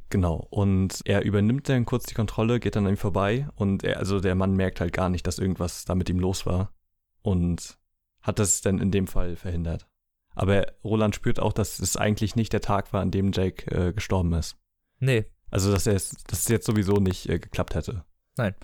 Genau, 0.08 0.48
und 0.48 1.02
er 1.04 1.22
übernimmt 1.22 1.68
dann 1.68 1.84
kurz 1.84 2.06
die 2.06 2.14
Kontrolle, 2.14 2.58
geht 2.58 2.74
dann 2.74 2.86
an 2.86 2.94
ihm 2.94 2.96
vorbei 2.96 3.48
und 3.54 3.84
er, 3.84 3.98
also 3.98 4.18
der 4.18 4.34
Mann 4.34 4.54
merkt 4.54 4.80
halt 4.80 4.94
gar 4.94 5.10
nicht, 5.10 5.26
dass 5.26 5.38
irgendwas 5.38 5.84
da 5.84 5.94
mit 5.94 6.08
ihm 6.08 6.18
los 6.18 6.46
war 6.46 6.72
und 7.20 7.78
hat 8.22 8.38
das 8.38 8.62
dann 8.62 8.78
in 8.78 8.90
dem 8.90 9.06
Fall 9.06 9.36
verhindert. 9.36 9.89
Aber 10.34 10.66
Roland 10.84 11.14
spürt 11.14 11.40
auch, 11.40 11.52
dass 11.52 11.80
es 11.80 11.96
eigentlich 11.96 12.36
nicht 12.36 12.52
der 12.52 12.60
Tag 12.60 12.92
war, 12.92 13.00
an 13.00 13.10
dem 13.10 13.32
Jake 13.32 13.70
äh, 13.70 13.92
gestorben 13.92 14.32
ist. 14.34 14.56
Nee. 14.98 15.26
Also, 15.50 15.72
dass 15.72 15.86
er 15.86 15.94
es, 15.94 16.10
dass 16.28 16.40
es 16.40 16.48
jetzt 16.48 16.66
sowieso 16.66 16.94
nicht 16.94 17.28
äh, 17.28 17.38
geklappt 17.38 17.74
hätte. 17.74 18.04
Nein. 18.36 18.54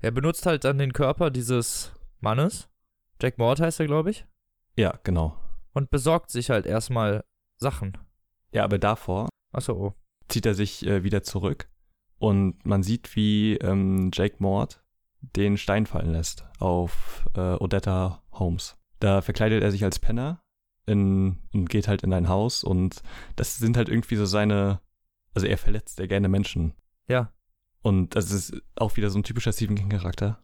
Er 0.00 0.10
benutzt 0.10 0.46
halt 0.46 0.64
dann 0.64 0.78
den 0.78 0.92
Körper 0.92 1.30
dieses 1.30 1.92
Mannes. 2.20 2.68
Jack 3.20 3.36
Mord 3.38 3.60
heißt 3.60 3.80
er, 3.80 3.86
glaube 3.86 4.10
ich. 4.10 4.26
Ja, 4.76 4.98
genau. 5.04 5.36
Und 5.72 5.90
besorgt 5.90 6.30
sich 6.30 6.50
halt 6.50 6.64
erstmal 6.64 7.24
Sachen. 7.58 7.98
Ja, 8.52 8.64
aber 8.64 8.78
davor. 8.78 9.28
Achso, 9.52 9.74
oh 9.74 9.94
zieht 10.30 10.46
er 10.46 10.54
sich 10.54 10.86
äh, 10.86 11.04
wieder 11.04 11.22
zurück 11.22 11.68
und 12.18 12.64
man 12.64 12.82
sieht, 12.82 13.14
wie 13.16 13.56
ähm, 13.56 14.10
Jake 14.12 14.36
Mord 14.38 14.82
den 15.20 15.56
Stein 15.56 15.86
fallen 15.86 16.12
lässt 16.12 16.46
auf 16.58 17.28
äh, 17.34 17.54
Odetta 17.54 18.22
Holmes. 18.32 18.76
Da 19.00 19.20
verkleidet 19.20 19.62
er 19.62 19.70
sich 19.70 19.84
als 19.84 19.98
Penner 19.98 20.42
in, 20.86 21.38
und 21.52 21.68
geht 21.68 21.88
halt 21.88 22.02
in 22.02 22.12
ein 22.12 22.28
Haus 22.28 22.64
und 22.64 23.02
das 23.36 23.58
sind 23.58 23.76
halt 23.76 23.88
irgendwie 23.88 24.16
so 24.16 24.26
seine, 24.26 24.80
also 25.34 25.46
er 25.46 25.58
verletzt 25.58 25.98
ja 25.98 26.06
gerne 26.06 26.28
Menschen. 26.28 26.74
Ja. 27.08 27.32
Und 27.82 28.14
das 28.14 28.30
ist 28.30 28.60
auch 28.76 28.96
wieder 28.96 29.10
so 29.10 29.18
ein 29.18 29.24
typischer 29.24 29.52
Stephen 29.52 29.76
King 29.76 29.88
Charakter. 29.88 30.40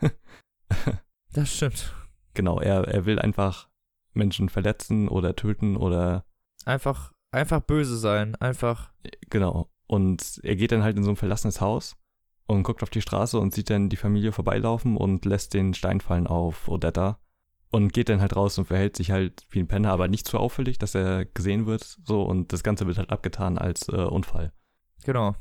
das 1.32 1.54
stimmt. 1.54 1.94
Genau, 2.34 2.60
er, 2.60 2.86
er 2.88 3.06
will 3.06 3.18
einfach 3.18 3.68
Menschen 4.12 4.48
verletzen 4.48 5.08
oder 5.08 5.34
töten 5.34 5.76
oder 5.76 6.26
einfach 6.66 7.12
Einfach 7.30 7.60
böse 7.60 7.96
sein, 7.98 8.34
einfach. 8.36 8.90
Genau. 9.28 9.70
Und 9.86 10.40
er 10.42 10.56
geht 10.56 10.72
dann 10.72 10.82
halt 10.82 10.96
in 10.96 11.04
so 11.04 11.10
ein 11.10 11.16
verlassenes 11.16 11.60
Haus 11.60 11.96
und 12.46 12.62
guckt 12.62 12.82
auf 12.82 12.90
die 12.90 13.02
Straße 13.02 13.38
und 13.38 13.54
sieht 13.54 13.70
dann 13.70 13.88
die 13.88 13.96
Familie 13.96 14.32
vorbeilaufen 14.32 14.96
und 14.96 15.24
lässt 15.24 15.54
den 15.54 15.74
Stein 15.74 16.00
fallen 16.00 16.26
auf 16.26 16.68
Odetta 16.68 17.20
und 17.70 17.92
geht 17.92 18.08
dann 18.08 18.20
halt 18.20 18.36
raus 18.36 18.58
und 18.58 18.66
verhält 18.66 18.96
sich 18.96 19.10
halt 19.10 19.46
wie 19.50 19.60
ein 19.60 19.68
Penner, 19.68 19.92
aber 19.92 20.08
nicht 20.08 20.26
zu 20.26 20.38
auffällig, 20.38 20.78
dass 20.78 20.94
er 20.94 21.24
gesehen 21.26 21.66
wird, 21.66 21.98
so 22.04 22.22
und 22.22 22.52
das 22.52 22.62
Ganze 22.62 22.86
wird 22.86 22.98
halt 22.98 23.10
abgetan 23.10 23.58
als 23.58 23.88
äh, 23.88 23.96
Unfall. 23.96 24.52
Genau. 25.04 25.34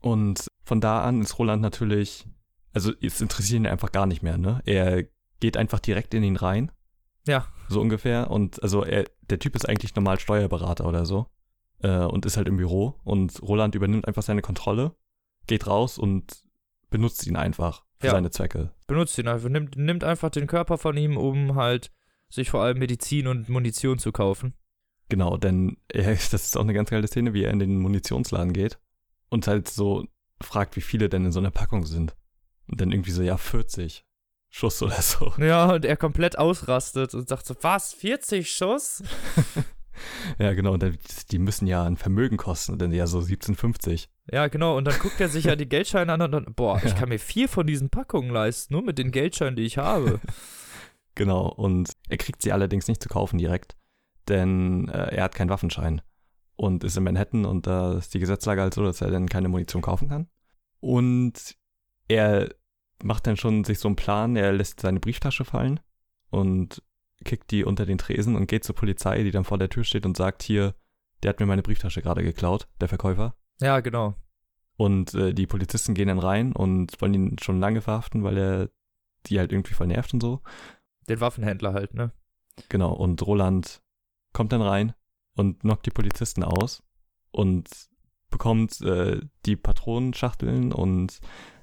Und 0.00 0.46
von 0.64 0.80
da 0.80 1.02
an 1.02 1.20
ist 1.20 1.38
Roland 1.38 1.62
natürlich, 1.62 2.26
also 2.72 2.92
es 3.00 3.20
interessiert 3.20 3.60
ihn 3.60 3.66
einfach 3.66 3.92
gar 3.92 4.06
nicht 4.06 4.22
mehr, 4.22 4.38
ne? 4.38 4.60
Er 4.66 5.04
geht 5.40 5.56
einfach 5.56 5.80
direkt 5.80 6.14
in 6.14 6.22
ihn 6.22 6.36
rein 6.36 6.70
ja. 7.26 7.46
So 7.68 7.80
ungefähr. 7.80 8.30
Und 8.30 8.62
also 8.62 8.84
er, 8.84 9.04
der 9.22 9.38
Typ 9.38 9.56
ist 9.56 9.68
eigentlich 9.68 9.94
normal 9.94 10.18
Steuerberater 10.20 10.86
oder 10.86 11.06
so. 11.06 11.26
Äh, 11.82 12.04
und 12.04 12.26
ist 12.26 12.36
halt 12.36 12.48
im 12.48 12.56
Büro. 12.56 13.00
Und 13.04 13.42
Roland 13.42 13.74
übernimmt 13.74 14.06
einfach 14.06 14.22
seine 14.22 14.42
Kontrolle, 14.42 14.94
geht 15.46 15.66
raus 15.66 15.98
und 15.98 16.44
benutzt 16.90 17.26
ihn 17.26 17.36
einfach 17.36 17.83
für 17.98 18.06
ja. 18.06 18.12
seine 18.12 18.30
Zwecke. 18.30 18.70
Benutzt 18.86 19.18
ihn 19.18 19.28
einfach, 19.28 19.48
nimmt, 19.48 19.76
nimmt 19.76 20.04
einfach 20.04 20.30
den 20.30 20.46
Körper 20.46 20.78
von 20.78 20.96
ihm, 20.96 21.16
um 21.16 21.54
halt 21.54 21.90
sich 22.28 22.50
vor 22.50 22.62
allem 22.62 22.78
Medizin 22.78 23.26
und 23.26 23.48
Munition 23.48 23.98
zu 23.98 24.12
kaufen. 24.12 24.54
Genau, 25.08 25.36
denn 25.36 25.76
er, 25.88 26.14
das 26.14 26.32
ist 26.32 26.56
auch 26.56 26.62
eine 26.62 26.74
ganz 26.74 26.90
geile 26.90 27.06
Szene, 27.06 27.34
wie 27.34 27.44
er 27.44 27.50
in 27.50 27.58
den 27.58 27.78
Munitionsladen 27.78 28.52
geht 28.52 28.78
und 29.28 29.46
halt 29.46 29.68
so 29.68 30.06
fragt, 30.40 30.76
wie 30.76 30.80
viele 30.80 31.08
denn 31.08 31.24
in 31.26 31.32
so 31.32 31.40
einer 31.40 31.50
Packung 31.50 31.86
sind. 31.86 32.14
Und 32.66 32.80
dann 32.80 32.92
irgendwie 32.92 33.10
so, 33.10 33.22
ja, 33.22 33.36
40. 33.36 34.04
Schuss 34.48 34.80
oder 34.82 35.02
so. 35.02 35.34
Ja, 35.38 35.72
und 35.72 35.84
er 35.84 35.96
komplett 35.96 36.38
ausrastet 36.38 37.12
und 37.14 37.28
sagt 37.28 37.44
so, 37.44 37.56
was, 37.60 37.92
40 37.92 38.50
Schuss? 38.50 39.02
ja, 40.38 40.52
genau, 40.54 40.74
und 40.74 40.84
die 41.30 41.38
müssen 41.38 41.66
ja 41.66 41.84
ein 41.84 41.96
Vermögen 41.96 42.36
kosten, 42.36 42.78
denn 42.78 42.92
ja 42.92 43.06
so 43.06 43.18
17,50. 43.18 44.08
Ja, 44.30 44.48
genau, 44.48 44.76
und 44.76 44.86
dann 44.86 44.98
guckt 44.98 45.20
er 45.20 45.28
sich 45.28 45.44
ja 45.44 45.56
die 45.56 45.68
Geldscheine 45.68 46.12
an 46.12 46.22
und 46.22 46.32
dann, 46.32 46.54
boah, 46.54 46.80
ich 46.84 46.96
kann 46.96 47.08
mir 47.08 47.18
vier 47.18 47.48
von 47.48 47.66
diesen 47.66 47.90
Packungen 47.90 48.30
leisten, 48.30 48.72
nur 48.72 48.82
mit 48.82 48.98
den 48.98 49.10
Geldscheinen, 49.10 49.56
die 49.56 49.64
ich 49.64 49.78
habe. 49.78 50.20
genau, 51.14 51.48
und 51.48 51.92
er 52.08 52.16
kriegt 52.16 52.42
sie 52.42 52.52
allerdings 52.52 52.88
nicht 52.88 53.02
zu 53.02 53.08
kaufen 53.08 53.38
direkt, 53.38 53.76
denn 54.28 54.88
äh, 54.88 55.14
er 55.16 55.24
hat 55.24 55.34
keinen 55.34 55.50
Waffenschein 55.50 56.00
und 56.56 56.84
ist 56.84 56.96
in 56.96 57.04
Manhattan 57.04 57.44
und 57.44 57.66
da 57.66 57.98
ist 57.98 58.14
die 58.14 58.20
Gesetzlage 58.20 58.62
halt 58.62 58.74
so, 58.74 58.84
dass 58.84 59.00
er 59.00 59.10
dann 59.10 59.28
keine 59.28 59.48
Munition 59.48 59.82
kaufen 59.82 60.08
kann. 60.08 60.28
Und 60.80 61.56
er 62.08 62.54
macht 63.02 63.26
dann 63.26 63.36
schon 63.36 63.64
sich 63.64 63.78
so 63.78 63.88
einen 63.88 63.96
Plan, 63.96 64.36
er 64.36 64.52
lässt 64.52 64.80
seine 64.80 65.00
Brieftasche 65.00 65.44
fallen 65.44 65.80
und 66.30 66.82
kickt 67.24 67.50
die 67.50 67.64
unter 67.64 67.86
den 67.86 67.98
Tresen 67.98 68.36
und 68.36 68.46
geht 68.46 68.64
zur 68.64 68.74
Polizei, 68.74 69.22
die 69.22 69.30
dann 69.30 69.44
vor 69.44 69.58
der 69.58 69.68
Tür 69.68 69.84
steht 69.84 70.06
und 70.06 70.16
sagt, 70.16 70.42
hier, 70.42 70.74
der 71.22 71.30
hat 71.30 71.40
mir 71.40 71.46
meine 71.46 71.62
Brieftasche 71.62 72.02
gerade 72.02 72.22
geklaut, 72.22 72.68
der 72.80 72.88
Verkäufer. 72.88 73.34
Ja, 73.60 73.80
genau. 73.80 74.14
Und 74.76 75.14
äh, 75.14 75.32
die 75.32 75.46
Polizisten 75.46 75.94
gehen 75.94 76.08
dann 76.08 76.18
rein 76.18 76.52
und 76.52 77.00
wollen 77.00 77.14
ihn 77.14 77.36
schon 77.40 77.60
lange 77.60 77.80
verhaften, 77.80 78.24
weil 78.24 78.36
er 78.36 78.70
die 79.26 79.38
halt 79.38 79.52
irgendwie 79.52 79.74
voll 79.74 79.86
nervt 79.86 80.12
und 80.12 80.20
so. 80.20 80.42
Den 81.08 81.20
Waffenhändler 81.20 81.72
halt, 81.72 81.94
ne? 81.94 82.12
Genau, 82.68 82.92
und 82.92 83.24
Roland 83.26 83.82
kommt 84.32 84.52
dann 84.52 84.62
rein 84.62 84.94
und 85.34 85.60
knockt 85.60 85.86
die 85.86 85.90
Polizisten 85.90 86.42
aus 86.42 86.82
und 87.30 87.68
bekommt 88.30 88.80
äh, 88.80 89.20
die 89.46 89.56
Patronenschachteln 89.56 90.72
und 90.72 91.20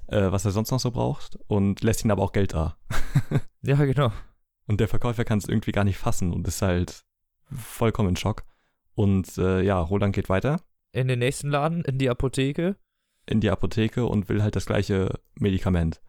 äh, 0.08 0.32
was 0.32 0.46
er 0.46 0.52
sonst 0.52 0.72
noch 0.72 0.80
so 0.80 0.92
braucht 0.92 1.38
und 1.48 1.82
lässt 1.82 2.04
ihn 2.04 2.12
aber 2.12 2.24
auch 2.24 2.32
Geld 2.32 2.54
da. 2.54 2.78
ja, 3.62 3.76
genau. 3.86 4.12
Und 4.68 4.80
der 4.80 4.88
Verkäufer 4.88 5.26
kann 5.26 5.40
es 5.40 5.48
irgendwie 5.48 5.72
gar 5.72 5.84
nicht 5.84 5.98
fassen 5.98 6.32
und 6.32 6.48
ist 6.48 6.62
halt 6.62 7.04
vollkommen 7.52 8.10
in 8.10 8.16
Schock. 8.16 8.44
Und 8.96 9.38
äh, 9.38 9.62
ja, 9.62 9.80
Roland 9.80 10.16
geht 10.16 10.30
weiter. 10.30 10.62
In 10.92 11.08
den 11.08 11.20
nächsten 11.20 11.50
Laden, 11.50 11.84
in 11.84 11.98
die 11.98 12.10
Apotheke. 12.10 12.76
In 13.26 13.40
die 13.40 13.50
Apotheke 13.50 14.06
und 14.06 14.30
will 14.30 14.44
halt 14.44 14.56
das 14.56 14.66
gleiche 14.66 15.20
Medikament, 15.36 16.02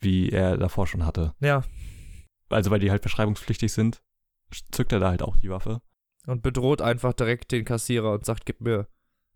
wie 0.00 0.30
er 0.30 0.56
davor 0.56 0.86
schon 0.86 1.04
hatte. 1.04 1.34
Ja. 1.40 1.64
Also 2.48 2.70
weil 2.70 2.80
die 2.80 2.90
halt 2.90 3.02
verschreibungspflichtig 3.02 3.72
sind, 3.72 4.02
zückt 4.72 4.92
er 4.92 5.00
da 5.00 5.08
halt 5.10 5.22
auch 5.22 5.36
die 5.36 5.50
Waffe. 5.50 5.80
Und 6.26 6.42
bedroht 6.42 6.82
einfach 6.82 7.12
direkt 7.12 7.52
den 7.52 7.64
Kassierer 7.64 8.12
und 8.12 8.24
sagt, 8.24 8.44
gib 8.44 8.60
mir 8.60 8.88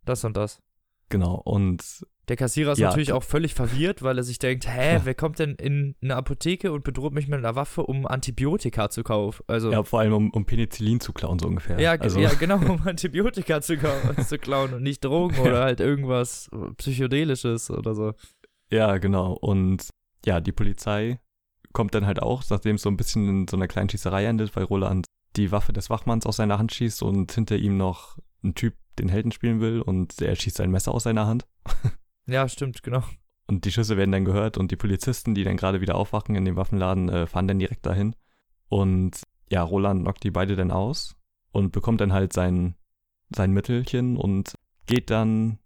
das 0.04 0.24
und 0.24 0.36
das. 0.36 0.60
Genau, 1.08 1.34
und 1.34 2.06
der 2.28 2.36
Kassierer 2.36 2.72
ist 2.72 2.78
ja, 2.78 2.88
natürlich 2.88 3.12
auch 3.12 3.22
völlig 3.22 3.54
verwirrt, 3.54 4.02
weil 4.02 4.16
er 4.16 4.24
sich 4.24 4.38
denkt, 4.38 4.66
hä, 4.66 5.00
wer 5.04 5.14
kommt 5.14 5.38
denn 5.38 5.54
in 5.56 5.94
eine 6.02 6.16
Apotheke 6.16 6.72
und 6.72 6.82
bedroht 6.84 7.12
mich 7.12 7.28
mit 7.28 7.38
einer 7.38 7.54
Waffe, 7.54 7.82
um 7.82 8.06
Antibiotika 8.06 8.88
zu 8.88 9.02
kaufen? 9.02 9.42
Also, 9.46 9.70
ja, 9.70 9.82
vor 9.82 10.00
allem 10.00 10.14
um, 10.14 10.30
um 10.30 10.46
Penicillin 10.46 11.00
zu 11.00 11.12
klauen, 11.12 11.38
so 11.38 11.46
ungefähr. 11.46 11.78
Ja, 11.80 11.92
also. 11.92 12.18
ja 12.18 12.32
genau, 12.38 12.56
um 12.56 12.86
Antibiotika 12.86 13.60
zu, 13.60 13.76
zu 14.26 14.38
klauen 14.38 14.72
und 14.72 14.82
nicht 14.82 15.04
Drogen 15.04 15.38
oder 15.38 15.62
halt 15.62 15.80
irgendwas 15.80 16.50
Psychedelisches 16.78 17.70
oder 17.70 17.94
so. 17.94 18.14
Ja, 18.70 18.96
genau. 18.98 19.32
Und 19.34 19.88
ja, 20.24 20.40
die 20.40 20.52
Polizei 20.52 21.20
kommt 21.72 21.94
dann 21.94 22.06
halt 22.06 22.22
auch, 22.22 22.42
nachdem 22.48 22.76
es 22.76 22.82
so 22.82 22.88
ein 22.88 22.96
bisschen 22.96 23.28
in 23.28 23.48
so 23.48 23.56
einer 23.56 23.68
kleinen 23.68 23.90
Schießerei 23.90 24.24
endet, 24.24 24.56
weil 24.56 24.64
Roland 24.64 25.06
die 25.36 25.52
Waffe 25.52 25.72
des 25.72 25.90
Wachmanns 25.90 26.26
aus 26.26 26.36
seiner 26.36 26.58
Hand 26.58 26.72
schießt 26.72 27.02
und 27.02 27.32
hinter 27.32 27.56
ihm 27.56 27.76
noch 27.76 28.16
ein 28.42 28.54
Typ 28.54 28.74
den 28.98 29.08
Helden 29.08 29.32
spielen 29.32 29.60
will 29.60 29.80
und 29.80 30.20
er 30.22 30.36
schießt 30.36 30.56
sein 30.56 30.70
Messer 30.70 30.92
aus 30.92 31.02
seiner 31.02 31.26
Hand. 31.26 31.46
Ja, 32.26 32.48
stimmt, 32.48 32.82
genau. 32.82 33.02
Und 33.46 33.64
die 33.64 33.72
Schüsse 33.72 33.96
werden 33.96 34.12
dann 34.12 34.24
gehört 34.24 34.56
und 34.56 34.70
die 34.70 34.76
Polizisten, 34.76 35.34
die 35.34 35.44
dann 35.44 35.56
gerade 35.56 35.80
wieder 35.80 35.96
aufwachen 35.96 36.34
in 36.34 36.44
dem 36.44 36.56
Waffenladen, 36.56 37.08
äh, 37.08 37.26
fahren 37.26 37.48
dann 37.48 37.58
direkt 37.58 37.84
dahin. 37.84 38.16
Und 38.68 39.22
ja, 39.50 39.62
Roland 39.62 40.02
knockt 40.02 40.24
die 40.24 40.30
beide 40.30 40.56
dann 40.56 40.70
aus 40.70 41.16
und 41.52 41.72
bekommt 41.72 42.00
dann 42.00 42.12
halt 42.12 42.32
sein, 42.32 42.74
sein 43.34 43.52
Mittelchen 43.52 44.16
und 44.16 44.54
geht 44.86 45.10
dann, 45.10 45.58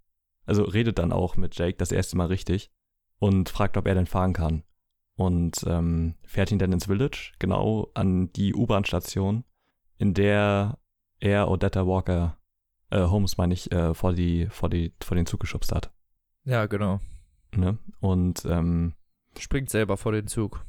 also 0.47 0.65
redet 0.65 0.99
dann 0.99 1.13
auch 1.13 1.37
mit 1.37 1.57
Jake 1.57 1.77
das 1.79 1.93
erste 1.93 2.17
Mal 2.17 2.27
richtig 2.27 2.71
und 3.19 3.49
fragt, 3.49 3.77
ob 3.77 3.87
er 3.87 3.95
denn 3.95 4.07
fahren 4.07 4.33
kann. 4.33 4.65
Und 5.15 5.65
ähm, 5.67 6.15
fährt 6.25 6.53
ihn 6.53 6.59
dann 6.59 6.73
ins 6.73 6.87
Village, 6.87 7.33
genau 7.39 7.91
an 7.95 8.33
die 8.33 8.55
U-Bahn-Station, 8.55 9.45
in 9.99 10.15
der 10.15 10.79
er 11.19 11.51
Odetta 11.51 11.87
Walker, 11.87 12.39
äh, 12.91 13.01
Holmes 13.01 13.37
meine 13.37 13.55
ich, 13.55 13.73
äh, 13.73 13.95
vor, 13.95 14.13
die, 14.13 14.47
vor, 14.49 14.71
die, 14.71 14.93
vor 15.03 15.17
den 15.17 15.27
Zug 15.27 15.41
geschubst 15.41 15.73
hat. 15.73 15.91
Ja, 16.49 16.65
genau. 16.65 17.01
Ne? 17.55 17.77
Und 18.01 18.45
ähm, 18.47 18.95
springt 19.39 19.69
selber 19.69 19.99
vor 19.99 20.13
den 20.13 20.29
Zug. 20.29 20.65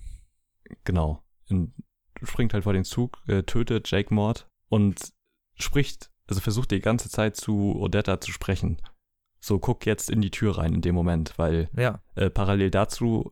Genau. 0.83 1.23
In, 1.47 1.73
springt 2.21 2.53
halt 2.53 2.65
vor 2.65 2.73
den 2.73 2.83
Zug, 2.83 3.17
äh, 3.27 3.43
tötet 3.43 3.89
Jake 3.89 4.13
Mord 4.13 4.49
und 4.67 5.13
spricht, 5.55 6.11
also 6.27 6.41
versucht 6.41 6.71
die 6.71 6.81
ganze 6.81 7.09
Zeit 7.09 7.37
zu 7.37 7.79
Odetta 7.79 8.19
zu 8.19 8.33
sprechen. 8.33 8.77
So, 9.39 9.57
guck 9.57 9.85
jetzt 9.85 10.09
in 10.09 10.19
die 10.19 10.31
Tür 10.31 10.57
rein 10.57 10.73
in 10.73 10.81
dem 10.81 10.95
Moment, 10.95 11.37
weil 11.37 11.69
ja. 11.77 12.01
äh, 12.15 12.29
parallel 12.29 12.71
dazu 12.71 13.31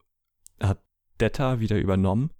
hat 0.61 0.81
Detta 1.19 1.59
wieder 1.59 1.77
übernommen 1.77 2.31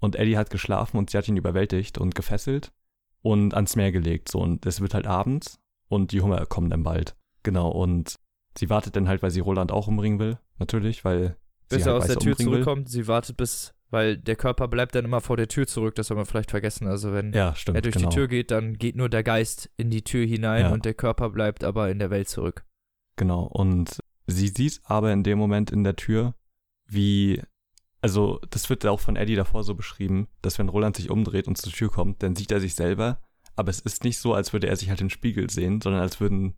und 0.00 0.16
Eddie 0.16 0.36
hat 0.36 0.50
geschlafen 0.50 0.96
und 0.96 1.10
sie 1.10 1.18
hat 1.18 1.28
ihn 1.28 1.36
überwältigt 1.36 1.98
und 1.98 2.16
gefesselt 2.16 2.72
und 3.20 3.54
ans 3.54 3.76
Meer 3.76 3.92
gelegt. 3.92 4.28
So, 4.28 4.40
und 4.40 4.66
es 4.66 4.80
wird 4.80 4.94
halt 4.94 5.06
abends 5.06 5.60
und 5.86 6.10
die 6.10 6.20
Hunger 6.20 6.44
kommen 6.46 6.68
dann 6.68 6.82
bald. 6.82 7.14
Genau, 7.44 7.70
und 7.70 8.18
Sie 8.56 8.70
wartet 8.70 8.96
dann 8.96 9.08
halt, 9.08 9.22
weil 9.22 9.30
sie 9.30 9.40
Roland 9.40 9.72
auch 9.72 9.88
umbringen 9.88 10.18
will, 10.18 10.38
natürlich, 10.58 11.04
weil 11.04 11.36
bis 11.68 11.84
sie 11.84 11.88
er 11.88 11.94
halt 11.94 12.02
aus 12.02 12.08
der 12.08 12.18
Tür 12.18 12.36
zurückkommt. 12.36 12.86
Will. 12.86 12.92
Sie 12.92 13.08
wartet 13.08 13.36
bis, 13.36 13.74
weil 13.90 14.16
der 14.16 14.36
Körper 14.36 14.68
bleibt 14.68 14.94
dann 14.94 15.04
immer 15.04 15.20
vor 15.20 15.36
der 15.36 15.48
Tür 15.48 15.66
zurück, 15.66 15.94
das 15.94 16.08
soll 16.08 16.16
man 16.16 16.26
vielleicht 16.26 16.50
vergessen. 16.50 16.86
Also 16.86 17.12
wenn 17.12 17.32
ja, 17.32 17.54
stimmt, 17.54 17.76
er 17.76 17.82
durch 17.82 17.94
genau. 17.94 18.10
die 18.10 18.14
Tür 18.14 18.28
geht, 18.28 18.50
dann 18.50 18.74
geht 18.74 18.96
nur 18.96 19.08
der 19.08 19.22
Geist 19.22 19.70
in 19.76 19.90
die 19.90 20.02
Tür 20.02 20.26
hinein 20.26 20.62
ja. 20.66 20.72
und 20.72 20.84
der 20.84 20.94
Körper 20.94 21.30
bleibt 21.30 21.64
aber 21.64 21.90
in 21.90 21.98
der 21.98 22.10
Welt 22.10 22.28
zurück. 22.28 22.64
Genau, 23.16 23.44
und 23.44 24.00
sie 24.26 24.48
sieht 24.48 24.80
aber 24.84 25.12
in 25.12 25.22
dem 25.22 25.38
Moment 25.38 25.70
in 25.70 25.84
der 25.84 25.96
Tür, 25.96 26.34
wie, 26.86 27.42
also 28.00 28.40
das 28.50 28.68
wird 28.70 28.86
auch 28.86 29.00
von 29.00 29.16
Eddie 29.16 29.34
davor 29.34 29.64
so 29.64 29.74
beschrieben, 29.74 30.28
dass 30.40 30.58
wenn 30.58 30.68
Roland 30.68 30.96
sich 30.96 31.10
umdreht 31.10 31.48
und 31.48 31.58
zur 31.58 31.72
Tür 31.72 31.90
kommt, 31.90 32.22
dann 32.22 32.36
sieht 32.36 32.52
er 32.52 32.60
sich 32.60 32.74
selber, 32.74 33.20
aber 33.56 33.70
es 33.70 33.80
ist 33.80 34.04
nicht 34.04 34.18
so, 34.18 34.34
als 34.34 34.52
würde 34.52 34.66
er 34.66 34.76
sich 34.76 34.88
halt 34.88 35.00
im 35.00 35.10
Spiegel 35.10 35.50
sehen, 35.50 35.80
sondern 35.80 36.00
als 36.02 36.20
würden 36.20 36.54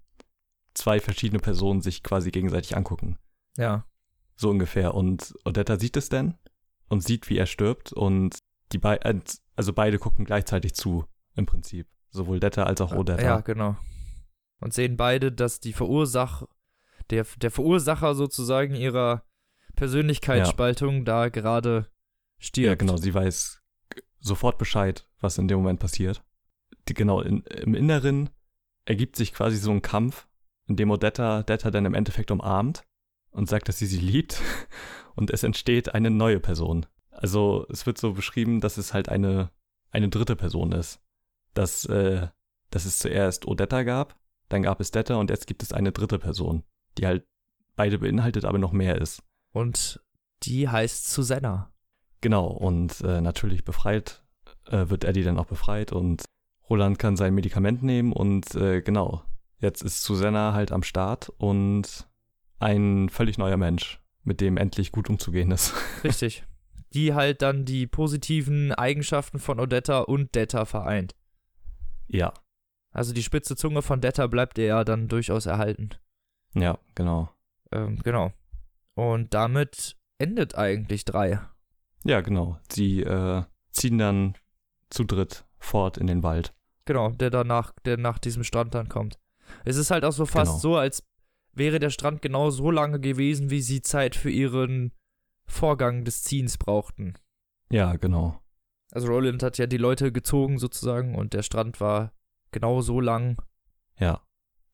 zwei 0.75 1.01
verschiedene 1.01 1.41
Personen 1.41 1.81
sich 1.81 2.03
quasi 2.03 2.31
gegenseitig 2.31 2.77
angucken. 2.77 3.19
Ja. 3.57 3.87
So 4.37 4.51
ungefähr. 4.51 4.95
Und 4.95 5.35
Odetta 5.45 5.79
sieht 5.79 5.97
es 5.97 6.09
dann 6.09 6.39
und 6.89 7.03
sieht, 7.03 7.31
wie 7.31 7.39
er 7.39 7.47
stirbt 7.47 7.93
und 7.93 8.39
die 8.73 8.79
beiden, 8.79 9.23
also 9.57 9.73
beide 9.73 9.99
gucken 9.99 10.25
gleichzeitig 10.25 10.75
zu, 10.75 11.05
im 11.35 11.47
Prinzip. 11.47 11.87
Sowohl 12.11 12.41
Detta 12.41 12.65
als 12.65 12.81
auch 12.81 12.93
Odetta. 12.93 13.23
Ja, 13.23 13.41
genau. 13.41 13.77
Und 14.61 14.73
sehen 14.73 14.97
beide, 14.97 15.33
dass 15.33 15.61
die 15.61 15.73
Verursach, 15.73 16.45
der, 17.11 17.27
der 17.39 17.51
Verursacher 17.51 18.15
sozusagen 18.15 18.75
ihrer 18.75 19.25
Persönlichkeitsspaltung 19.75 20.99
ja. 20.99 21.05
da 21.05 21.29
gerade 21.29 21.89
stirbt. 22.39 22.67
Ja, 22.67 22.75
genau. 22.75 22.97
Sie 22.97 23.13
weiß 23.13 23.61
sofort 24.21 24.59
Bescheid, 24.59 25.07
was 25.21 25.39
in 25.39 25.49
dem 25.49 25.59
Moment 25.59 25.81
passiert. 25.81 26.23
Die, 26.89 26.95
genau, 26.95 27.21
in, 27.21 27.43
im 27.43 27.75
Inneren 27.75 28.31
ergibt 28.85 29.17
sich 29.17 29.33
quasi 29.33 29.57
so 29.57 29.71
ein 29.71 29.83
Kampf 29.83 30.29
in 30.67 30.77
dem 30.77 30.91
Odetta 30.91 31.43
Detta 31.43 31.71
dann 31.71 31.87
im 31.87 31.95
Endeffekt 31.95 32.31
umarmt 32.31 32.85
und 33.31 33.49
sagt, 33.49 33.69
dass 33.69 33.79
sie 33.79 33.87
sie 33.87 34.01
liebt 34.01 34.41
und 35.15 35.31
es 35.31 35.43
entsteht 35.43 35.95
eine 35.95 36.11
neue 36.11 36.41
Person. 36.41 36.87
Also 37.11 37.67
es 37.71 37.87
wird 37.87 37.99
so 37.99 38.13
beschrieben, 38.13 38.61
dass 38.61 38.77
es 38.77 38.93
halt 38.93 39.09
eine, 39.09 39.51
eine 39.91 40.09
dritte 40.09 40.37
Person 40.37 40.73
ist. 40.73 41.01
Dass, 41.55 41.85
äh, 41.87 42.29
dass 42.71 42.85
es 42.85 42.99
zuerst 42.99 43.47
Odetta 43.47 43.85
gab, 43.85 44.17
dann 44.49 44.63
gab 44.63 44.81
es 44.81 44.91
Detta 44.91 45.17
und 45.17 45.31
jetzt 45.31 45.47
gibt 45.47 45.63
es 45.63 45.73
eine 45.73 45.93
dritte 45.93 46.19
Person, 46.19 46.65
die 46.99 47.07
halt 47.07 47.25
beide 47.77 47.99
beinhaltet, 47.99 48.45
aber 48.45 48.59
noch 48.59 48.73
mehr 48.73 49.01
ist. 49.01 49.23
Und 49.53 50.01
die 50.43 50.69
heißt 50.69 51.11
Susanna. 51.11 51.73
Genau, 52.21 52.47
und 52.47 53.01
äh, 53.03 53.21
natürlich 53.21 53.65
befreit, 53.65 54.25
äh, 54.67 54.89
wird 54.89 55.05
Eddie 55.05 55.23
dann 55.23 55.39
auch 55.39 55.47
befreit 55.47 55.93
und 55.93 56.25
Roland 56.69 56.99
kann 56.99 57.17
sein 57.17 57.35
Medikament 57.35 57.83
nehmen 57.83 58.13
und 58.13 58.55
äh, 58.55 58.81
genau, 58.81 59.23
Jetzt 59.59 59.83
ist 59.83 60.03
Susanna 60.03 60.53
halt 60.53 60.73
am 60.73 60.83
Start 60.83 61.31
und 61.39 62.09
ein 62.59 63.09
völlig 63.09 63.39
neuer 63.39 63.57
Mensch, 63.57 64.01
mit 64.23 64.41
dem 64.41 64.57
endlich 64.57 64.93
gut 64.93 65.09
umzugehen 65.09 65.51
ist. 65.51 65.75
Richtig. 66.05 66.45
Die 66.93 67.15
halt 67.15 67.43
dann 67.43 67.65
die 67.65 67.87
positiven 67.87 68.73
Eigenschaften 68.73 69.39
von 69.39 69.59
Odetta 69.59 70.01
und 70.01 70.35
Detta 70.35 70.65
vereint. 70.65 71.15
Ja. 72.07 72.33
Also 72.93 73.13
die 73.13 73.23
spitze 73.23 73.57
Zunge 73.57 73.83
von 73.83 74.01
Detta 74.01 74.27
bleibt 74.29 74.59
ihr 74.59 74.67
ja 74.67 74.85
dann 74.85 75.09
durchaus 75.09 75.47
erhalten. 75.47 75.91
Ja, 76.55 76.79
genau. 76.95 77.31
Ähm, 77.73 77.99
genau. 78.05 78.33
Und 78.95 79.35
damit 79.35 79.97
endet 80.19 80.57
eigentlich 80.57 81.05
drei. 81.05 81.41
Ja, 82.05 82.21
genau. 82.21 82.59
Sie 82.71 83.01
äh, 83.03 83.43
ziehen 83.71 83.99
dann 83.99 84.35
zu 84.91 85.05
dritt 85.05 85.45
fort 85.59 85.99
in 85.99 86.07
den 86.07 86.23
Wald. 86.23 86.55
Genau, 86.85 87.11
der 87.11 87.31
danach, 87.31 87.73
der 87.85 87.97
nach 87.97 88.19
diesem 88.19 88.45
Strand 88.45 88.75
dann 88.75 88.89
kommt. 88.89 89.19
Es 89.65 89.77
ist 89.77 89.91
halt 89.91 90.05
auch 90.05 90.13
so 90.13 90.27
fast 90.27 90.53
genau. 90.53 90.61
so, 90.61 90.77
als 90.77 91.03
wäre 91.53 91.79
der 91.79 91.91
Strand 91.91 92.23
genau 92.23 92.51
so 92.51 92.71
lange 92.71 93.01
gewesen, 93.01 93.51
wie 93.51 93.61
sie 93.61 93.83
Zeit 93.83 94.17
für 94.17 94.31
ihren 94.31 94.93
Vorgang 95.47 96.05
des 96.05 96.23
Ziehens 96.25 96.59
brauchten. 96.59 97.15
Ja, 97.71 97.97
genau. 97.97 98.41
Also 98.93 99.09
Roland 99.09 99.43
hat 99.43 99.59
ja 99.59 99.67
die 99.67 99.77
Leute 99.77 100.13
gezogen 100.13 100.59
sozusagen 100.59 101.15
und 101.15 101.33
der 101.33 101.43
Strand 101.43 101.81
war 101.81 102.13
genau 102.53 102.81
so 102.81 103.01
lang, 103.01 103.43
ja. 103.99 104.23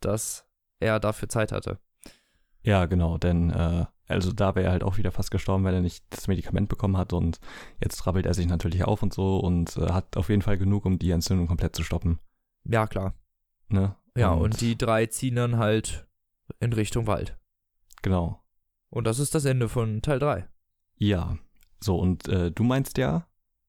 dass 0.00 0.46
er 0.78 1.00
dafür 1.00 1.28
Zeit 1.28 1.52
hatte. 1.52 1.78
Ja, 2.62 2.86
genau, 2.86 3.16
denn 3.16 3.50
äh, 3.50 3.86
also 4.06 4.32
da 4.32 4.54
wäre 4.54 4.66
er 4.66 4.72
halt 4.72 4.82
auch 4.82 4.98
wieder 4.98 5.12
fast 5.12 5.30
gestorben, 5.30 5.64
wenn 5.64 5.74
er 5.74 5.80
nicht 5.80 6.04
das 6.10 6.28
Medikament 6.28 6.68
bekommen 6.68 6.96
hat 6.96 7.12
und 7.12 7.38
jetzt 7.80 8.06
rabbelt 8.06 8.26
er 8.26 8.34
sich 8.34 8.46
natürlich 8.46 8.84
auf 8.84 9.02
und 9.02 9.14
so 9.14 9.38
und 9.38 9.76
äh, 9.76 9.92
hat 9.92 10.16
auf 10.16 10.28
jeden 10.28 10.42
Fall 10.42 10.58
genug, 10.58 10.84
um 10.84 10.98
die 10.98 11.12
Entzündung 11.12 11.46
komplett 11.46 11.74
zu 11.74 11.82
stoppen. 11.82 12.18
Ja, 12.64 12.86
klar. 12.86 13.14
Ne? 13.68 13.96
Ja, 14.16 14.32
und, 14.32 14.42
und 14.42 14.60
die 14.60 14.76
drei 14.76 15.06
ziehen 15.06 15.36
dann 15.36 15.58
halt 15.58 16.06
in 16.58 16.72
Richtung 16.72 17.06
Wald. 17.06 17.38
Genau. 18.02 18.42
Und 18.88 19.06
das 19.06 19.18
ist 19.18 19.34
das 19.34 19.44
Ende 19.44 19.68
von 19.68 20.02
Teil 20.02 20.18
3. 20.18 20.48
Ja. 20.96 21.38
So, 21.80 21.96
und 21.96 22.28
äh, 22.28 22.50
du 22.50 22.64
meinst 22.64 22.98
ja, 22.98 23.26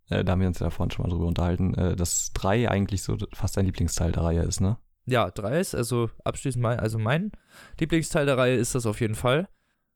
äh, 0.10 0.24
da 0.24 0.34
haben 0.34 0.42
wir 0.42 0.48
uns 0.48 0.60
ja 0.60 0.70
vorhin 0.70 0.92
schon 0.92 1.04
mal 1.04 1.10
drüber 1.10 1.28
unterhalten, 1.28 1.74
äh, 1.76 1.96
dass 1.96 2.34
3 2.34 2.70
eigentlich 2.70 3.04
so 3.04 3.18
fast 3.34 3.56
dein 3.56 3.66
Lieblingsteil 3.66 4.12
der 4.12 4.24
Reihe 4.24 4.42
ist, 4.42 4.60
ne? 4.60 4.78
Ja, 5.06 5.32
3 5.32 5.60
ist 5.60 5.76
also 5.76 6.10
abschließend 6.24 6.62
mein, 6.62 6.80
also 6.80 7.00
mein 7.00 7.32
Lieblingsteil 7.80 8.26
der 8.26 8.38
Reihe 8.38 8.56
ist 8.56 8.76
das 8.76 8.86
auf 8.86 9.00
jeden 9.00 9.16
Fall. 9.16 9.48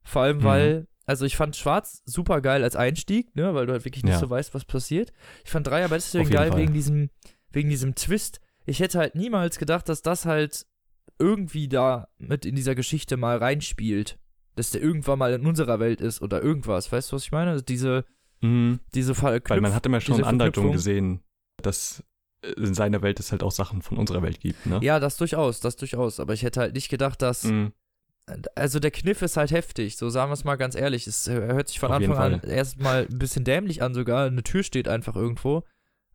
Vor 0.02 0.22
allem, 0.22 0.38
mhm. 0.38 0.44
weil, 0.44 0.88
also 1.04 1.24
ich 1.26 1.36
fand 1.36 1.56
Schwarz 1.56 2.02
super 2.06 2.40
geil 2.40 2.62
als 2.62 2.76
Einstieg, 2.76 3.34
ne, 3.36 3.54
weil 3.54 3.66
du 3.66 3.72
halt 3.72 3.84
wirklich 3.84 4.04
nicht 4.04 4.14
ja. 4.14 4.18
so 4.18 4.30
weißt, 4.30 4.54
was 4.54 4.64
passiert. 4.64 5.12
Ich 5.44 5.50
fand 5.50 5.66
3 5.66 5.84
aber 5.84 5.96
deswegen 5.96 6.30
geil 6.30 6.50
Fall. 6.50 6.60
wegen 6.60 6.72
diesem, 6.72 7.10
wegen 7.50 7.68
diesem 7.68 7.94
Twist. 7.94 8.40
Ich 8.66 8.80
hätte 8.80 8.98
halt 8.98 9.14
niemals 9.14 9.58
gedacht, 9.58 9.88
dass 9.88 10.02
das 10.02 10.26
halt 10.26 10.66
irgendwie 11.18 11.68
da 11.68 12.08
mit 12.18 12.44
in 12.44 12.54
dieser 12.54 12.74
Geschichte 12.74 13.16
mal 13.16 13.38
reinspielt. 13.38 14.18
Dass 14.56 14.70
der 14.70 14.82
irgendwann 14.82 15.18
mal 15.18 15.32
in 15.34 15.46
unserer 15.46 15.80
Welt 15.80 16.00
ist 16.00 16.22
oder 16.22 16.42
irgendwas. 16.42 16.90
Weißt 16.90 17.12
du, 17.12 17.16
was 17.16 17.24
ich 17.24 17.32
meine? 17.32 17.50
Also 17.50 17.64
diese, 17.64 18.06
mhm. 18.40 18.80
diese 18.94 19.14
Verknüpf 19.14 19.50
Weil 19.50 19.60
man 19.60 19.74
hat 19.74 19.84
immer 19.84 20.00
schon 20.00 20.24
Andeutungen 20.24 20.72
gesehen, 20.72 21.20
dass 21.62 22.02
in 22.56 22.74
seiner 22.74 23.02
Welt 23.02 23.20
es 23.20 23.32
halt 23.32 23.42
auch 23.42 23.50
Sachen 23.50 23.82
von 23.82 23.98
unserer 23.98 24.22
Welt 24.22 24.40
gibt, 24.40 24.66
ne? 24.66 24.78
Ja, 24.82 25.00
das 25.00 25.16
durchaus, 25.16 25.60
das 25.60 25.76
durchaus. 25.76 26.20
Aber 26.20 26.32
ich 26.32 26.42
hätte 26.42 26.60
halt 26.60 26.74
nicht 26.74 26.88
gedacht, 26.88 27.22
dass. 27.22 27.44
Mhm. 27.44 27.72
Also 28.56 28.80
der 28.80 28.90
Kniff 28.90 29.22
ist 29.22 29.36
halt 29.36 29.52
heftig, 29.52 29.96
so 29.96 30.10
sagen 30.10 30.30
wir 30.30 30.34
es 30.34 30.42
mal 30.42 30.56
ganz 30.56 30.74
ehrlich. 30.74 31.06
Es 31.06 31.28
hört 31.28 31.68
sich 31.68 31.78
von 31.78 31.90
Auf 31.90 31.96
Anfang 31.96 32.16
an 32.16 32.40
erstmal 32.40 33.06
ein 33.08 33.18
bisschen 33.20 33.44
dämlich 33.44 33.82
an, 33.82 33.94
sogar. 33.94 34.26
Eine 34.26 34.42
Tür 34.42 34.64
steht 34.64 34.88
einfach 34.88 35.14
irgendwo. 35.14 35.62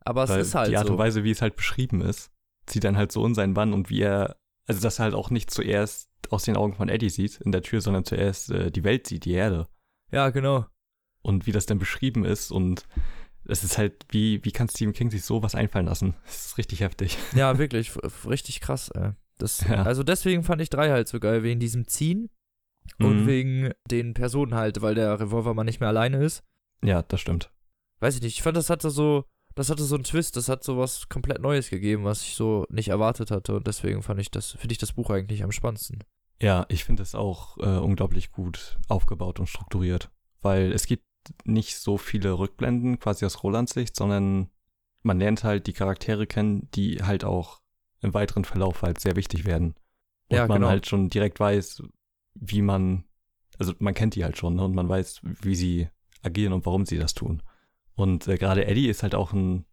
Aber 0.00 0.28
Weil 0.28 0.40
es 0.40 0.48
ist 0.48 0.54
halt. 0.54 0.70
Die 0.70 0.76
Art 0.76 0.86
so. 0.86 0.92
und 0.92 0.98
Weise, 0.98 1.24
wie 1.24 1.30
es 1.30 1.40
halt 1.40 1.56
beschrieben 1.56 2.02
ist, 2.02 2.30
zieht 2.66 2.84
dann 2.84 2.96
halt 2.96 3.12
so 3.12 3.24
in 3.26 3.34
seinen 3.34 3.54
Bann 3.54 3.72
und 3.72 3.90
wie 3.90 4.02
er 4.02 4.36
also, 4.66 4.80
dass 4.80 4.98
er 4.98 5.04
halt 5.04 5.14
auch 5.14 5.30
nicht 5.30 5.50
zuerst 5.50 6.08
aus 6.30 6.44
den 6.44 6.56
Augen 6.56 6.74
von 6.74 6.88
Eddie 6.88 7.10
sieht 7.10 7.40
in 7.40 7.52
der 7.52 7.62
Tür, 7.62 7.80
sondern 7.80 8.04
zuerst 8.04 8.50
äh, 8.50 8.70
die 8.70 8.84
Welt 8.84 9.06
sieht, 9.06 9.24
die 9.24 9.32
Erde. 9.32 9.68
Ja, 10.10 10.30
genau. 10.30 10.66
Und 11.22 11.46
wie 11.46 11.52
das 11.52 11.66
dann 11.66 11.78
beschrieben 11.78 12.24
ist 12.24 12.50
und 12.50 12.86
es 13.44 13.64
ist 13.64 13.76
halt, 13.76 14.06
wie, 14.10 14.44
wie 14.44 14.52
kann 14.52 14.68
Stephen 14.68 14.92
King 14.92 15.10
sich 15.10 15.24
sowas 15.24 15.54
einfallen 15.54 15.86
lassen? 15.86 16.14
Das 16.24 16.46
ist 16.46 16.58
richtig 16.58 16.80
heftig. 16.80 17.18
Ja, 17.34 17.58
wirklich, 17.58 17.92
richtig 18.24 18.60
krass, 18.60 18.90
ey. 18.90 19.12
Das, 19.38 19.62
ja. 19.66 19.82
Also 19.82 20.04
deswegen 20.04 20.44
fand 20.44 20.62
ich 20.62 20.70
drei 20.70 20.90
halt 20.90 21.08
so 21.08 21.18
geil, 21.18 21.42
wegen 21.42 21.58
diesem 21.58 21.88
Ziehen 21.88 22.30
und 22.98 23.22
mhm. 23.22 23.26
wegen 23.26 23.70
den 23.90 24.14
Personen 24.14 24.54
halt, 24.54 24.80
weil 24.82 24.94
der 24.94 25.18
Revolver 25.18 25.54
mal 25.54 25.64
nicht 25.64 25.80
mehr 25.80 25.88
alleine 25.88 26.22
ist. 26.22 26.44
Ja, 26.84 27.02
das 27.02 27.20
stimmt. 27.20 27.52
Weiß 27.98 28.14
ich 28.14 28.22
nicht, 28.22 28.36
ich 28.36 28.42
fand, 28.42 28.56
das 28.56 28.70
hatte 28.70 28.90
so, 28.90 29.24
das 29.54 29.70
hatte 29.70 29.84
so 29.84 29.94
einen 29.94 30.04
Twist, 30.04 30.36
das 30.36 30.48
hat 30.48 30.64
so 30.64 30.78
was 30.78 31.08
komplett 31.08 31.40
Neues 31.40 31.70
gegeben, 31.70 32.04
was 32.04 32.22
ich 32.22 32.34
so 32.34 32.66
nicht 32.70 32.88
erwartet 32.88 33.30
hatte 33.30 33.56
und 33.56 33.66
deswegen 33.66 34.02
fand 34.02 34.20
ich 34.20 34.30
das, 34.30 34.52
finde 34.52 34.72
ich 34.72 34.78
das 34.78 34.92
Buch 34.92 35.10
eigentlich 35.10 35.42
am 35.42 35.52
spannendsten. 35.52 36.04
Ja, 36.40 36.66
ich 36.68 36.84
finde 36.84 37.02
es 37.02 37.14
auch 37.14 37.56
äh, 37.58 37.78
unglaublich 37.78 38.32
gut 38.32 38.78
aufgebaut 38.88 39.38
und 39.38 39.46
strukturiert, 39.46 40.10
weil 40.40 40.72
es 40.72 40.86
gibt 40.86 41.04
nicht 41.44 41.76
so 41.76 41.98
viele 41.98 42.32
Rückblenden 42.38 42.98
quasi 42.98 43.24
aus 43.24 43.42
Rolands 43.42 43.74
Sicht, 43.74 43.94
sondern 43.94 44.48
man 45.02 45.18
lernt 45.18 45.44
halt 45.44 45.66
die 45.66 45.72
Charaktere 45.72 46.26
kennen, 46.26 46.68
die 46.74 47.02
halt 47.02 47.24
auch 47.24 47.60
im 48.00 48.14
weiteren 48.14 48.44
Verlauf 48.44 48.82
halt 48.82 49.00
sehr 49.00 49.16
wichtig 49.16 49.44
werden. 49.44 49.74
Und 50.28 50.36
ja, 50.36 50.46
man 50.46 50.58
genau. 50.58 50.68
halt 50.68 50.86
schon 50.86 51.10
direkt 51.10 51.38
weiß, 51.38 51.82
wie 52.34 52.62
man, 52.62 53.04
also 53.58 53.72
man 53.78 53.94
kennt 53.94 54.14
die 54.14 54.24
halt 54.24 54.36
schon 54.36 54.56
ne? 54.56 54.64
und 54.64 54.74
man 54.74 54.88
weiß, 54.88 55.20
wie 55.22 55.54
sie 55.54 55.88
agieren 56.22 56.52
und 56.52 56.66
warum 56.66 56.86
sie 56.86 56.98
das 56.98 57.14
tun. 57.14 57.42
Und 57.94 58.26
äh, 58.28 58.36
gerade 58.36 58.66
Eddie 58.66 58.88
ist 58.88 59.02
halt 59.02 59.14
auch 59.14 59.32
ein, 59.32 59.64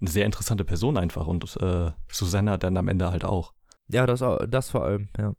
eine 0.00 0.10
sehr 0.10 0.26
interessante 0.26 0.64
Person 0.64 0.96
einfach 0.96 1.26
und 1.26 1.44
äh, 1.60 1.92
Susanna 2.10 2.56
dann 2.56 2.76
am 2.76 2.88
Ende 2.88 3.10
halt 3.10 3.24
auch. 3.24 3.54
Ja, 3.88 4.06
das, 4.06 4.22
das 4.48 4.70
vor 4.70 4.84
allem, 4.84 5.08
ja. 5.18 5.34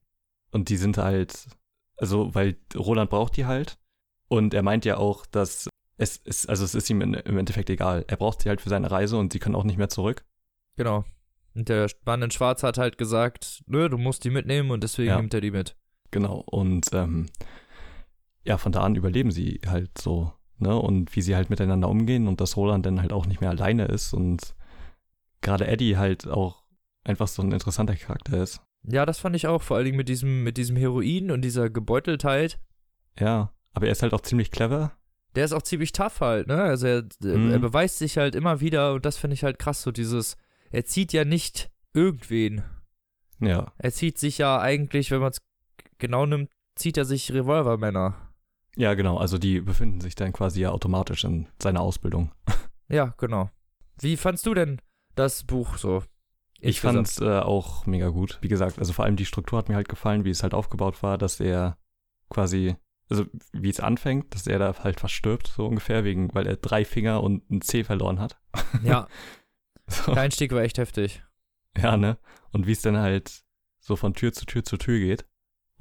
Und 0.52 0.70
die 0.70 0.78
sind 0.78 0.98
halt, 0.98 1.48
also, 1.98 2.34
weil 2.36 2.58
Roland 2.76 3.10
braucht 3.10 3.36
die 3.38 3.46
halt. 3.46 3.78
Und 4.28 4.54
er 4.54 4.64
meint 4.64 4.86
ja 4.86 4.98
auch, 4.98 5.26
dass 5.26 5.68
es 5.98 6.18
ist, 6.18 6.50
also 6.50 6.64
es 6.64 6.76
ist 6.76 6.90
ihm 6.90 7.02
im 7.02 7.38
Endeffekt 7.38 7.70
egal. 7.70 8.06
Er 8.08 8.18
braucht 8.18 8.42
sie 8.42 8.50
halt 8.50 8.62
für 8.62 8.70
seine 8.70 8.90
Reise 8.90 9.18
und 9.18 9.34
sie 9.34 9.40
können 9.40 9.56
auch 9.56 9.64
nicht 9.64 9.78
mehr 9.78 9.90
zurück. 9.90 10.26
Genau. 10.76 11.06
Und 11.56 11.70
der 11.70 11.88
Mann 12.06 12.22
in 12.22 12.32
Schwarz 12.32 12.64
hat 12.64 12.78
halt 12.78 12.98
gesagt, 12.98 13.64
nö, 13.68 13.90
du 13.90 13.98
musst 13.98 14.24
die 14.24 14.32
mitnehmen 14.32 14.72
und 14.72 14.84
deswegen 14.84 15.10
ja. 15.10 15.18
nimmt 15.18 15.34
er 15.34 15.42
die 15.42 15.52
mit. 15.52 15.76
Genau. 16.12 16.40
Und 16.40 16.88
ähm, 16.94 17.28
ja, 18.44 18.58
von 18.58 18.72
da 18.72 18.82
an 18.82 18.96
überleben 18.96 19.32
sie 19.32 19.62
halt 19.66 19.98
so 19.98 20.34
ne? 20.64 20.76
Und 20.76 21.16
wie 21.16 21.22
sie 21.22 21.36
halt 21.36 21.50
miteinander 21.50 21.90
umgehen 21.90 22.28
und 22.28 22.42
dass 22.42 22.58
Roland 22.58 22.86
dann 22.86 23.02
halt 23.02 23.14
auch 23.14 23.28
nicht 23.28 23.42
mehr 23.42 23.52
alleine 23.52 23.86
ist 23.86 24.14
und 24.14 24.56
gerade 25.42 25.68
Eddie 25.68 25.98
halt 25.98 26.28
auch 26.28 26.64
einfach 27.04 27.28
so 27.28 27.44
ein 27.44 27.52
interessanter 27.52 27.96
Charakter 27.96 28.42
ist. 28.42 28.62
Ja, 28.84 29.06
das 29.06 29.20
fand 29.20 29.36
ich 29.36 29.48
auch, 29.48 29.62
vor 29.62 29.78
allen 29.78 29.86
Dingen 29.86 29.98
mit 29.98 30.10
diesem, 30.10 30.44
mit 30.44 30.58
diesem 30.58 30.76
Heroin 30.76 31.32
und 31.32 31.42
dieser 31.42 31.70
Gebeuteltheit. 31.70 32.60
Ja, 33.20 33.54
aber 33.74 33.86
er 33.86 33.92
ist 33.92 34.02
halt 34.02 34.14
auch 34.14 34.22
ziemlich 34.22 34.52
clever. 34.52 34.94
Der 35.36 35.46
ist 35.46 35.54
auch 35.54 35.62
ziemlich 35.62 35.92
tough 35.94 36.22
halt, 36.22 36.48
ne? 36.48 36.62
Also 36.62 36.88
er, 36.88 37.04
mhm. 37.22 37.52
er 37.52 37.60
beweist 37.60 37.98
sich 37.98 38.18
halt 38.18 38.36
immer 38.36 38.60
wieder 38.60 38.94
und 38.94 39.06
das 39.06 39.18
finde 39.18 39.36
ich 39.36 39.44
halt 39.44 39.58
krass, 39.58 39.82
so 39.82 39.92
dieses, 39.92 40.38
er 40.72 40.86
zieht 40.86 41.14
ja 41.14 41.26
nicht 41.26 41.72
irgendwen. 41.94 42.64
Ja. 43.40 43.74
Er 43.78 43.92
zieht 43.92 44.18
sich 44.18 44.38
ja 44.38 44.60
eigentlich, 44.60 45.12
wenn 45.12 45.22
man 45.22 45.32
es 45.32 45.42
genau 45.98 46.26
nimmt, 46.26 46.50
zieht 46.76 46.98
er 46.98 47.06
sich 47.06 47.32
Revolvermänner. 47.34 48.33
Ja, 48.76 48.94
genau. 48.96 49.18
Also 49.18 49.38
die 49.38 49.62
befinden 49.62 50.02
sich 50.02 50.16
dann 50.16 50.34
quasi 50.34 50.62
ja 50.62 50.72
automatisch 50.72 51.24
in 51.24 51.48
seiner 51.62 51.82
Ausbildung. 51.82 52.32
Ja, 52.90 53.16
genau. 53.18 53.50
Wie 54.00 54.18
fandst 54.18 54.46
du 54.46 54.54
denn 54.54 54.80
das 55.16 55.46
Buch 55.46 55.78
so? 55.78 56.04
Ich 56.60 56.82
fand 56.82 57.08
es 57.08 57.20
äh, 57.20 57.40
auch 57.40 57.86
mega 57.86 58.10
gut. 58.10 58.38
Wie 58.42 58.50
gesagt, 58.50 58.78
also 58.78 58.94
vor 58.94 59.06
allem 59.06 59.16
die 59.16 59.26
Struktur 59.26 59.58
hat 59.58 59.68
mir 59.68 59.76
halt 59.76 59.90
gefallen, 59.90 60.26
wie 60.26 60.30
es 60.30 60.44
halt 60.44 60.54
aufgebaut 60.54 61.02
war, 61.02 61.18
dass 61.18 61.40
er 61.40 61.78
quasi, 62.30 62.76
also 63.10 63.26
wie 63.52 63.70
es 63.70 63.80
anfängt, 63.80 64.36
dass 64.36 64.48
er 64.48 64.60
da 64.60 64.76
halt 64.84 65.00
fast 65.00 65.14
stirbt, 65.14 65.48
so 65.48 65.66
ungefähr, 65.66 66.04
wegen, 66.04 66.34
weil 66.36 66.46
er 66.46 66.58
drei 66.58 66.86
Finger 66.86 67.24
und 67.24 67.50
ein 67.50 67.62
Zeh 67.62 67.84
verloren 67.84 68.20
hat. 68.20 68.38
Ja. 68.84 69.08
so. 69.88 70.14
Der 70.14 70.24
Einstieg 70.24 70.52
war 70.52 70.62
echt 70.62 70.78
heftig. 70.78 71.24
Ja, 71.78 71.98
ne? 71.98 72.18
Und 72.52 72.68
wie 72.68 72.74
es 72.74 72.82
dann 72.82 72.98
halt 72.98 73.44
so 73.80 73.96
von 73.96 74.14
Tür 74.14 74.34
zu 74.34 74.46
Tür 74.46 74.64
zu 74.64 74.78
Tür 74.78 75.00
geht. 75.00 75.26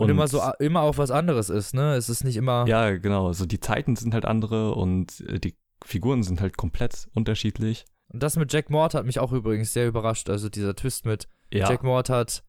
Und, 0.02 0.10
und, 0.10 0.16
immer 0.16 0.28
so 0.28 0.42
immer 0.58 0.82
auch 0.82 0.98
was 0.98 1.10
anderes 1.10 1.50
ist, 1.50 1.74
ne? 1.74 1.94
Es 1.94 2.08
ist 2.08 2.24
nicht 2.24 2.36
immer. 2.36 2.66
Ja, 2.66 2.96
genau. 2.96 3.28
Also 3.28 3.46
die 3.46 3.60
Zeiten 3.60 3.96
sind 3.96 4.14
halt 4.14 4.24
andere 4.24 4.74
und 4.74 5.20
äh, 5.20 5.38
die 5.38 5.56
Figuren 5.84 6.22
sind 6.22 6.40
halt 6.40 6.56
komplett 6.56 7.08
unterschiedlich. 7.14 7.84
Und 8.08 8.22
das 8.22 8.36
mit 8.36 8.52
Jack 8.52 8.70
Mort 8.70 8.94
hat 8.94 9.06
mich 9.06 9.18
auch 9.18 9.32
übrigens 9.32 9.72
sehr 9.72 9.88
überrascht. 9.88 10.28
Also 10.28 10.48
dieser 10.48 10.76
Twist 10.76 11.06
mit 11.06 11.28
ja. 11.52 11.68
Jack 11.68 11.82
Mort 11.82 12.10
hat 12.10 12.44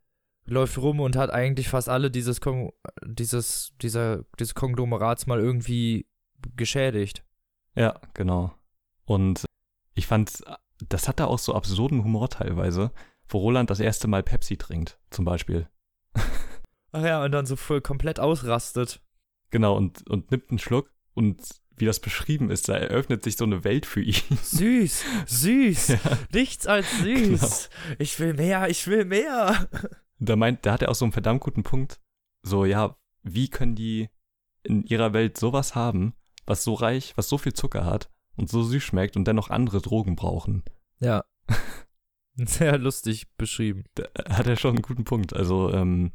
läuft 0.46 0.78
rum 0.78 1.00
und 1.00 1.16
hat 1.16 1.30
eigentlich 1.30 1.70
fast 1.70 1.88
alle 1.88 2.12
dieses 2.12 2.42
Kon 2.42 2.72
dieses 3.06 3.74
dieser 3.82 4.26
dieses 4.40 4.56
Konglomerats 4.56 5.26
mal 5.26 5.40
irgendwie 5.40 6.06
geschädigt. 6.56 7.24
Ja, 7.76 8.00
genau. 8.14 8.54
Und 9.06 9.46
ich 9.96 10.08
fand, 10.08 10.44
das 10.90 11.08
hat 11.08 11.20
da 11.20 11.26
auch 11.26 11.40
so 11.40 11.54
absurden 11.54 12.04
Humor 12.04 12.30
teilweise, 12.30 12.92
wo 13.28 13.40
Roland 13.40 13.70
das 13.70 13.80
erste 13.80 14.08
Mal 14.08 14.24
Pepsi 14.24 14.58
trinkt, 14.58 15.00
zum 15.10 15.26
Beispiel. 15.26 15.68
Ach 16.94 17.04
ja, 17.04 17.24
und 17.24 17.32
dann 17.32 17.46
so 17.46 17.56
voll 17.56 17.82
komplett 17.82 18.20
ausrastet. 18.20 19.02
Genau, 19.50 19.76
und, 19.76 20.10
und 20.10 20.32
nimmt 20.32 20.50
einen 20.50 20.60
Schluck 20.60 20.92
und 21.14 21.42
wie 21.76 21.86
das 21.86 22.00
beschrieben 22.00 22.52
ist, 22.52 22.70
da 22.70 22.76
eröffnet 22.76 23.24
sich 23.24 23.36
so 23.36 23.46
eine 23.46 23.64
Welt 23.64 23.86
für 23.86 24.02
ihn. 24.02 24.14
Süß, 24.44 25.04
süß, 25.26 25.88
ja. 25.88 26.00
nichts 26.32 26.68
als 26.68 26.90
süß. 27.00 27.70
Genau. 27.70 27.96
Ich 28.00 28.20
will 28.20 28.36
mehr, 28.36 28.70
ich 28.70 28.88
will 28.88 29.06
mehr. 29.06 29.68
Da 30.20 30.36
meint, 30.36 30.66
da 30.66 30.74
hat 30.74 30.84
er 30.84 30.90
auch 30.90 30.96
so 30.96 31.06
einen 31.06 31.12
verdammt 31.12 31.42
guten 31.42 31.64
Punkt. 31.64 32.00
So, 32.44 32.66
ja, 32.66 32.96
wie 33.24 33.50
können 33.50 33.76
die 33.76 34.10
in 34.64 34.84
ihrer 34.84 35.14
Welt 35.14 35.38
sowas 35.38 35.74
haben, 35.74 36.14
was 36.46 36.64
so 36.64 36.76
reich, 36.76 37.14
was 37.16 37.28
so 37.28 37.38
viel 37.38 37.54
Zucker 37.54 37.86
hat 37.86 38.10
und 38.36 38.50
so 38.50 38.62
süß 38.64 38.84
schmeckt 38.84 39.18
und 39.18 39.26
dennoch 39.26 39.50
andere 39.50 39.82
Drogen 39.82 40.16
brauchen? 40.16 40.64
Ja. 41.00 41.26
Sehr 42.36 42.78
lustig 42.78 43.28
beschrieben. 43.36 43.86
Da 43.96 44.06
hat 44.30 44.48
er 44.48 44.58
schon 44.58 44.76
einen 44.76 44.82
guten 44.84 45.06
Punkt. 45.06 45.34
Also, 45.34 45.72
ähm, 45.72 46.12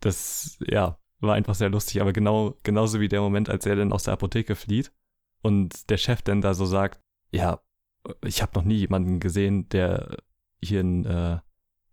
das, 0.00 0.58
ja, 0.66 0.98
war 1.20 1.34
einfach 1.34 1.54
sehr 1.54 1.70
lustig, 1.70 2.00
aber 2.00 2.12
genau, 2.12 2.56
genauso 2.62 3.00
wie 3.00 3.08
der 3.08 3.20
Moment, 3.20 3.48
als 3.50 3.66
er 3.66 3.76
dann 3.76 3.92
aus 3.92 4.04
der 4.04 4.14
Apotheke 4.14 4.54
flieht 4.54 4.92
und 5.42 5.90
der 5.90 5.96
Chef 5.96 6.22
dann 6.22 6.40
da 6.40 6.54
so 6.54 6.66
sagt, 6.66 7.00
ja, 7.30 7.60
ich 8.24 8.42
habe 8.42 8.52
noch 8.54 8.64
nie 8.64 8.76
jemanden 8.76 9.20
gesehen, 9.20 9.68
der 9.68 10.18
hier 10.62 10.80
ein, 10.80 11.04
äh, 11.04 11.38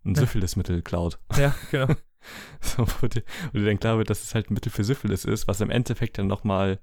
ein 0.05 0.15
Syphilismittel 0.15 0.81
klaut. 0.81 1.19
Ja, 1.37 1.55
genau. 1.71 1.93
so, 2.61 2.85
wo, 3.01 3.07
dir, 3.07 3.23
wo 3.51 3.59
dir 3.59 3.65
dann 3.65 3.79
klar 3.79 3.97
wird, 3.97 4.09
dass 4.09 4.23
es 4.23 4.35
halt 4.35 4.49
ein 4.49 4.53
Mittel 4.53 4.71
für 4.71 4.83
Syphilis 4.83 5.25
ist, 5.25 5.47
was 5.47 5.61
im 5.61 5.69
Endeffekt 5.69 6.17
dann 6.17 6.27
nochmal 6.27 6.79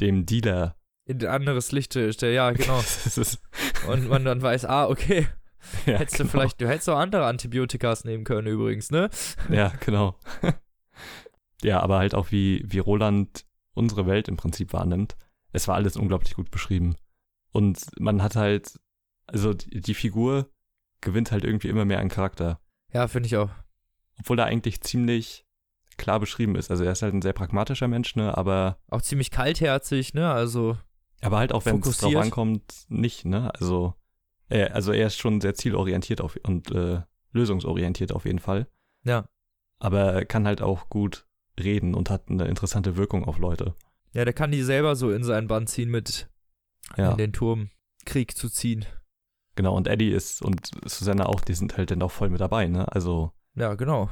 dem 0.00 0.26
Dealer 0.26 0.78
in 1.08 1.22
ein 1.22 1.26
anderes 1.26 1.72
Licht 1.72 1.92
stellt. 1.92 2.20
Ja, 2.20 2.50
genau. 2.50 2.82
und 3.88 4.08
man 4.08 4.26
dann 4.26 4.42
weiß, 4.42 4.66
ah, 4.66 4.88
okay. 4.88 5.26
Ja, 5.86 5.98
hättest 5.98 6.18
genau. 6.18 6.26
du 6.26 6.30
vielleicht, 6.30 6.60
du 6.60 6.68
hättest 6.68 6.88
auch 6.88 6.98
andere 6.98 7.26
Antibiotikas 7.26 8.04
nehmen 8.04 8.24
können 8.24 8.46
übrigens, 8.46 8.90
ne? 8.90 9.10
Ja, 9.50 9.72
genau. 9.84 10.16
ja, 11.62 11.80
aber 11.80 11.98
halt 11.98 12.14
auch 12.14 12.30
wie, 12.30 12.64
wie 12.66 12.78
Roland 12.78 13.44
unsere 13.74 14.06
Welt 14.06 14.28
im 14.28 14.36
Prinzip 14.36 14.72
wahrnimmt. 14.72 15.16
Es 15.52 15.68
war 15.68 15.76
alles 15.76 15.96
unglaublich 15.96 16.34
gut 16.34 16.50
beschrieben. 16.50 16.96
Und 17.52 17.78
man 17.98 18.22
hat 18.22 18.36
halt, 18.36 18.78
also 19.26 19.54
die, 19.54 19.80
die 19.80 19.94
Figur 19.94 20.50
gewinnt 21.00 21.32
halt 21.32 21.44
irgendwie 21.44 21.68
immer 21.68 21.84
mehr 21.84 22.00
an 22.00 22.08
Charakter. 22.08 22.60
Ja, 22.92 23.08
finde 23.08 23.26
ich 23.26 23.36
auch. 23.36 23.50
Obwohl 24.18 24.38
er 24.38 24.46
eigentlich 24.46 24.80
ziemlich 24.80 25.46
klar 25.98 26.20
beschrieben 26.20 26.56
ist. 26.56 26.70
Also 26.70 26.84
er 26.84 26.92
ist 26.92 27.02
halt 27.02 27.12
ein 27.12 27.22
sehr 27.22 27.34
pragmatischer 27.34 27.88
Mensch, 27.88 28.16
ne, 28.16 28.36
aber. 28.36 28.78
Auch 28.88 29.02
ziemlich 29.02 29.30
kaltherzig, 29.30 30.14
ne, 30.14 30.30
also. 30.30 30.78
Aber 31.20 31.38
halt 31.38 31.52
auch, 31.52 31.66
wenn 31.66 31.80
es 31.80 31.98
drauf 31.98 32.16
ankommt, 32.16 32.86
nicht, 32.88 33.26
ne, 33.26 33.52
also. 33.54 33.94
Er, 34.48 34.74
also 34.74 34.92
er 34.92 35.06
ist 35.06 35.18
schon 35.18 35.40
sehr 35.40 35.54
zielorientiert 35.54 36.20
auf, 36.20 36.38
und 36.46 36.70
äh, 36.70 37.02
lösungsorientiert 37.32 38.12
auf 38.12 38.24
jeden 38.24 38.38
Fall. 38.38 38.66
Ja. 39.04 39.28
Aber 39.78 40.12
er 40.12 40.24
kann 40.24 40.46
halt 40.46 40.62
auch 40.62 40.88
gut 40.88 41.26
reden 41.58 41.94
und 41.94 42.10
hat 42.10 42.28
eine 42.28 42.46
interessante 42.46 42.96
Wirkung 42.96 43.24
auf 43.24 43.38
Leute. 43.38 43.74
Ja, 44.12 44.24
der 44.24 44.34
kann 44.34 44.50
die 44.50 44.62
selber 44.62 44.96
so 44.96 45.10
in 45.12 45.22
seinen 45.22 45.48
Bann 45.48 45.66
ziehen 45.66 45.90
mit 45.90 46.28
ja. 46.96 47.12
in 47.12 47.18
den 47.18 47.32
Turm 47.32 47.70
Krieg 48.04 48.36
zu 48.36 48.48
ziehen. 48.48 48.86
Genau, 49.54 49.76
und 49.76 49.88
Eddie 49.88 50.10
ist 50.10 50.40
und 50.40 50.70
Susanna 50.84 51.26
auch, 51.26 51.40
die 51.40 51.54
sind 51.54 51.76
halt 51.76 51.90
dann 51.90 52.02
auch 52.02 52.12
voll 52.12 52.30
mit 52.30 52.40
dabei, 52.40 52.68
ne? 52.68 52.90
Also. 52.92 53.32
Ja, 53.54 53.74
genau. 53.74 54.08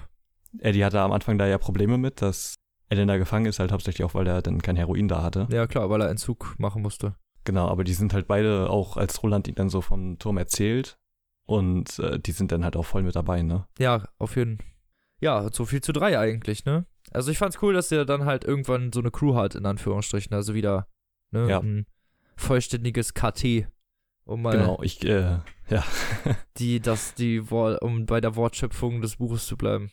Eddie 0.59 0.85
hatte 0.85 1.01
am 1.01 1.13
Anfang 1.13 1.39
da 1.39 1.47
ja 1.47 1.59
Probleme 1.59 1.99
mit, 1.99 2.21
dass 2.21 2.57
er 2.89 2.97
denn 2.97 3.09
da 3.09 3.17
gefangen 3.17 3.47
ist, 3.47 3.59
halt 3.59 3.73
hauptsächlich 3.73 4.05
auch, 4.05 4.15
weil 4.15 4.27
er 4.27 4.43
dann 4.43 4.61
kein 4.61 4.77
Heroin 4.77 5.09
da 5.09 5.23
hatte. 5.23 5.47
Ja, 5.51 5.67
klar, 5.67 5.89
weil 5.89 6.03
er 6.03 6.11
Entzug 6.11 6.57
machen 6.59 6.83
musste. 6.83 7.15
Genau, 7.47 7.69
aber 7.69 7.85
die 7.85 7.95
sind 7.95 8.13
halt 8.13 8.27
beide 8.27 8.69
auch, 8.69 8.99
als 8.99 9.23
Roland 9.23 9.49
ihn 9.49 9.55
dann 9.55 9.71
so 9.71 9.81
vom 9.81 10.19
Turm 10.19 10.37
erzählt 10.37 10.99
und 11.47 11.99
äh, 12.01 12.19
die 12.19 12.33
sind 12.33 12.53
dann 12.53 12.65
halt 12.65 12.77
auch 12.77 12.85
voll 12.85 13.03
mit 13.03 13.17
dabei, 13.17 13.43
ne? 13.43 13.67
Ja, 13.79 14.05
auf 14.19 14.37
jeden 14.37 14.59
Fall. 14.59 14.67
Ja, 15.19 15.49
so 15.51 15.65
viel 15.65 15.81
zu 15.81 15.95
drei 15.95 16.19
eigentlich, 16.19 16.67
ne? 16.67 16.85
Also 17.11 17.31
ich 17.31 17.39
fand's 17.39 17.63
cool, 17.63 17.73
dass 17.73 17.89
der 17.89 18.05
dann 18.05 18.27
halt 18.27 18.45
irgendwann 18.45 18.93
so 18.93 19.01
eine 19.01 19.11
Crew 19.11 19.35
hat, 19.35 19.55
in 19.55 19.65
Anführungsstrichen, 19.65 20.35
also 20.35 20.53
wieder, 20.53 20.89
ne? 21.31 21.49
Ja. 21.49 21.61
Ein 21.61 21.87
vollständiges 22.37 23.15
KT 23.15 23.67
um 24.27 24.43
mal 24.43 24.59
genau, 24.59 24.83
ich, 24.83 25.05
äh, 25.05 25.39
ja. 25.69 25.85
die, 26.59 26.81
das, 26.81 27.15
die, 27.15 27.41
um 27.41 28.07
bei 28.07 28.21
der 28.21 28.35
Wortschöpfung 28.35 29.01
des 29.01 29.17
Buches 29.17 29.47
zu 29.47 29.57
bleiben. 29.57 29.91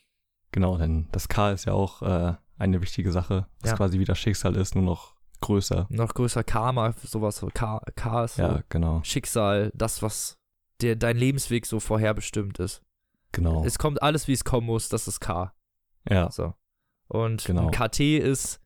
Genau, 0.51 0.77
denn 0.77 1.07
das 1.11 1.27
K 1.27 1.51
ist 1.51 1.65
ja 1.65 1.73
auch 1.73 2.01
äh, 2.01 2.33
eine 2.57 2.81
wichtige 2.81 3.11
Sache, 3.11 3.47
was 3.61 3.71
ja. 3.71 3.77
quasi 3.77 3.99
wie 3.99 4.05
das 4.05 4.19
Schicksal 4.19 4.55
ist, 4.55 4.75
nur 4.75 4.83
noch 4.83 5.12
größer. 5.43 5.87
Noch 5.89 6.13
größer 6.13 6.43
Karma, 6.43 6.93
sowas, 7.03 7.45
K, 7.53 7.81
K 7.95 8.23
ist 8.23 8.37
ja, 8.37 8.63
genau. 8.69 9.01
Schicksal, 9.03 9.71
das, 9.75 10.01
was 10.01 10.37
der, 10.81 10.95
dein 10.95 11.17
Lebensweg 11.17 11.65
so 11.65 11.79
vorherbestimmt 11.79 12.59
ist. 12.59 12.81
Genau. 13.33 13.65
Es 13.65 13.77
kommt 13.77 14.01
alles, 14.01 14.27
wie 14.27 14.33
es 14.33 14.43
kommen 14.43 14.67
muss, 14.67 14.89
das 14.89 15.07
ist 15.07 15.19
K. 15.19 15.53
Ja. 16.09 16.31
So. 16.31 16.53
Und 17.07 17.43
genau. 17.45 17.71
KT 17.71 17.99
ist 17.99 18.61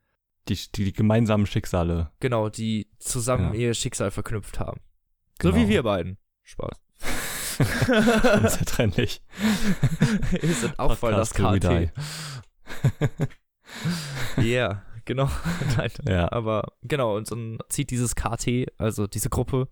die, 0.48 0.60
die, 0.76 0.94
gemeinsamen 0.94 1.45
Schicksale. 1.45 2.12
Genau, 2.20 2.49
die 2.49 2.90
zusammen 2.99 3.54
ja. 3.54 3.60
ihr 3.60 3.74
Schicksal 3.74 4.12
verknüpft 4.12 4.60
haben. 4.60 4.80
Genau. 5.40 5.56
So 5.56 5.60
wie 5.60 5.68
wir 5.68 5.84
beiden. 5.84 6.18
Spaß. 6.44 6.80
Unzertrennlich. 8.44 9.22
wir 10.30 10.54
sind 10.54 10.78
auch 10.78 10.95
voll 10.95 11.12
das 11.12 11.34
KT. 11.34 11.64
Ja, 11.64 11.90
yeah, 14.38 14.84
genau. 15.07 15.27
Nein, 15.77 15.91
ja. 16.07 16.31
Aber 16.31 16.73
genau, 16.84 17.17
und 17.17 17.31
dann 17.31 17.57
zieht 17.69 17.89
dieses 17.89 18.15
KT, 18.15 18.67
also 18.77 19.07
diese 19.07 19.29
Gruppe, 19.29 19.67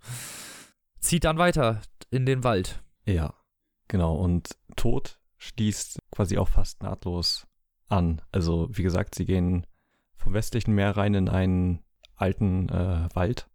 zieht 1.00 1.26
dann 1.26 1.38
weiter 1.38 1.82
in 2.10 2.26
den 2.26 2.44
Wald. 2.44 2.82
Ja, 3.06 3.36
genau. 3.88 4.16
Und 4.16 4.58
Tod 4.76 5.20
schließt 5.38 6.02
quasi 6.10 6.40
auch 6.40 6.48
fast 6.48 6.82
nahtlos 6.82 7.46
an. 7.88 8.22
Also, 8.32 8.68
wie 8.72 8.84
gesagt, 8.84 9.14
sie 9.14 9.26
gehen 9.26 9.68
vom 10.16 10.34
westlichen 10.34 10.74
Meer 10.74 10.98
rein 10.98 11.14
in 11.14 11.30
einen 11.30 11.84
alten 12.16 12.70
äh, 12.70 13.10
Wald. 13.14 13.48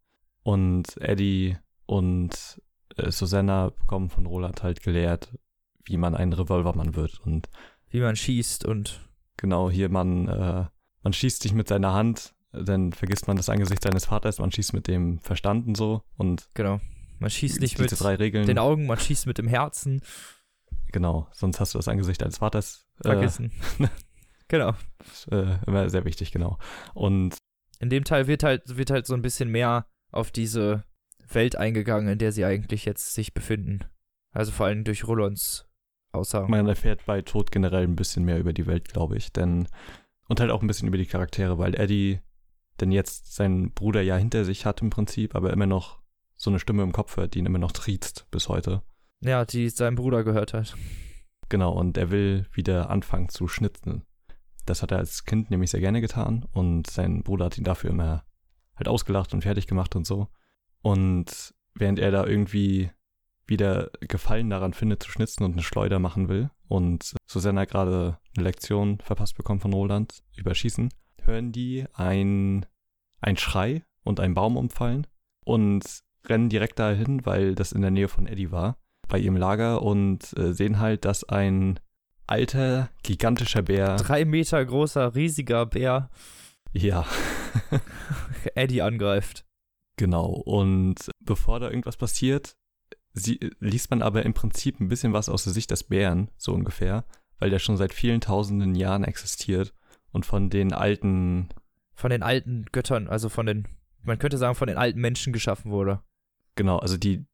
Und 0.43 0.97
Eddie 0.99 1.57
und 1.87 2.63
äh, 2.97 3.11
Susanna 3.11 3.71
bekommen 3.71 4.09
von 4.09 4.27
Roland 4.27 4.63
halt 4.63 4.83
gelehrt, 4.83 5.37
wie 5.85 5.97
man 5.97 6.15
ein 6.15 6.33
Revolvermann 6.33 6.95
wird 6.95 7.19
und 7.21 7.49
wie 7.89 8.01
man 8.01 8.17
schießt 8.17 8.65
und 8.65 9.01
genau 9.37 9.71
hier 9.71 9.89
man 9.89 10.29
äh, 10.29 10.65
man 11.03 11.13
schießt 11.13 11.43
sich 11.43 11.53
mit 11.53 11.69
seiner 11.69 11.93
Hand, 11.93 12.35
dann 12.53 12.93
vergisst 12.93 13.29
man 13.29 13.37
das 13.37 13.49
Angesicht 13.49 13.83
seines 13.83 14.07
Vaters, 14.07 14.39
man 14.39 14.51
schießt 14.51 14.73
mit 14.73 14.89
dem 14.89 15.21
Verstanden 15.21 15.75
so 15.75 16.03
und 16.17 16.51
genau 16.55 16.81
man 17.21 17.31
schießt 17.31 17.61
nicht 17.61 17.79
mit 17.79 18.01
drei 18.01 18.15
Regeln. 18.15 18.47
den 18.47 18.59
Augen, 18.59 18.87
man 18.87 18.99
schießt 18.99 19.27
mit 19.27 19.39
dem 19.39 19.47
Herzen. 19.47 20.03
Genau, 20.91 21.29
sonst 21.33 21.61
hast 21.61 21.75
du 21.75 21.79
das 21.79 21.87
Angesicht 21.87 22.23
deines 22.23 22.39
Vaters 22.39 22.87
äh, 23.01 23.09
vergessen. 23.09 23.53
Äh, 23.79 23.89
genau. 24.49 24.73
Äh, 25.31 25.59
immer 25.67 25.89
sehr 25.91 26.05
wichtig, 26.05 26.33
genau. 26.33 26.59
Und 26.95 27.37
in 27.79 27.91
dem 27.91 28.05
Teil 28.05 28.27
wird 28.27 28.43
halt 28.43 28.77
wird 28.77 28.91
halt 28.91 29.07
so 29.07 29.15
ein 29.15 29.23
bisschen 29.23 29.51
mehr 29.51 29.87
auf 30.11 30.31
diese 30.31 30.85
Welt 31.29 31.57
eingegangen, 31.57 32.09
in 32.09 32.19
der 32.19 32.33
sie 32.33 32.45
eigentlich 32.45 32.87
jetzt 32.87 33.15
sich 33.15 33.35
befinden. 33.35 33.85
Also 34.33 34.51
vor 34.51 34.67
allem 34.67 34.85
durch 34.85 35.07
Rollons 35.07 35.67
Aussagen. 36.13 36.51
Man 36.51 36.67
erfährt 36.67 37.05
bei 37.07 37.23
Tod 37.23 37.53
generell 37.53 37.85
ein 37.85 37.95
bisschen 37.95 38.25
mehr 38.25 38.39
über 38.39 38.53
die 38.53 38.67
Welt, 38.67 38.89
glaube 38.89 39.17
ich. 39.17 39.33
Denn, 39.33 39.69
und 40.31 40.39
halt 40.39 40.53
auch 40.53 40.63
ein 40.63 40.69
bisschen 40.69 40.87
über 40.87 40.97
die 40.97 41.07
Charaktere, 41.07 41.59
weil 41.59 41.75
Eddie 41.75 42.21
denn 42.81 42.93
jetzt 42.93 43.35
seinen 43.35 43.73
Bruder 43.73 44.01
ja 44.01 44.17
hinter 44.17 44.45
sich 44.45 44.65
hat 44.65 44.81
im 44.81 44.89
Prinzip, 44.89 45.35
aber 45.35 45.53
immer 45.53 45.67
noch 45.67 45.99
so 46.37 46.51
eine 46.51 46.61
Stimme 46.61 46.85
im 46.85 46.93
Kopf 46.93 47.17
hört, 47.17 47.35
die 47.35 47.41
ihn 47.41 47.47
immer 47.47 47.59
noch 47.59 47.73
triezt 47.73 48.27
bis 48.31 48.49
heute. 48.49 48.83
Ja, 49.23 49.45
die 49.45 49.69
seinem 49.69 49.97
Bruder 49.97 50.23
gehört 50.23 50.55
hat. 50.55 50.77
Genau, 51.49 51.73
und 51.73 51.99
er 51.99 52.13
will 52.13 52.47
wieder 52.53 52.91
anfangen 52.91 53.29
zu 53.29 53.49
schnitzen. 53.49 54.05
Das 54.67 54.83
hat 54.83 54.93
er 54.93 54.99
als 54.99 55.25
Kind 55.25 55.51
nämlich 55.51 55.73
sehr 55.73 55.81
gerne 55.81 56.01
getan 56.01 56.47
und 56.53 56.89
sein 56.89 57.25
Bruder 57.25 57.47
hat 57.47 57.59
ihn 57.59 57.65
dafür 57.65 57.91
immer 57.91 58.25
halt 58.77 58.87
ausgelacht 58.87 59.35
und 59.35 59.43
fertig 59.43 59.67
gemacht 59.67 59.97
und 59.97 60.07
so. 60.07 60.29
Und 60.81 61.55
während 61.75 61.99
er 61.99 62.13
da 62.13 62.25
irgendwie 62.25 62.93
wieder 63.51 63.91
Gefallen 64.01 64.49
daran 64.49 64.73
findet, 64.73 65.03
zu 65.03 65.11
schnitzen 65.11 65.45
und 65.45 65.53
eine 65.53 65.63
Schleuder 65.63 65.99
machen 65.99 66.29
will 66.29 66.51
und 66.69 67.15
Susanna 67.27 67.67
gerade 67.67 68.19
eine 68.37 68.45
Lektion 68.45 68.99
verpasst 69.01 69.37
bekommt 69.37 69.61
von 69.61 69.73
Roland 69.73 70.23
über 70.37 70.55
Schießen, 70.55 70.89
hören 71.25 71.53
die 71.53 71.85
ein, 71.93 72.65
ein 73.21 73.37
Schrei 73.37 73.83
und 74.05 74.21
einen 74.21 74.35
Baum 74.35 74.57
umfallen 74.57 75.07
und 75.45 75.85
rennen 76.27 76.49
direkt 76.49 76.79
dahin, 76.79 77.27
weil 77.27 77.55
das 77.55 77.73
in 77.73 77.83
der 77.83 77.91
Nähe 77.91 78.09
von 78.09 78.27
Eddie 78.27 78.51
war, 78.51 78.79
bei 79.09 79.19
ihrem 79.19 79.37
Lager 79.37 79.83
und 79.83 80.37
äh, 80.39 80.53
sehen 80.55 80.79
halt, 80.79 81.05
dass 81.05 81.29
ein 81.29 81.81
alter, 82.27 82.91
gigantischer 83.03 83.63
Bär. 83.63 83.97
Drei 83.97 84.25
Meter 84.25 84.65
großer, 84.65 85.15
riesiger 85.15 85.67
Bär. 85.67 86.09
Ja. 86.73 87.05
Eddie 88.55 88.83
angreift. 88.83 89.45
Genau, 89.97 90.27
und 90.27 91.11
bevor 91.19 91.59
da 91.61 91.69
irgendwas 91.69 91.97
passiert, 91.97 92.55
sie, 93.13 93.39
liest 93.61 93.91
man 93.91 94.03
aber 94.03 94.25
im 94.25 94.35
Prinzip 94.35 94.81
ein 94.81 94.89
bisschen 94.89 95.13
was 95.13 95.29
aus 95.29 95.45
der 95.45 95.53
Sicht 95.53 95.71
des 95.71 95.85
Bären, 95.85 96.31
so 96.37 96.53
ungefähr, 96.53 97.05
weil 97.39 97.51
der 97.51 97.59
schon 97.59 97.77
seit 97.77 97.95
vielen 97.95 98.21
tausenden 98.21 98.75
Jahren 98.75 99.05
existiert 99.05 99.75
und 100.13 100.27
von 100.27 100.51
den 100.51 100.73
alten. 100.73 101.49
Von 101.95 102.11
den 102.11 102.23
alten 102.23 102.67
Göttern, 102.73 103.09
also 103.09 103.29
von 103.29 103.47
den, 103.47 103.69
man 104.03 104.19
könnte 104.19 104.39
sagen, 104.39 104.55
von 104.55 104.69
den 104.69 104.79
alten 104.79 105.01
Menschen 105.01 105.33
geschaffen 105.33 105.71
wurde. 105.71 106.03
Genau, 106.55 106.79
also 106.79 106.97
die 106.97 107.27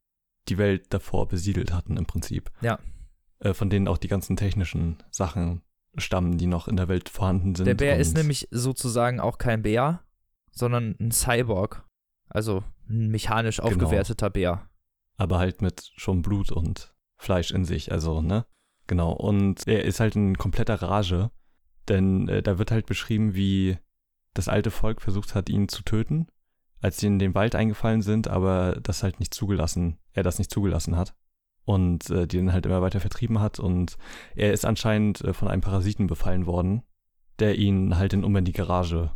die 0.49 0.57
Welt 0.57 0.93
davor 0.93 1.27
besiedelt 1.27 1.73
hatten 1.73 1.97
im 1.97 2.05
Prinzip. 2.05 2.51
Ja. 2.61 2.79
Äh, 3.39 3.53
von 3.53 3.69
denen 3.69 3.87
auch 3.87 3.97
die 3.97 4.07
ganzen 4.07 4.35
technischen 4.35 4.97
Sachen 5.11 5.61
stammen, 5.97 6.37
die 6.37 6.47
noch 6.47 6.67
in 6.67 6.77
der 6.77 6.87
Welt 6.87 7.09
vorhanden 7.09 7.55
sind. 7.55 7.65
Der 7.65 7.73
Bär 7.73 7.97
ist 7.97 8.15
nämlich 8.15 8.47
sozusagen 8.51 9.19
auch 9.19 9.37
kein 9.37 9.61
Bär, 9.61 10.03
sondern 10.51 10.95
ein 10.99 11.11
Cyborg. 11.11 11.83
Also 12.29 12.63
ein 12.89 13.09
mechanisch 13.09 13.57
genau. 13.57 13.69
aufgewerteter 13.69 14.29
genau. 14.29 14.57
Bär. 14.57 14.69
Aber 15.17 15.39
halt 15.39 15.61
mit 15.61 15.91
schon 15.95 16.21
Blut 16.21 16.51
und 16.51 16.93
Fleisch 17.17 17.51
in 17.51 17.65
sich, 17.65 17.91
also, 17.91 18.21
ne? 18.21 18.45
Genau. 18.85 19.11
Und 19.11 19.67
er 19.67 19.83
ist 19.83 19.99
halt 19.99 20.15
ein 20.15 20.37
kompletter 20.37 20.81
Rage, 20.81 21.31
denn 21.89 22.29
äh, 22.29 22.41
da 22.41 22.57
wird 22.57 22.71
halt 22.71 22.85
beschrieben, 22.85 23.35
wie 23.35 23.77
das 24.33 24.47
alte 24.47 24.71
Volk 24.71 25.01
versucht 25.01 25.35
hat, 25.35 25.49
ihn 25.49 25.67
zu 25.67 25.83
töten, 25.83 26.27
als 26.79 26.97
sie 26.97 27.07
in 27.07 27.19
den 27.19 27.35
Wald 27.35 27.55
eingefallen 27.55 28.01
sind, 28.01 28.27
aber 28.27 28.79
das 28.81 29.03
halt 29.03 29.19
nicht 29.19 29.33
zugelassen, 29.33 29.97
er 30.13 30.23
das 30.23 30.37
nicht 30.37 30.51
zugelassen 30.51 30.95
hat. 30.95 31.15
Und 31.65 32.09
äh, 32.11 32.27
die 32.27 32.37
dann 32.37 32.53
halt 32.53 32.65
immer 32.65 32.81
weiter 32.81 33.01
vertrieben 33.01 33.41
hat. 33.41 33.59
Und 33.59 33.97
er 34.35 34.53
ist 34.53 34.63
anscheinend 34.63 35.19
äh, 35.21 35.33
von 35.33 35.49
einem 35.49 35.61
Parasiten 35.61 36.07
befallen 36.07 36.45
worden, 36.45 36.83
der 37.39 37.57
ihn 37.57 37.97
halt 37.97 38.13
in 38.13 38.23
um 38.23 38.35
in 38.37 38.45
die 38.45 38.53
Garage 38.53 39.11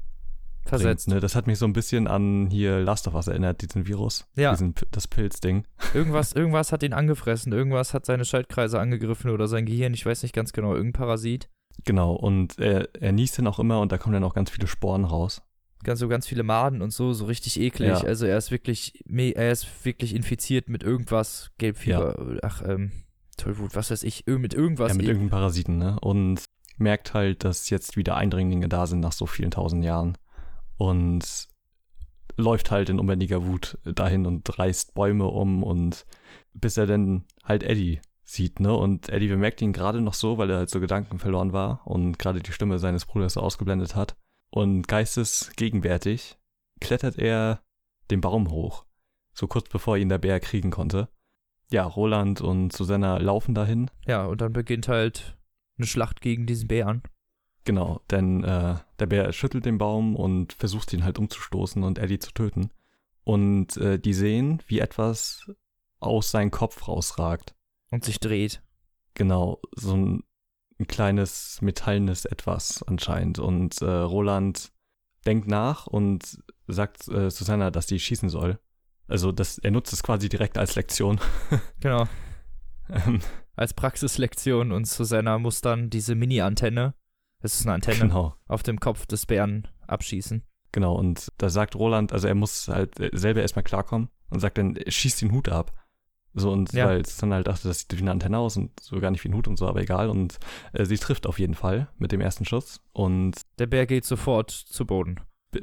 versetzt. 0.65 1.05
Bringt, 1.05 1.15
ne? 1.15 1.21
Das 1.21 1.35
hat 1.35 1.47
mich 1.47 1.57
so 1.57 1.65
ein 1.65 1.73
bisschen 1.73 2.07
an 2.07 2.49
hier 2.49 2.79
Last 2.79 3.07
of 3.07 3.15
Us 3.15 3.27
erinnert, 3.27 3.61
diesen 3.61 3.88
Virus. 3.88 4.25
Ja. 4.35 4.51
Diesen, 4.51 4.75
das 4.91 5.07
Pilzding. 5.07 5.65
Irgendwas, 5.93 6.33
irgendwas 6.33 6.71
hat 6.71 6.83
ihn 6.83 6.93
angefressen, 6.93 7.51
irgendwas 7.51 7.93
hat 7.93 8.05
seine 8.05 8.25
Schaltkreise 8.25 8.79
angegriffen 8.79 9.31
oder 9.31 9.47
sein 9.47 9.65
Gehirn, 9.65 9.93
ich 9.93 10.05
weiß 10.05 10.23
nicht 10.23 10.33
ganz 10.33 10.53
genau, 10.53 10.73
irgendein 10.73 10.93
Parasit. 10.93 11.49
Genau, 11.85 12.13
und 12.13 12.59
er, 12.59 12.89
er 12.99 13.11
niest 13.11 13.38
dann 13.38 13.47
auch 13.47 13.59
immer 13.59 13.79
und 13.79 13.91
da 13.91 13.97
kommen 13.97 14.13
dann 14.13 14.23
auch 14.23 14.33
ganz 14.33 14.49
viele 14.49 14.67
Sporen 14.67 15.05
raus. 15.05 15.41
ganz, 15.83 15.99
so 15.99 16.07
ganz 16.07 16.27
viele 16.27 16.43
Maden 16.43 16.81
und 16.81 16.91
so, 16.93 17.13
so 17.13 17.25
richtig 17.25 17.59
eklig. 17.59 17.89
Ja. 17.89 18.01
Also 18.01 18.25
er 18.25 18.38
ist 18.38 18.51
wirklich, 18.51 19.03
er 19.07 19.51
ist 19.51 19.85
wirklich 19.85 20.15
infiziert 20.15 20.69
mit 20.69 20.83
irgendwas, 20.83 21.51
Gelbfieber, 21.57 22.33
ja. 22.33 22.39
ach, 22.43 22.61
ähm, 22.65 22.91
Tollwut, 23.38 23.75
was 23.75 23.91
weiß 23.91 24.03
ich, 24.03 24.25
mit 24.27 24.53
irgendwas. 24.53 24.91
Ja, 24.91 24.97
mit 24.97 25.07
irgendeinem 25.07 25.31
Parasiten, 25.31 25.77
ne? 25.77 25.99
Und 25.99 26.43
merkt 26.77 27.13
halt, 27.13 27.43
dass 27.43 27.69
jetzt 27.69 27.97
wieder 27.97 28.15
Eindringlinge 28.15 28.69
da 28.69 28.88
sind 28.88 28.99
nach 28.99 29.11
so 29.11 29.25
vielen 29.25 29.51
tausend 29.51 29.83
Jahren. 29.83 30.17
Und 30.81 31.47
läuft 32.37 32.71
halt 32.71 32.89
in 32.89 32.99
unbändiger 32.99 33.45
Wut 33.45 33.77
dahin 33.83 34.25
und 34.25 34.57
reißt 34.57 34.95
Bäume 34.95 35.27
um 35.27 35.61
und 35.61 36.07
bis 36.53 36.75
er 36.75 36.87
dann 36.87 37.25
halt 37.43 37.61
Eddie 37.61 38.01
sieht, 38.23 38.59
ne? 38.59 38.73
Und 38.73 39.09
Eddie 39.09 39.27
bemerkt 39.27 39.61
ihn 39.61 39.73
gerade 39.73 40.01
noch 40.01 40.15
so, 40.15 40.39
weil 40.39 40.49
er 40.49 40.57
halt 40.57 40.71
so 40.71 40.79
Gedanken 40.79 41.19
verloren 41.19 41.53
war 41.53 41.85
und 41.85 42.17
gerade 42.17 42.39
die 42.39 42.51
Stimme 42.51 42.79
seines 42.79 43.05
Bruders 43.05 43.37
ausgeblendet 43.37 43.95
hat. 43.95 44.15
Und 44.49 44.87
geistesgegenwärtig 44.87 46.39
klettert 46.79 47.19
er 47.19 47.61
den 48.09 48.21
Baum 48.21 48.49
hoch, 48.49 48.85
so 49.33 49.45
kurz 49.45 49.69
bevor 49.69 49.97
ihn 49.97 50.09
der 50.09 50.17
Bär 50.17 50.39
kriegen 50.39 50.71
konnte. 50.71 51.09
Ja, 51.69 51.83
Roland 51.85 52.41
und 52.41 52.73
Susanna 52.73 53.17
laufen 53.17 53.53
dahin. 53.53 53.91
Ja, 54.07 54.25
und 54.25 54.41
dann 54.41 54.51
beginnt 54.51 54.87
halt 54.87 55.37
eine 55.77 55.85
Schlacht 55.85 56.21
gegen 56.21 56.47
diesen 56.47 56.67
Bären. 56.67 57.03
Genau, 57.63 58.01
denn 58.09 58.43
äh, 58.43 58.75
der 58.99 59.05
Bär 59.05 59.31
schüttelt 59.33 59.65
den 59.65 59.77
Baum 59.77 60.15
und 60.15 60.53
versucht 60.53 60.91
ihn 60.93 61.03
halt 61.03 61.19
umzustoßen 61.19 61.83
und 61.83 61.99
Eddie 61.99 62.19
zu 62.19 62.31
töten. 62.31 62.71
Und 63.23 63.77
äh, 63.77 63.99
die 63.99 64.13
sehen, 64.13 64.63
wie 64.67 64.79
etwas 64.79 65.51
aus 65.99 66.31
seinem 66.31 66.49
Kopf 66.49 66.88
rausragt. 66.88 67.53
Und 67.91 68.03
sich 68.03 68.19
dreht. 68.19 68.63
Genau, 69.13 69.61
so 69.75 69.95
ein, 69.95 70.23
ein 70.79 70.88
kleines 70.88 71.61
metallenes 71.61 72.25
Etwas 72.25 72.81
anscheinend. 72.83 73.38
Und 73.38 73.81
äh, 73.81 73.85
Roland 73.85 74.71
denkt 75.25 75.47
nach 75.47 75.85
und 75.85 76.41
sagt 76.67 77.07
äh, 77.09 77.29
Susanna, 77.29 77.69
dass 77.69 77.88
sie 77.88 77.99
schießen 77.99 78.29
soll. 78.29 78.59
Also 79.07 79.31
das, 79.31 79.59
er 79.59 79.71
nutzt 79.71 79.93
es 79.93 80.01
quasi 80.01 80.29
direkt 80.29 80.57
als 80.57 80.75
Lektion. 80.75 81.19
genau. 81.79 82.07
Ähm. 82.89 83.19
als 83.55 83.73
Praxislektion 83.73 84.71
und 84.71 84.85
Susanna 84.88 85.38
muss 85.38 85.61
dann 85.61 85.89
diese 85.89 86.15
Mini-Antenne 86.15 86.95
es 87.41 87.55
ist 87.55 87.65
eine 87.65 87.76
Antenne 87.76 87.99
genau. 87.99 88.35
auf 88.47 88.63
dem 88.63 88.80
Kopf 88.80 89.05
des 89.05 89.26
Bären 89.26 89.68
abschießen. 89.88 90.43
Genau, 90.72 90.95
und 90.95 91.31
da 91.38 91.49
sagt 91.49 91.76
Roland, 91.76 92.13
also 92.13 92.27
er 92.27 92.35
muss 92.35 92.68
halt 92.68 92.95
selber 93.13 93.41
erstmal 93.41 93.63
klarkommen 93.63 94.09
und 94.30 94.39
sagt 94.39 94.57
dann, 94.57 94.80
schießt 94.88 95.22
den 95.22 95.31
Hut 95.31 95.49
ab. 95.49 95.73
So, 96.34 96.51
und 96.51 96.72
ja. 96.72 96.88
weil 96.88 97.01
es 97.01 97.18
dann 97.18 97.34
halt 97.34 97.47
dachte, 97.47 97.68
das 97.68 97.80
sieht 97.80 97.97
wie 97.97 98.01
eine 98.01 98.11
Antenne 98.11 98.38
aus 98.38 98.55
und 98.55 98.80
so 98.80 98.99
gar 99.01 99.11
nicht 99.11 99.23
wie 99.26 99.30
ein 99.30 99.35
Hut 99.35 99.49
und 99.49 99.57
so, 99.57 99.68
aber 99.68 99.81
egal. 99.81 100.09
Und 100.09 100.39
äh, 100.72 100.85
sie 100.85 100.97
trifft 100.97 101.27
auf 101.27 101.39
jeden 101.39 101.55
Fall 101.55 101.89
mit 101.97 102.13
dem 102.13 102.22
ersten 102.22 102.45
Schuss. 102.45 102.80
Und 102.93 103.41
der 103.59 103.68
Bär 103.68 103.85
geht 103.85 104.05
sofort 104.05 104.49
zu 104.49 104.85
Boden. 104.85 105.19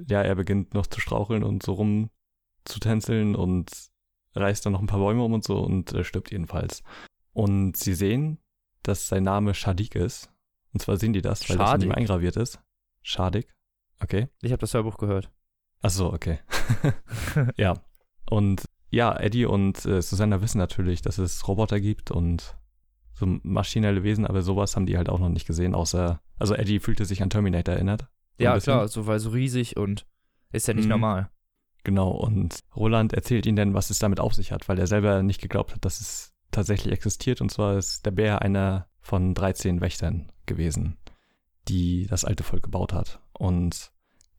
Ja, 0.08 0.20
er 0.20 0.34
beginnt 0.34 0.74
noch 0.74 0.86
zu 0.86 1.00
straucheln 1.00 1.42
und 1.42 1.62
so 1.62 1.72
rum 1.72 2.10
zu 2.64 2.80
tänzeln 2.80 3.34
und 3.34 3.70
reißt 4.34 4.66
dann 4.66 4.74
noch 4.74 4.80
ein 4.80 4.86
paar 4.86 4.98
Bäume 4.98 5.22
um 5.22 5.32
und 5.32 5.44
so 5.44 5.58
und 5.58 5.94
äh, 5.94 6.04
stirbt 6.04 6.30
jedenfalls. 6.30 6.82
Und 7.32 7.78
sie 7.78 7.94
sehen, 7.94 8.38
dass 8.82 9.08
sein 9.08 9.22
Name 9.22 9.54
Shadik 9.54 9.94
ist 9.94 10.30
und 10.72 10.80
zwar 10.80 10.96
sehen 10.96 11.12
die 11.12 11.22
das, 11.22 11.48
weil 11.48 11.56
Schadig. 11.56 11.74
das 11.74 11.84
in 11.84 11.90
ihm 11.90 11.94
eingraviert 11.94 12.36
ist. 12.36 12.60
Schadig. 13.02 13.54
Okay. 14.00 14.28
Ich 14.42 14.52
habe 14.52 14.60
das 14.60 14.74
Hörbuch 14.74 14.98
gehört. 14.98 15.30
Ach 15.82 15.90
so, 15.90 16.12
okay. 16.12 16.38
ja. 17.56 17.74
Und 18.30 18.64
ja, 18.90 19.18
Eddie 19.18 19.46
und 19.46 19.84
äh, 19.84 20.00
Susanna 20.00 20.40
wissen 20.40 20.58
natürlich, 20.58 21.02
dass 21.02 21.18
es 21.18 21.46
Roboter 21.46 21.80
gibt 21.80 22.10
und 22.10 22.56
so 23.14 23.26
maschinelle 23.42 24.02
Wesen, 24.02 24.26
aber 24.26 24.42
sowas 24.42 24.76
haben 24.76 24.86
die 24.86 24.96
halt 24.96 25.08
auch 25.08 25.18
noch 25.18 25.28
nicht 25.28 25.46
gesehen, 25.46 25.74
außer, 25.74 26.20
also 26.36 26.54
Eddie 26.54 26.78
fühlte 26.78 27.04
sich 27.04 27.22
an 27.22 27.30
Terminator 27.30 27.74
erinnert. 27.74 28.08
Ja, 28.38 28.58
klar, 28.58 28.86
so 28.86 29.06
weil 29.06 29.18
so 29.18 29.30
riesig 29.30 29.76
und 29.76 30.06
ist 30.52 30.68
ja 30.68 30.74
nicht 30.74 30.84
mhm. 30.84 30.90
normal. 30.90 31.30
Genau, 31.82 32.10
und 32.10 32.60
Roland 32.76 33.12
erzählt 33.12 33.46
ihnen 33.46 33.56
dann, 33.56 33.74
was 33.74 33.90
es 33.90 33.98
damit 33.98 34.20
auf 34.20 34.34
sich 34.34 34.52
hat, 34.52 34.68
weil 34.68 34.78
er 34.78 34.86
selber 34.86 35.22
nicht 35.22 35.40
geglaubt 35.40 35.74
hat, 35.74 35.84
dass 35.84 36.00
es 36.00 36.32
tatsächlich 36.50 36.92
existiert. 36.92 37.40
Und 37.40 37.50
zwar 37.50 37.76
ist 37.76 38.06
der 38.06 38.10
Bär 38.10 38.42
einer 38.42 38.88
von 39.00 39.34
13 39.34 39.80
Wächtern 39.80 40.30
gewesen, 40.48 40.96
die 41.68 42.06
das 42.08 42.24
alte 42.24 42.42
Volk 42.42 42.64
gebaut 42.64 42.92
hat. 42.92 43.20
Und 43.32 43.92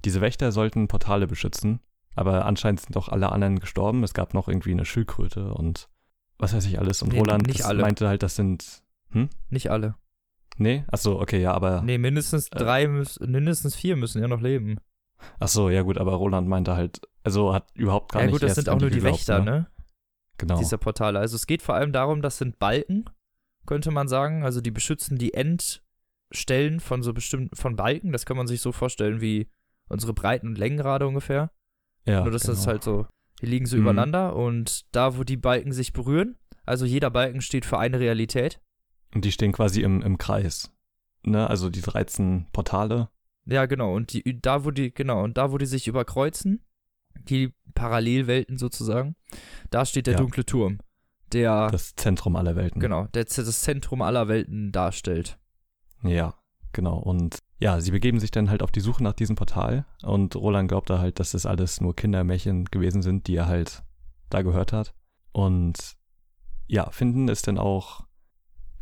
diese 0.04 0.20
Wächter 0.20 0.52
sollten 0.52 0.88
Portale 0.88 1.28
beschützen, 1.28 1.80
aber 2.16 2.46
anscheinend 2.46 2.82
sind 2.82 2.96
doch 2.96 3.08
alle 3.08 3.32
anderen 3.32 3.60
gestorben. 3.60 4.04
Es 4.04 4.14
gab 4.14 4.34
noch 4.34 4.50
irgendwie 4.50 4.72
eine 4.72 4.86
Schildkröte 4.86 5.54
und 5.54 5.88
was 6.38 6.54
weiß 6.54 6.66
ich 6.66 6.80
alles. 6.80 7.02
Und 7.02 7.14
nee, 7.14 7.20
Roland 7.20 7.48
meinte 7.78 8.08
halt, 8.08 8.24
das 8.24 8.36
sind. 8.36 8.84
Hm? 9.12 9.30
Nicht 9.50 9.72
alle. 9.72 9.96
Nee? 10.58 10.84
Achso, 10.92 11.20
okay, 11.20 11.42
ja, 11.42 11.54
aber. 11.54 11.82
Nee, 11.82 11.98
mindestens 11.98 12.50
äh, 12.50 12.58
drei, 12.58 12.88
müssen, 12.88 13.32
mindestens 13.32 13.76
vier 13.76 13.96
müssen 13.96 14.22
ja 14.22 14.28
noch 14.28 14.42
leben. 14.42 14.78
Achso, 15.40 15.70
ja 15.70 15.82
gut, 15.82 15.98
aber 15.98 16.14
Roland 16.14 16.48
meinte 16.48 16.76
halt, 16.76 17.02
also 17.24 17.54
hat 17.54 17.68
überhaupt 17.74 18.12
gar 18.12 18.22
nicht. 18.22 18.30
Ja 18.30 18.32
gut, 18.32 18.44
das 18.44 18.56
sind 18.56 18.70
auch 18.70 18.80
nur 18.80 18.90
die 18.90 18.98
geglaubt, 18.98 19.20
Wächter, 19.20 19.40
ne? 19.40 19.52
ne? 19.52 19.68
Genau. 20.38 20.58
Dieser 20.58 20.78
Portale. 20.78 21.20
Also 21.20 21.36
es 21.36 21.48
geht 21.48 21.62
vor 21.62 21.76
allem 21.76 21.92
darum, 21.92 22.22
das 22.22 22.38
sind 22.38 22.60
Balken 22.60 23.10
könnte 23.70 23.92
man 23.92 24.08
sagen. 24.08 24.44
Also 24.44 24.62
die 24.62 24.72
beschützen 24.72 25.20
die 25.20 25.36
Endstellen 26.32 26.80
von 26.80 27.04
so 27.04 27.14
bestimmten, 27.14 27.56
von 27.56 27.76
Balken. 27.76 28.12
Das 28.12 28.26
kann 28.26 28.38
man 28.38 28.48
sich 28.48 28.62
so 28.62 28.72
vorstellen 28.72 29.22
wie 29.22 29.50
unsere 29.88 30.14
Breiten- 30.14 30.48
und 30.48 30.58
Längengrade 30.58 31.08
ungefähr. 31.08 31.52
Ja. 32.06 32.22
Nur 32.22 32.32
dass 32.32 32.44
genau. 32.44 32.54
das 32.54 32.68
halt 32.68 32.84
so, 32.84 33.08
die 33.42 33.48
liegen 33.48 33.66
so 33.66 33.76
mhm. 33.76 33.84
übereinander 33.84 34.36
und 34.36 34.86
da, 34.96 35.18
wo 35.18 35.24
die 35.24 35.38
Balken 35.38 35.72
sich 35.72 35.94
berühren, 35.94 36.38
also 36.66 36.86
jeder 36.86 37.10
Balken 37.10 37.42
steht 37.42 37.66
für 37.66 37.80
eine 37.80 38.00
Realität. 38.00 38.62
Und 39.14 39.26
die 39.26 39.32
stehen 39.32 39.52
quasi 39.52 39.82
im, 39.82 40.02
im 40.02 40.18
Kreis. 40.18 40.72
Ne? 41.24 41.50
Also 41.50 41.70
die 41.70 41.82
13 41.82 42.48
Portale. 42.52 43.10
Ja, 43.46 43.66
genau. 43.66 43.96
Und 43.96 44.14
die, 44.14 44.40
da, 44.40 44.66
wo 44.66 44.72
die, 44.72 44.94
genau, 44.94 45.24
und 45.24 45.38
da, 45.38 45.52
wo 45.52 45.58
die 45.58 45.66
sich 45.66 45.88
überkreuzen, 45.88 46.64
die 47.16 47.54
Parallelwelten 47.74 48.58
sozusagen, 48.58 49.16
da 49.72 49.86
steht 49.86 50.06
der 50.06 50.14
ja. 50.14 50.20
dunkle 50.20 50.46
Turm 50.46 50.80
der 51.34 51.70
das 51.70 51.96
Zentrum 51.96 52.36
aller 52.36 52.56
Welten. 52.56 52.82
Genau, 52.82 53.06
der 53.14 53.26
das 53.26 53.62
Zentrum 53.62 54.02
aller 54.02 54.28
Welten 54.28 54.72
darstellt. 54.72 55.38
Ja, 56.04 56.36
genau. 56.72 56.98
Und 56.98 57.40
ja, 57.60 57.82
sie 57.82 57.92
begeben 57.92 58.20
sich 58.20 58.32
dann 58.32 58.50
halt 58.50 58.64
auf 58.64 58.72
die 58.72 58.80
Suche 58.80 59.04
nach 59.04 59.14
diesem 59.14 59.36
Portal 59.36 59.86
und 60.04 60.36
Roland 60.36 60.70
glaubt 60.70 60.90
da 60.90 61.00
halt, 61.00 61.20
dass 61.20 61.32
das 61.32 61.46
alles 61.46 61.82
nur 61.82 61.96
Kindermärchen 61.96 62.66
gewesen 62.66 63.02
sind, 63.02 63.28
die 63.28 63.36
er 63.36 63.48
halt 63.48 63.84
da 64.30 64.42
gehört 64.42 64.74
hat. 64.74 64.94
Und 65.32 65.98
ja, 66.68 66.90
finden 66.92 67.28
ist 67.28 67.48
dann 67.48 67.58
auch 67.58 68.06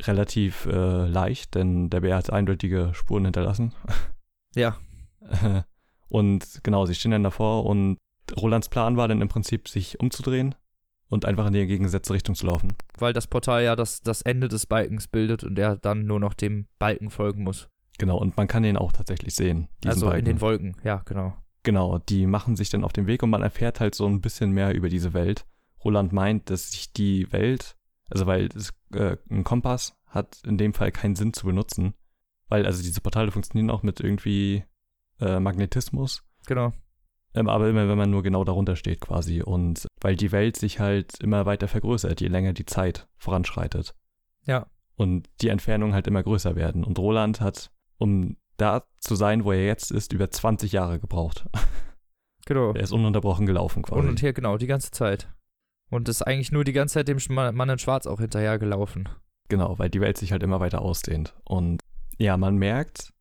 relativ 0.02 0.66
äh, 0.66 1.06
leicht, 1.06 1.54
denn 1.54 1.90
der 1.90 2.00
Bär 2.00 2.16
hat 2.16 2.30
eindeutige 2.30 2.92
Spuren 2.94 3.24
hinterlassen. 3.24 3.74
Ja. 4.54 4.76
Und 6.08 6.60
genau, 6.62 6.86
sie 6.86 6.94
stehen 6.94 7.10
dann 7.10 7.22
davor 7.22 7.66
und 7.66 7.98
Rolands 8.40 8.70
Plan 8.70 8.96
war 8.96 9.08
dann 9.08 9.20
im 9.20 9.28
Prinzip, 9.28 9.68
sich 9.68 10.00
umzudrehen 10.00 10.54
und 11.08 11.24
einfach 11.24 11.46
in 11.46 11.52
die 11.54 11.60
entgegengesetzte 11.60 12.14
Richtung 12.14 12.34
zu 12.34 12.46
laufen. 12.46 12.74
Weil 12.98 13.12
das 13.12 13.26
Portal 13.26 13.64
ja 13.64 13.76
das, 13.76 14.02
das 14.02 14.22
Ende 14.22 14.48
des 14.48 14.66
Balkens 14.66 15.08
bildet 15.08 15.44
und 15.44 15.58
er 15.58 15.76
dann 15.76 16.06
nur 16.06 16.20
noch 16.20 16.34
dem 16.34 16.66
Balken 16.78 17.10
folgen 17.10 17.44
muss. 17.44 17.68
Genau, 17.98 18.18
und 18.18 18.36
man 18.36 18.46
kann 18.46 18.62
den 18.62 18.76
auch 18.76 18.92
tatsächlich 18.92 19.34
sehen. 19.34 19.68
Also 19.84 20.06
Balken. 20.06 20.18
in 20.20 20.24
den 20.24 20.40
Wolken, 20.40 20.76
ja, 20.84 21.02
genau. 21.04 21.34
Genau, 21.64 21.98
die 21.98 22.26
machen 22.26 22.56
sich 22.56 22.70
dann 22.70 22.84
auf 22.84 22.92
den 22.92 23.06
Weg 23.06 23.22
und 23.22 23.30
man 23.30 23.42
erfährt 23.42 23.80
halt 23.80 23.94
so 23.94 24.06
ein 24.06 24.20
bisschen 24.20 24.52
mehr 24.52 24.74
über 24.74 24.88
diese 24.88 25.12
Welt. 25.12 25.44
Roland 25.84 26.12
meint, 26.12 26.50
dass 26.50 26.70
sich 26.70 26.92
die 26.92 27.30
Welt, 27.32 27.76
also 28.10 28.26
weil 28.26 28.48
das, 28.48 28.72
äh, 28.92 29.16
ein 29.30 29.44
Kompass 29.44 29.96
hat 30.06 30.40
in 30.44 30.58
dem 30.58 30.72
Fall 30.72 30.92
keinen 30.92 31.16
Sinn 31.16 31.32
zu 31.32 31.46
benutzen, 31.46 31.94
weil 32.48 32.64
also 32.66 32.82
diese 32.82 33.00
Portale 33.00 33.30
funktionieren 33.30 33.70
auch 33.70 33.82
mit 33.82 34.00
irgendwie 34.00 34.64
äh, 35.20 35.40
Magnetismus. 35.40 36.22
Genau. 36.46 36.72
Ähm, 37.34 37.48
aber 37.48 37.68
immer, 37.68 37.88
wenn 37.88 37.98
man 37.98 38.10
nur 38.10 38.22
genau 38.22 38.44
darunter 38.44 38.76
steht 38.76 39.00
quasi. 39.00 39.42
Und 39.42 39.86
weil 40.00 40.16
die 40.16 40.32
Welt 40.32 40.56
sich 40.56 40.80
halt 40.80 41.20
immer 41.20 41.46
weiter 41.46 41.68
vergrößert, 41.68 42.20
je 42.20 42.28
länger 42.28 42.52
die 42.52 42.66
Zeit 42.66 43.08
voranschreitet. 43.16 43.94
Ja. 44.46 44.66
Und 44.96 45.28
die 45.42 45.48
Entfernungen 45.48 45.94
halt 45.94 46.06
immer 46.06 46.22
größer 46.22 46.56
werden. 46.56 46.84
Und 46.84 46.98
Roland 46.98 47.40
hat, 47.40 47.70
um 47.98 48.36
da 48.56 48.84
zu 48.98 49.14
sein, 49.14 49.44
wo 49.44 49.52
er 49.52 49.64
jetzt 49.64 49.90
ist, 49.92 50.12
über 50.12 50.30
20 50.30 50.72
Jahre 50.72 50.98
gebraucht. 50.98 51.46
Genau. 52.46 52.72
Er 52.72 52.80
ist 52.80 52.92
ununterbrochen 52.92 53.44
gelaufen 53.44 53.82
quasi. 53.82 54.00
Und 54.00 54.08
und 54.08 54.22
her, 54.22 54.32
genau, 54.32 54.56
die 54.56 54.66
ganze 54.66 54.90
Zeit. 54.90 55.28
Und 55.90 56.08
ist 56.08 56.22
eigentlich 56.22 56.50
nur 56.50 56.64
die 56.64 56.72
ganze 56.72 56.94
Zeit 56.94 57.08
dem 57.08 57.18
Mann 57.28 57.68
in 57.68 57.78
Schwarz 57.78 58.06
auch 58.06 58.20
hinterher 58.20 58.58
gelaufen. 58.58 59.06
Genau, 59.50 59.78
weil 59.78 59.90
die 59.90 60.00
Welt 60.00 60.16
sich 60.16 60.32
halt 60.32 60.42
immer 60.42 60.58
weiter 60.58 60.80
ausdehnt. 60.80 61.34
Und 61.44 61.82
ja, 62.16 62.38
man 62.38 62.56
merkt, 62.56 63.12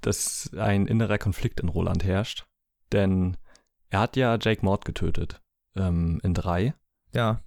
dass 0.00 0.50
ein 0.56 0.86
innerer 0.86 1.18
Konflikt 1.18 1.60
in 1.60 1.68
Roland 1.68 2.02
herrscht. 2.02 2.46
Denn 2.92 3.36
er 3.92 4.00
hat 4.00 4.16
ja 4.16 4.38
Jake 4.40 4.64
Maud 4.64 4.86
getötet 4.86 5.40
ähm, 5.76 6.18
in 6.22 6.32
drei. 6.32 6.74
Ja. 7.12 7.40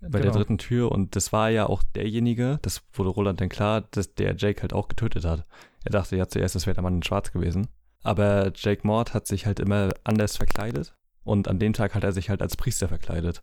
Bei 0.00 0.18
genau. 0.18 0.22
der 0.22 0.32
dritten 0.32 0.56
Tür 0.56 0.90
und 0.90 1.14
das 1.14 1.30
war 1.30 1.50
ja 1.50 1.66
auch 1.66 1.82
derjenige, 1.94 2.58
das 2.62 2.82
wurde 2.94 3.10
Roland 3.10 3.38
dann 3.38 3.50
klar, 3.50 3.82
dass 3.82 4.14
der 4.14 4.34
Jake 4.34 4.62
halt 4.62 4.72
auch 4.72 4.88
getötet 4.88 5.26
hat. 5.26 5.44
Er 5.84 5.90
dachte 5.90 6.16
ja 6.16 6.26
zuerst, 6.26 6.54
das 6.54 6.66
wäre 6.66 6.72
der 6.72 6.82
Mann 6.82 6.96
in 6.96 7.02
Schwarz 7.02 7.32
gewesen. 7.32 7.68
Aber 8.02 8.50
Jake 8.54 8.86
Maud 8.86 9.12
hat 9.12 9.26
sich 9.26 9.44
halt 9.44 9.60
immer 9.60 9.90
anders 10.02 10.38
verkleidet 10.38 10.96
und 11.22 11.48
an 11.48 11.58
dem 11.58 11.74
Tag 11.74 11.94
hat 11.94 12.02
er 12.02 12.12
sich 12.12 12.30
halt 12.30 12.40
als 12.40 12.56
Priester 12.56 12.88
verkleidet. 12.88 13.42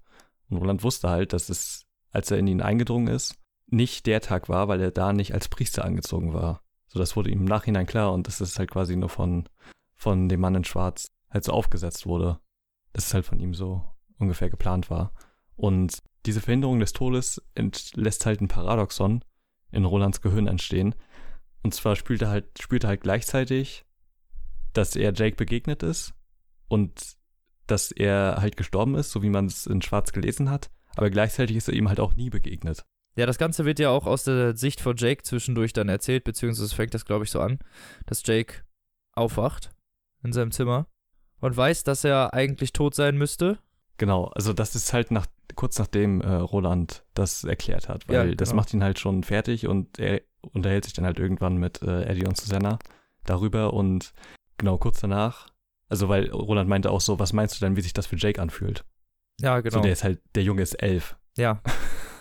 Und 0.49 0.57
Roland 0.57 0.83
wusste 0.83 1.09
halt, 1.09 1.33
dass 1.33 1.49
es, 1.49 1.85
als 2.09 2.31
er 2.31 2.39
in 2.39 2.47
ihn 2.47 2.61
eingedrungen 2.63 3.07
ist, 3.07 3.35
nicht 3.67 4.07
der 4.07 4.21
Tag 4.21 4.49
war, 4.49 4.67
weil 4.67 4.81
er 4.81 4.91
da 4.91 5.13
nicht 5.13 5.35
als 5.35 5.49
Priester 5.49 5.85
angezogen 5.85 6.33
war. 6.33 6.63
So, 6.87 6.97
das 6.97 7.15
wurde 7.15 7.29
ihm 7.29 7.41
im 7.41 7.45
Nachhinein 7.45 7.85
klar 7.85 8.13
und 8.13 8.25
das 8.25 8.41
ist 8.41 8.57
halt 8.57 8.71
quasi 8.71 8.95
nur 8.95 9.09
von, 9.09 9.47
von 9.93 10.27
dem 10.27 10.39
Mann 10.39 10.55
in 10.55 10.63
Schwarz 10.63 11.11
halt 11.29 11.43
so 11.43 11.51
aufgesetzt 11.51 12.07
wurde. 12.07 12.39
Dass 12.93 13.07
es 13.07 13.13
halt 13.13 13.25
von 13.25 13.39
ihm 13.39 13.53
so 13.53 13.83
ungefähr 14.17 14.49
geplant 14.49 14.89
war. 14.89 15.13
Und 15.55 16.01
diese 16.25 16.41
Verhinderung 16.41 16.79
des 16.79 16.93
Todes 16.93 17.41
lässt 17.93 18.25
halt 18.25 18.41
ein 18.41 18.47
Paradoxon 18.47 19.23
in 19.71 19.85
Rolands 19.85 20.21
Gehirn 20.21 20.47
entstehen. 20.47 20.95
Und 21.63 21.73
zwar 21.73 21.95
spürt 21.95 22.21
er 22.21 22.29
halt, 22.29 22.61
spürt 22.61 22.83
halt 22.83 23.01
gleichzeitig, 23.01 23.85
dass 24.73 24.95
er 24.95 25.13
Jake 25.13 25.35
begegnet 25.35 25.83
ist 25.83 26.13
und 26.67 27.17
dass 27.65 27.91
er 27.91 28.37
halt 28.39 28.57
gestorben 28.57 28.95
ist, 28.95 29.11
so 29.11 29.21
wie 29.23 29.29
man 29.29 29.45
es 29.45 29.65
in 29.65 29.81
Schwarz 29.81 30.11
gelesen 30.11 30.49
hat. 30.49 30.69
Aber 30.95 31.09
gleichzeitig 31.09 31.55
ist 31.57 31.67
er 31.67 31.75
ihm 31.75 31.89
halt 31.89 31.99
auch 31.99 32.15
nie 32.15 32.29
begegnet. 32.29 32.85
Ja, 33.15 33.25
das 33.25 33.37
Ganze 33.37 33.65
wird 33.65 33.79
ja 33.79 33.89
auch 33.89 34.05
aus 34.05 34.23
der 34.23 34.55
Sicht 34.55 34.79
von 34.79 34.95
Jake 34.95 35.23
zwischendurch 35.23 35.73
dann 35.73 35.89
erzählt, 35.89 36.23
beziehungsweise 36.23 36.73
fängt 36.73 36.93
das, 36.93 37.05
glaube 37.05 37.25
ich, 37.25 37.31
so 37.31 37.41
an, 37.41 37.59
dass 38.05 38.25
Jake 38.25 38.63
aufwacht 39.13 39.71
in 40.23 40.33
seinem 40.33 40.51
Zimmer 40.51 40.87
und 41.39 41.55
weiß, 41.55 41.83
dass 41.83 42.03
er 42.03 42.33
eigentlich 42.33 42.73
tot 42.73 42.95
sein 42.95 43.17
müsste. 43.17 43.59
Genau, 43.97 44.25
also 44.25 44.53
das 44.53 44.75
ist 44.75 44.93
halt 44.93 45.11
nach, 45.11 45.25
kurz 45.55 45.79
nachdem 45.79 46.21
äh, 46.21 46.33
Roland 46.33 47.03
das 47.13 47.43
erklärt 47.43 47.89
hat, 47.89 48.07
weil 48.07 48.15
ja, 48.15 48.23
genau. 48.23 48.35
das 48.35 48.53
macht 48.53 48.73
ihn 48.73 48.83
halt 48.83 48.99
schon 48.99 49.23
fertig 49.23 49.67
und 49.67 49.99
er 49.99 50.21
unterhält 50.41 50.85
sich 50.85 50.93
dann 50.93 51.05
halt 51.05 51.19
irgendwann 51.19 51.57
mit 51.57 51.81
äh, 51.81 52.03
Eddie 52.03 52.27
und 52.27 52.37
Susanna 52.37 52.77
darüber 53.25 53.73
und 53.73 54.13
genau 54.57 54.77
kurz 54.77 54.99
danach, 54.99 55.49
also 55.89 56.09
weil 56.09 56.29
Roland 56.29 56.69
meinte 56.69 56.91
auch 56.91 57.01
so, 57.01 57.19
was 57.19 57.33
meinst 57.33 57.55
du 57.55 57.65
denn, 57.65 57.75
wie 57.75 57.81
sich 57.81 57.93
das 57.93 58.05
für 58.07 58.17
Jake 58.17 58.41
anfühlt? 58.41 58.85
Ja, 59.39 59.59
genau. 59.59 59.77
So, 59.77 59.81
der 59.81 59.93
ist 59.93 60.03
halt, 60.03 60.21
der 60.35 60.43
Junge 60.43 60.61
ist 60.61 60.75
elf. 60.75 61.15
Ja. 61.37 61.61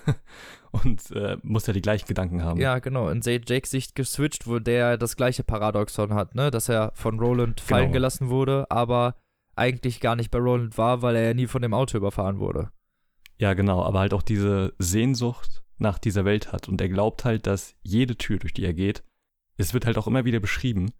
und 0.85 1.11
äh, 1.13 1.37
muss 1.43 1.67
ja 1.67 1.73
die 1.73 1.83
gleichen 1.83 2.07
Gedanken 2.07 2.43
haben. 2.43 2.61
Ja, 2.61 2.79
genau. 2.79 3.09
In 3.09 3.21
Jakes 3.23 3.71
Sicht 3.71 3.95
geswitcht, 3.95 4.47
wo 4.47 4.59
der 4.59 4.97
das 4.97 5.17
gleiche 5.17 5.45
Paradoxon 5.45 6.15
hat, 6.15 6.35
ne? 6.35 6.51
Dass 6.51 6.69
er 6.69 6.93
von 6.95 7.19
Roland 7.19 7.61
fallen 7.61 7.85
genau. 7.85 7.95
gelassen 7.95 8.29
wurde, 8.29 8.71
aber 8.71 9.17
eigentlich 9.55 10.01
gar 10.01 10.17
nicht 10.17 10.31
bei 10.31 10.39
Roland 10.39 10.77
war, 10.79 11.03
weil 11.03 11.17
er 11.17 11.23
ja 11.23 11.35
nie 11.35 11.47
von 11.47 11.63
dem 11.63 11.75
Auto 11.75 11.97
überfahren 11.97 12.39
wurde. 12.39 12.71
Ja, 13.39 13.55
genau, 13.55 13.83
aber 13.83 14.01
halt 14.01 14.15
auch 14.15 14.23
diese 14.23 14.75
Sehnsucht 14.79 15.63
nach 15.79 15.99
dieser 15.99 16.25
Welt 16.25 16.53
hat 16.53 16.69
und 16.69 16.81
er 16.81 16.89
glaubt 16.89 17.25
halt, 17.25 17.47
dass 17.47 17.75
jede 17.83 18.17
Tür, 18.17 18.39
durch 18.39 18.55
die 18.55 18.65
er 18.65 18.75
geht, 18.75 19.03
es 19.57 19.75
wird 19.75 19.87
halt 19.87 19.99
auch 19.99 20.07
immer 20.07 20.25
wieder 20.25 20.41
beschrieben, 20.41 20.91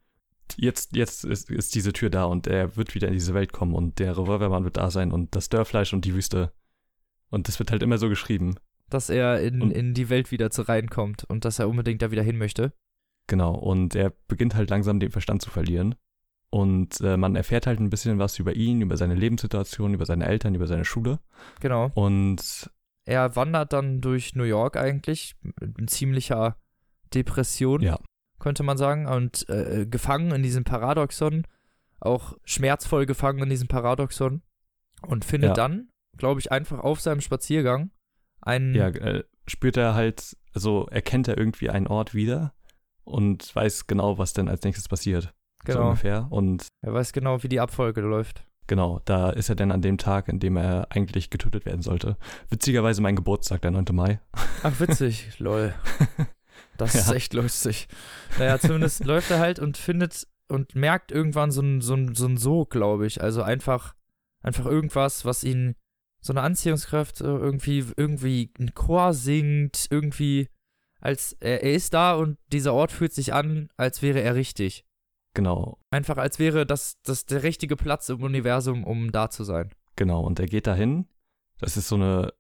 jetzt, 0.57 0.95
jetzt 0.95 1.25
ist, 1.25 1.51
ist 1.51 1.75
diese 1.75 1.93
Tür 1.93 2.11
da 2.11 2.25
und 2.25 2.47
er 2.47 2.77
wird 2.77 2.95
wieder 2.95 3.09
in 3.09 3.15
diese 3.15 3.35
Welt 3.35 3.53
kommen 3.53 3.75
und 3.75 3.99
der 3.99 4.17
Revolvermann 4.17 4.65
wird 4.65 4.77
da 4.77 4.91
sein 4.91 5.13
und 5.13 5.35
das 5.35 5.49
Dörrfleisch 5.49 5.93
und 5.93 6.05
die 6.05 6.15
Wüste. 6.15 6.53
Und 7.31 7.49
das 7.49 7.59
wird 7.59 7.71
halt 7.71 7.83
immer 7.83 7.99
so 7.99 8.09
geschrieben 8.09 8.57
dass 8.91 9.11
er 9.11 9.41
in, 9.41 9.63
und, 9.63 9.71
in 9.73 9.95
die 9.95 10.09
Welt 10.09 10.31
wieder 10.31 10.51
zu 10.51 10.63
reinkommt 10.63 11.25
und 11.25 11.45
dass 11.45 11.59
er 11.59 11.69
unbedingt 11.69 12.03
da 12.03 12.11
wieder 12.11 12.23
hin 12.23 12.39
möchte. 12.39 12.73
Genau, 13.27 13.55
und 13.55 13.95
er 13.95 14.13
beginnt 14.29 14.55
halt 14.55 14.71
langsam 14.71 15.01
den 15.01 15.11
Verstand 15.11 15.43
zu 15.43 15.51
verlieren. 15.51 15.97
Und 16.51 17.01
äh, 17.01 17.17
man 17.17 17.35
erfährt 17.35 17.67
halt 17.67 17.81
ein 17.81 17.91
bisschen 17.91 18.19
was 18.19 18.39
über 18.39 18.55
ihn, 18.55 18.81
über 18.81 18.97
seine 18.97 19.15
Lebenssituation, 19.15 19.95
über 19.95 20.07
seine 20.07 20.27
Eltern, 20.27 20.55
über 20.55 20.69
seine 20.69 20.85
Schule. 20.85 21.19
Genau. 21.61 21.91
Und 21.95 22.71
er 23.05 23.35
wandert 23.35 23.73
dann 23.73 24.01
durch 24.01 24.35
New 24.35 24.45
York 24.45 24.77
eigentlich 24.77 25.35
in 25.61 25.89
ziemlicher 25.89 26.57
Depression, 27.15 27.83
ja. 27.83 27.99
könnte 28.39 28.63
man 28.63 28.79
sagen, 28.79 29.07
und 29.07 29.49
äh, 29.49 29.87
gefangen 29.87 30.33
in 30.33 30.43
diesem 30.43 30.65
Paradoxon, 30.65 31.47
auch 32.01 32.35
schmerzvoll 32.45 33.07
gefangen 33.07 33.43
in 33.43 33.51
diesem 33.51 33.69
Paradoxon 33.69 34.43
und 35.03 35.25
findet 35.25 35.51
ja. 35.51 35.55
dann, 35.55 35.89
glaube 36.17 36.41
ich, 36.41 36.53
einfach 36.53 36.81
auf 36.81 37.01
seinem 37.01 37.21
Spaziergang 37.21 37.91
einen. 38.47 38.75
Ja, 38.75 38.89
äh, 38.89 39.25
spürt 39.47 39.77
er 39.77 39.95
halt, 39.95 40.37
also 40.55 40.87
erkennt 40.87 41.29
er 41.29 41.39
irgendwie 41.39 41.71
einen 41.71 41.87
Ort 41.87 42.15
wieder 42.15 42.53
und 43.05 43.55
weiß 43.55 43.87
genau, 43.87 44.19
was 44.19 44.33
denn 44.33 44.49
als 44.49 44.63
nächstes 44.63 44.89
passiert. 44.89 45.33
Genau. 45.65 45.79
So 45.79 45.85
ungefähr. 45.85 46.27
Und 46.31 46.67
er 46.83 46.95
weiß 46.95 47.13
genau, 47.13 47.43
wie 47.43 47.49
die 47.49 47.61
Abfolge 47.61 48.01
läuft. 48.01 48.47
Genau, 48.69 49.01
da 49.05 49.31
ist 49.31 49.49
er 49.49 49.55
dann 49.55 49.71
an 49.71 49.81
dem 49.81 49.97
Tag, 49.97 50.29
in 50.29 50.41
dem 50.41 50.57
er 50.57 50.89
eigentlich 50.91 51.31
getötet 51.31 51.67
werden 51.67 51.83
sollte. 51.83 52.17
Witzigerweise 52.51 53.01
mein 53.01 53.15
Geburtstag, 53.15 53.63
der 53.63 53.71
9. 53.71 53.85
Mai. 53.93 54.21
Ach, 54.63 54.81
witzig, 54.81 55.31
lol. 55.39 55.73
Das 56.77 56.95
ja. 56.95 57.01
ist 57.01 57.13
echt 57.13 57.33
lustig. 57.33 57.87
Naja, 58.39 58.59
zumindest 58.59 59.05
läuft 59.05 59.31
er 59.31 59.39
halt 59.39 59.61
und 59.61 59.77
findet 59.77 60.27
und 60.49 60.75
merkt 60.75 61.13
irgendwann 61.13 61.51
so 61.53 61.63
ein, 61.63 61.81
so 61.81 61.95
ein, 61.95 62.15
so 62.15 62.27
ein 62.27 62.37
Sog, 62.37 62.71
glaube 62.71 63.07
ich. 63.07 63.23
Also 63.23 63.43
einfach, 63.43 63.95
einfach 64.43 64.67
irgendwas, 64.67 65.25
was 65.25 65.45
ihn 65.45 65.77
so 66.27 66.33
eine 66.33 66.43
Anziehungskraft, 66.43 67.21
äh, 67.21 67.25
irgendwie, 67.25 67.85
irgendwie 67.97 68.53
ein 68.59 68.75
Chor 68.75 69.15
singt, 69.15 69.87
irgendwie, 69.91 70.49
als 71.01 71.37
er, 71.41 71.63
er 71.63 71.73
ist 71.73 71.95
da 71.95 72.15
und 72.15 72.39
dieser 72.53 72.75
Ort 72.75 72.93
fühlt 72.93 73.13
sich 73.13 73.33
an, 73.33 73.69
als 73.77 74.03
wäre 74.03 74.21
er 74.21 74.35
richtig. 74.35 74.85
Genau. 75.35 75.79
Einfach 75.91 76.17
als 76.17 76.39
wäre 76.39 76.67
das, 76.67 77.01
das 77.03 77.27
der 77.27 77.43
richtige 77.43 77.77
Platz 77.77 78.09
im 78.09 78.23
Universum, 78.23 78.85
um 78.85 79.13
da 79.13 79.31
zu 79.31 79.45
sein. 79.45 79.71
Genau, 79.95 80.23
und 80.23 80.41
er 80.41 80.47
geht 80.47 80.67
dahin. 80.67 81.07
Das 81.59 81.77
ist 81.77 81.89
so 81.89 81.97
eine, 81.97 82.33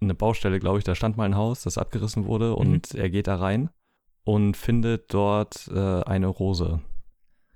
eine 0.00 0.14
Baustelle, 0.14 0.58
glaube 0.58 0.78
ich. 0.78 0.84
Da 0.84 0.94
stand 0.94 1.16
mal 1.16 1.24
ein 1.24 1.36
Haus, 1.36 1.62
das 1.62 1.78
abgerissen 1.78 2.26
wurde, 2.26 2.50
mhm. 2.50 2.54
und 2.54 2.94
er 2.94 3.08
geht 3.08 3.26
da 3.26 3.36
rein 3.36 3.70
und 4.24 4.56
findet 4.56 5.12
dort 5.12 5.68
äh, 5.68 6.02
eine 6.02 6.26
Rose. 6.26 6.80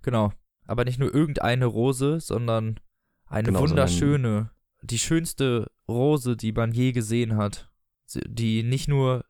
Genau. 0.03 0.33
Aber 0.67 0.85
nicht 0.85 0.99
nur 0.99 1.13
irgendeine 1.13 1.67
Rose, 1.67 2.21
sondern 2.21 2.79
eine 3.27 3.47
genau, 3.47 3.61
wunderschöne, 3.61 4.51
die 4.83 4.99
schönste 4.99 5.71
Rose, 5.89 6.37
die 6.37 6.53
man 6.53 6.73
je 6.73 6.93
gesehen 6.93 7.37
hat. 7.37 7.71
Die 8.15 8.63
nicht 8.63 8.89
nur, 8.89 9.25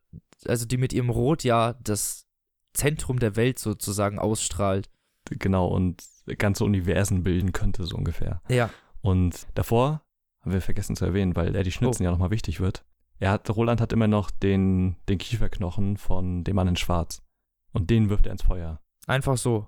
also 0.47 0.67
die 0.67 0.77
mit 0.77 0.93
ihrem 0.93 1.11
Rot 1.11 1.45
ja 1.45 1.75
das 1.83 2.27
Zentrum 2.75 3.19
der 3.19 3.37
Welt 3.37 3.59
sozusagen 3.59 4.19
ausstrahlt. 4.19 4.89
Genau, 5.31 5.67
und 5.69 6.03
ganze 6.39 6.65
Universen 6.65 7.23
bilden 7.23 7.53
könnte, 7.53 7.85
so 7.85 7.97
ungefähr. 7.97 8.41
Ja. 8.49 8.71
Und 9.01 9.47
davor 9.55 10.03
haben 10.41 10.53
wir 10.53 10.61
vergessen 10.61 10.97
zu 10.97 11.05
erwähnen, 11.05 11.37
weil 11.37 11.55
er 11.55 11.65
die 11.65 11.73
Schnitzen 11.73 12.03
oh. 12.03 12.05
ja 12.05 12.11
nochmal 12.11 12.31
wichtig 12.31 12.61
wird. 12.61 12.85
Er 13.19 13.33
hat, 13.33 13.51
Roland 13.51 13.81
hat 13.81 13.93
immer 13.93 14.07
noch 14.07 14.31
den, 14.31 14.97
den 15.09 15.19
Kieferknochen 15.19 15.97
von 15.97 16.45
dem 16.45 16.57
Mann 16.57 16.69
in 16.69 16.77
Schwarz. 16.77 17.23
Und 17.73 17.91
den 17.91 18.11
wirft 18.11 18.27
er 18.27 18.33
ins 18.33 18.43
Feuer. 18.43 18.81
Einfach 19.07 19.37
so. 19.37 19.67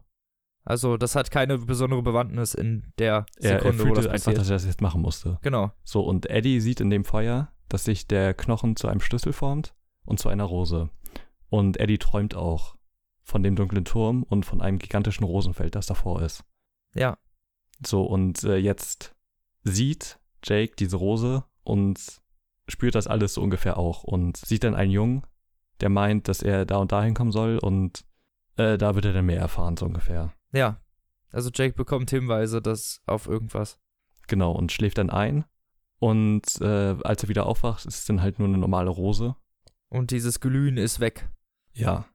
Also 0.64 0.96
das 0.96 1.16
hat 1.16 1.30
keine 1.30 1.58
besondere 1.58 2.02
Bewandtnis 2.02 2.54
in 2.54 2.92
der 2.98 3.26
Sekunde, 3.38 3.48
er, 3.48 3.64
er 3.64 3.72
fühlte 3.72 3.90
wo 3.90 3.94
das 3.94 4.06
einfach, 4.06 4.34
dass 4.34 4.50
er 4.50 4.56
das 4.56 4.66
jetzt 4.66 4.80
machen 4.80 5.00
musste. 5.00 5.38
Genau. 5.42 5.72
So, 5.84 6.02
und 6.02 6.28
Eddie 6.28 6.60
sieht 6.60 6.80
in 6.80 6.90
dem 6.90 7.04
Feuer, 7.04 7.52
dass 7.68 7.84
sich 7.84 8.06
der 8.06 8.34
Knochen 8.34 8.76
zu 8.76 8.88
einem 8.88 9.00
Schlüssel 9.00 9.32
formt 9.32 9.74
und 10.04 10.20
zu 10.20 10.28
einer 10.28 10.44
Rose. 10.44 10.90
Und 11.48 11.78
Eddie 11.78 11.98
träumt 11.98 12.34
auch 12.34 12.76
von 13.22 13.42
dem 13.42 13.56
dunklen 13.56 13.84
Turm 13.84 14.22
und 14.22 14.44
von 14.44 14.60
einem 14.60 14.78
gigantischen 14.78 15.24
Rosenfeld, 15.24 15.74
das 15.74 15.86
davor 15.86 16.22
ist. 16.22 16.44
Ja. 16.94 17.18
So, 17.84 18.02
und 18.02 18.44
äh, 18.44 18.56
jetzt 18.56 19.14
sieht 19.62 20.18
Jake 20.44 20.74
diese 20.78 20.96
Rose 20.96 21.44
und 21.62 22.20
spürt 22.68 22.94
das 22.94 23.06
alles 23.06 23.34
so 23.34 23.42
ungefähr 23.42 23.78
auch 23.78 24.04
und 24.04 24.36
sieht 24.36 24.64
dann 24.64 24.74
einen 24.74 24.90
Jungen, 24.90 25.22
der 25.80 25.88
meint, 25.88 26.28
dass 26.28 26.42
er 26.42 26.66
da 26.66 26.76
und 26.76 26.92
da 26.92 27.02
hinkommen 27.02 27.32
soll 27.32 27.58
und 27.58 28.04
äh, 28.56 28.76
da 28.76 28.94
wird 28.94 29.06
er 29.06 29.12
dann 29.12 29.26
mehr 29.26 29.40
erfahren, 29.40 29.76
so 29.76 29.86
ungefähr. 29.86 30.32
Ja. 30.52 30.80
Also 31.32 31.50
Jake 31.52 31.74
bekommt 31.74 32.10
Hinweise, 32.10 32.60
dass 32.60 33.00
auf 33.06 33.26
irgendwas. 33.26 33.78
Genau, 34.26 34.52
und 34.52 34.72
schläft 34.72 34.98
dann 34.98 35.10
ein. 35.10 35.44
Und 35.98 36.60
äh, 36.60 36.96
als 37.02 37.22
er 37.22 37.28
wieder 37.28 37.46
aufwacht, 37.46 37.86
ist 37.86 37.98
es 37.98 38.04
dann 38.06 38.22
halt 38.22 38.38
nur 38.38 38.48
eine 38.48 38.58
normale 38.58 38.90
Rose. 38.90 39.36
Und 39.88 40.10
dieses 40.10 40.40
Glühen 40.40 40.76
ist 40.76 41.00
weg. 41.00 41.28
Ja. 41.72 42.06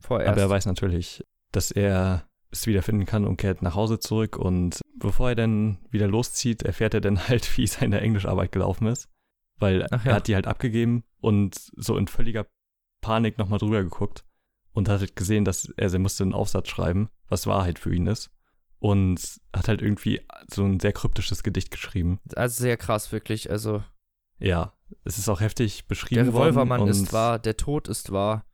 Vorerst. 0.00 0.30
Aber 0.30 0.40
er 0.40 0.50
weiß 0.50 0.66
natürlich, 0.66 1.24
dass 1.50 1.70
er 1.70 2.28
es 2.50 2.66
wiederfinden 2.66 3.06
kann 3.06 3.24
und 3.24 3.36
kehrt 3.36 3.62
nach 3.62 3.74
Hause 3.74 3.98
zurück. 3.98 4.36
Und 4.36 4.80
bevor 4.98 5.30
er 5.30 5.34
dann 5.34 5.78
wieder 5.90 6.06
loszieht, 6.06 6.62
erfährt 6.62 6.94
er 6.94 7.00
dann 7.00 7.18
halt, 7.28 7.56
wie 7.58 7.66
seine 7.66 8.00
Englischarbeit 8.00 8.52
gelaufen 8.52 8.86
ist. 8.86 9.08
Weil 9.58 9.80
ja. 9.80 9.86
er 10.04 10.14
hat 10.14 10.28
die 10.28 10.34
halt 10.34 10.46
abgegeben 10.46 11.04
und 11.20 11.54
so 11.76 11.96
in 11.96 12.06
völliger 12.06 12.46
Panik 13.00 13.38
nochmal 13.38 13.58
drüber 13.58 13.82
geguckt 13.82 14.24
und 14.72 14.88
hat 14.88 15.00
halt 15.00 15.16
gesehen, 15.16 15.44
dass 15.44 15.72
er, 15.76 15.92
er 15.92 15.98
musste 15.98 16.24
einen 16.24 16.34
Aufsatz 16.34 16.68
schreiben, 16.68 17.08
was 17.28 17.46
Wahrheit 17.46 17.78
für 17.78 17.94
ihn 17.94 18.06
ist. 18.06 18.30
Und 18.78 19.40
hat 19.54 19.68
halt 19.68 19.80
irgendwie 19.80 20.22
so 20.52 20.64
ein 20.64 20.80
sehr 20.80 20.92
kryptisches 20.92 21.44
Gedicht 21.44 21.70
geschrieben. 21.70 22.18
Also 22.34 22.62
sehr 22.62 22.76
krass, 22.76 23.12
wirklich. 23.12 23.48
Also. 23.48 23.84
Ja, 24.38 24.72
es 25.04 25.18
ist 25.18 25.28
auch 25.28 25.40
heftig 25.40 25.86
beschrieben 25.86 26.24
Der 26.24 26.34
Revolvermann 26.34 26.88
ist 26.88 27.12
wahr, 27.12 27.38
der 27.38 27.56
Tod 27.56 27.86
ist 27.86 28.10
wahr, 28.10 28.44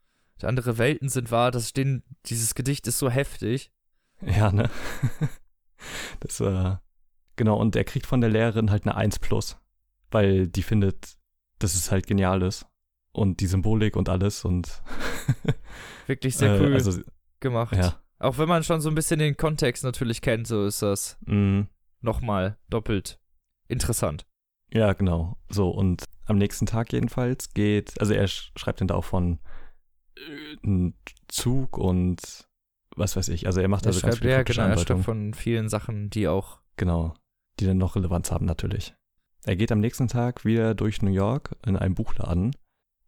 andere 0.43 0.79
Welten 0.79 1.09
sind 1.09 1.31
wahr. 1.31 1.51
Das 1.51 1.71
stehen, 1.71 2.03
dieses 2.27 2.55
Gedicht 2.55 2.87
ist 2.87 2.99
so 2.99 3.11
heftig. 3.11 3.73
Ja, 4.21 4.53
ne? 4.53 4.71
Das 6.19 6.41
war. 6.41 6.83
Genau, 7.37 7.57
und 7.57 7.77
er 7.77 7.85
kriegt 7.85 8.07
von 8.07 8.21
der 8.21 8.31
Lehrerin 8.31 8.73
halt 8.73 8.83
eine 8.83 8.97
1 8.97 9.21
plus, 9.21 9.59
weil 10.11 10.49
die 10.49 10.65
findet, 10.65 11.17
dass 11.61 11.75
es 11.75 11.93
halt 11.93 12.09
genial 12.09 12.43
ist. 12.43 12.67
Und 13.13 13.39
die 13.39 13.47
Symbolik 13.47 13.95
und 13.95 14.09
alles 14.09 14.45
und 14.45 14.83
Wirklich 16.09 16.37
sehr 16.37 16.55
äh, 16.55 16.61
cool 16.61 16.73
äh, 16.73 16.75
also, 16.75 17.01
gemacht. 17.41 17.77
Ja. 17.77 18.01
Auch 18.19 18.39
wenn 18.39 18.49
man 18.49 18.65
schon 18.65 18.81
so 18.81 18.89
ein 18.89 18.95
bisschen 18.95 19.21
den 19.21 19.37
Kontext 19.37 19.85
natürlich 19.85 20.23
kennt, 20.23 20.47
so 20.47 20.65
ist 20.67 20.83
das 20.83 21.19
mm. 21.27 21.63
nochmal 22.01 22.59
doppelt 22.69 23.21
interessant. 23.69 24.27
Ja, 24.73 24.93
genau. 24.95 25.37
So, 25.49 25.71
und 25.71 26.05
am 26.25 26.37
nächsten 26.37 26.67
Tag 26.67 26.93
jedenfalls 26.93 27.55
geht, 27.55 28.01
also 28.01 28.13
er 28.13 28.27
schreibt 28.27 28.81
dann 28.81 28.89
da 28.89 28.95
auch 28.95 29.05
von 29.05 29.39
äh, 30.17 30.91
Zug 31.29 31.79
und 31.79 32.49
was 32.97 33.17
weiß 33.17 33.29
ich. 33.29 33.47
Also 33.47 33.61
er 33.61 33.69
macht 33.69 33.85
er 33.85 33.89
also 33.89 34.01
schreibt, 34.01 34.15
ganz 34.15 34.19
viele 34.19 34.33
ja, 34.33 34.43
genau, 34.43 34.63
er 34.65 34.79
schreibt 34.79 35.05
von 35.05 35.35
vielen 35.35 35.69
Sachen, 35.69 36.11
die 36.11 36.27
auch 36.27 36.59
genau. 36.77 37.15
die 37.61 37.67
dann 37.67 37.79
noch 37.79 37.97
Relevanz 37.97 38.33
haben 38.33 38.47
natürlich. 38.47 38.95
Er 39.45 39.57
geht 39.57 39.71
am 39.71 39.81
nächsten 39.81 40.09
Tag 40.09 40.45
wieder 40.45 40.75
durch 40.75 41.03
New 41.03 41.13
York 41.13 41.57
in 41.65 41.77
einen 41.77 41.95
Buchladen, 41.95 42.57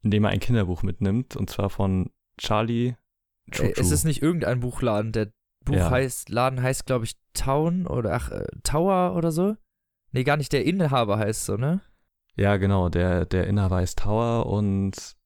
in 0.02 0.10
dem 0.10 0.24
er 0.24 0.30
ein 0.30 0.40
Kinderbuch 0.40 0.82
mitnimmt, 0.82 1.36
und 1.36 1.50
zwar 1.50 1.70
von 1.70 2.10
Charlie 2.40 2.96
Choo 3.50 3.64
-Choo. 3.64 3.80
Es 3.80 3.90
ist 3.90 4.04
nicht 4.04 4.22
irgendein 4.22 4.60
Buchladen, 4.60 5.12
der 5.12 5.32
Buch 5.64 5.74
ja. 5.74 5.90
heißt, 5.90 6.28
Laden 6.30 6.62
heißt, 6.62 6.86
glaube 6.86 7.04
ich, 7.04 7.16
Town 7.34 7.86
oder 7.86 8.14
ach, 8.14 8.30
äh, 8.30 8.46
Tower 8.62 9.14
oder 9.16 9.30
so. 9.32 9.56
Nee, 10.12 10.24
gar 10.24 10.36
nicht, 10.36 10.52
der 10.52 10.64
Inhaber 10.64 11.18
heißt 11.18 11.44
so, 11.44 11.56
ne? 11.56 11.80
Ja, 12.36 12.56
genau, 12.56 12.88
der, 12.88 13.26
der 13.26 13.46
Inhaber 13.46 13.76
heißt 13.76 13.98
Tower 13.98 14.46
und 14.46 15.16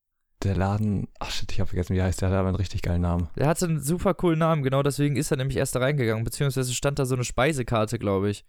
der 0.42 0.56
Laden, 0.56 1.08
ach 1.20 1.30
shit, 1.30 1.50
ich 1.52 1.60
habe 1.60 1.68
vergessen, 1.68 1.94
wie 1.94 2.00
er 2.00 2.06
heißt, 2.06 2.20
der 2.20 2.28
hat 2.28 2.36
aber 2.36 2.48
einen 2.48 2.56
richtig 2.56 2.82
geilen 2.82 3.02
Namen. 3.02 3.28
Der 3.36 3.46
hatte 3.46 3.66
einen 3.66 3.80
super 3.80 4.14
coolen 4.14 4.38
Namen, 4.38 4.62
genau 4.62 4.82
deswegen 4.82 5.16
ist 5.16 5.30
er 5.30 5.36
nämlich 5.36 5.56
erst 5.56 5.74
da 5.74 5.80
reingegangen, 5.80 6.24
beziehungsweise 6.24 6.74
stand 6.74 6.98
da 6.98 7.06
so 7.06 7.14
eine 7.14 7.24
Speisekarte, 7.24 7.98
glaube 7.98 8.30
ich. 8.30 8.44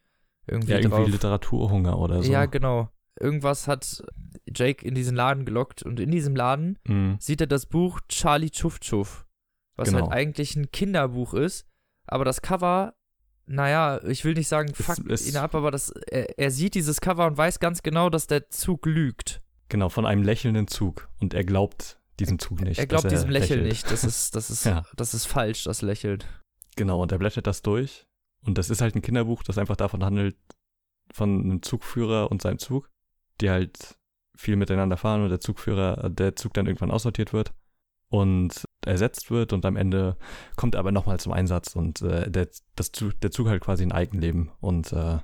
Irgendwie 0.48 0.72
ja, 0.72 0.78
irgendwie 0.80 0.98
drauf. 0.98 1.10
Literaturhunger 1.10 1.98
oder 1.98 2.22
so. 2.22 2.32
Ja, 2.32 2.46
genau. 2.46 2.90
Irgendwas 3.20 3.68
hat 3.68 4.04
Jake 4.48 4.86
in 4.86 4.94
diesen 4.96 5.16
Laden 5.16 5.46
gelockt 5.46 5.84
und 5.84 6.00
in 6.00 6.12
diesem 6.12 6.36
Laden 6.36 6.78
mhm. 6.86 7.18
sieht 7.20 7.42
er 7.42 7.48
das 7.48 7.66
Buch 7.66 8.02
Charlie 8.10 8.50
Chuff 8.50 8.80
Chuff, 8.80 9.26
was 9.76 9.90
genau. 9.90 10.04
halt 10.04 10.12
eigentlich 10.12 10.56
ein 10.56 10.72
Kinderbuch 10.72 11.34
ist, 11.34 11.66
aber 12.08 12.26
das 12.26 12.42
Cover 12.42 12.96
naja, 13.48 14.04
ich 14.04 14.26
will 14.26 14.34
nicht 14.34 14.48
sagen, 14.48 14.74
fuck 14.74 15.10
es, 15.10 15.30
ihn 15.30 15.38
ab, 15.38 15.54
aber 15.54 15.72
das, 15.72 15.92
er, 15.92 16.40
er, 16.40 16.52
sieht 16.52 16.74
dieses 16.74 17.00
Cover 17.00 17.28
und 17.28 17.38
weiß 17.38 17.60
ganz 17.60 17.84
genau, 17.84 18.10
dass 18.10 18.28
der 18.28 18.50
Zug 18.50 18.86
lügt. 18.86 19.42
Genau, 19.70 19.90
von 19.90 20.06
einem 20.06 20.24
lächelnden 20.24 20.68
Zug. 20.68 21.10
Und 21.20 21.34
er 21.34 21.44
glaubt 21.44 22.00
diesem 22.20 22.40
Zug 22.40 22.62
nicht. 22.62 22.80
Er 22.80 22.88
glaubt 22.88 23.10
diesem 23.12 23.30
Lächeln 23.30 23.64
nicht. 23.64 23.90
Das 23.92 24.04
ist, 24.04 24.36
das 24.36 24.50
ist, 24.50 24.66
ja. 24.66 24.84
das 24.96 25.14
ist 25.14 25.26
falsch, 25.26 25.64
das 25.64 25.82
Lächeln. 25.82 26.24
Genau, 26.76 27.02
und 27.02 27.12
er 27.12 27.20
blättert 27.20 27.48
das 27.48 27.62
durch. 27.62 28.06
Und 28.44 28.58
das 28.58 28.70
ist 28.70 28.82
halt 28.82 28.96
ein 28.96 29.02
Kinderbuch, 29.02 29.44
das 29.44 29.58
einfach 29.58 29.76
davon 29.76 30.04
handelt, 30.04 30.36
von 31.12 31.42
einem 31.42 31.62
Zugführer 31.62 32.32
und 32.32 32.42
seinem 32.42 32.60
Zug, 32.60 32.90
die 33.42 33.50
halt 33.50 33.98
viel 34.36 34.56
miteinander 34.56 34.98
fahren 34.98 35.24
und 35.24 35.30
der 35.30 35.40
Zugführer, 35.40 36.10
der 36.10 36.36
Zug 36.36 36.54
dann 36.54 36.68
irgendwann 36.68 36.92
aussortiert 36.92 37.34
wird 37.34 37.54
und 38.10 38.66
ersetzt 38.86 39.32
wird 39.32 39.54
und 39.54 39.66
am 39.66 39.76
Ende 39.76 40.18
kommt 40.56 40.76
er 40.76 40.80
aber 40.80 40.92
nochmal 40.92 41.20
zum 41.20 41.32
Einsatz 41.32 41.76
und 41.76 42.02
äh, 42.02 42.30
der, 42.30 42.50
das, 42.76 42.92
der 42.92 43.32
Zug 43.32 43.48
halt 43.48 43.62
quasi 43.62 43.84
ein 43.84 43.92
Eigenleben 43.92 44.52
und 44.60 44.92
äh, 44.94 45.20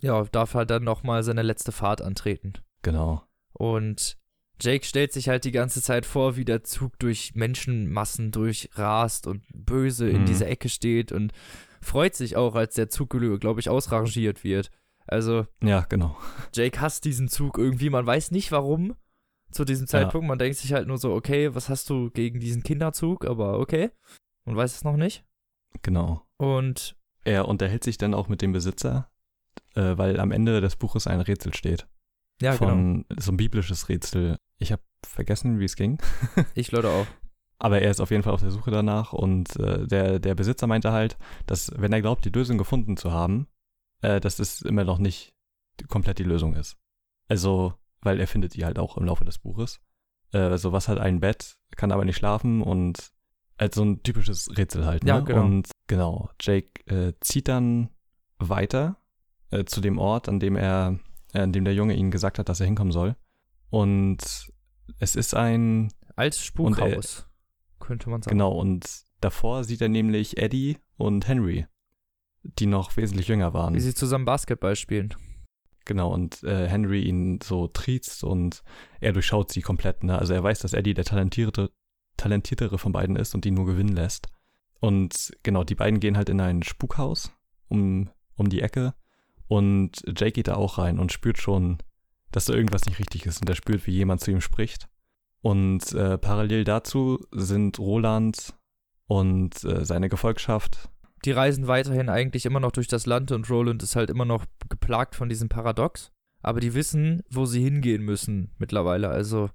ja, 0.00 0.24
darf 0.24 0.54
halt 0.54 0.70
dann 0.70 0.84
nochmal 0.84 1.22
seine 1.22 1.42
letzte 1.42 1.72
Fahrt 1.72 2.02
antreten. 2.02 2.54
Genau. 2.82 3.22
Und 3.52 4.18
Jake 4.60 4.84
stellt 4.84 5.12
sich 5.12 5.28
halt 5.28 5.44
die 5.44 5.52
ganze 5.52 5.80
Zeit 5.80 6.06
vor, 6.06 6.36
wie 6.36 6.44
der 6.44 6.64
Zug 6.64 6.98
durch 6.98 7.34
Menschenmassen 7.34 8.32
durchrast 8.32 9.26
und 9.26 9.44
böse 9.52 10.06
mhm. 10.06 10.16
in 10.16 10.26
dieser 10.26 10.48
Ecke 10.48 10.68
steht 10.68 11.12
und 11.12 11.32
freut 11.80 12.14
sich 12.14 12.36
auch, 12.36 12.54
als 12.54 12.74
der 12.74 12.88
Zug, 12.88 13.10
glaube 13.10 13.60
ich, 13.60 13.68
ausrangiert 13.68 14.44
wird. 14.44 14.70
Also. 15.06 15.46
Ja, 15.62 15.80
genau. 15.88 16.16
Jake 16.54 16.80
hasst 16.80 17.04
diesen 17.04 17.28
Zug 17.28 17.58
irgendwie, 17.58 17.90
man 17.90 18.06
weiß 18.06 18.30
nicht 18.30 18.52
warum 18.52 18.94
zu 19.50 19.64
diesem 19.64 19.86
Zeitpunkt. 19.86 20.24
Ja. 20.24 20.28
Man 20.28 20.38
denkt 20.38 20.58
sich 20.58 20.72
halt 20.72 20.88
nur 20.88 20.98
so, 20.98 21.12
okay, 21.12 21.54
was 21.54 21.68
hast 21.68 21.90
du 21.90 22.10
gegen 22.10 22.40
diesen 22.40 22.62
Kinderzug? 22.62 23.26
Aber 23.26 23.58
okay. 23.58 23.90
Man 24.44 24.56
weiß 24.56 24.74
es 24.74 24.84
noch 24.84 24.96
nicht. 24.96 25.24
Genau. 25.82 26.22
Und. 26.38 26.96
Er 27.24 27.46
unterhält 27.46 27.84
sich 27.84 27.98
dann 27.98 28.14
auch 28.14 28.28
mit 28.28 28.42
dem 28.42 28.50
Besitzer, 28.50 29.08
äh, 29.74 29.96
weil 29.96 30.18
am 30.18 30.32
Ende 30.32 30.60
des 30.60 30.74
Buches 30.74 31.06
ein 31.06 31.20
Rätsel 31.20 31.54
steht. 31.54 31.86
Ja, 32.40 32.54
von 32.54 33.04
genau. 33.08 33.20
so 33.20 33.30
ein 33.30 33.36
biblisches 33.36 33.88
Rätsel. 33.88 34.36
Ich 34.58 34.72
habe 34.72 34.82
vergessen, 35.06 35.60
wie 35.60 35.64
es 35.64 35.76
ging. 35.76 35.98
ich 36.54 36.72
Leute 36.72 36.88
auch. 36.88 37.06
Aber 37.60 37.80
er 37.80 37.92
ist 37.92 38.00
auf 38.00 38.10
jeden 38.10 38.24
Fall 38.24 38.32
auf 38.32 38.40
der 38.40 38.50
Suche 38.50 38.72
danach 38.72 39.12
und 39.12 39.54
äh, 39.60 39.86
der, 39.86 40.18
der 40.18 40.34
Besitzer 40.34 40.66
meinte 40.66 40.90
halt, 40.90 41.16
dass 41.46 41.70
wenn 41.76 41.92
er 41.92 42.00
glaubt, 42.00 42.24
die 42.24 42.30
Lösung 42.30 42.58
gefunden 42.58 42.96
zu 42.96 43.12
haben, 43.12 43.46
äh, 44.02 44.20
dass 44.20 44.36
das 44.36 44.62
immer 44.62 44.84
noch 44.84 44.98
nicht 44.98 45.34
komplett 45.88 46.18
die 46.18 46.24
Lösung 46.24 46.54
ist. 46.54 46.76
Also 47.28 47.74
weil 48.02 48.20
er 48.20 48.26
findet 48.26 48.54
die 48.54 48.64
halt 48.64 48.78
auch 48.78 48.98
im 48.98 49.04
Laufe 49.04 49.24
des 49.24 49.38
Buches. 49.38 49.80
Äh, 50.32 50.38
also 50.38 50.72
was 50.72 50.88
hat 50.88 50.98
ein 50.98 51.20
Bett, 51.20 51.56
kann 51.76 51.92
aber 51.92 52.04
nicht 52.04 52.16
schlafen 52.16 52.60
und 52.60 53.12
als 53.56 53.76
so 53.76 53.84
ein 53.84 54.02
typisches 54.02 54.50
Rätsel 54.56 54.84
halt. 54.84 55.04
Ne? 55.04 55.10
Ja, 55.10 55.20
genau. 55.20 55.44
Und 55.44 55.70
genau, 55.86 56.30
Jake 56.40 56.84
äh, 56.86 57.12
zieht 57.20 57.48
dann 57.48 57.90
weiter 58.38 58.96
äh, 59.50 59.64
zu 59.64 59.80
dem 59.80 59.98
Ort, 59.98 60.28
an 60.28 60.40
dem 60.40 60.56
er, 60.56 60.98
äh, 61.32 61.40
an 61.40 61.52
dem 61.52 61.64
der 61.64 61.74
Junge 61.74 61.94
ihm 61.94 62.10
gesagt 62.10 62.38
hat, 62.38 62.48
dass 62.48 62.60
er 62.60 62.66
hinkommen 62.66 62.92
soll. 62.92 63.16
Und 63.70 64.52
es 64.98 65.14
ist 65.14 65.34
ein 65.34 65.92
altes 66.16 66.44
Spukhaus, 66.44 67.26
er, 67.78 67.86
könnte 67.86 68.10
man 68.10 68.22
sagen. 68.22 68.36
Genau, 68.36 68.52
und 68.52 68.84
davor 69.20 69.64
sieht 69.64 69.80
er 69.80 69.88
nämlich 69.88 70.38
Eddie 70.38 70.78
und 70.96 71.28
Henry, 71.28 71.66
die 72.42 72.66
noch 72.66 72.96
wesentlich 72.96 73.28
jünger 73.28 73.54
waren. 73.54 73.74
Wie 73.74 73.80
sie 73.80 73.94
zusammen 73.94 74.24
Basketball 74.24 74.76
spielen. 74.76 75.14
Genau, 75.84 76.12
und 76.12 76.42
äh, 76.44 76.68
Henry 76.68 77.02
ihn 77.02 77.40
so 77.42 77.66
triezt 77.66 78.22
und 78.22 78.62
er 79.00 79.12
durchschaut 79.12 79.50
sie 79.50 79.62
komplett. 79.62 80.04
Ne? 80.04 80.18
Also 80.18 80.32
er 80.32 80.42
weiß, 80.42 80.60
dass 80.60 80.74
Eddie 80.74 80.94
der 80.94 81.04
talentierte, 81.04 81.70
talentiertere 82.16 82.78
von 82.78 82.92
beiden 82.92 83.16
ist 83.16 83.34
und 83.34 83.44
ihn 83.46 83.54
nur 83.54 83.66
gewinnen 83.66 83.94
lässt. 83.94 84.28
Und 84.80 85.32
genau, 85.42 85.64
die 85.64 85.74
beiden 85.74 86.00
gehen 86.00 86.16
halt 86.16 86.28
in 86.28 86.40
ein 86.40 86.62
Spukhaus 86.62 87.32
um, 87.68 88.10
um 88.36 88.48
die 88.48 88.62
Ecke 88.62 88.94
und 89.48 90.02
Jake 90.06 90.32
geht 90.32 90.48
da 90.48 90.54
auch 90.54 90.78
rein 90.78 90.98
und 90.98 91.12
spürt 91.12 91.38
schon, 91.38 91.78
dass 92.30 92.46
da 92.46 92.54
irgendwas 92.54 92.86
nicht 92.86 92.98
richtig 92.98 93.26
ist 93.26 93.40
und 93.40 93.48
er 93.48 93.54
spürt, 93.54 93.86
wie 93.86 93.92
jemand 93.92 94.20
zu 94.22 94.30
ihm 94.30 94.40
spricht. 94.40 94.88
Und 95.42 95.92
äh, 95.92 96.16
parallel 96.18 96.64
dazu 96.64 97.18
sind 97.32 97.78
Roland 97.78 98.54
und 99.08 99.62
äh, 99.64 99.84
seine 99.84 100.08
Gefolgschaft 100.08 100.88
die 101.24 101.32
reisen 101.32 101.66
weiterhin 101.68 102.08
eigentlich 102.08 102.46
immer 102.46 102.60
noch 102.60 102.72
durch 102.72 102.88
das 102.88 103.06
Land 103.06 103.32
und 103.32 103.48
Roland 103.48 103.82
ist 103.82 103.96
halt 103.96 104.10
immer 104.10 104.24
noch 104.24 104.44
geplagt 104.68 105.14
von 105.14 105.28
diesem 105.28 105.48
Paradox. 105.48 106.12
Aber 106.42 106.60
die 106.60 106.74
wissen, 106.74 107.22
wo 107.30 107.46
sie 107.46 107.62
hingehen 107.62 108.02
müssen 108.02 108.50
mittlerweile. 108.58 109.08
Also, 109.08 109.50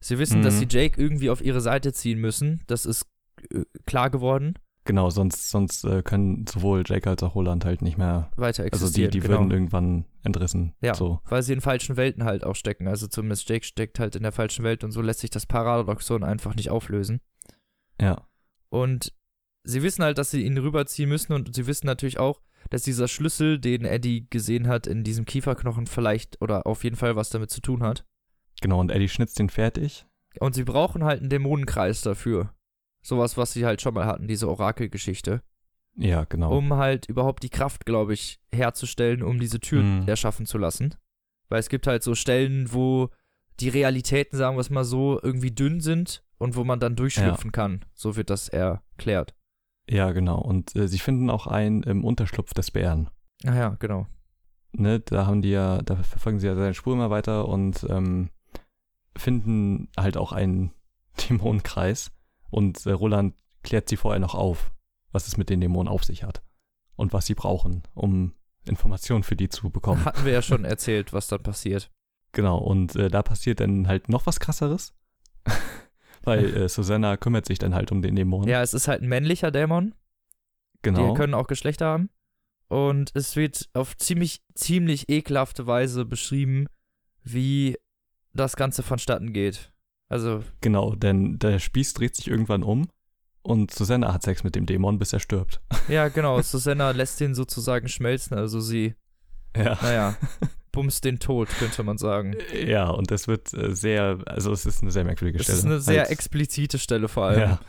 sie 0.00 0.18
wissen, 0.18 0.38
mhm. 0.38 0.44
dass 0.44 0.58
sie 0.58 0.68
Jake 0.70 1.00
irgendwie 1.00 1.30
auf 1.30 1.40
ihre 1.40 1.60
Seite 1.60 1.92
ziehen 1.92 2.20
müssen. 2.20 2.62
Das 2.68 2.86
ist 2.86 3.06
äh, 3.50 3.64
klar 3.86 4.10
geworden. 4.10 4.54
Genau, 4.84 5.10
sonst, 5.10 5.50
sonst 5.50 5.84
äh, 5.84 6.02
können 6.02 6.46
sowohl 6.46 6.82
Jake 6.86 7.10
als 7.10 7.22
auch 7.22 7.34
Roland 7.34 7.66
halt 7.66 7.82
nicht 7.82 7.98
mehr 7.98 8.30
weiter 8.36 8.64
existieren. 8.64 8.86
Also 8.86 8.94
die, 8.94 9.08
die 9.10 9.20
genau. 9.20 9.40
würden 9.40 9.50
irgendwann 9.50 10.06
entrissen. 10.22 10.74
Ja, 10.80 10.94
so. 10.94 11.20
weil 11.24 11.42
sie 11.42 11.52
in 11.52 11.60
falschen 11.60 11.98
Welten 11.98 12.24
halt 12.24 12.42
auch 12.42 12.54
stecken. 12.54 12.88
Also 12.88 13.06
zumindest 13.06 13.48
Jake 13.50 13.66
steckt 13.66 13.98
halt 13.98 14.16
in 14.16 14.22
der 14.22 14.32
falschen 14.32 14.64
Welt 14.64 14.84
und 14.84 14.92
so 14.92 15.02
lässt 15.02 15.20
sich 15.20 15.28
das 15.28 15.44
Paradoxon 15.44 16.24
einfach 16.24 16.54
nicht 16.54 16.70
auflösen. 16.70 17.20
Ja. 18.00 18.28
Und 18.70 19.12
sie 19.64 19.82
wissen 19.82 20.04
halt, 20.04 20.18
dass 20.18 20.30
sie 20.30 20.44
ihn 20.44 20.58
rüberziehen 20.58 21.08
müssen 21.08 21.32
und 21.32 21.54
sie 21.54 21.66
wissen 21.66 21.86
natürlich 21.86 22.18
auch, 22.18 22.40
dass 22.70 22.82
dieser 22.82 23.08
Schlüssel, 23.08 23.58
den 23.58 23.84
Eddie 23.84 24.26
gesehen 24.30 24.68
hat, 24.68 24.86
in 24.86 25.04
diesem 25.04 25.24
Kieferknochen 25.24 25.86
vielleicht 25.86 26.40
oder 26.42 26.66
auf 26.66 26.84
jeden 26.84 26.96
Fall 26.96 27.16
was 27.16 27.30
damit 27.30 27.50
zu 27.50 27.60
tun 27.60 27.82
hat. 27.82 28.04
Genau, 28.60 28.80
und 28.80 28.90
Eddie 28.90 29.08
schnitzt 29.08 29.38
den 29.38 29.48
fertig. 29.48 30.06
Und 30.40 30.54
sie 30.54 30.64
brauchen 30.64 31.04
halt 31.04 31.20
einen 31.20 31.30
Dämonenkreis 31.30 32.02
dafür. 32.02 32.54
Sowas, 33.02 33.36
was 33.36 33.52
sie 33.52 33.64
halt 33.64 33.80
schon 33.80 33.94
mal 33.94 34.06
hatten, 34.06 34.28
diese 34.28 34.48
Orakelgeschichte. 34.48 35.42
Ja, 35.96 36.24
genau. 36.24 36.56
Um 36.56 36.74
halt 36.74 37.06
überhaupt 37.06 37.42
die 37.42 37.48
Kraft, 37.48 37.86
glaube 37.86 38.14
ich, 38.14 38.40
herzustellen, 38.52 39.22
um 39.22 39.40
diese 39.40 39.60
Tür 39.60 39.82
mhm. 39.82 40.08
erschaffen 40.08 40.46
zu 40.46 40.58
lassen. 40.58 40.94
Weil 41.48 41.60
es 41.60 41.68
gibt 41.68 41.86
halt 41.86 42.02
so 42.02 42.14
Stellen, 42.14 42.72
wo 42.72 43.10
die 43.60 43.68
Realitäten, 43.68 44.36
sagen 44.36 44.56
wir 44.56 44.60
es 44.60 44.70
mal 44.70 44.84
so, 44.84 45.20
irgendwie 45.22 45.50
dünn 45.50 45.80
sind 45.80 46.22
und 46.38 46.54
wo 46.54 46.64
man 46.64 46.78
dann 46.78 46.94
durchschlüpfen 46.94 47.48
ja. 47.48 47.52
kann. 47.52 47.84
So 47.94 48.16
wird 48.16 48.30
das 48.30 48.48
erklärt. 48.48 49.34
Ja, 49.88 50.12
genau. 50.12 50.40
Und 50.40 50.76
äh, 50.76 50.88
sie 50.88 50.98
finden 50.98 51.30
auch 51.30 51.46
einen 51.46 51.82
im 51.82 52.04
Unterschlupf 52.04 52.52
des 52.54 52.70
Bären. 52.70 53.08
Ah 53.44 53.54
ja, 53.54 53.68
genau. 53.78 54.06
Ne, 54.72 55.00
da 55.00 55.26
haben 55.26 55.40
die 55.40 55.50
ja, 55.50 55.80
da 55.82 55.96
verfolgen 55.96 56.40
sie 56.40 56.46
ja 56.46 56.54
seine 56.54 56.74
Spur 56.74 56.92
immer 56.92 57.10
weiter 57.10 57.48
und 57.48 57.86
ähm, 57.88 58.28
finden 59.16 59.88
halt 59.96 60.16
auch 60.16 60.32
einen 60.32 60.72
Dämonenkreis. 61.28 62.10
Und 62.50 62.84
äh, 62.86 62.92
Roland 62.92 63.34
klärt 63.62 63.88
sie 63.88 63.96
vorher 63.96 64.20
noch 64.20 64.34
auf, 64.34 64.72
was 65.12 65.26
es 65.26 65.36
mit 65.36 65.50
den 65.50 65.60
Dämonen 65.60 65.88
auf 65.88 66.04
sich 66.04 66.22
hat. 66.22 66.42
Und 66.96 67.12
was 67.12 67.26
sie 67.26 67.34
brauchen, 67.34 67.82
um 67.94 68.34
Informationen 68.66 69.22
für 69.22 69.36
die 69.36 69.48
zu 69.48 69.70
bekommen. 69.70 70.04
Hatten 70.04 70.24
wir 70.24 70.32
ja 70.32 70.42
schon 70.42 70.64
erzählt, 70.66 71.12
was 71.12 71.28
dann 71.28 71.42
passiert. 71.42 71.90
Genau, 72.32 72.58
und 72.58 72.94
äh, 72.96 73.08
da 73.08 73.22
passiert 73.22 73.60
dann 73.60 73.88
halt 73.88 74.08
noch 74.08 74.26
was 74.26 74.40
krasseres. 74.40 74.94
Weil 76.28 76.56
äh, 76.56 76.68
Susanna 76.68 77.16
kümmert 77.16 77.46
sich 77.46 77.58
dann 77.58 77.74
halt 77.74 77.92
um 77.92 78.02
den 78.02 78.16
Dämon. 78.16 78.46
Ja, 78.48 78.62
es 78.62 78.74
ist 78.74 78.88
halt 78.88 79.02
ein 79.02 79.08
männlicher 79.08 79.50
Dämon. 79.50 79.94
Genau. 80.82 81.08
Die 81.08 81.14
können 81.16 81.34
auch 81.34 81.46
Geschlechter 81.46 81.86
haben. 81.86 82.10
Und 82.68 83.10
es 83.14 83.34
wird 83.34 83.68
auf 83.72 83.96
ziemlich, 83.96 84.42
ziemlich 84.54 85.08
ekelhafte 85.08 85.66
Weise 85.66 86.04
beschrieben, 86.04 86.66
wie 87.24 87.76
das 88.34 88.56
Ganze 88.56 88.82
vonstatten 88.82 89.32
geht. 89.32 89.72
Also. 90.08 90.42
Genau, 90.60 90.94
denn 90.94 91.38
der 91.38 91.58
Spieß 91.58 91.94
dreht 91.94 92.14
sich 92.14 92.28
irgendwann 92.28 92.62
um 92.62 92.88
und 93.42 93.72
Susanna 93.72 94.12
hat 94.12 94.22
Sex 94.22 94.44
mit 94.44 94.54
dem 94.54 94.66
Dämon, 94.66 94.98
bis 94.98 95.12
er 95.12 95.20
stirbt. 95.20 95.62
Ja, 95.88 96.08
genau. 96.14 96.40
Susanna 96.42 96.90
lässt 96.90 97.20
ihn 97.20 97.34
sozusagen 97.34 97.88
schmelzen. 97.88 98.36
Also 98.36 98.60
sie. 98.60 98.94
Ja. 99.56 99.78
Naja. 99.80 100.16
bumst 100.78 101.04
den 101.04 101.18
Tod, 101.18 101.48
könnte 101.58 101.82
man 101.82 101.98
sagen. 101.98 102.36
Ja, 102.54 102.88
und 102.88 103.10
das 103.10 103.26
wird 103.26 103.52
äh, 103.52 103.74
sehr, 103.74 104.18
also 104.26 104.52
es 104.52 104.64
ist 104.64 104.80
eine 104.82 104.92
sehr 104.92 105.04
merkwürdige 105.04 105.42
Stelle. 105.42 105.58
Es 105.58 105.64
ist 105.64 105.66
eine 105.66 105.80
sehr 105.80 106.02
halt, 106.02 106.10
explizite 106.10 106.78
Stelle 106.78 107.08
vor 107.08 107.24
allem. 107.24 107.40
Ja. 107.40 107.60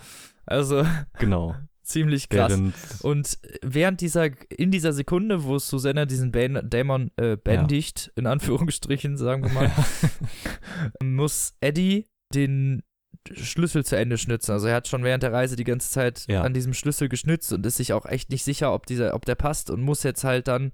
Also. 0.45 0.85
Genau. 1.17 1.55
Ziemlich 1.81 2.29
krass. 2.29 2.51
Während 2.51 2.75
und 3.01 3.39
während 3.63 4.01
dieser, 4.01 4.29
in 4.51 4.69
dieser 4.69 4.93
Sekunde, 4.93 5.43
wo 5.43 5.57
Susanna 5.57 6.05
diesen 6.05 6.31
Dämon 6.31 7.09
äh, 7.15 7.35
bändigt, 7.35 8.07
ja. 8.07 8.11
in 8.17 8.27
Anführungsstrichen, 8.27 9.17
sagen 9.17 9.43
wir 9.43 9.51
mal, 9.51 9.71
muss 11.03 11.55
Eddie 11.61 12.05
den 12.31 12.83
Schlüssel 13.31 13.83
zu 13.83 13.97
Ende 13.97 14.19
schnitzen. 14.19 14.51
Also 14.51 14.67
er 14.67 14.75
hat 14.75 14.87
schon 14.87 15.03
während 15.03 15.23
der 15.23 15.33
Reise 15.33 15.55
die 15.55 15.63
ganze 15.63 15.89
Zeit 15.89 16.25
ja. 16.27 16.43
an 16.43 16.53
diesem 16.53 16.75
Schlüssel 16.75 17.09
geschnitzt 17.09 17.51
und 17.53 17.65
ist 17.65 17.77
sich 17.77 17.91
auch 17.93 18.05
echt 18.05 18.29
nicht 18.29 18.43
sicher, 18.43 18.71
ob 18.71 18.85
dieser, 18.85 19.15
ob 19.15 19.25
der 19.25 19.33
passt 19.33 19.71
und 19.71 19.81
muss 19.81 20.03
jetzt 20.03 20.23
halt 20.23 20.47
dann 20.47 20.73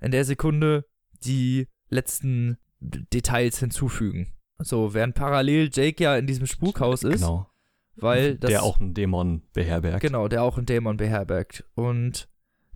in 0.00 0.12
der 0.12 0.24
Sekunde 0.24 0.84
die 1.24 1.66
letzten 1.92 2.58
Details 2.80 3.58
hinzufügen. 3.58 4.32
So, 4.58 4.94
während 4.94 5.14
parallel 5.14 5.70
Jake 5.72 6.02
ja 6.02 6.16
in 6.16 6.26
diesem 6.26 6.46
Spukhaus 6.46 7.02
ist. 7.02 7.20
Genau. 7.20 7.48
Weil 7.96 8.38
das, 8.38 8.50
der 8.50 8.62
auch 8.62 8.80
einen 8.80 8.94
Dämon 8.94 9.42
beherbergt. 9.52 10.00
Genau, 10.00 10.28
der 10.28 10.42
auch 10.42 10.56
einen 10.56 10.66
Dämon 10.66 10.96
beherbergt. 10.96 11.64
Und 11.74 12.28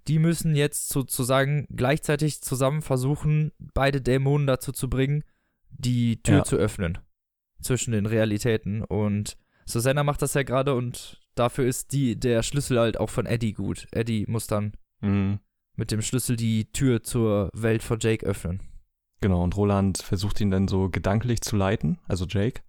die 0.08 0.18
müssen 0.18 0.54
jetzt 0.54 0.90
sozusagen 0.90 1.66
gleichzeitig 1.74 2.42
zusammen 2.42 2.82
versuchen, 2.82 3.52
beide 3.58 4.00
Dämonen 4.00 4.46
dazu 4.46 4.72
zu 4.72 4.88
bringen, 4.88 5.24
die 5.70 6.22
Tür 6.22 6.38
ja. 6.38 6.44
zu 6.44 6.56
öffnen 6.56 6.98
zwischen 7.60 7.92
den 7.92 8.06
Realitäten. 8.06 8.82
Und 8.82 9.36
Susanna 9.64 10.04
macht 10.04 10.22
das 10.22 10.34
ja 10.34 10.42
gerade 10.42 10.74
und 10.74 11.20
dafür 11.34 11.66
ist 11.66 11.92
die, 11.92 12.18
der 12.18 12.42
Schlüssel 12.42 12.78
halt 12.78 12.98
auch 13.00 13.10
von 13.10 13.26
Eddie 13.26 13.52
gut. 13.52 13.88
Eddie 13.92 14.26
muss 14.28 14.46
dann 14.46 14.74
mhm. 15.00 15.40
mit 15.74 15.90
dem 15.90 16.02
Schlüssel 16.02 16.36
die 16.36 16.70
Tür 16.72 17.02
zur 17.02 17.50
Welt 17.54 17.82
von 17.82 17.98
Jake 18.00 18.24
öffnen. 18.24 18.60
Genau, 19.20 19.42
und 19.42 19.56
Roland 19.56 19.98
versucht 19.98 20.40
ihn 20.40 20.50
dann 20.50 20.68
so 20.68 20.90
gedanklich 20.90 21.40
zu 21.40 21.56
leiten, 21.56 21.98
also 22.06 22.26
Jake. 22.26 22.62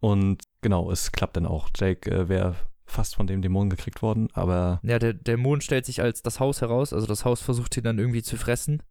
Und 0.00 0.42
genau, 0.62 0.90
es 0.90 1.12
klappt 1.12 1.36
dann 1.36 1.46
auch. 1.46 1.68
Jake 1.76 2.10
äh, 2.10 2.28
wäre 2.28 2.56
fast 2.86 3.14
von 3.14 3.26
dem 3.26 3.42
Dämon 3.42 3.70
gekriegt 3.70 4.02
worden, 4.02 4.28
aber. 4.32 4.80
Ja, 4.82 4.98
der 4.98 5.12
Dämon 5.14 5.60
stellt 5.60 5.86
sich 5.86 6.00
als 6.02 6.22
das 6.22 6.40
Haus 6.40 6.60
heraus, 6.60 6.92
also 6.92 7.06
das 7.06 7.24
Haus 7.24 7.40
versucht 7.40 7.76
ihn 7.76 7.84
dann 7.84 7.98
irgendwie 7.98 8.22
zu 8.22 8.36
fressen. 8.36 8.82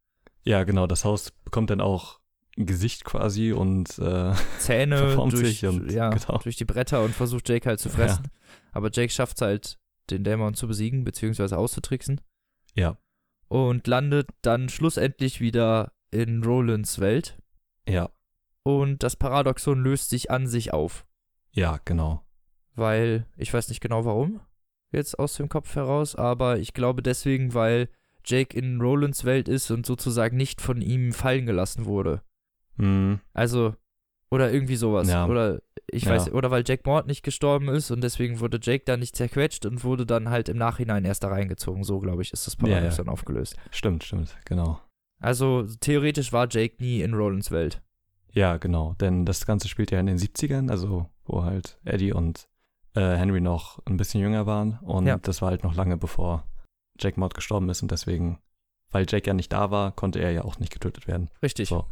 Ja, 0.44 0.64
genau, 0.64 0.88
das 0.88 1.04
Haus 1.04 1.32
bekommt 1.44 1.70
dann 1.70 1.82
auch 1.82 2.20
ein 2.58 2.66
Gesicht 2.66 3.04
quasi 3.06 3.52
und 3.52 3.98
äh, 4.00 4.34
Zähne 4.60 5.16
durch, 5.30 5.66
und, 5.66 5.92
ja, 5.92 6.10
genau. 6.10 6.38
durch 6.40 6.56
die 6.56 6.66
Bretter 6.66 7.04
und 7.04 7.16
versucht 7.16 7.50
Jake 7.50 7.68
halt 7.68 7.80
zu 7.80 7.90
fressen. 7.90 8.26
Ja. 8.26 8.32
Aber 8.72 8.90
Jake 8.92 9.12
schafft 9.12 9.38
es 9.38 9.42
halt, 9.42 9.78
den 10.10 10.24
Dämon 10.24 10.54
zu 10.54 10.68
besiegen, 10.68 11.04
beziehungsweise 11.04 11.58
auszutricksen. 11.58 12.22
Ja. 12.76 12.98
Und 13.48 13.88
landet 13.88 14.30
dann 14.42 14.70
schlussendlich 14.70 15.42
wieder 15.42 15.92
in 16.12 16.44
Rolands 16.44 17.00
Welt. 17.00 17.38
Ja. 17.88 18.10
Und 18.64 19.04
das 19.04 19.16
Paradoxon 19.16 19.82
löst 19.82 20.10
sich 20.10 20.32
an 20.32 20.48
sich 20.48 20.74
auf. 20.74 21.06
Ja, 21.52 21.80
genau. 21.86 22.24
Weil, 22.76 23.26
ich 23.36 23.54
weiß 23.54 23.70
nicht 23.70 23.82
genau 23.82 24.06
warum, 24.06 24.42
jetzt 24.92 25.18
aus 25.20 25.36
dem 25.36 25.50
Kopf 25.50 25.76
heraus, 25.76 26.16
aber 26.16 26.60
ich 26.60 26.74
glaube 26.74 27.02
deswegen, 27.02 27.54
weil 27.54 27.90
Jake 28.26 28.58
in 28.58 28.80
Rolands 28.82 29.26
Welt 29.26 29.48
ist 29.48 29.72
und 29.72 29.86
sozusagen 29.86 30.38
nicht 30.38 30.62
von 30.62 30.82
ihm 30.82 31.14
fallen 31.14 31.46
gelassen 31.46 31.86
wurde. 31.86 32.22
Mhm. 32.78 33.20
Also, 33.34 33.76
oder 34.30 34.52
irgendwie 34.52 34.76
sowas. 34.76 35.10
Ja. 35.10 35.26
Oder 35.26 35.62
ich 35.92 36.04
ja. 36.04 36.12
weiß, 36.12 36.32
oder 36.34 36.52
weil 36.52 36.64
Jack 36.66 36.86
Mord 36.86 37.08
nicht 37.08 37.24
gestorben 37.24 37.68
ist 37.70 37.92
und 37.92 38.02
deswegen 38.02 38.40
wurde 38.40 38.60
Jake 38.62 38.84
da 38.86 38.98
nicht 38.98 39.16
zerquetscht 39.16 39.66
und 39.66 39.84
wurde 39.84 40.06
dann 40.06 40.30
halt 40.30 40.50
im 40.50 40.58
Nachhinein 40.58 41.06
erst 41.06 41.24
da 41.24 41.30
reingezogen. 41.30 41.84
So, 41.84 42.00
glaube 42.00 42.22
ich, 42.22 42.32
ist 42.32 42.46
das 42.46 42.56
Paradoxon 42.56 43.08
ja, 43.08 43.12
aufgelöst. 43.12 43.56
Stimmt, 43.72 44.04
stimmt, 44.04 44.38
genau. 44.46 44.80
Also 45.20 45.68
theoretisch 45.80 46.32
war 46.32 46.48
Jake 46.50 46.76
nie 46.80 47.02
in 47.02 47.14
Rolands 47.14 47.52
Welt. 47.52 47.82
Ja, 48.32 48.58
genau, 48.58 48.96
denn 49.00 49.26
das 49.26 49.46
Ganze 49.46 49.68
spielt 49.68 49.92
ja 49.92 50.00
in 50.00 50.06
den 50.06 50.18
70ern, 50.18 50.70
also 50.70 51.10
wo 51.26 51.44
halt 51.44 51.80
Eddie 51.84 52.14
und 52.14 52.48
äh, 52.94 53.16
Henry 53.16 53.42
noch 53.42 53.80
ein 53.86 53.98
bisschen 53.98 54.22
jünger 54.22 54.46
waren 54.46 54.80
und 54.82 55.08
ja. 55.08 55.18
das 55.18 55.42
war 55.42 55.50
halt 55.50 55.64
noch 55.64 55.76
lange 55.76 55.98
bevor 55.98 56.48
Jack 57.00 57.18
Mott 57.18 57.34
gestorben 57.34 57.70
ist 57.70 57.82
und 57.82 57.92
deswegen, 57.92 58.40
weil 58.92 59.06
Jake 59.08 59.28
ja 59.28 59.34
nicht 59.34 59.52
da 59.52 59.72
war, 59.72 59.92
konnte 59.92 60.20
er 60.20 60.32
ja 60.32 60.44
auch 60.44 60.60
nicht 60.60 60.72
getötet 60.72 61.08
werden. 61.08 61.30
Richtig. 61.42 61.70
So, 61.70 61.86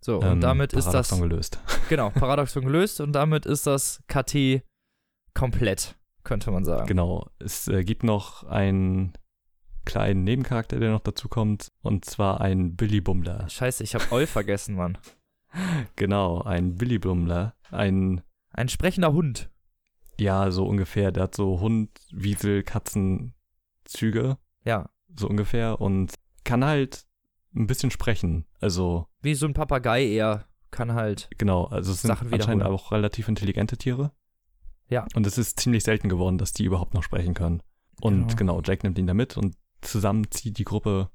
so 0.00 0.18
und 0.18 0.26
ähm, 0.26 0.40
damit 0.40 0.72
ist 0.72 0.86
das 0.86 1.08
Paradoxon 1.08 1.28
gelöst. 1.28 1.58
Genau, 1.88 2.10
Paradoxon 2.10 2.64
gelöst 2.64 3.00
und 3.00 3.12
damit 3.12 3.44
ist 3.44 3.66
das 3.66 4.02
KT 4.08 4.62
komplett, 5.34 5.96
könnte 6.22 6.50
man 6.50 6.64
sagen. 6.64 6.86
Genau, 6.86 7.28
es 7.38 7.68
äh, 7.68 7.84
gibt 7.84 8.04
noch 8.04 8.44
einen 8.44 9.12
kleinen 9.84 10.24
Nebencharakter, 10.24 10.78
der 10.78 10.90
noch 10.90 11.00
dazu 11.00 11.28
kommt, 11.28 11.72
und 11.82 12.04
zwar 12.04 12.40
ein 12.40 12.76
Billy 12.76 13.00
Bummler. 13.00 13.48
Scheiße, 13.48 13.82
ich 13.84 13.94
habe 13.94 14.10
Eu 14.10 14.26
vergessen, 14.26 14.76
Mann. 14.76 14.98
Genau, 15.94 16.42
ein 16.42 16.74
Billy 16.74 16.98
Bummler, 16.98 17.54
ein 17.70 18.24
ein 18.54 18.68
sprechender 18.68 19.12
Hund. 19.12 19.50
Ja, 20.18 20.50
so 20.52 20.64
ungefähr. 20.64 21.10
Der 21.10 21.24
hat 21.24 21.34
so 21.34 21.60
Hund, 21.60 21.90
Wiesel, 22.12 22.62
Katzen, 22.62 23.34
Züge. 23.84 24.38
Ja. 24.64 24.90
So 25.16 25.28
ungefähr 25.28 25.80
und 25.80 26.14
kann 26.44 26.64
halt 26.64 27.04
ein 27.54 27.66
bisschen 27.66 27.90
sprechen. 27.90 28.46
Also. 28.60 29.08
Wie 29.20 29.34
so 29.34 29.46
ein 29.46 29.54
Papagei 29.54 30.06
eher. 30.06 30.46
Kann 30.70 30.94
halt. 30.94 31.28
Genau, 31.36 31.64
also 31.64 31.92
es 31.92 32.02
sind 32.02 32.08
Sachen 32.08 32.32
anscheinend 32.32 32.64
auch 32.64 32.90
relativ 32.92 33.28
intelligente 33.28 33.76
Tiere. 33.76 34.12
Ja. 34.88 35.06
Und 35.14 35.26
es 35.26 35.38
ist 35.38 35.58
ziemlich 35.60 35.84
selten 35.84 36.08
geworden, 36.08 36.38
dass 36.38 36.52
die 36.52 36.64
überhaupt 36.64 36.94
noch 36.94 37.02
sprechen 37.02 37.34
können. 37.34 37.62
Und 38.00 38.36
genau, 38.36 38.56
genau 38.56 38.62
Jack 38.64 38.82
nimmt 38.82 38.98
ihn 38.98 39.06
da 39.06 39.14
mit 39.14 39.36
und 39.36 39.56
zusammen 39.84 40.30
zieht 40.30 40.58
die 40.58 40.64
Gruppe 40.64 41.10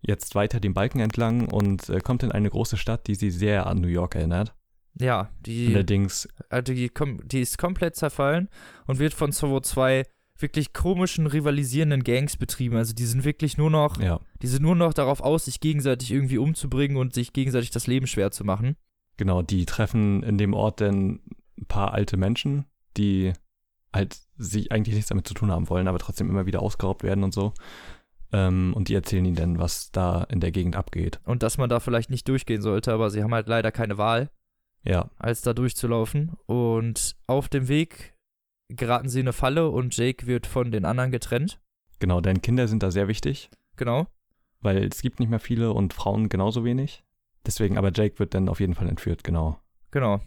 jetzt 0.00 0.34
weiter 0.34 0.60
den 0.60 0.74
Balken 0.74 1.00
entlang 1.00 1.48
und 1.48 1.88
äh, 1.88 2.00
kommt 2.00 2.22
in 2.22 2.32
eine 2.32 2.50
große 2.50 2.76
Stadt, 2.76 3.06
die 3.06 3.14
sie 3.14 3.30
sehr 3.30 3.66
an 3.66 3.80
New 3.80 3.88
York 3.88 4.14
erinnert. 4.16 4.54
Ja, 4.98 5.30
die, 5.40 5.68
Allerdings, 5.68 6.28
also 6.50 6.74
die, 6.74 6.90
die 7.24 7.40
ist 7.40 7.56
komplett 7.56 7.96
zerfallen 7.96 8.48
und 8.86 8.98
wird 8.98 9.14
von 9.14 9.32
so 9.32 9.60
zwei 9.60 10.04
wirklich 10.38 10.72
komischen, 10.72 11.26
rivalisierenden 11.26 12.04
Gangs 12.04 12.36
betrieben. 12.36 12.76
Also 12.76 12.92
die 12.92 13.04
sind 13.04 13.24
wirklich 13.24 13.56
nur 13.56 13.70
noch, 13.70 14.00
ja. 14.00 14.20
die 14.42 14.48
sind 14.48 14.62
nur 14.62 14.74
noch 14.74 14.92
darauf 14.92 15.20
aus, 15.20 15.46
sich 15.46 15.60
gegenseitig 15.60 16.10
irgendwie 16.10 16.38
umzubringen 16.38 16.96
und 16.96 17.14
sich 17.14 17.32
gegenseitig 17.32 17.70
das 17.70 17.86
Leben 17.86 18.06
schwer 18.06 18.32
zu 18.32 18.44
machen. 18.44 18.76
Genau, 19.16 19.42
die 19.42 19.64
treffen 19.66 20.22
in 20.22 20.36
dem 20.36 20.52
Ort 20.52 20.80
dann 20.80 21.20
ein 21.58 21.66
paar 21.66 21.92
alte 21.92 22.16
Menschen, 22.16 22.66
die 22.96 23.32
halt 23.92 24.18
sich 24.36 24.72
eigentlich 24.72 24.94
nichts 24.94 25.10
damit 25.10 25.28
zu 25.28 25.34
tun 25.34 25.50
haben 25.50 25.68
wollen, 25.68 25.86
aber 25.86 25.98
trotzdem 25.98 26.28
immer 26.28 26.46
wieder 26.46 26.60
ausgeraubt 26.60 27.02
werden 27.02 27.24
und 27.24 27.32
so. 27.32 27.52
Ähm, 28.32 28.72
und 28.74 28.88
die 28.88 28.94
erzählen 28.94 29.24
ihnen 29.24 29.36
dann, 29.36 29.58
was 29.58 29.90
da 29.90 30.24
in 30.24 30.40
der 30.40 30.52
Gegend 30.52 30.76
abgeht. 30.76 31.20
Und 31.24 31.42
dass 31.42 31.58
man 31.58 31.68
da 31.68 31.80
vielleicht 31.80 32.10
nicht 32.10 32.26
durchgehen 32.28 32.62
sollte, 32.62 32.92
aber 32.92 33.10
sie 33.10 33.22
haben 33.22 33.34
halt 33.34 33.46
leider 33.46 33.70
keine 33.70 33.98
Wahl. 33.98 34.30
Ja. 34.84 35.10
Als 35.18 35.42
da 35.42 35.52
durchzulaufen. 35.52 36.32
Und 36.46 37.16
auf 37.26 37.48
dem 37.48 37.68
Weg 37.68 38.14
geraten 38.68 39.08
sie 39.08 39.20
in 39.20 39.26
eine 39.26 39.32
Falle 39.32 39.68
und 39.68 39.96
Jake 39.96 40.26
wird 40.26 40.46
von 40.46 40.70
den 40.70 40.84
anderen 40.84 41.10
getrennt. 41.10 41.60
Genau, 41.98 42.20
denn 42.20 42.42
Kinder 42.42 42.68
sind 42.68 42.82
da 42.82 42.90
sehr 42.90 43.06
wichtig. 43.06 43.50
Genau. 43.76 44.06
Weil 44.60 44.84
es 44.84 45.02
gibt 45.02 45.20
nicht 45.20 45.28
mehr 45.28 45.40
viele 45.40 45.72
und 45.72 45.92
Frauen 45.92 46.28
genauso 46.28 46.64
wenig. 46.64 47.04
Deswegen, 47.46 47.76
aber 47.76 47.92
Jake 47.92 48.18
wird 48.18 48.34
dann 48.34 48.48
auf 48.48 48.60
jeden 48.60 48.74
Fall 48.74 48.88
entführt, 48.88 49.24
genau. 49.24 49.58
Genau. 49.90 50.20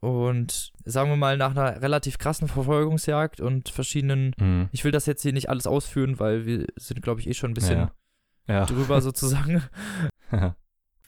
Und 0.00 0.72
sagen 0.84 1.10
wir 1.10 1.16
mal, 1.16 1.36
nach 1.36 1.52
einer 1.52 1.80
relativ 1.80 2.18
krassen 2.18 2.48
Verfolgungsjagd 2.48 3.40
und 3.40 3.70
verschiedenen, 3.70 4.34
mhm. 4.38 4.68
ich 4.72 4.84
will 4.84 4.92
das 4.92 5.06
jetzt 5.06 5.22
hier 5.22 5.32
nicht 5.32 5.48
alles 5.48 5.66
ausführen, 5.66 6.18
weil 6.18 6.46
wir 6.46 6.66
sind, 6.76 7.02
glaube 7.02 7.20
ich, 7.20 7.28
eh 7.28 7.34
schon 7.34 7.52
ein 7.52 7.54
bisschen 7.54 7.78
ja. 7.78 7.92
Ja. 8.48 8.66
drüber 8.66 9.00
sozusagen. 9.02 9.62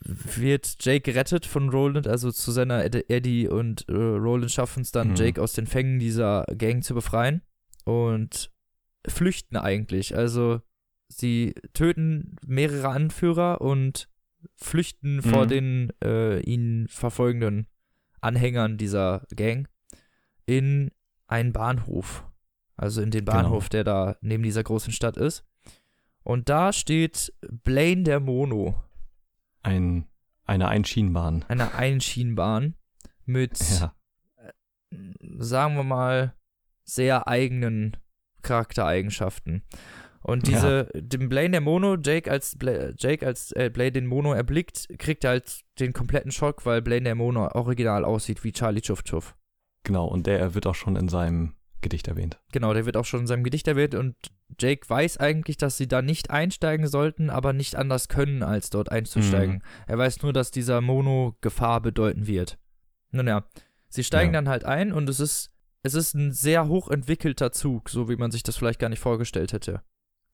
wird 0.01 0.77
Jake 0.81 1.01
gerettet 1.01 1.44
von 1.44 1.70
Roland, 1.70 2.06
also 2.06 2.31
zu 2.31 2.52
seiner 2.52 2.85
Eddie 2.85 3.48
und 3.48 3.89
äh, 3.89 3.93
Roland 3.93 4.51
schaffen 4.51 4.82
es 4.82 4.93
dann, 4.93 5.09
mhm. 5.09 5.15
Jake 5.16 5.43
aus 5.43 5.52
den 5.52 5.66
Fängen 5.66 5.98
dieser 5.98 6.44
Gang 6.56 6.85
zu 6.85 6.94
befreien 6.94 7.43
und 7.85 8.51
flüchten 9.06 9.56
eigentlich. 9.56 10.16
Also 10.16 10.60
sie 11.09 11.55
töten 11.73 12.36
mehrere 12.47 12.89
Anführer 12.89 13.60
und 13.60 14.09
flüchten 14.56 15.16
mhm. 15.16 15.23
vor 15.23 15.47
den 15.47 15.93
äh, 16.02 16.40
ihn 16.40 16.86
verfolgenden 16.89 17.66
Anhängern 18.20 18.78
dieser 18.78 19.27
Gang 19.35 19.69
in 20.47 20.90
einen 21.27 21.53
Bahnhof. 21.53 22.24
Also 22.77 23.03
in 23.03 23.11
den 23.11 23.24
genau. 23.24 23.36
Bahnhof, 23.36 23.69
genau. 23.69 23.70
der 23.70 23.85
da 23.85 24.16
neben 24.20 24.43
dieser 24.43 24.62
großen 24.62 24.93
Stadt 24.93 25.16
ist. 25.16 25.45
Und 26.23 26.49
da 26.49 26.73
steht 26.73 27.32
Blaine 27.40 28.03
der 28.03 28.20
Mono. 28.20 28.82
Ein, 29.62 30.07
eine 30.45 30.69
Einschienenbahn. 30.69 31.45
Eine 31.49 31.74
Einschienenbahn 31.74 32.74
mit, 33.24 33.59
ja. 33.81 33.95
äh, 34.36 34.53
sagen 35.39 35.77
wir 35.77 35.85
mal, 35.85 36.35
sehr 36.85 37.28
eigenen 37.28 37.97
Charaktereigenschaften. 38.43 39.62
Und 40.29 40.47
diese, 40.47 40.91
ja. 40.93 41.01
den 41.01 41.31
Blaine 41.31 41.53
der 41.53 41.61
Mono, 41.63 41.97
Jake 41.97 42.31
als, 42.31 42.57
Bla 42.59 42.91
Jake 42.99 43.27
als 43.27 43.51
äh, 43.53 43.71
Blaine 43.73 43.93
den 43.93 44.07
Mono 44.07 44.35
erblickt, 44.35 44.87
kriegt 44.99 45.25
er 45.25 45.31
halt 45.31 45.61
den 45.81 45.95
kompletten 45.95 46.31
Schock, 46.31 46.67
weil 46.67 46.83
Blaine 46.83 47.05
der 47.05 47.15
Mono 47.15 47.49
original 47.55 48.05
aussieht 48.05 48.45
wie 48.45 48.53
Charlie 48.53 48.83
Chuff 48.83 49.03
Chuff. 49.05 49.35
Genau, 49.85 50.07
und 50.07 50.27
der 50.27 50.55
wird 50.55 50.67
auch 50.67 50.75
schon 50.75 50.97
in 50.97 51.09
seinem 51.09 51.55
Gedicht 51.81 52.09
erwähnt. 52.09 52.39
Genau, 52.53 52.75
der 52.75 52.85
wird 52.85 52.99
auch 52.99 53.07
schon 53.07 53.21
in 53.21 53.27
seinem 53.27 53.43
Gedicht 53.43 53.67
erwähnt 53.69 53.95
und 53.95 54.17
Jake 54.61 54.87
weiß 54.87 55.17
eigentlich, 55.17 55.57
dass 55.57 55.79
sie 55.79 55.89
da 55.89 56.03
nicht 56.03 56.31
einsteigen 56.31 56.89
sollten, 56.89 57.31
aber 57.31 57.55
nicht 57.55 57.77
anders 57.77 58.09
können, 58.09 58.43
als 58.43 58.69
dort 58.69 58.93
einzusteigen. 58.93 59.57
Mhm. 59.57 59.63
Er 59.87 59.97
weiß 59.97 60.23
nur, 60.23 60.35
dass 60.35 60.51
dieser 60.51 60.83
Mono 60.83 61.37
Gefahr 61.41 61.81
bedeuten 61.81 62.27
wird. 62.27 62.59
Nun 63.13 63.29
ja, 63.29 63.45
sie 63.89 64.05
steigen 64.05 64.35
ja. 64.35 64.41
dann 64.41 64.49
halt 64.51 64.65
ein 64.65 64.93
und 64.93 65.09
es 65.09 65.21
ist 65.21 65.55
es 65.83 65.95
ist 65.95 66.15
ein 66.15 66.33
sehr 66.33 66.69
hochentwickelter 66.69 67.53
Zug, 67.53 67.89
so 67.89 68.11
wie 68.11 68.17
man 68.17 68.31
sich 68.31 68.43
das 68.43 68.57
vielleicht 68.57 68.81
gar 68.81 68.91
nicht 68.91 68.99
vorgestellt 68.99 69.55
hätte. 69.55 69.81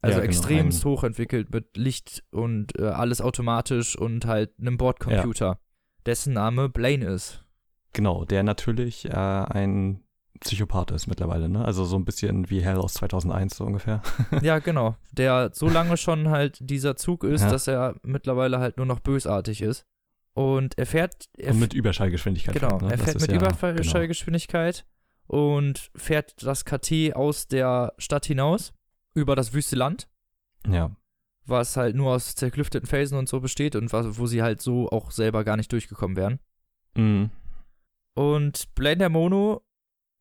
Also 0.05 0.19
ja, 0.19 0.27
genau, 0.27 0.31
extremst 0.31 0.85
hochentwickelt 0.85 1.53
mit 1.53 1.77
Licht 1.77 2.23
und 2.31 2.79
äh, 2.79 2.85
alles 2.85 3.21
automatisch 3.21 3.97
und 3.97 4.27
halt 4.27 4.53
einem 4.61 4.77
Bordcomputer, 4.77 5.47
ja. 5.47 5.59
dessen 6.07 6.35
Name 6.35 6.69
Blaine 6.69 7.07
ist. 7.07 7.45
Genau, 7.93 8.25
der 8.25 8.43
natürlich 8.43 9.07
äh, 9.07 9.13
ein 9.13 10.05
Psychopath 10.41 10.91
ist 10.91 11.07
mittlerweile, 11.07 11.49
ne? 11.49 11.65
Also 11.65 11.85
so 11.85 11.97
ein 11.97 12.05
bisschen 12.05 12.51
wie 12.51 12.61
Hell 12.61 12.77
aus 12.77 12.95
2001 12.95 13.57
so 13.57 13.65
ungefähr. 13.65 14.03
ja, 14.43 14.59
genau. 14.59 14.97
Der 15.13 15.51
so 15.55 15.69
lange 15.69 15.97
schon 15.97 16.29
halt 16.29 16.59
dieser 16.61 16.97
Zug 16.97 17.25
ist, 17.25 17.43
ja. 17.43 17.51
dass 17.51 17.67
er 17.67 17.95
mittlerweile 18.03 18.59
halt 18.59 18.77
nur 18.77 18.87
noch 18.87 19.01
bösartig 19.01 19.63
ist. 19.63 19.87
Und 20.35 20.77
er 20.77 20.87
fährt. 20.87 21.29
Er 21.39 21.53
und 21.53 21.61
mit 21.61 21.73
Überschallgeschwindigkeit. 21.73 22.55
Genau, 22.55 22.79
fährt, 22.79 22.83
ne? 22.83 22.91
er 22.91 22.99
fährt 22.99 23.21
mit 23.21 23.31
ja, 23.31 23.37
Überschallgeschwindigkeit 23.37 24.85
genau. 25.29 25.57
und 25.57 25.91
fährt 25.95 26.35
das 26.43 26.65
KT 26.65 27.15
aus 27.15 27.47
der 27.47 27.95
Stadt 27.99 28.27
hinaus, 28.27 28.73
über 29.15 29.37
das 29.37 29.53
wüste 29.53 29.77
Land. 29.77 30.09
Ja. 30.67 30.95
Was 31.47 31.77
halt 31.77 31.95
nur 31.95 32.13
aus 32.13 32.35
zerklüfteten 32.35 32.89
Felsen 32.89 33.19
und 33.19 33.29
so 33.29 33.41
besteht 33.41 33.77
und 33.77 33.93
wo 33.93 34.27
sie 34.27 34.43
halt 34.43 34.61
so 34.61 34.89
auch 34.91 35.11
selber 35.11 35.45
gar 35.45 35.57
nicht 35.57 35.73
durchgekommen 35.73 36.17
wären. 36.17 36.41
Mhm. 36.97 37.31
Und 38.15 38.75
Blender 38.75 39.09
Mono 39.09 39.63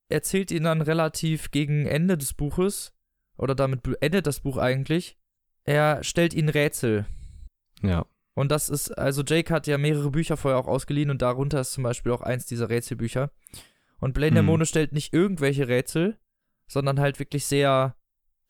erzählt 0.10 0.52
ihn 0.52 0.64
dann 0.64 0.82
relativ 0.82 1.52
gegen 1.52 1.86
Ende 1.86 2.18
des 2.18 2.34
Buches, 2.34 2.94
oder 3.38 3.56
damit 3.56 3.82
endet 4.02 4.28
das 4.28 4.42
Buch 4.42 4.58
eigentlich, 4.58 5.18
er 5.64 6.04
stellt 6.04 6.34
ihnen 6.34 6.50
Rätsel. 6.50 7.06
Ja. 7.82 8.06
Und 8.36 8.52
das 8.52 8.70
ist, 8.70 8.92
also 8.98 9.24
Jake 9.24 9.54
hat 9.54 9.68
ja 9.68 9.78
mehrere 9.78 10.12
Bücher 10.12 10.38
vorher 10.38 10.60
auch 10.60 10.68
ausgeliehen 10.68 11.10
und 11.10 11.22
darunter 11.22 11.62
ist 11.62 11.74
zum 11.74 11.84
Beispiel 11.84 12.12
auch 12.12 12.22
eins 12.22 12.46
dieser 12.46 12.70
Rätselbücher. 12.70 13.32
Und 14.00 14.14
Blaine 14.14 14.42
mhm. 14.42 14.48
Mono 14.48 14.66
stellt 14.66 14.92
nicht 14.92 15.14
irgendwelche 15.14 15.68
Rätsel, 15.68 16.18
sondern 16.68 17.00
halt 17.00 17.20
wirklich 17.20 17.46
sehr 17.46 17.96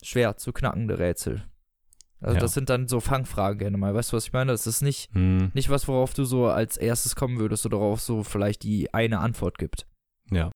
schwer 0.03 0.38
zu 0.38 0.51
knackende 0.53 0.99
Rätsel. 0.99 1.43
Also 2.23 2.35
ja. 2.35 2.41
das 2.41 2.53
sind 2.53 2.69
dann 2.69 2.88
so 2.88 3.01
Fangfragen 3.01 3.59
gerne 3.59 3.77
mal. 3.77 3.93
Weißt 3.93 4.13
du, 4.13 4.17
was 4.17 4.27
ich 4.27 4.34
meine? 4.34 4.53
Das 4.53 4.65
ist 4.65 4.81
nicht, 4.81 5.13
mhm. 5.13 5.51
nicht 5.53 5.69
was, 5.69 5.88
worauf 5.89 6.13
du 6.13 6.23
so 6.23 6.47
als 6.47 6.77
erstes 6.77 7.15
kommen 7.15 7.38
würdest 7.38 7.65
oder 7.65 7.80
worauf 7.80 7.99
so 7.99 8.23
vielleicht 8.23 8.63
die 8.63 8.93
eine 8.93 9.19
Antwort 9.19 9.57
gibt. 9.57 9.85
Ja. 10.31 10.49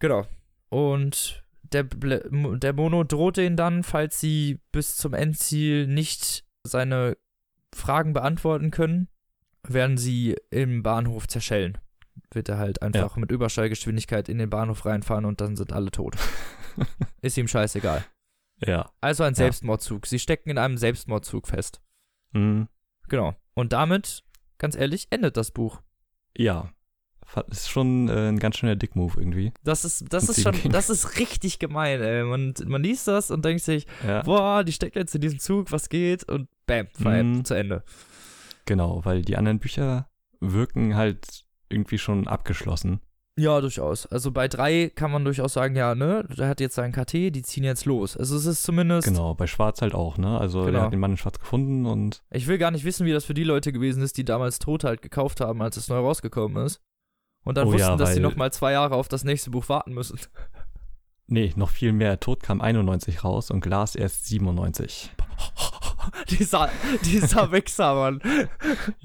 Genau. 0.00 0.26
Und 0.70 1.44
der, 1.62 1.84
der 1.84 2.72
Mono 2.72 3.04
droht 3.04 3.38
ihnen 3.38 3.56
dann, 3.56 3.84
falls 3.84 4.18
sie 4.18 4.58
bis 4.72 4.96
zum 4.96 5.14
Endziel 5.14 5.86
nicht 5.86 6.44
seine 6.64 7.16
Fragen 7.72 8.12
beantworten 8.12 8.72
können, 8.72 9.08
werden 9.62 9.96
sie 9.96 10.36
im 10.50 10.82
Bahnhof 10.82 11.28
zerschellen. 11.28 11.78
Wird 12.32 12.48
er 12.48 12.58
halt 12.58 12.82
einfach 12.82 13.16
ja. 13.16 13.20
mit 13.20 13.30
Überschallgeschwindigkeit 13.30 14.28
in 14.28 14.38
den 14.38 14.50
Bahnhof 14.50 14.84
reinfahren 14.84 15.24
und 15.24 15.40
dann 15.40 15.56
sind 15.56 15.72
alle 15.72 15.90
tot. 15.90 16.16
Ist 17.22 17.38
ihm 17.38 17.48
scheißegal. 17.48 18.04
Ja. 18.66 18.90
Also 19.00 19.24
ein 19.24 19.34
Selbstmordzug. 19.34 20.06
Sie 20.06 20.18
stecken 20.18 20.50
in 20.50 20.58
einem 20.58 20.76
Selbstmordzug 20.76 21.48
fest. 21.48 21.80
Mhm. 22.32 22.68
Genau. 23.08 23.34
Und 23.54 23.72
damit, 23.72 24.24
ganz 24.58 24.76
ehrlich, 24.76 25.08
endet 25.10 25.36
das 25.36 25.50
Buch. 25.50 25.82
Ja. 26.36 26.70
Ist 27.48 27.70
schon 27.70 28.08
äh, 28.08 28.28
ein 28.28 28.38
ganz 28.38 28.58
schöner 28.58 28.76
Dickmove 28.76 29.16
irgendwie. 29.16 29.52
Das 29.64 29.84
ist, 29.84 30.12
das 30.12 30.28
ist 30.28 30.42
schon, 30.42 30.54
das 30.70 30.90
ist 30.90 31.18
richtig 31.18 31.58
gemein, 31.58 32.00
ey. 32.00 32.22
Man, 32.22 32.54
man 32.66 32.82
liest 32.82 33.08
das 33.08 33.30
und 33.30 33.44
denkt 33.44 33.62
sich, 33.62 33.86
ja. 34.06 34.22
boah, 34.22 34.62
die 34.62 34.72
steckt 34.72 34.94
jetzt 34.94 35.14
in 35.14 35.20
diesem 35.20 35.38
Zug, 35.38 35.72
was 35.72 35.88
geht? 35.88 36.24
Und 36.24 36.48
bam, 36.66 36.86
mm. 36.98 37.44
zu 37.44 37.54
Ende. 37.54 37.82
Genau, 38.66 39.04
weil 39.04 39.22
die 39.22 39.36
anderen 39.36 39.58
Bücher 39.58 40.08
wirken 40.40 40.96
halt 40.96 41.44
irgendwie 41.68 41.98
schon 41.98 42.28
abgeschlossen. 42.28 43.00
Ja, 43.36 43.60
durchaus. 43.60 44.06
Also 44.06 44.30
bei 44.30 44.46
drei 44.46 44.92
kann 44.94 45.10
man 45.10 45.24
durchaus 45.24 45.54
sagen, 45.54 45.74
ja, 45.74 45.96
ne, 45.96 46.24
der 46.36 46.48
hat 46.48 46.60
jetzt 46.60 46.76
seinen 46.76 46.92
KT, 46.92 47.12
die 47.34 47.42
ziehen 47.42 47.64
jetzt 47.64 47.84
los. 47.84 48.16
Also 48.16 48.36
es 48.36 48.46
ist 48.46 48.62
zumindest. 48.62 49.08
Genau, 49.08 49.34
bei 49.34 49.48
Schwarz 49.48 49.82
halt 49.82 49.92
auch, 49.92 50.18
ne? 50.18 50.38
Also 50.38 50.64
genau. 50.64 50.78
er 50.78 50.84
hat 50.84 50.92
den 50.92 51.00
Mann 51.00 51.12
in 51.12 51.16
Schwarz 51.16 51.40
gefunden 51.40 51.84
und. 51.84 52.22
Ich 52.30 52.46
will 52.46 52.58
gar 52.58 52.70
nicht 52.70 52.84
wissen, 52.84 53.06
wie 53.06 53.12
das 53.12 53.24
für 53.24 53.34
die 53.34 53.42
Leute 53.42 53.72
gewesen 53.72 54.04
ist, 54.04 54.16
die 54.18 54.24
damals 54.24 54.60
Tod 54.60 54.84
halt 54.84 55.02
gekauft 55.02 55.40
haben, 55.40 55.62
als 55.62 55.76
es 55.76 55.88
neu 55.88 55.98
rausgekommen 55.98 56.64
ist. 56.64 56.80
Und 57.44 57.58
dann 57.58 57.68
oh, 57.68 57.72
wussten, 57.72 57.88
ja, 57.88 57.96
dass 57.96 58.14
sie 58.14 58.20
nochmal 58.20 58.52
zwei 58.52 58.72
Jahre 58.72 58.94
auf 58.94 59.08
das 59.08 59.24
nächste 59.24 59.50
Buch 59.50 59.68
warten 59.68 59.92
müssen. 59.92 60.18
Nee, 61.26 61.54
noch 61.56 61.70
viel 61.70 61.94
mehr. 61.94 62.20
Tod 62.20 62.42
kam 62.42 62.60
91 62.60 63.24
raus 63.24 63.50
und 63.50 63.62
Glas 63.62 63.94
erst 63.94 64.26
97. 64.26 65.10
dieser, 66.28 66.68
dieser 67.02 67.50
Wichser, 67.50 67.94
Mann. 67.94 68.20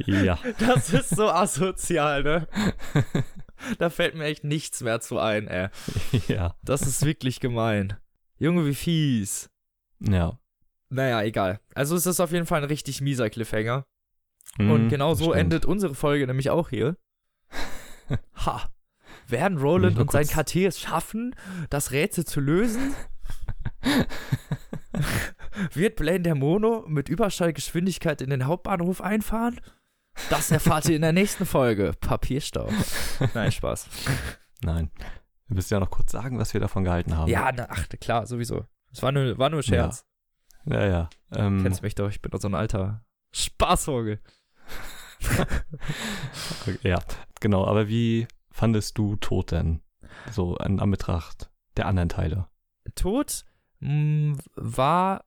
Ja. 0.06 0.38
Das 0.60 0.92
ist 0.92 1.16
so 1.16 1.30
asozial, 1.30 2.24
ne? 2.24 2.48
Da 3.78 3.90
fällt 3.90 4.16
mir 4.16 4.26
echt 4.26 4.44
nichts 4.44 4.82
mehr 4.82 5.00
zu 5.00 5.20
ein, 5.20 5.48
ey. 5.48 5.70
Ja. 6.28 6.56
Das 6.64 6.82
ist 6.82 7.06
wirklich 7.06 7.40
gemein. 7.40 7.98
Junge, 8.38 8.66
wie 8.66 8.76
fies. 8.76 9.50
Ja. 10.00 10.40
Naja, 10.90 11.22
egal. 11.24 11.60
Also 11.76 11.96
es 11.96 12.06
ist 12.06 12.20
auf 12.20 12.32
jeden 12.32 12.46
Fall 12.46 12.62
ein 12.62 12.70
richtig 12.70 13.02
mieser 13.02 13.30
Cliffhanger. 13.30 13.86
Mm, 14.58 14.72
und 14.72 14.90
genau 14.90 15.14
so 15.14 15.34
endet 15.34 15.66
unsere 15.66 15.94
Folge 15.94 16.26
nämlich 16.26 16.50
auch 16.50 16.70
hier. 16.70 16.98
ha. 18.46 18.70
Werden 19.28 19.60
Roland 19.60 20.00
und 20.00 20.12
sein 20.12 20.26
KT 20.26 20.56
es 20.56 20.80
schaffen, 20.80 21.36
das 21.70 21.92
Rätsel 21.92 22.26
zu 22.26 22.40
lösen? 22.40 22.96
Wird 25.74 25.98
Blaine 25.98 26.24
der 26.24 26.36
Mono 26.36 26.84
mit 26.88 27.10
Überschallgeschwindigkeit 27.10 28.22
in 28.22 28.32
den 28.32 28.48
Hauptbahnhof 28.48 29.02
einfahren? 29.02 29.62
Das 30.30 30.52
erfahrt 30.52 30.88
ihr 30.90 30.96
in 30.96 31.02
der 31.02 31.14
nächsten 31.14 31.46
Folge. 31.46 31.94
Papierstau. 32.00 32.70
Nein, 33.34 33.52
Spaß. 33.52 33.88
Nein. 34.62 34.92
Wir 35.48 35.56
müssen 35.56 35.74
ja 35.74 35.80
noch 35.80 35.90
kurz 35.90 36.12
sagen, 36.12 36.38
was 36.38 36.54
wir 36.54 36.62
davon 36.62 36.84
gehalten 36.84 37.18
haben. 37.18 37.30
Ja, 37.30 37.52
na, 37.52 37.68
ach, 37.70 37.88
klar, 38.00 38.28
sowieso. 38.28 38.66
Es 38.92 39.02
war 39.02 39.12
nur, 39.12 39.38
war 39.38 39.50
nur 39.50 39.64
Scherz. 39.64 40.06
Ja, 40.66 40.86
ja. 40.86 40.88
ja 40.88 41.10
ähm, 41.32 41.64
Kennst 41.64 41.82
mich 41.82 41.96
doch, 41.96 42.10
ich 42.10 42.22
bin 42.22 42.32
doch 42.32 42.40
so 42.40 42.48
ein 42.48 42.56
alter 42.56 43.04
Spaßvogel. 43.32 44.20
ja, 46.84 47.00
genau. 47.40 47.66
Aber 47.66 47.88
wie 47.88 48.28
fandest 48.52 48.98
du 48.98 49.16
Tod 49.16 49.52
denn? 49.52 49.82
So 50.32 50.56
in 50.58 50.80
Anbetracht 50.80 51.50
der 51.78 51.88
anderen 51.88 52.10
Teile. 52.10 52.48
Tod 52.96 53.46
mh, 53.80 54.38
war 54.56 55.26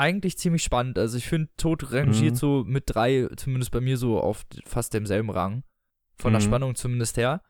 eigentlich 0.00 0.38
ziemlich 0.38 0.62
spannend. 0.62 0.98
Also 0.98 1.18
ich 1.18 1.28
finde, 1.28 1.50
Tod 1.58 1.92
rangiert 1.92 2.32
mhm. 2.32 2.38
so 2.38 2.64
mit 2.66 2.84
drei, 2.86 3.28
zumindest 3.36 3.70
bei 3.70 3.80
mir 3.80 3.98
so 3.98 4.18
auf 4.18 4.46
fast 4.64 4.94
demselben 4.94 5.30
Rang. 5.30 5.62
Von 6.16 6.32
mhm. 6.32 6.38
der 6.38 6.40
Spannung 6.40 6.74
zumindest 6.74 7.18
her. 7.18 7.42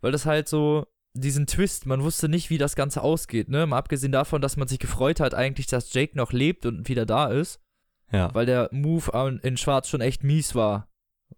Weil 0.00 0.12
das 0.12 0.24
halt 0.24 0.48
so 0.48 0.86
diesen 1.14 1.46
Twist, 1.46 1.86
man 1.86 2.02
wusste 2.02 2.28
nicht, 2.28 2.48
wie 2.48 2.58
das 2.58 2.76
Ganze 2.76 3.02
ausgeht, 3.02 3.48
ne? 3.48 3.66
Mal 3.66 3.78
abgesehen 3.78 4.12
davon, 4.12 4.40
dass 4.40 4.56
man 4.56 4.68
sich 4.68 4.78
gefreut 4.78 5.18
hat, 5.18 5.34
eigentlich, 5.34 5.66
dass 5.66 5.92
Jake 5.92 6.16
noch 6.16 6.32
lebt 6.32 6.64
und 6.66 6.88
wieder 6.88 7.06
da 7.06 7.26
ist. 7.26 7.60
Ja. 8.12 8.32
Weil 8.34 8.46
der 8.46 8.68
Move 8.70 9.40
in 9.42 9.56
Schwarz 9.56 9.88
schon 9.88 10.00
echt 10.00 10.22
mies 10.22 10.54
war, 10.54 10.88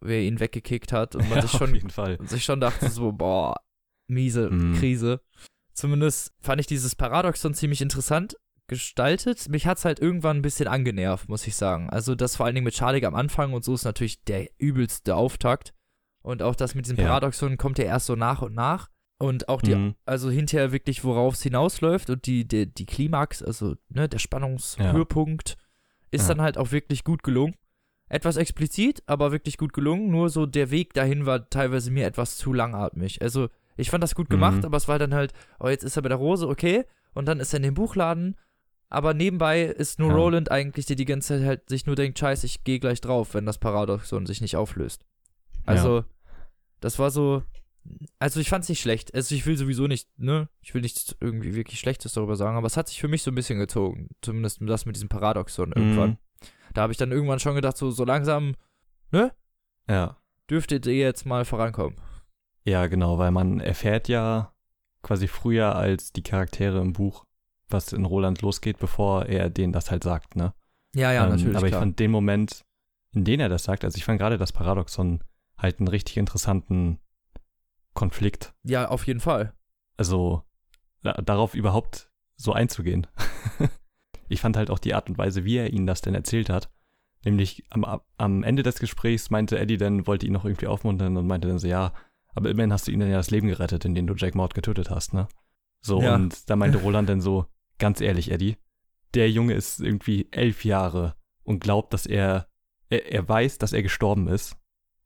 wer 0.01 0.21
ihn 0.21 0.41
weggekickt 0.41 0.93
hat 0.93 1.15
und 1.15 1.29
man 1.31 1.39
ja, 1.39 1.43
sich, 1.43 1.53
schon, 1.53 2.27
sich 2.27 2.45
schon 2.45 2.61
dachte 2.61 2.91
so, 2.91 3.13
boah, 3.13 3.57
miese 4.07 4.51
mhm. 4.51 4.75
Krise. 4.75 5.21
Zumindest 5.73 6.35
fand 6.41 6.61
ich 6.61 6.67
dieses 6.67 6.95
Paradoxon 6.95 7.55
ziemlich 7.55 7.81
interessant 7.81 8.37
gestaltet. 8.69 9.49
Mich 9.49 9.67
hat 9.67 9.79
es 9.79 9.85
halt 9.85 9.99
irgendwann 9.99 10.39
ein 10.39 10.43
bisschen 10.43 10.69
angenervt, 10.69 11.29
muss 11.29 11.47
ich 11.47 11.57
sagen. 11.57 11.91
Also 11.91 12.15
das 12.15 12.37
vor 12.37 12.47
allen 12.47 12.55
Dingen 12.55 12.65
mit 12.65 12.75
Charlie 12.75 13.05
am 13.05 13.15
Anfang 13.15 13.53
und 13.53 13.65
so 13.65 13.75
ist 13.75 13.85
natürlich 13.85 14.23
der 14.25 14.49
übelste 14.59 15.17
Auftakt. 15.17 15.75
Und 16.23 16.43
auch 16.43 16.55
das 16.55 16.75
mit 16.75 16.85
diesem 16.85 16.99
Paradoxon 16.99 17.57
kommt 17.57 17.79
ja 17.79 17.85
erst 17.85 18.07
so 18.07 18.15
nach 18.15 18.43
und 18.43 18.55
nach. 18.55 18.89
Und 19.19 19.49
auch 19.49 19.63
die, 19.63 19.75
mhm. 19.75 19.95
also 20.05 20.31
hinterher 20.31 20.71
wirklich, 20.71 21.03
worauf 21.03 21.35
es 21.35 21.43
hinausläuft 21.43 22.09
und 22.09 22.27
die, 22.27 22.47
die, 22.47 22.73
die 22.73 22.87
Klimax, 22.87 23.43
also 23.43 23.75
ne, 23.89 24.09
der 24.09 24.21
Spannungshöhepunkt, 24.21 25.51
ja. 25.51 25.57
ist 26.13 26.29
ja. 26.29 26.35
dann 26.35 26.43
halt 26.43 26.57
auch 26.57 26.71
wirklich 26.71 27.03
gut 27.03 27.25
gelungen. 27.25 27.55
Etwas 28.09 28.37
explizit, 28.37 29.03
aber 29.07 29.33
wirklich 29.33 29.59
gut 29.59 29.73
gelungen. 29.73 30.11
Nur 30.11 30.29
so 30.29 30.47
der 30.47 30.71
Weg 30.71 30.95
dahin 30.95 31.27
war 31.27 31.51
teilweise 31.51 31.91
mir 31.91 32.07
etwas 32.07 32.37
zu 32.37 32.53
langatmig. 32.53 33.21
Also 33.21 33.49
ich 33.77 33.91
fand 33.91 34.05
das 34.05 34.15
gut 34.15 34.31
gemacht, 34.31 34.59
mhm. 34.59 34.65
aber 34.67 34.77
es 34.77 34.87
war 34.87 34.99
dann 34.99 35.15
halt, 35.15 35.33
oh, 35.59 35.69
jetzt 35.69 35.85
ist 35.85 35.97
er 35.97 36.03
bei 36.03 36.09
der 36.09 36.19
Rose, 36.19 36.47
okay. 36.47 36.85
Und 37.13 37.27
dann 37.27 37.41
ist 37.41 37.53
er 37.53 37.59
in 37.59 37.65
dem 37.65 37.75
Buchladen 37.75 38.37
aber 38.89 39.15
nebenbei 39.15 39.63
ist 39.63 39.99
nur 39.99 40.11
ja. 40.11 40.17
Roland 40.17 40.51
eigentlich, 40.51 40.87
der 40.87 40.97
die 40.97 41.05
ganze 41.05 41.39
Zeit 41.39 41.47
halt 41.47 41.69
sich 41.69 41.87
nur 41.87 41.97
denkt, 41.97 42.19
scheiße, 42.19 42.47
ich 42.47 42.65
gehe 42.65 42.81
gleich 42.81 43.01
drauf, 43.01 43.35
wenn 43.35 43.47
das 43.47 43.59
Paradoxon 43.59 44.27
sich 44.27 44.41
nicht 44.41 44.57
auflöst. 44.57 45.05
Also, 45.67 45.99
ja. 45.99 46.05
das 46.81 46.99
war 46.99 47.11
so, 47.11 47.43
also 48.19 48.41
ich 48.41 48.49
fand's 48.49 48.69
nicht 48.69 48.81
schlecht. 48.81 49.15
Also 49.15 49.35
ich 49.35 49.47
will 49.47 49.57
sowieso 49.57 49.87
nicht, 49.87 50.09
ne, 50.19 50.49
ich 50.61 50.75
will 50.75 50.83
nichts 50.83 51.17
irgendwie 51.21 51.55
wirklich 51.55 51.81
Schlechtes 51.81 52.13
darüber 52.13 52.37
sagen, 52.37 52.57
aber 52.57 52.67
es 52.67 52.77
hat 52.77 52.89
sich 52.89 53.01
für 53.01 53.09
mich 53.09 53.23
so 53.23 53.31
ein 53.31 53.35
bisschen 53.35 53.59
gezogen. 53.59 54.09
Zumindest 54.23 54.61
das 54.63 54.87
mit 54.87 54.97
diesem 54.97 55.09
Paradoxon 55.09 55.73
irgendwann. 55.73 56.11
Mhm. 56.11 56.19
Da 56.75 56.83
habe 56.83 56.93
ich 56.93 56.99
dann 56.99 57.13
irgendwann 57.13 57.41
schon 57.41 57.55
gedacht, 57.55 57.77
so, 57.77 57.91
so 57.91 58.05
langsam, 58.05 58.55
ne? 59.11 59.33
Ja. 59.89 60.19
Dürftet 60.51 60.87
ihr 60.87 60.95
jetzt 60.95 61.27
mal 61.27 61.45
vorankommen. 61.45 61.99
Ja, 62.65 62.87
genau, 62.87 63.19
weil 63.19 63.31
man 63.31 63.61
erfährt 63.61 64.09
ja 64.09 64.53
quasi 65.03 65.29
früher 65.29 65.75
als 65.77 66.13
die 66.13 66.23
Charaktere 66.23 66.81
im 66.81 66.93
Buch, 66.93 67.25
was 67.71 67.93
in 67.93 68.05
Roland 68.05 68.43
losgeht, 68.43 68.79
bevor 68.79 69.27
er 69.27 69.51
denen 69.51 69.73
das 69.73 69.91
halt 69.91 70.05
sagt, 70.05 70.37
ne? 70.37 70.55
Ja, 70.95 71.13
ja, 71.13 71.25
ähm, 71.25 71.31
natürlich. 71.31 71.57
Aber 71.57 71.67
ich 71.67 71.75
fand 71.75 71.99
den 71.99 72.11
Moment, 72.11 72.65
in 73.13 73.25
dem 73.25 73.41
er 73.41 73.49
das 73.49 73.65
sagt, 73.65 73.85
also 73.85 73.97
ich 73.97 74.05
fand 74.05 74.19
gerade 74.19 74.39
das 74.39 74.53
Paradoxon 74.53 75.23
halt 75.57 75.81
einen 75.81 75.89
richtig 75.89 76.17
interessanten 76.17 76.99
Konflikt. 77.95 78.55
Ja, 78.63 78.89
auf 78.89 79.07
jeden 79.07 79.21
Fall. 79.21 79.55
Also, 79.97 80.43
darauf 81.03 81.55
überhaupt 81.55 82.11
so 82.37 82.53
einzugehen. 82.53 83.07
ich 84.29 84.41
fand 84.41 84.57
halt 84.57 84.71
auch 84.71 84.79
die 84.79 84.95
Art 84.95 85.09
und 85.09 85.19
Weise, 85.19 85.45
wie 85.45 85.57
er 85.57 85.73
ihnen 85.73 85.87
das 85.87 86.01
denn 86.01 86.15
erzählt 86.15 86.51
hat. 86.51 86.71
Nämlich 87.25 87.65
am, 87.71 87.85
am 88.17 88.43
Ende 88.45 88.63
des 88.63 88.79
Gesprächs 88.79 89.31
meinte 89.31 89.59
Eddie 89.59 89.77
dann, 89.77 90.07
wollte 90.07 90.27
ihn 90.27 90.33
noch 90.33 90.45
irgendwie 90.45 90.69
aufmuntern 90.69 91.17
und 91.17 91.27
meinte 91.27 91.49
dann 91.49 91.59
so, 91.59 91.67
ja, 91.67 91.93
aber 92.35 92.51
immerhin 92.51 92.73
hast 92.73 92.87
du 92.87 92.93
ihnen 92.93 93.11
ja 93.11 93.17
das 93.17 93.31
Leben 93.31 93.49
gerettet, 93.49 93.85
indem 93.85 94.07
du 94.07 94.15
Jack 94.15 94.37
Maud 94.37 94.55
getötet 94.55 94.91
hast, 94.91 95.15
ne? 95.15 95.27
So, 95.81 96.01
ja. 96.01 96.15
und 96.15 96.49
da 96.49 96.55
meinte 96.55 96.79
Roland 96.83 97.09
dann 97.09 97.21
so, 97.21 97.47
ganz 97.79 98.01
ehrlich, 98.01 98.31
Eddie, 98.31 98.57
der 99.15 99.31
Junge 99.31 99.55
ist 99.55 99.81
irgendwie 99.81 100.29
elf 100.31 100.65
Jahre 100.65 101.17
und 101.43 101.61
glaubt, 101.61 101.93
dass 101.95 102.07
er, 102.07 102.49
er, 102.91 103.11
er 103.11 103.29
weiß, 103.29 103.59
dass 103.59 103.73
er 103.73 103.83
gestorben 103.83 104.29
ist, 104.29 104.57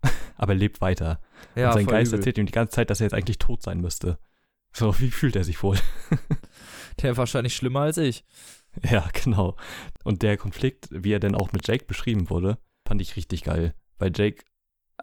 aber 0.36 0.52
er 0.52 0.58
lebt 0.58 0.80
weiter. 0.80 1.20
Ja, 1.54 1.68
und 1.68 1.74
sein 1.74 1.86
Geist 1.86 2.12
übel. 2.12 2.20
erzählt 2.20 2.38
ihm 2.38 2.46
die 2.46 2.52
ganze 2.52 2.74
Zeit, 2.74 2.90
dass 2.90 3.00
er 3.00 3.06
jetzt 3.06 3.14
eigentlich 3.14 3.38
tot 3.38 3.62
sein 3.62 3.80
müsste. 3.80 4.18
So, 4.72 4.98
wie 5.00 5.10
fühlt 5.10 5.36
er 5.36 5.44
sich 5.44 5.62
wohl? 5.62 5.78
der 7.02 7.16
wahrscheinlich 7.16 7.54
schlimmer 7.54 7.80
als 7.80 7.98
ich. 7.98 8.24
Ja, 8.88 9.06
genau. 9.12 9.56
Und 10.02 10.22
der 10.22 10.38
Konflikt, 10.38 10.88
wie 10.90 11.12
er 11.12 11.20
denn 11.20 11.34
auch 11.34 11.52
mit 11.52 11.66
Jake 11.66 11.84
beschrieben 11.84 12.30
wurde, 12.30 12.58
fand 12.86 13.02
ich 13.02 13.16
richtig 13.16 13.44
geil. 13.44 13.74
Weil 13.98 14.12
Jake 14.14 14.44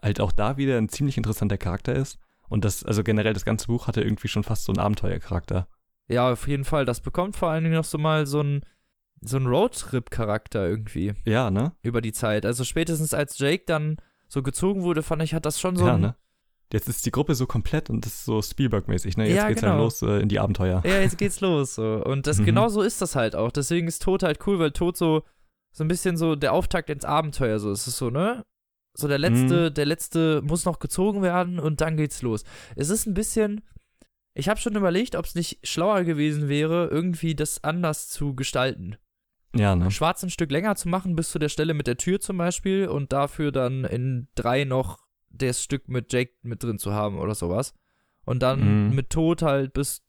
halt 0.02 0.20
auch 0.20 0.32
da 0.32 0.56
wieder 0.56 0.76
ein 0.76 0.88
ziemlich 0.88 1.16
interessanter 1.16 1.58
Charakter 1.58 1.94
ist. 1.94 2.18
Und 2.48 2.64
das, 2.64 2.84
also 2.84 3.04
generell 3.04 3.32
das 3.32 3.44
ganze 3.44 3.68
Buch 3.68 3.86
hatte 3.86 4.02
irgendwie 4.02 4.28
schon 4.28 4.42
fast 4.42 4.64
so 4.64 4.72
einen 4.72 4.80
Abenteuercharakter. 4.80 5.68
Ja, 6.10 6.32
auf 6.32 6.48
jeden 6.48 6.64
Fall. 6.64 6.84
Das 6.84 7.00
bekommt 7.00 7.36
vor 7.36 7.50
allen 7.50 7.64
Dingen 7.64 7.76
noch 7.76 7.84
so 7.84 7.98
mal 7.98 8.26
so 8.26 8.42
ein 8.42 8.62
so 9.22 9.36
ein 9.36 9.46
Roadtrip-Charakter 9.46 10.66
irgendwie. 10.66 11.12
Ja, 11.24 11.50
ne? 11.50 11.72
Über 11.82 12.00
die 12.00 12.12
Zeit. 12.12 12.46
Also 12.46 12.64
spätestens 12.64 13.12
als 13.12 13.38
Jake 13.38 13.64
dann 13.66 13.96
so 14.28 14.42
gezogen 14.42 14.82
wurde, 14.82 15.02
fand 15.02 15.22
ich, 15.22 15.34
hat 15.34 15.44
das 15.44 15.60
schon 15.60 15.76
so 15.76 15.86
ja, 15.86 15.94
ein, 15.94 16.00
ne? 16.00 16.16
Jetzt 16.72 16.88
ist 16.88 17.04
die 17.04 17.10
Gruppe 17.10 17.34
so 17.34 17.46
komplett 17.46 17.90
und 17.90 18.06
das 18.06 18.14
ist 18.14 18.24
so 18.24 18.40
Spielberg-mäßig, 18.40 19.16
ne? 19.16 19.26
Jetzt 19.26 19.36
ja, 19.36 19.48
geht's 19.48 19.60
genau. 19.60 19.72
halt 19.72 19.82
los 19.82 20.02
äh, 20.02 20.20
in 20.20 20.28
die 20.28 20.38
Abenteuer. 20.38 20.82
Ja, 20.86 21.00
jetzt 21.00 21.18
geht's 21.18 21.40
los. 21.40 21.74
So. 21.74 22.02
Und 22.04 22.26
das, 22.26 22.38
mhm. 22.38 22.46
genau 22.46 22.68
so 22.68 22.80
ist 22.80 23.02
das 23.02 23.16
halt 23.16 23.36
auch. 23.36 23.50
Deswegen 23.50 23.88
ist 23.88 24.02
Tod 24.02 24.22
halt 24.22 24.38
cool, 24.46 24.58
weil 24.58 24.70
Tod 24.70 24.96
so, 24.96 25.24
so 25.72 25.84
ein 25.84 25.88
bisschen 25.88 26.16
so 26.16 26.36
der 26.36 26.52
Auftakt 26.52 26.88
ins 26.88 27.04
Abenteuer 27.04 27.58
so 27.58 27.72
ist. 27.72 27.86
Es 27.86 27.98
so, 27.98 28.10
ne? 28.10 28.44
So 28.94 29.06
der 29.06 29.18
letzte, 29.18 29.70
mhm. 29.70 29.74
der 29.74 29.86
letzte 29.86 30.42
muss 30.42 30.64
noch 30.64 30.78
gezogen 30.78 31.22
werden 31.22 31.58
und 31.58 31.80
dann 31.80 31.96
geht's 31.96 32.22
los. 32.22 32.44
Es 32.76 32.88
ist 32.88 33.06
ein 33.06 33.14
bisschen. 33.14 33.60
Ich 34.34 34.48
habe 34.48 34.60
schon 34.60 34.76
überlegt, 34.76 35.16
ob 35.16 35.24
es 35.24 35.34
nicht 35.34 35.66
schlauer 35.66 36.04
gewesen 36.04 36.48
wäre, 36.48 36.88
irgendwie 36.88 37.34
das 37.34 37.64
anders 37.64 38.08
zu 38.08 38.34
gestalten. 38.34 38.96
Ja, 39.54 39.74
ne? 39.74 39.90
Schwarz 39.90 40.22
ein 40.22 40.30
Stück 40.30 40.50
länger 40.52 40.76
zu 40.76 40.88
machen, 40.88 41.16
bis 41.16 41.30
zu 41.30 41.38
der 41.38 41.48
Stelle 41.48 41.74
mit 41.74 41.86
der 41.86 41.96
Tür 41.96 42.20
zum 42.20 42.38
Beispiel 42.38 42.86
und 42.86 43.12
dafür 43.12 43.50
dann 43.50 43.84
in 43.84 44.28
drei 44.36 44.64
noch 44.64 44.98
das 45.28 45.62
Stück 45.62 45.88
mit 45.88 46.12
Jake 46.12 46.34
mit 46.42 46.62
drin 46.62 46.78
zu 46.78 46.92
haben 46.92 47.18
oder 47.18 47.34
sowas. 47.34 47.74
Und 48.24 48.42
dann 48.42 48.88
mhm. 48.88 48.94
mit 48.94 49.10
Tod 49.10 49.42
halt 49.42 49.72
bis, 49.72 50.02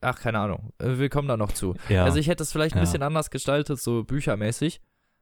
ach, 0.00 0.20
keine 0.20 0.38
Ahnung, 0.38 0.72
wir 0.78 1.08
kommen 1.10 1.28
da 1.28 1.36
noch 1.36 1.52
zu. 1.52 1.74
Ja. 1.88 2.04
Also 2.04 2.18
ich 2.18 2.28
hätte 2.28 2.42
es 2.42 2.52
vielleicht 2.52 2.74
ein 2.74 2.78
ja. 2.78 2.84
bisschen 2.84 3.02
anders 3.02 3.30
gestaltet, 3.30 3.80
so 3.80 4.04
büchermäßig. 4.04 4.80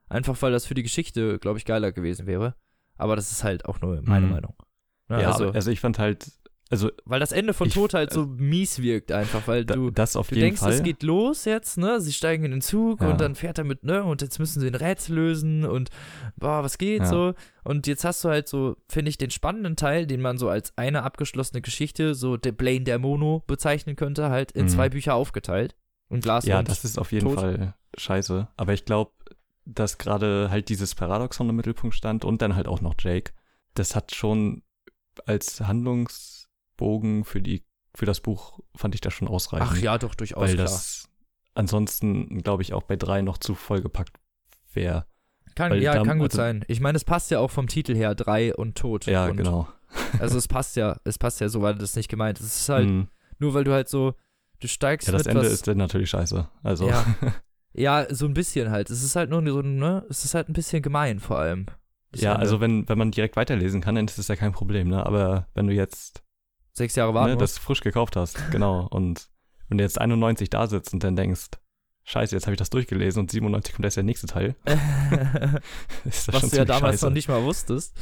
Einfach 0.08 0.40
weil 0.42 0.52
das 0.52 0.66
für 0.66 0.74
die 0.74 0.82
Geschichte, 0.82 1.38
glaube 1.38 1.58
ich, 1.58 1.64
geiler 1.64 1.90
gewesen 1.90 2.26
wäre. 2.26 2.54
Aber 2.96 3.16
das 3.16 3.32
ist 3.32 3.42
halt 3.42 3.64
auch 3.64 3.80
nur 3.80 4.00
meine 4.02 4.26
mhm. 4.26 4.32
Meinung. 4.32 4.54
Ja, 5.08 5.22
ja 5.22 5.30
also, 5.32 5.50
also 5.50 5.70
ich 5.70 5.80
fand 5.80 5.98
halt, 5.98 6.30
also 6.74 6.90
weil 7.04 7.20
das 7.20 7.30
Ende 7.30 7.54
von 7.54 7.68
ich, 7.68 7.74
Tod 7.74 7.94
halt 7.94 8.12
so 8.12 8.26
mies 8.26 8.82
wirkt 8.82 9.12
einfach, 9.12 9.46
weil 9.46 9.64
du, 9.64 9.90
das 9.90 10.16
auf 10.16 10.28
du 10.28 10.34
jeden 10.34 10.46
denkst, 10.46 10.60
Fall. 10.60 10.72
es 10.72 10.82
geht 10.82 11.04
los 11.04 11.44
jetzt, 11.44 11.78
ne? 11.78 12.00
Sie 12.00 12.12
steigen 12.12 12.44
in 12.44 12.50
den 12.50 12.60
Zug 12.60 13.00
ja. 13.00 13.10
und 13.10 13.20
dann 13.20 13.36
fährt 13.36 13.58
er 13.58 13.64
mit, 13.64 13.84
ne? 13.84 14.02
Und 14.02 14.22
jetzt 14.22 14.40
müssen 14.40 14.60
sie 14.60 14.66
ein 14.66 14.74
Rätsel 14.74 15.14
lösen 15.14 15.64
und 15.64 15.90
boah, 16.36 16.64
was 16.64 16.78
geht 16.78 17.02
ja. 17.02 17.06
so? 17.06 17.34
Und 17.62 17.86
jetzt 17.86 18.04
hast 18.04 18.24
du 18.24 18.28
halt 18.28 18.48
so, 18.48 18.76
finde 18.88 19.08
ich, 19.08 19.18
den 19.18 19.30
spannenden 19.30 19.76
Teil, 19.76 20.08
den 20.08 20.20
man 20.20 20.36
so 20.36 20.48
als 20.48 20.76
eine 20.76 21.04
abgeschlossene 21.04 21.62
Geschichte, 21.62 22.16
so 22.16 22.36
der 22.36 22.52
Blaine 22.52 22.84
der 22.84 22.98
Mono 22.98 23.44
bezeichnen 23.46 23.94
könnte, 23.94 24.30
halt 24.30 24.50
in 24.50 24.64
mhm. 24.64 24.70
zwei 24.70 24.88
Bücher 24.88 25.14
aufgeteilt. 25.14 25.76
Und 26.08 26.24
Glas 26.24 26.44
Ja, 26.44 26.58
und 26.58 26.68
das 26.68 26.84
ist 26.84 26.98
auf 26.98 27.12
jeden 27.12 27.26
Tod. 27.26 27.38
Fall 27.38 27.74
scheiße. 27.96 28.48
Aber 28.56 28.72
ich 28.72 28.84
glaube, 28.84 29.12
dass 29.64 29.98
gerade 29.98 30.48
halt 30.50 30.68
dieses 30.68 30.96
Paradoxon 30.96 31.48
im 31.48 31.56
Mittelpunkt 31.56 31.94
stand 31.94 32.24
und 32.24 32.42
dann 32.42 32.56
halt 32.56 32.66
auch 32.66 32.80
noch 32.80 32.94
Jake, 32.98 33.32
das 33.74 33.94
hat 33.94 34.12
schon 34.14 34.62
als 35.26 35.60
Handlungs 35.60 36.33
Bogen 36.76 37.24
für 37.24 37.40
die 37.40 37.64
für 37.94 38.06
das 38.06 38.20
Buch 38.20 38.58
fand 38.74 38.94
ich 38.94 39.00
das 39.00 39.14
schon 39.14 39.28
ausreichend. 39.28 39.70
Ach 39.72 39.78
ja, 39.78 39.98
doch 39.98 40.14
durchaus 40.14 40.42
weil 40.42 40.54
klar. 40.54 40.66
das 40.66 41.08
ansonsten 41.54 42.42
glaube 42.42 42.62
ich 42.62 42.72
auch 42.72 42.82
bei 42.82 42.96
drei 42.96 43.22
noch 43.22 43.38
zu 43.38 43.54
vollgepackt 43.54 44.16
wäre. 44.72 45.06
Kann, 45.54 45.80
ja, 45.80 46.02
kann 46.02 46.18
gut 46.18 46.32
also, 46.32 46.38
sein. 46.38 46.64
Ich 46.66 46.80
meine, 46.80 46.96
es 46.96 47.04
passt 47.04 47.30
ja 47.30 47.38
auch 47.38 47.50
vom 47.50 47.68
Titel 47.68 47.94
her, 47.94 48.16
drei 48.16 48.54
und 48.54 48.76
tot. 48.76 49.06
Ja, 49.06 49.26
und, 49.26 49.36
genau. 49.36 49.68
Also 50.18 50.36
es 50.36 50.48
passt 50.48 50.74
ja, 50.74 50.96
es 51.04 51.18
passt 51.18 51.40
ja 51.40 51.48
so, 51.48 51.62
weil 51.62 51.76
das 51.76 51.94
nicht 51.94 52.08
gemeint 52.08 52.40
ist. 52.40 52.46
Es 52.46 52.60
ist 52.62 52.68
halt, 52.68 52.88
mm. 52.88 53.02
nur 53.38 53.54
weil 53.54 53.62
du 53.62 53.72
halt 53.72 53.88
so, 53.88 54.14
du 54.58 54.66
steigst 54.66 55.06
Ja, 55.06 55.12
das 55.12 55.26
Ende 55.26 55.42
was, 55.42 55.52
ist 55.52 55.68
dann 55.68 55.78
natürlich 55.78 56.10
scheiße. 56.10 56.48
Also. 56.64 56.88
Ja. 56.88 57.04
ja, 57.72 58.06
so 58.12 58.26
ein 58.26 58.34
bisschen 58.34 58.70
halt. 58.70 58.90
Es 58.90 59.04
ist 59.04 59.14
halt 59.14 59.30
nur 59.30 59.46
so, 59.46 59.62
ne, 59.62 60.04
es 60.10 60.24
ist 60.24 60.34
halt 60.34 60.48
ein 60.48 60.54
bisschen 60.54 60.82
gemein 60.82 61.20
vor 61.20 61.38
allem. 61.38 61.66
Ja, 62.16 62.34
also 62.36 62.60
wenn, 62.60 62.88
wenn 62.88 62.98
man 62.98 63.10
direkt 63.12 63.36
weiterlesen 63.36 63.80
kann, 63.80 63.94
dann 63.94 64.06
ist 64.06 64.18
das 64.18 64.28
ja 64.28 64.36
kein 64.36 64.52
Problem, 64.52 64.88
ne? 64.88 65.04
Aber 65.04 65.48
wenn 65.54 65.66
du 65.66 65.72
jetzt 65.72 66.23
sechs 66.74 66.96
Jahre 66.96 67.14
warten. 67.14 67.32
Ne, 67.32 67.38
das 67.38 67.58
frisch 67.58 67.80
gekauft 67.80 68.16
hast, 68.16 68.50
genau. 68.50 68.86
Und 68.90 69.28
wenn 69.68 69.78
du 69.78 69.84
jetzt 69.84 70.00
91 70.00 70.50
da 70.50 70.66
sitzt 70.66 70.92
und 70.92 71.02
dann 71.02 71.16
denkst, 71.16 71.48
scheiße, 72.04 72.34
jetzt 72.34 72.46
habe 72.46 72.54
ich 72.54 72.58
das 72.58 72.70
durchgelesen 72.70 73.20
und 73.20 73.30
97 73.30 73.74
kommt 73.74 73.84
erst 73.84 73.96
der 73.96 74.04
nächste 74.04 74.26
Teil. 74.26 74.54
Was 76.04 76.50
du 76.50 76.56
ja 76.56 76.64
damals 76.64 76.96
scheiße. 76.96 77.06
noch 77.06 77.12
nicht 77.12 77.28
mal 77.28 77.42
wusstest. 77.42 77.96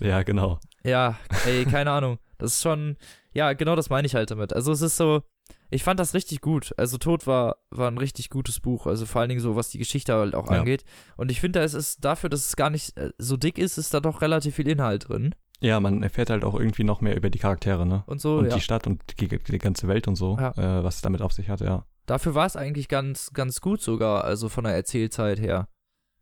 Ja, 0.00 0.22
genau. 0.24 0.58
Ja, 0.84 1.16
ey, 1.46 1.64
keine 1.64 1.90
Ahnung. 1.92 2.18
Das 2.38 2.54
ist 2.54 2.62
schon, 2.62 2.96
ja, 3.32 3.52
genau 3.52 3.76
das 3.76 3.88
meine 3.88 4.06
ich 4.06 4.14
halt 4.14 4.30
damit. 4.30 4.52
Also 4.52 4.72
es 4.72 4.82
ist 4.82 4.96
so, 4.96 5.22
ich 5.70 5.82
fand 5.82 5.98
das 6.00 6.14
richtig 6.14 6.40
gut. 6.40 6.74
Also 6.76 6.98
Tod 6.98 7.26
war, 7.26 7.56
war 7.70 7.90
ein 7.90 7.98
richtig 7.98 8.30
gutes 8.30 8.60
Buch. 8.60 8.86
Also 8.86 9.06
vor 9.06 9.20
allen 9.20 9.28
Dingen 9.28 9.40
so, 9.40 9.56
was 9.56 9.70
die 9.70 9.78
Geschichte 9.78 10.14
halt 10.14 10.34
auch 10.34 10.50
ja. 10.50 10.58
angeht. 10.58 10.84
Und 11.16 11.30
ich 11.30 11.40
finde, 11.40 11.60
es 11.60 11.74
ist 11.74 12.04
dafür, 12.04 12.30
dass 12.30 12.46
es 12.46 12.56
gar 12.56 12.70
nicht 12.70 12.96
äh, 12.96 13.12
so 13.18 13.36
dick 13.36 13.58
ist, 13.58 13.78
ist 13.78 13.94
da 13.94 14.00
doch 14.00 14.20
relativ 14.20 14.56
viel 14.56 14.68
Inhalt 14.68 15.08
drin. 15.08 15.34
Ja, 15.60 15.80
man 15.80 16.02
erfährt 16.02 16.30
halt 16.30 16.44
auch 16.44 16.54
irgendwie 16.54 16.84
noch 16.84 17.00
mehr 17.00 17.16
über 17.16 17.30
die 17.30 17.38
Charaktere, 17.38 17.86
ne? 17.86 18.04
Und 18.06 18.20
so, 18.20 18.38
Und 18.38 18.46
ja. 18.46 18.54
die 18.54 18.60
Stadt 18.60 18.86
und 18.86 19.02
die, 19.20 19.28
die, 19.28 19.58
ganze 19.58 19.88
Welt 19.88 20.06
und 20.06 20.16
so, 20.16 20.36
ja. 20.38 20.50
äh, 20.52 20.84
was 20.84 20.96
es 20.96 21.00
damit 21.02 21.22
auf 21.22 21.32
sich 21.32 21.48
hat, 21.48 21.60
ja. 21.60 21.86
Dafür 22.04 22.34
war 22.34 22.46
es 22.46 22.56
eigentlich 22.56 22.88
ganz, 22.88 23.32
ganz 23.32 23.60
gut 23.60 23.80
sogar, 23.80 24.24
also 24.24 24.48
von 24.48 24.64
der 24.64 24.74
Erzählzeit 24.74 25.40
her. 25.40 25.68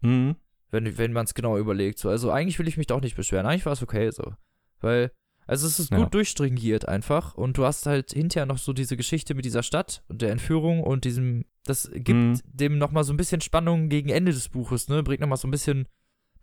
Mhm. 0.01 0.36
Wenn, 0.70 0.98
wenn 0.98 1.12
man 1.12 1.24
es 1.24 1.35
genau 1.35 1.59
überlegt. 1.59 1.98
So. 1.98 2.09
Also 2.09 2.31
eigentlich 2.31 2.59
will 2.59 2.69
ich 2.69 2.77
mich 2.77 2.86
doch 2.86 3.01
nicht 3.01 3.16
beschweren. 3.16 3.47
Eigentlich 3.47 3.66
war 3.66 3.74
es 3.74 3.82
okay 3.82 4.11
so. 4.11 4.32
Weil, 4.81 5.12
also 5.47 5.66
es 5.66 5.78
ist 5.78 5.90
gut 5.90 6.01
ja. 6.01 6.06
durchstringiert 6.06 6.89
einfach. 6.89 7.35
Und 7.35 7.59
du 7.59 7.65
hast 7.65 7.86
halt 7.86 8.12
hinterher 8.12 8.47
noch 8.47 8.59
so 8.59 8.73
diese 8.73 8.97
Geschichte 8.97 9.35
mit 9.35 9.44
dieser 9.44 9.62
Stadt 9.62 10.02
und 10.09 10.23
der 10.23 10.32
Entführung 10.32 10.82
und 10.82 11.05
diesem, 11.05 11.44
das 11.65 11.90
gibt 11.93 12.19
mhm. 12.19 12.40
dem 12.44 12.78
nochmal 12.78 13.05
so 13.05 13.12
ein 13.12 13.19
bisschen 13.19 13.40
Spannung 13.40 13.89
gegen 13.89 14.09
Ende 14.09 14.32
des 14.32 14.48
Buches, 14.48 14.89
ne? 14.89 15.02
Bringt 15.02 15.20
nochmal 15.20 15.39
so 15.39 15.47
ein 15.47 15.52
bisschen 15.52 15.86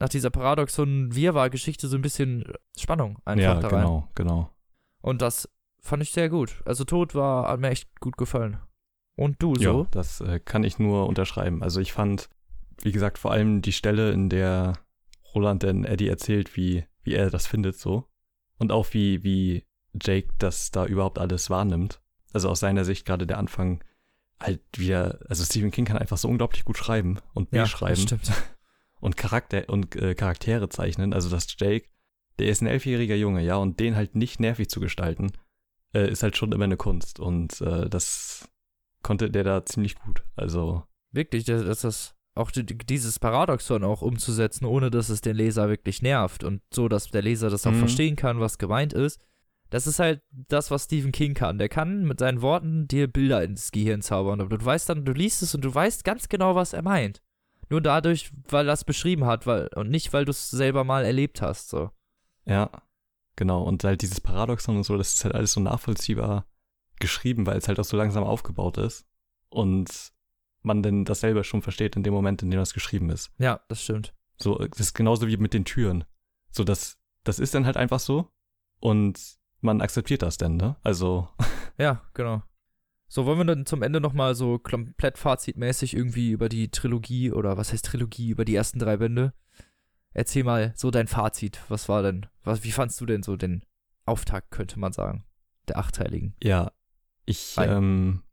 nach 0.02 0.10
dieser 0.10 0.32
Paradoxon 0.32 1.16
Wirrwarr-Geschichte 1.16 1.88
so 1.88 1.96
ein 1.96 2.02
bisschen 2.02 2.52
Spannung 2.76 3.20
einfach 3.24 3.44
ja, 3.44 3.60
da 3.60 3.68
rein. 3.68 3.84
genau, 3.84 4.08
genau. 4.16 4.50
Und 5.02 5.22
das 5.22 5.48
fand 5.80 6.02
ich 6.02 6.12
sehr 6.12 6.28
gut. 6.28 6.62
Also 6.66 6.86
Tod 6.86 7.14
war, 7.14 7.48
hat 7.48 7.60
mir 7.60 7.70
echt 7.70 8.00
gut 8.00 8.18
gefallen. 8.18 8.58
Und 9.16 9.42
du 9.44 9.54
so? 9.54 9.84
Ja, 9.84 9.88
das 9.92 10.20
äh, 10.22 10.40
kann 10.40 10.64
ich 10.64 10.80
nur 10.80 11.08
unterschreiben. 11.08 11.62
Also 11.62 11.80
ich 11.80 11.94
fand, 11.94 12.30
wie 12.82 12.92
gesagt, 12.92 13.20
vor 13.20 13.32
allem 13.32 13.62
die 13.62 13.74
Stelle, 13.74 14.12
in 14.12 14.30
der 14.30 14.74
Roland 15.36 15.62
denn 15.62 15.86
Eddie 15.86 16.08
erzählt, 16.08 16.58
wie, 16.58 16.84
wie 17.04 17.14
er 17.14 17.30
das 17.30 17.46
findet 17.46 17.78
so. 17.78 18.08
Und 18.58 18.72
auch 18.72 18.88
wie, 18.94 19.24
wie 19.24 19.66
Jake 20.02 20.30
das 20.40 20.72
da 20.72 20.88
überhaupt 20.88 21.20
alles 21.20 21.52
wahrnimmt. 21.52 22.02
Also 22.34 22.50
aus 22.50 22.60
seiner 22.60 22.86
Sicht 22.86 23.06
gerade 23.06 23.28
der 23.28 23.38
Anfang 23.38 23.84
halt 24.40 24.62
wieder, 24.78 25.20
also 25.30 25.44
Stephen 25.44 25.70
King 25.70 25.86
kann 25.86 25.98
einfach 25.98 26.18
so 26.18 26.28
unglaublich 26.28 26.66
gut 26.66 26.78
schreiben 26.78 27.20
und 27.36 27.52
beschreiben. 27.52 28.00
Ja, 28.00 28.18
das 28.18 28.26
stimmt. 28.26 28.32
und 29.02 29.18
Charakter 29.18 29.68
und 29.68 29.96
äh, 29.98 30.16
Charaktere 30.16 30.70
zeichnen. 30.70 31.14
Also 31.14 31.30
dass 31.30 31.54
Jake, 31.60 31.90
der 32.40 32.48
ist 32.48 32.62
ein 32.62 32.68
elfjähriger 32.68 33.16
Junge, 33.16 33.42
ja, 33.42 33.58
und 33.58 33.80
den 33.80 33.96
halt 33.96 34.16
nicht 34.16 34.40
nervig 34.40 34.70
zu 34.70 34.80
gestalten, 34.80 35.34
äh, 35.94 36.10
ist 36.10 36.24
halt 36.24 36.38
schon 36.38 36.54
immer 36.54 36.64
eine 36.64 36.78
Kunst. 36.78 37.20
Und 37.20 37.60
äh, 37.62 37.90
das 37.90 38.48
konnte 39.04 39.30
der 39.30 39.44
da 39.44 39.66
ziemlich 39.66 39.96
gut. 39.96 40.24
Also. 40.36 40.84
Wirklich, 41.12 41.44
dass 41.44 41.82
das 41.82 42.16
auch 42.36 42.52
dieses 42.52 43.20
Paradoxon 43.20 43.84
auch 43.84 44.02
umzusetzen, 44.02 44.66
ohne 44.66 44.90
dass 44.90 45.10
es 45.10 45.20
den 45.20 45.36
Leser 45.36 45.68
wirklich 45.68 46.02
nervt 46.02 46.46
und 46.46 46.62
so, 46.74 46.88
dass 46.88 47.10
der 47.10 47.22
Leser 47.22 47.50
das 47.50 47.68
auch 47.68 47.72
mhm. 47.72 47.80
verstehen 47.80 48.16
kann, 48.16 48.40
was 48.40 48.58
gemeint 48.58 48.94
ist. 48.94 49.20
Das 49.70 49.88
ist 49.88 50.00
halt 50.00 50.22
das, 50.30 50.72
was 50.72 50.86
Stephen 50.86 51.12
King 51.12 51.34
kann. 51.34 51.58
Der 51.58 51.70
kann 51.70 52.04
mit 52.04 52.20
seinen 52.20 52.42
Worten 52.42 52.88
dir 52.88 53.08
Bilder 53.08 53.44
ins 53.44 53.72
Gehirn 53.72 54.02
zaubern. 54.02 54.42
Aber 54.42 54.58
du 54.58 54.64
weißt 54.64 54.88
dann, 54.90 55.06
du 55.06 55.14
liest 55.14 55.42
es 55.42 55.56
und 55.56 55.64
du 55.64 55.74
weißt 55.74 56.04
ganz 56.04 56.30
genau, 56.30 56.56
was 56.56 56.74
er 56.74 56.82
meint. 56.82 57.22
Nur 57.72 57.82
dadurch, 57.82 58.32
weil 58.50 58.68
er 58.68 58.74
es 58.74 58.84
beschrieben 58.84 59.26
hat, 59.26 59.48
weil, 59.48 59.70
und 59.76 59.90
nicht, 59.90 60.12
weil 60.12 60.26
du 60.26 60.32
es 60.32 60.52
selber 60.52 60.84
mal 60.84 61.06
erlebt 61.06 61.42
hast, 61.42 61.70
so. 61.70 61.90
Ja, 62.46 62.70
genau. 63.38 63.64
Und 63.64 63.86
halt 63.86 64.02
dieses 64.02 64.20
Paradoxon 64.20 64.76
und 64.76 64.84
so, 64.84 64.98
das 64.98 65.14
ist 65.14 65.24
halt 65.24 65.34
alles 65.34 65.54
so 65.54 65.62
nachvollziehbar 65.62 66.46
geschrieben, 67.00 67.46
weil 67.46 67.58
es 67.58 67.70
halt 67.70 67.80
auch 67.80 67.86
so 67.86 67.96
langsam 67.96 68.26
aufgebaut 68.26 68.78
ist. 68.78 69.08
Und 69.48 70.12
man 70.64 70.84
denn 70.84 71.06
das 71.06 71.22
selber 71.22 71.46
schon 71.46 71.62
versteht 71.62 71.96
in 71.96 72.04
dem 72.04 72.14
Moment, 72.14 72.44
in 72.44 72.52
dem 72.52 72.60
das 72.60 72.74
geschrieben 72.74 73.10
ist. 73.10 73.32
Ja, 73.38 73.62
das 73.70 73.82
stimmt. 73.82 74.14
So, 74.38 74.58
das 74.58 74.80
ist 74.80 74.94
genauso 74.94 75.28
wie 75.28 75.38
mit 75.38 75.54
den 75.54 75.64
Türen. 75.64 76.04
So, 76.52 76.66
das, 76.66 77.00
das 77.24 77.40
ist 77.40 77.56
dann 77.56 77.66
halt 77.66 77.78
einfach 77.78 78.02
so. 78.02 78.28
Und 78.82 79.18
man 79.62 79.80
akzeptiert 79.80 80.24
das 80.24 80.38
dann, 80.38 80.58
ne? 80.58 80.76
Also. 80.84 81.30
Ja, 81.78 82.02
genau. 82.14 82.44
So, 83.14 83.26
wollen 83.26 83.40
wir 83.40 83.44
dann 83.44 83.66
zum 83.66 83.82
Ende 83.82 84.00
nochmal 84.00 84.36
so 84.36 84.58
komplett 84.58 85.18
fazitmäßig 85.18 85.98
irgendwie 85.98 86.32
über 86.32 86.48
die 86.48 86.72
Trilogie 86.72 87.34
oder 87.34 87.58
was 87.58 87.74
heißt 87.74 87.84
Trilogie, 87.84 88.30
über 88.30 88.46
die 88.46 88.56
ersten 88.56 88.80
drei 88.80 88.96
Bände? 88.96 89.34
Erzähl 90.14 90.46
mal 90.46 90.72
so 90.78 90.92
dein 90.92 91.08
Fazit. 91.08 91.60
Was 91.68 91.90
war 91.90 92.04
denn, 92.04 92.28
was, 92.46 92.64
wie 92.64 92.72
fandst 92.72 93.02
du 93.02 93.06
denn 93.06 93.22
so 93.22 93.36
den 93.36 93.66
Auftakt, 94.06 94.52
könnte 94.52 94.80
man 94.80 94.94
sagen, 94.94 95.26
der 95.68 95.78
achteiligen? 95.78 96.36
Ja, 96.42 96.72
ich 97.26 97.56
ähm, 97.58 98.24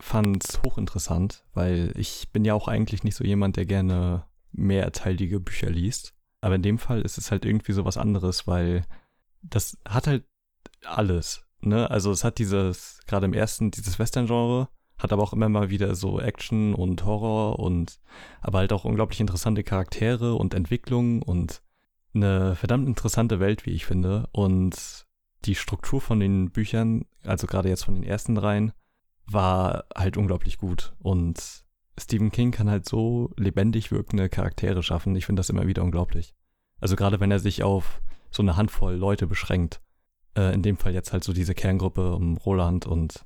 fand 0.00 0.42
es 0.42 0.60
hochinteressant, 0.64 1.44
weil 1.52 1.92
ich 1.94 2.32
bin 2.32 2.44
ja 2.44 2.54
auch 2.54 2.66
eigentlich 2.66 3.04
nicht 3.04 3.14
so 3.14 3.22
jemand, 3.22 3.56
der 3.56 3.64
gerne 3.64 4.26
mehrteilige 4.50 5.38
Bücher 5.38 5.70
liest. 5.70 6.16
Aber 6.40 6.56
in 6.56 6.62
dem 6.62 6.78
Fall 6.78 7.02
ist 7.02 7.16
es 7.16 7.30
halt 7.30 7.44
irgendwie 7.44 7.70
so 7.70 7.84
was 7.84 7.96
anderes, 7.96 8.48
weil 8.48 8.86
das 9.40 9.78
hat 9.88 10.08
halt 10.08 10.24
alles. 10.84 11.43
Ne? 11.66 11.90
Also 11.90 12.10
es 12.10 12.24
hat 12.24 12.38
dieses, 12.38 13.00
gerade 13.06 13.26
im 13.26 13.34
ersten, 13.34 13.70
dieses 13.70 13.98
Western-Genre, 13.98 14.68
hat 14.98 15.12
aber 15.12 15.22
auch 15.22 15.32
immer 15.32 15.48
mal 15.48 15.70
wieder 15.70 15.94
so 15.94 16.20
Action 16.20 16.74
und 16.74 17.04
Horror 17.04 17.58
und 17.58 17.98
aber 18.40 18.58
halt 18.58 18.72
auch 18.72 18.84
unglaublich 18.84 19.20
interessante 19.20 19.64
Charaktere 19.64 20.34
und 20.34 20.54
Entwicklungen 20.54 21.22
und 21.22 21.62
eine 22.14 22.54
verdammt 22.54 22.86
interessante 22.86 23.40
Welt, 23.40 23.66
wie 23.66 23.72
ich 23.72 23.86
finde. 23.86 24.28
Und 24.32 25.06
die 25.44 25.54
Struktur 25.54 26.00
von 26.00 26.20
den 26.20 26.50
Büchern, 26.50 27.06
also 27.24 27.46
gerade 27.46 27.68
jetzt 27.68 27.84
von 27.84 27.94
den 27.94 28.04
ersten 28.04 28.34
dreien, 28.34 28.72
war 29.26 29.84
halt 29.96 30.16
unglaublich 30.16 30.58
gut. 30.58 30.94
Und 31.00 31.64
Stephen 31.98 32.30
King 32.30 32.50
kann 32.50 32.70
halt 32.70 32.88
so 32.88 33.30
lebendig 33.36 33.90
wirkende 33.90 34.28
Charaktere 34.28 34.82
schaffen. 34.82 35.16
Ich 35.16 35.26
finde 35.26 35.40
das 35.40 35.50
immer 35.50 35.66
wieder 35.66 35.82
unglaublich. 35.82 36.34
Also 36.80 36.96
gerade 36.96 37.20
wenn 37.20 37.30
er 37.30 37.40
sich 37.40 37.62
auf 37.62 38.00
so 38.30 38.42
eine 38.42 38.56
Handvoll 38.56 38.94
Leute 38.94 39.26
beschränkt. 39.26 39.80
Äh, 40.36 40.54
in 40.54 40.62
dem 40.62 40.76
Fall 40.76 40.94
jetzt 40.94 41.12
halt 41.12 41.24
so 41.24 41.32
diese 41.32 41.54
Kerngruppe 41.54 42.14
um 42.14 42.36
Roland 42.36 42.86
und 42.86 43.24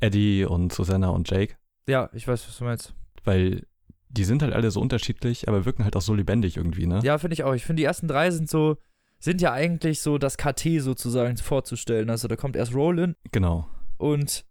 Eddie 0.00 0.44
und 0.44 0.72
Susanna 0.72 1.10
und 1.10 1.30
Jake. 1.30 1.56
Ja, 1.86 2.10
ich 2.12 2.26
weiß, 2.26 2.46
was 2.48 2.58
du 2.58 2.64
meinst. 2.64 2.94
Weil 3.24 3.66
die 4.08 4.24
sind 4.24 4.42
halt 4.42 4.54
alle 4.54 4.70
so 4.70 4.80
unterschiedlich, 4.80 5.48
aber 5.48 5.64
wirken 5.64 5.84
halt 5.84 5.96
auch 5.96 6.02
so 6.02 6.14
lebendig 6.14 6.56
irgendwie, 6.56 6.86
ne? 6.86 7.00
Ja, 7.02 7.18
finde 7.18 7.34
ich 7.34 7.44
auch. 7.44 7.54
Ich 7.54 7.64
finde, 7.64 7.80
die 7.80 7.84
ersten 7.84 8.08
drei 8.08 8.30
sind 8.30 8.48
so, 8.48 8.78
sind 9.18 9.40
ja 9.40 9.52
eigentlich 9.52 10.00
so 10.00 10.18
das 10.18 10.36
KT 10.36 10.80
sozusagen 10.80 11.36
vorzustellen. 11.36 12.08
Also 12.08 12.28
da 12.28 12.36
kommt 12.36 12.56
erst 12.56 12.74
Roland. 12.74 13.16
Genau. 13.32 13.68
Und 13.98 14.44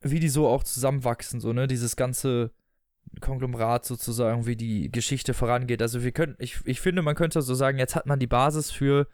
wie 0.00 0.20
die 0.20 0.28
so 0.28 0.48
auch 0.48 0.64
zusammenwachsen, 0.64 1.40
so, 1.40 1.52
ne? 1.52 1.66
Dieses 1.66 1.96
ganze 1.96 2.52
Konglomerat 3.20 3.84
sozusagen, 3.84 4.46
wie 4.46 4.56
die 4.56 4.90
Geschichte 4.90 5.34
vorangeht. 5.34 5.82
Also 5.82 6.02
wir 6.02 6.12
können, 6.12 6.36
ich, 6.38 6.58
ich 6.64 6.80
finde, 6.80 7.02
man 7.02 7.14
könnte 7.14 7.42
so 7.42 7.54
sagen, 7.54 7.78
jetzt 7.78 7.94
hat 7.94 8.06
man 8.06 8.18
die 8.18 8.26
Basis 8.26 8.70
für 8.70 9.06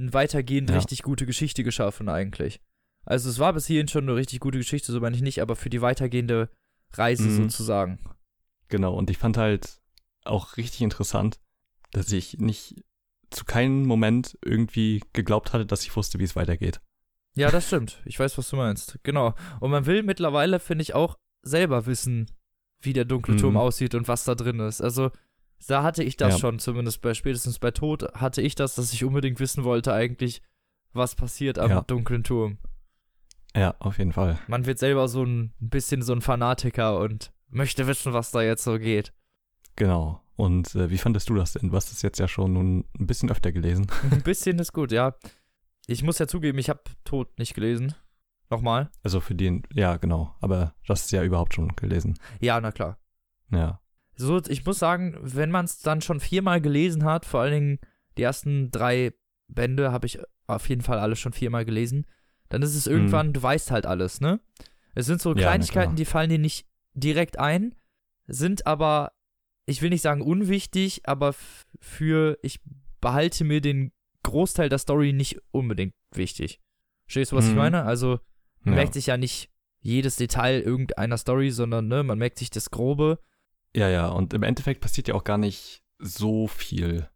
eine 0.00 0.12
weitergehend 0.12 0.70
ja. 0.70 0.76
richtig 0.76 1.02
gute 1.02 1.26
Geschichte 1.26 1.62
geschaffen 1.62 2.08
eigentlich. 2.08 2.60
Also 3.04 3.28
es 3.28 3.38
war 3.38 3.52
bis 3.52 3.66
hierhin 3.66 3.88
schon 3.88 4.04
eine 4.04 4.16
richtig 4.16 4.40
gute 4.40 4.58
Geschichte, 4.58 4.92
so 4.92 5.00
meine 5.00 5.16
ich 5.16 5.22
nicht, 5.22 5.40
aber 5.40 5.56
für 5.56 5.70
die 5.70 5.82
weitergehende 5.82 6.50
Reise 6.92 7.24
mhm. 7.24 7.36
sozusagen. 7.36 7.98
Genau, 8.68 8.94
und 8.94 9.10
ich 9.10 9.18
fand 9.18 9.36
halt 9.36 9.80
auch 10.24 10.56
richtig 10.56 10.82
interessant, 10.82 11.40
dass 11.92 12.12
ich 12.12 12.38
nicht 12.38 12.84
zu 13.30 13.44
keinem 13.44 13.84
Moment 13.84 14.38
irgendwie 14.44 15.02
geglaubt 15.12 15.52
hatte, 15.52 15.66
dass 15.66 15.82
ich 15.82 15.94
wusste, 15.96 16.18
wie 16.18 16.24
es 16.24 16.36
weitergeht. 16.36 16.80
Ja, 17.34 17.50
das 17.50 17.68
stimmt. 17.68 18.00
Ich 18.04 18.18
weiß, 18.18 18.36
was 18.38 18.48
du 18.50 18.56
meinst. 18.56 18.98
Genau. 19.02 19.34
Und 19.60 19.70
man 19.70 19.86
will 19.86 20.02
mittlerweile, 20.02 20.58
finde 20.58 20.82
ich, 20.82 20.94
auch 20.94 21.16
selber 21.42 21.86
wissen, 21.86 22.30
wie 22.80 22.92
der 22.92 23.04
dunkle 23.04 23.36
Turm 23.36 23.54
mhm. 23.54 23.60
aussieht 23.60 23.94
und 23.94 24.08
was 24.08 24.24
da 24.24 24.34
drin 24.34 24.58
ist. 24.60 24.80
Also, 24.80 25.10
da 25.66 25.82
hatte 25.82 26.02
ich 26.02 26.16
das 26.16 26.34
ja. 26.34 26.38
schon, 26.38 26.58
zumindest 26.58 27.02
bei 27.02 27.14
spätestens 27.14 27.58
bei 27.58 27.70
Tod 27.70 28.12
hatte 28.14 28.42
ich 28.42 28.54
das, 28.54 28.74
dass 28.74 28.92
ich 28.92 29.04
unbedingt 29.04 29.40
wissen 29.40 29.64
wollte, 29.64 29.92
eigentlich, 29.92 30.42
was 30.92 31.14
passiert 31.14 31.58
am 31.58 31.70
ja. 31.70 31.80
dunklen 31.82 32.24
Turm. 32.24 32.58
Ja, 33.54 33.74
auf 33.78 33.98
jeden 33.98 34.12
Fall. 34.12 34.38
Man 34.46 34.66
wird 34.66 34.78
selber 34.78 35.08
so 35.08 35.24
ein 35.24 35.52
bisschen 35.58 36.02
so 36.02 36.12
ein 36.12 36.20
Fanatiker 36.20 36.98
und 36.98 37.32
möchte 37.48 37.86
wissen, 37.86 38.12
was 38.12 38.30
da 38.30 38.42
jetzt 38.42 38.64
so 38.64 38.78
geht. 38.78 39.12
Genau. 39.76 40.22
Und 40.36 40.74
äh, 40.74 40.88
wie 40.88 40.98
fandest 40.98 41.28
du 41.28 41.34
das 41.34 41.52
denn? 41.52 41.70
Du 41.70 41.76
hast 41.76 41.92
es 41.92 42.02
jetzt 42.02 42.18
ja 42.18 42.28
schon 42.28 42.52
nun 42.54 42.84
ein 42.98 43.06
bisschen 43.06 43.30
öfter 43.30 43.52
gelesen. 43.52 43.88
Ein 44.10 44.22
bisschen 44.22 44.58
ist 44.58 44.72
gut, 44.72 44.90
ja. 44.90 45.14
Ich 45.86 46.02
muss 46.02 46.18
ja 46.18 46.26
zugeben, 46.26 46.58
ich 46.58 46.70
habe 46.70 46.80
Tod 47.04 47.38
nicht 47.38 47.54
gelesen. 47.54 47.94
Nochmal? 48.48 48.90
Also 49.02 49.20
für 49.20 49.34
den, 49.34 49.64
ja, 49.72 49.96
genau. 49.96 50.34
Aber 50.40 50.74
du 50.86 50.92
hast 50.92 51.06
es 51.06 51.10
ja 51.10 51.22
überhaupt 51.22 51.54
schon 51.54 51.76
gelesen. 51.76 52.18
Ja, 52.40 52.60
na 52.60 52.72
klar. 52.72 52.98
Ja. 53.50 53.79
So, 54.20 54.40
ich 54.48 54.64
muss 54.66 54.78
sagen, 54.78 55.16
wenn 55.22 55.50
man 55.50 55.64
es 55.64 55.80
dann 55.80 56.00
schon 56.02 56.20
viermal 56.20 56.60
gelesen 56.60 57.04
hat, 57.04 57.24
vor 57.24 57.40
allen 57.40 57.52
Dingen 57.52 57.78
die 58.18 58.22
ersten 58.22 58.70
drei 58.70 59.14
Bände 59.48 59.92
habe 59.92 60.06
ich 60.06 60.18
auf 60.46 60.68
jeden 60.68 60.82
Fall 60.82 60.98
alle 60.98 61.16
schon 61.16 61.32
viermal 61.32 61.64
gelesen, 61.64 62.06
dann 62.48 62.62
ist 62.62 62.74
es 62.74 62.86
irgendwann, 62.86 63.28
mhm. 63.28 63.32
du 63.34 63.42
weißt 63.42 63.70
halt 63.70 63.86
alles, 63.86 64.20
ne? 64.20 64.40
Es 64.94 65.06
sind 65.06 65.22
so 65.22 65.34
Kleinigkeiten, 65.34 65.92
ja, 65.92 65.96
die 65.96 66.04
fallen 66.04 66.30
dir 66.30 66.38
nicht 66.38 66.66
direkt 66.94 67.38
ein, 67.38 67.74
sind 68.26 68.66
aber, 68.66 69.12
ich 69.66 69.80
will 69.80 69.90
nicht 69.90 70.02
sagen 70.02 70.20
unwichtig, 70.20 71.02
aber 71.04 71.34
für, 71.80 72.38
ich 72.42 72.60
behalte 73.00 73.44
mir 73.44 73.60
den 73.60 73.92
Großteil 74.22 74.68
der 74.68 74.78
Story 74.78 75.12
nicht 75.12 75.40
unbedingt 75.52 75.94
wichtig. 76.12 76.60
Verstehst 77.04 77.32
du, 77.32 77.36
was 77.36 77.46
mhm. 77.46 77.50
ich 77.52 77.56
meine? 77.56 77.84
Also, 77.84 78.20
man 78.64 78.74
ja. 78.74 78.80
merkt 78.80 78.94
sich 78.94 79.06
ja 79.06 79.16
nicht 79.16 79.50
jedes 79.80 80.16
Detail 80.16 80.60
irgendeiner 80.60 81.16
Story, 81.16 81.50
sondern 81.50 81.88
ne, 81.88 82.02
man 82.02 82.18
merkt 82.18 82.38
sich 82.38 82.50
das 82.50 82.70
Grobe. 82.70 83.18
Ja, 83.74 83.88
ja, 83.88 84.08
und 84.08 84.34
im 84.34 84.42
Endeffekt 84.42 84.80
passiert 84.80 85.08
ja 85.08 85.14
auch 85.14 85.24
gar 85.24 85.38
nicht 85.38 85.82
so 85.98 86.46
viel. 86.46 87.08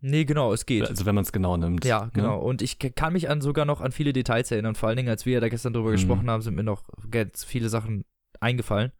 Nee, 0.00 0.24
genau, 0.24 0.52
es 0.52 0.64
geht. 0.66 0.88
Also 0.88 1.04
wenn 1.04 1.14
man 1.14 1.24
es 1.24 1.32
genau 1.32 1.56
nimmt. 1.56 1.84
Ja, 1.84 2.06
ne? 2.06 2.10
genau. 2.14 2.38
Ne? 2.38 2.42
Und 2.42 2.62
ich 2.62 2.78
kann 2.78 3.12
mich 3.12 3.28
an 3.28 3.40
sogar 3.40 3.66
noch 3.66 3.80
an 3.80 3.92
viele 3.92 4.12
Details 4.12 4.50
erinnern. 4.50 4.74
Vor 4.74 4.88
allen 4.88 4.96
Dingen, 4.96 5.10
als 5.10 5.26
wir 5.26 5.34
ja 5.34 5.40
da 5.40 5.48
gestern 5.48 5.74
drüber 5.74 5.90
mhm. 5.90 5.94
gesprochen 5.94 6.30
haben, 6.30 6.42
sind 6.42 6.54
mir 6.54 6.62
noch 6.62 6.84
ganz 7.10 7.44
viele 7.44 7.68
Sachen 7.68 8.04
eingefallen. 8.40 8.92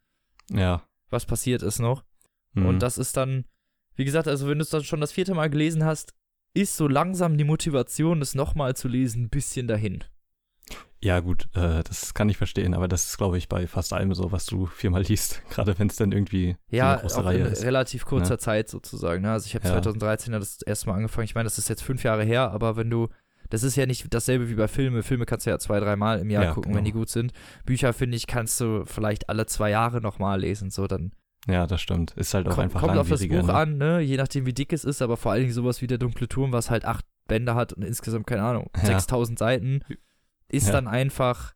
Ja. 0.50 0.82
Was 1.08 1.24
passiert 1.24 1.62
ist 1.62 1.78
noch. 1.78 2.04
Mhm. 2.52 2.66
Und 2.66 2.78
das 2.80 2.98
ist 2.98 3.16
dann, 3.16 3.44
wie 3.94 4.04
gesagt, 4.04 4.28
also 4.28 4.48
wenn 4.48 4.58
du 4.58 4.62
es 4.62 4.70
dann 4.70 4.84
schon 4.84 5.00
das 5.00 5.12
vierte 5.12 5.34
Mal 5.34 5.48
gelesen 5.48 5.84
hast, 5.84 6.14
ist 6.52 6.76
so 6.76 6.86
langsam 6.86 7.38
die 7.38 7.44
Motivation, 7.44 8.20
es 8.20 8.34
nochmal 8.34 8.76
zu 8.76 8.88
lesen, 8.88 9.24
ein 9.24 9.30
bisschen 9.30 9.68
dahin. 9.68 10.04
Ja, 11.02 11.20
gut, 11.20 11.48
äh, 11.54 11.82
das 11.82 12.12
kann 12.12 12.28
ich 12.28 12.36
verstehen, 12.36 12.74
aber 12.74 12.86
das 12.86 13.06
ist, 13.06 13.16
glaube 13.16 13.38
ich, 13.38 13.48
bei 13.48 13.66
fast 13.66 13.94
allem 13.94 14.12
so, 14.12 14.32
was 14.32 14.44
du 14.44 14.66
viermal 14.66 15.02
liest, 15.02 15.42
gerade 15.50 15.78
wenn 15.78 15.88
es 15.88 15.96
dann 15.96 16.12
irgendwie 16.12 16.56
ja, 16.68 16.92
eine 16.92 17.00
große 17.00 17.24
Reihe 17.24 17.38
in 17.38 17.46
ist. 17.46 17.64
relativ 17.64 18.04
kurzer 18.04 18.34
ne? 18.34 18.38
Zeit 18.38 18.68
sozusagen. 18.68 19.22
Ne? 19.22 19.32
Also 19.32 19.46
ich 19.46 19.54
habe 19.54 19.66
ja. 19.66 19.72
2013 19.72 20.32
ja 20.34 20.38
das 20.38 20.60
erste 20.60 20.88
Mal 20.88 20.96
angefangen. 20.96 21.24
Ich 21.24 21.34
meine, 21.34 21.44
das 21.44 21.56
ist 21.56 21.70
jetzt 21.70 21.82
fünf 21.82 22.02
Jahre 22.02 22.24
her, 22.24 22.50
aber 22.50 22.76
wenn 22.76 22.90
du, 22.90 23.08
das 23.48 23.62
ist 23.62 23.76
ja 23.76 23.86
nicht 23.86 24.12
dasselbe 24.12 24.50
wie 24.50 24.54
bei 24.54 24.68
Filmen. 24.68 25.02
Filme 25.02 25.24
kannst 25.24 25.46
du 25.46 25.50
ja 25.50 25.58
zwei, 25.58 25.80
dreimal 25.80 26.18
im 26.18 26.28
Jahr 26.28 26.44
ja, 26.44 26.52
gucken, 26.52 26.72
genau. 26.72 26.78
wenn 26.78 26.84
die 26.84 26.92
gut 26.92 27.08
sind. 27.08 27.32
Bücher, 27.64 27.94
finde 27.94 28.18
ich, 28.18 28.26
kannst 28.26 28.60
du 28.60 28.84
vielleicht 28.84 29.30
alle 29.30 29.46
zwei 29.46 29.70
Jahre 29.70 30.02
nochmal 30.02 30.40
lesen, 30.40 30.70
so 30.70 30.86
dann. 30.86 31.12
Ja, 31.48 31.66
das 31.66 31.80
stimmt. 31.80 32.12
Ist 32.18 32.34
halt 32.34 32.46
auch 32.46 32.50
kommt, 32.50 32.64
einfach 32.64 32.80
Kommt 32.80 32.98
auf 32.98 33.08
das 33.08 33.26
Buch 33.26 33.46
ne? 33.46 33.54
an, 33.54 33.78
ne? 33.78 34.00
Je 34.00 34.18
nachdem, 34.18 34.44
wie 34.44 34.52
dick 34.52 34.74
es 34.74 34.84
ist, 34.84 35.00
aber 35.00 35.16
vor 35.16 35.32
allen 35.32 35.40
Dingen 35.40 35.54
sowas 35.54 35.80
wie 35.80 35.86
der 35.86 35.96
dunkle 35.96 36.28
Turm, 36.28 36.52
was 36.52 36.68
halt 36.68 36.84
acht 36.84 37.06
Bände 37.26 37.54
hat 37.54 37.72
und 37.72 37.82
insgesamt, 37.82 38.26
keine 38.26 38.42
Ahnung, 38.42 38.68
ja. 38.76 38.84
6000 38.84 39.38
Seiten 39.38 39.80
ist 40.50 40.66
ja. 40.66 40.72
dann 40.72 40.88
einfach 40.88 41.54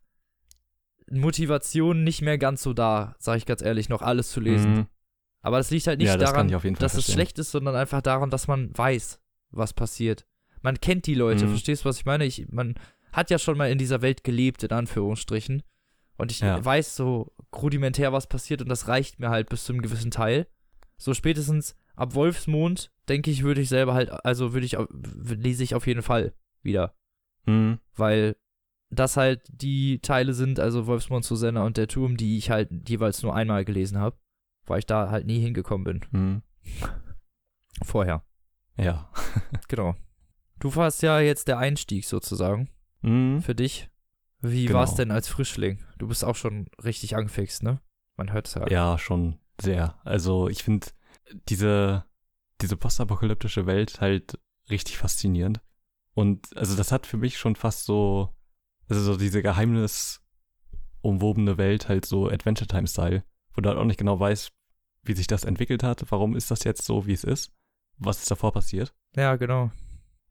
Motivation 1.11 2.03
nicht 2.03 2.21
mehr 2.21 2.37
ganz 2.37 2.63
so 2.63 2.73
da, 2.73 3.15
sage 3.19 3.37
ich 3.37 3.45
ganz 3.45 3.61
ehrlich, 3.61 3.89
noch 3.89 4.01
alles 4.01 4.31
zu 4.31 4.39
lesen. 4.39 4.73
Mhm. 4.73 4.85
Aber 5.41 5.57
das 5.57 5.69
liegt 5.69 5.85
halt 5.85 5.99
nicht 5.99 6.07
ja, 6.07 6.17
das 6.17 6.31
daran, 6.31 6.47
dass 6.49 6.61
verstehen. 6.63 6.99
es 6.99 7.11
schlecht 7.13 7.39
ist, 7.39 7.51
sondern 7.51 7.75
einfach 7.75 8.01
daran, 8.01 8.31
dass 8.31 8.47
man 8.47 8.75
weiß, 8.75 9.19
was 9.51 9.73
passiert. 9.73 10.25
Man 10.61 10.81
kennt 10.81 11.05
die 11.05 11.13
Leute, 11.13 11.45
mhm. 11.45 11.49
verstehst 11.49 11.85
du, 11.85 11.89
was 11.89 11.99
ich 11.99 12.05
meine? 12.05 12.25
Ich, 12.25 12.47
man 12.49 12.73
hat 13.13 13.29
ja 13.29 13.37
schon 13.37 13.57
mal 13.57 13.69
in 13.69 13.77
dieser 13.77 14.01
Welt 14.01 14.23
gelebt, 14.23 14.63
in 14.63 14.71
Anführungsstrichen. 14.71 15.61
Und 16.17 16.31
ich 16.31 16.39
ja. 16.39 16.63
weiß 16.63 16.95
so 16.95 17.33
rudimentär, 17.55 18.11
was 18.11 18.27
passiert 18.27 18.61
und 18.61 18.69
das 18.69 18.87
reicht 18.87 19.19
mir 19.19 19.29
halt 19.29 19.49
bis 19.49 19.65
zu 19.65 19.73
einem 19.73 19.81
gewissen 19.81 20.11
Teil. 20.11 20.47
So 20.97 21.13
spätestens 21.13 21.75
ab 21.95 22.15
Wolfsmond, 22.15 22.91
denke 23.07 23.29
ich, 23.29 23.43
würde 23.43 23.61
ich 23.61 23.69
selber 23.69 23.93
halt, 23.93 24.11
also 24.25 24.53
würde 24.53 24.65
ich, 24.65 24.77
lese 24.91 25.63
ich 25.63 25.75
auf 25.75 25.85
jeden 25.87 26.01
Fall 26.01 26.33
wieder. 26.63 26.95
Mhm. 27.45 27.79
Weil 27.95 28.35
das 28.89 29.17
halt 29.17 29.41
die 29.49 29.99
Teile 29.99 30.33
sind, 30.33 30.59
also 30.59 30.87
Wolfsmond, 30.87 31.25
Susanna 31.25 31.63
und 31.63 31.77
der 31.77 31.87
Turm, 31.87 32.17
die 32.17 32.37
ich 32.37 32.49
halt 32.49 32.69
jeweils 32.87 33.23
nur 33.23 33.35
einmal 33.35 33.65
gelesen 33.65 33.97
habe, 33.97 34.17
weil 34.65 34.79
ich 34.79 34.85
da 34.85 35.09
halt 35.09 35.25
nie 35.25 35.39
hingekommen 35.39 35.83
bin. 35.83 36.05
Mhm. 36.11 36.41
Vorher. 37.83 38.23
Ja. 38.77 39.09
genau. 39.67 39.95
Du 40.59 40.75
warst 40.75 41.01
ja 41.01 41.19
jetzt 41.19 41.47
der 41.47 41.57
Einstieg 41.57 42.05
sozusagen 42.05 42.69
mhm. 43.01 43.41
für 43.41 43.55
dich. 43.55 43.89
Wie 44.39 44.65
genau. 44.65 44.79
war 44.79 44.85
es 44.85 44.95
denn 44.95 45.11
als 45.11 45.27
Frischling? 45.27 45.83
Du 45.97 46.07
bist 46.07 46.23
auch 46.23 46.35
schon 46.35 46.67
richtig 46.83 47.15
angefixt, 47.15 47.63
ne? 47.63 47.81
Man 48.15 48.31
hört 48.31 48.47
es 48.47 48.53
ja. 48.53 48.67
Ja, 48.69 48.97
schon 48.97 49.39
sehr. 49.59 49.99
Also 50.03 50.47
ich 50.49 50.63
finde 50.63 50.87
diese, 51.49 52.05
diese 52.61 52.77
postapokalyptische 52.77 53.65
Welt 53.65 53.99
halt 54.01 54.39
richtig 54.69 54.97
faszinierend. 54.97 55.61
Und 56.13 56.55
also 56.55 56.77
das 56.77 56.91
hat 56.91 57.07
für 57.07 57.17
mich 57.17 57.37
schon 57.37 57.55
fast 57.55 57.85
so 57.85 58.34
also 58.89 59.01
so 59.01 59.17
diese 59.17 59.41
geheimnisumwobene 59.41 61.57
Welt, 61.57 61.89
halt 61.89 62.05
so 62.05 62.29
Adventure 62.29 62.67
Time-Style, 62.67 63.23
wo 63.53 63.61
du 63.61 63.69
halt 63.69 63.77
auch 63.77 63.85
nicht 63.85 63.99
genau 63.99 64.19
weißt, 64.19 64.51
wie 65.03 65.13
sich 65.13 65.27
das 65.27 65.43
entwickelt 65.43 65.83
hat, 65.83 66.05
warum 66.09 66.35
ist 66.35 66.51
das 66.51 66.63
jetzt 66.63 66.85
so, 66.85 67.05
wie 67.05 67.13
es 67.13 67.23
ist, 67.23 67.51
was 67.97 68.19
ist 68.19 68.31
davor 68.31 68.51
passiert. 68.51 68.93
Ja, 69.15 69.35
genau. 69.35 69.71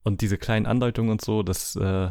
Und 0.03 0.21
diese 0.21 0.37
kleinen 0.37 0.67
Andeutungen 0.67 1.11
und 1.11 1.23
so, 1.23 1.43
das, 1.43 1.77
äh, 1.77 2.11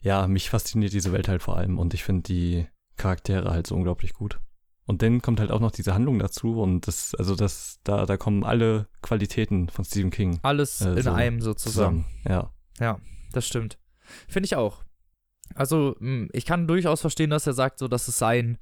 ja, 0.00 0.26
mich 0.26 0.50
fasziniert 0.50 0.92
diese 0.92 1.12
Welt 1.12 1.28
halt 1.28 1.42
vor 1.42 1.56
allem 1.56 1.78
und 1.78 1.94
ich 1.94 2.04
finde 2.04 2.22
die 2.22 2.66
Charaktere 2.96 3.50
halt 3.50 3.66
so 3.66 3.74
unglaublich 3.74 4.14
gut. 4.14 4.40
Und 4.86 5.02
dann 5.02 5.20
kommt 5.20 5.40
halt 5.40 5.50
auch 5.50 5.60
noch 5.60 5.72
diese 5.72 5.94
Handlung 5.94 6.20
dazu 6.20 6.62
und 6.62 6.86
das, 6.86 7.14
also 7.16 7.34
das, 7.34 7.80
da, 7.82 8.06
da 8.06 8.16
kommen 8.16 8.44
alle 8.44 8.86
Qualitäten 9.02 9.68
von 9.68 9.84
Stephen 9.84 10.10
King. 10.10 10.38
Alles 10.42 10.80
äh, 10.80 10.92
in 10.92 11.02
so 11.02 11.10
einem 11.10 11.40
sozusagen. 11.40 12.06
Zusammen. 12.22 12.28
Ja. 12.28 12.52
Ja, 12.78 13.00
das 13.32 13.46
stimmt. 13.46 13.78
Finde 14.28 14.46
ich 14.46 14.54
auch. 14.54 14.84
Also, 15.54 15.96
hm, 15.98 16.28
ich 16.32 16.44
kann 16.44 16.66
durchaus 16.66 17.00
verstehen, 17.00 17.30
dass 17.30 17.46
er 17.46 17.52
sagt, 17.52 17.78
so, 17.78 17.88
dass 17.88 18.08
es 18.08 18.18
sein, 18.18 18.58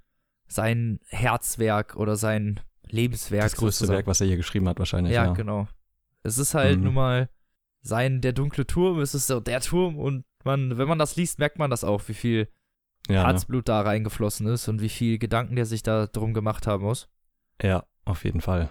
sein 0.47 1.01
Herzwerk 1.09 1.97
oder 1.97 2.16
sein 2.16 2.61
Lebenswerk. 2.89 3.44
Das 3.44 3.56
größte 3.56 3.81
sozusagen. 3.81 3.97
Werk, 3.98 4.06
was 4.06 4.20
er 4.20 4.27
hier 4.27 4.36
geschrieben 4.36 4.69
hat, 4.69 4.78
wahrscheinlich. 4.78 5.15
Ja, 5.15 5.27
ja. 5.27 5.32
genau. 5.32 5.69
Es 6.23 6.39
ist 6.39 6.55
halt 6.55 6.78
mhm. 6.78 6.85
nun 6.85 6.94
mal 6.94 7.28
sein, 7.82 8.20
der 8.20 8.32
dunkle 8.32 8.66
Turm, 8.66 9.01
es 9.01 9.15
ist 9.15 9.27
so 9.27 9.40
der 9.40 9.61
Turm 9.61 9.98
und 9.98 10.24
man, 10.44 10.78
wenn 10.78 10.89
man 10.89 10.98
das 10.98 11.16
liest, 11.16 11.39
merkt 11.39 11.59
man 11.59 11.70
das 11.70 11.85
auch, 11.85 12.02
wie 12.09 12.15
viel 12.15 12.48
ja, 13.09 13.23
ne? 13.23 13.28
Herzblut 13.28 13.61
ne? 13.61 13.65
da 13.65 13.81
reingeflossen 13.82 14.47
ist 14.47 14.69
und 14.69 14.81
wie 14.81 14.89
viel 14.89 15.19
Gedanken 15.19 15.56
der 15.56 15.66
sich 15.66 15.82
da 15.82 16.06
drum 16.06 16.35
gemacht 16.35 16.66
haben 16.66 16.85
muss. 16.85 17.09
Ja, 17.62 17.85
auf 18.05 18.24
jeden 18.24 18.40
Fall. 18.40 18.70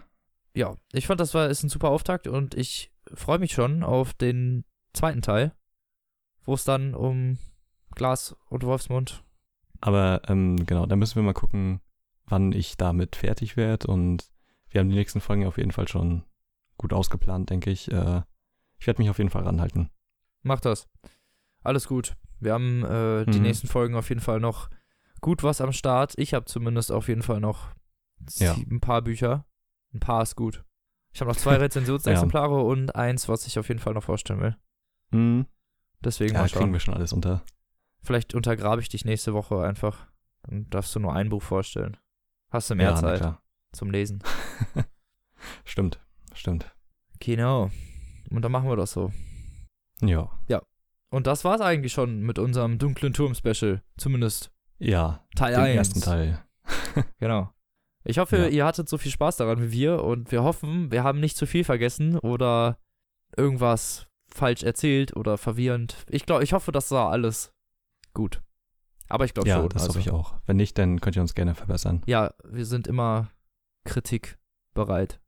Ja, 0.55 0.75
ich 0.91 1.07
fand, 1.07 1.19
das 1.19 1.33
war 1.33 1.49
ist 1.49 1.63
ein 1.63 1.69
super 1.69 1.89
Auftakt 1.89 2.27
und 2.27 2.55
ich 2.55 2.91
freue 3.13 3.39
mich 3.39 3.53
schon 3.53 3.83
auf 3.83 4.13
den 4.13 4.65
zweiten 4.93 5.21
Teil, 5.21 5.53
wo 6.43 6.53
es 6.53 6.63
dann 6.63 6.93
um 6.93 7.37
Glas 7.95 8.35
und 8.49 8.63
Wolfsmund. 8.63 9.23
Aber 9.81 10.21
ähm, 10.27 10.65
genau, 10.65 10.85
da 10.85 10.95
müssen 10.95 11.15
wir 11.15 11.23
mal 11.23 11.33
gucken, 11.33 11.81
wann 12.25 12.51
ich 12.51 12.77
damit 12.77 13.15
fertig 13.15 13.57
werde 13.57 13.87
und 13.87 14.31
wir 14.69 14.79
haben 14.79 14.89
die 14.89 14.95
nächsten 14.95 15.21
Folgen 15.21 15.45
auf 15.45 15.57
jeden 15.57 15.71
Fall 15.71 15.87
schon 15.87 16.23
gut 16.77 16.93
ausgeplant, 16.93 17.49
denke 17.49 17.69
ich. 17.69 17.91
Äh, 17.91 18.21
ich 18.79 18.87
werde 18.87 19.01
mich 19.01 19.09
auf 19.09 19.17
jeden 19.17 19.29
Fall 19.29 19.43
ranhalten. 19.43 19.89
Mach 20.41 20.59
das. 20.59 20.87
Alles 21.63 21.87
gut. 21.87 22.15
Wir 22.39 22.53
haben 22.53 22.83
äh, 22.83 23.25
die 23.25 23.37
mhm. 23.37 23.43
nächsten 23.43 23.67
Folgen 23.67 23.95
auf 23.95 24.09
jeden 24.09 24.21
Fall 24.21 24.39
noch 24.39 24.69
gut 25.21 25.43
was 25.43 25.61
am 25.61 25.71
Start. 25.71 26.13
Ich 26.17 26.33
habe 26.33 26.45
zumindest 26.45 26.91
auf 26.91 27.07
jeden 27.07 27.21
Fall 27.21 27.39
noch 27.39 27.69
ja. 28.35 28.53
ein 28.53 28.81
paar 28.81 29.01
Bücher. 29.01 29.45
Ein 29.93 29.99
paar 29.99 30.23
ist 30.23 30.35
gut. 30.35 30.63
Ich 31.13 31.21
habe 31.21 31.29
noch 31.29 31.37
zwei 31.37 31.55
Rezensionsexemplare 31.57 32.55
ja. 32.55 32.61
und 32.61 32.95
eins, 32.95 33.29
was 33.29 33.47
ich 33.47 33.59
auf 33.59 33.67
jeden 33.67 33.79
Fall 33.79 33.93
noch 33.93 34.03
vorstellen 34.03 34.41
will. 34.41 34.57
Mhm. 35.11 35.45
Deswegen 36.03 36.33
ja, 36.33 36.41
mal 36.41 36.49
kriegen 36.49 36.73
wir 36.73 36.79
schon 36.79 36.93
alles 36.93 37.13
unter. 37.13 37.43
Vielleicht 38.03 38.35
untergrabe 38.35 38.81
ich 38.81 38.89
dich 38.89 39.05
nächste 39.05 39.33
Woche 39.33 39.63
einfach. 39.63 40.07
Dann 40.43 40.69
darfst 40.69 40.93
du 40.95 40.99
nur 40.99 41.13
ein 41.13 41.29
Buch 41.29 41.41
vorstellen. 41.41 41.97
Hast 42.49 42.69
du 42.69 42.75
mehr 42.75 42.91
ja, 42.91 42.95
Zeit 42.95 43.35
zum 43.71 43.89
Lesen. 43.89 44.21
stimmt, 45.65 45.99
stimmt. 46.33 46.75
Genau. 47.19 47.71
Und 48.29 48.41
dann 48.41 48.51
machen 48.51 48.69
wir 48.69 48.75
das 48.75 48.91
so. 48.91 49.11
Ja. 50.01 50.29
Ja. 50.47 50.61
Und 51.09 51.27
das 51.27 51.45
war's 51.45 51.61
eigentlich 51.61 51.93
schon 51.93 52.21
mit 52.21 52.39
unserem 52.39 52.77
dunklen 52.77 53.13
Turm-Special. 53.13 53.81
Zumindest. 53.97 54.51
Ja. 54.79 55.25
Teil 55.35 55.55
1. 55.55 55.75
ersten 55.75 56.01
Teil. 56.01 56.43
genau. 57.19 57.49
Ich 58.03 58.19
hoffe, 58.19 58.37
ja. 58.37 58.47
ihr 58.47 58.65
hattet 58.65 58.89
so 58.89 58.97
viel 58.97 59.11
Spaß 59.11 59.37
daran 59.37 59.61
wie 59.61 59.71
wir 59.71 60.03
und 60.03 60.31
wir 60.31 60.43
hoffen, 60.43 60.91
wir 60.91 61.03
haben 61.03 61.19
nicht 61.19 61.37
zu 61.37 61.45
viel 61.45 61.63
vergessen 61.63 62.17
oder 62.19 62.77
irgendwas 63.37 64.07
falsch 64.27 64.63
erzählt 64.63 65.15
oder 65.15 65.37
verwirrend. 65.37 65.95
Ich 66.09 66.25
glaube, 66.25 66.43
ich 66.43 66.53
hoffe, 66.53 66.71
das 66.71 66.91
war 66.91 67.11
alles 67.11 67.52
gut. 68.13 68.41
Aber 69.09 69.25
ich 69.25 69.33
glaube 69.33 69.49
ja, 69.49 69.59
schon. 69.59 69.69
das 69.69 69.83
also. 69.83 69.89
hoffe 69.89 69.99
ich 69.99 70.11
auch. 70.11 70.35
Wenn 70.45 70.57
nicht, 70.57 70.77
dann 70.77 70.99
könnt 71.01 71.15
ihr 71.15 71.21
uns 71.21 71.35
gerne 71.35 71.55
verbessern. 71.55 72.01
Ja, 72.05 72.33
wir 72.43 72.65
sind 72.65 72.87
immer 72.87 73.29
kritikbereit. 73.85 75.19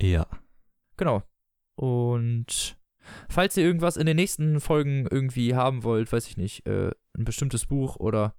Ja. 0.00 0.26
Genau. 0.96 1.22
Und 1.76 2.76
falls 3.28 3.56
ihr 3.56 3.64
irgendwas 3.64 3.96
in 3.96 4.06
den 4.06 4.16
nächsten 4.16 4.60
Folgen 4.60 5.06
irgendwie 5.10 5.54
haben 5.54 5.82
wollt, 5.82 6.12
weiß 6.12 6.28
ich 6.28 6.36
nicht, 6.36 6.66
äh, 6.66 6.92
ein 7.16 7.24
bestimmtes 7.24 7.66
Buch 7.66 7.96
oder 7.96 8.34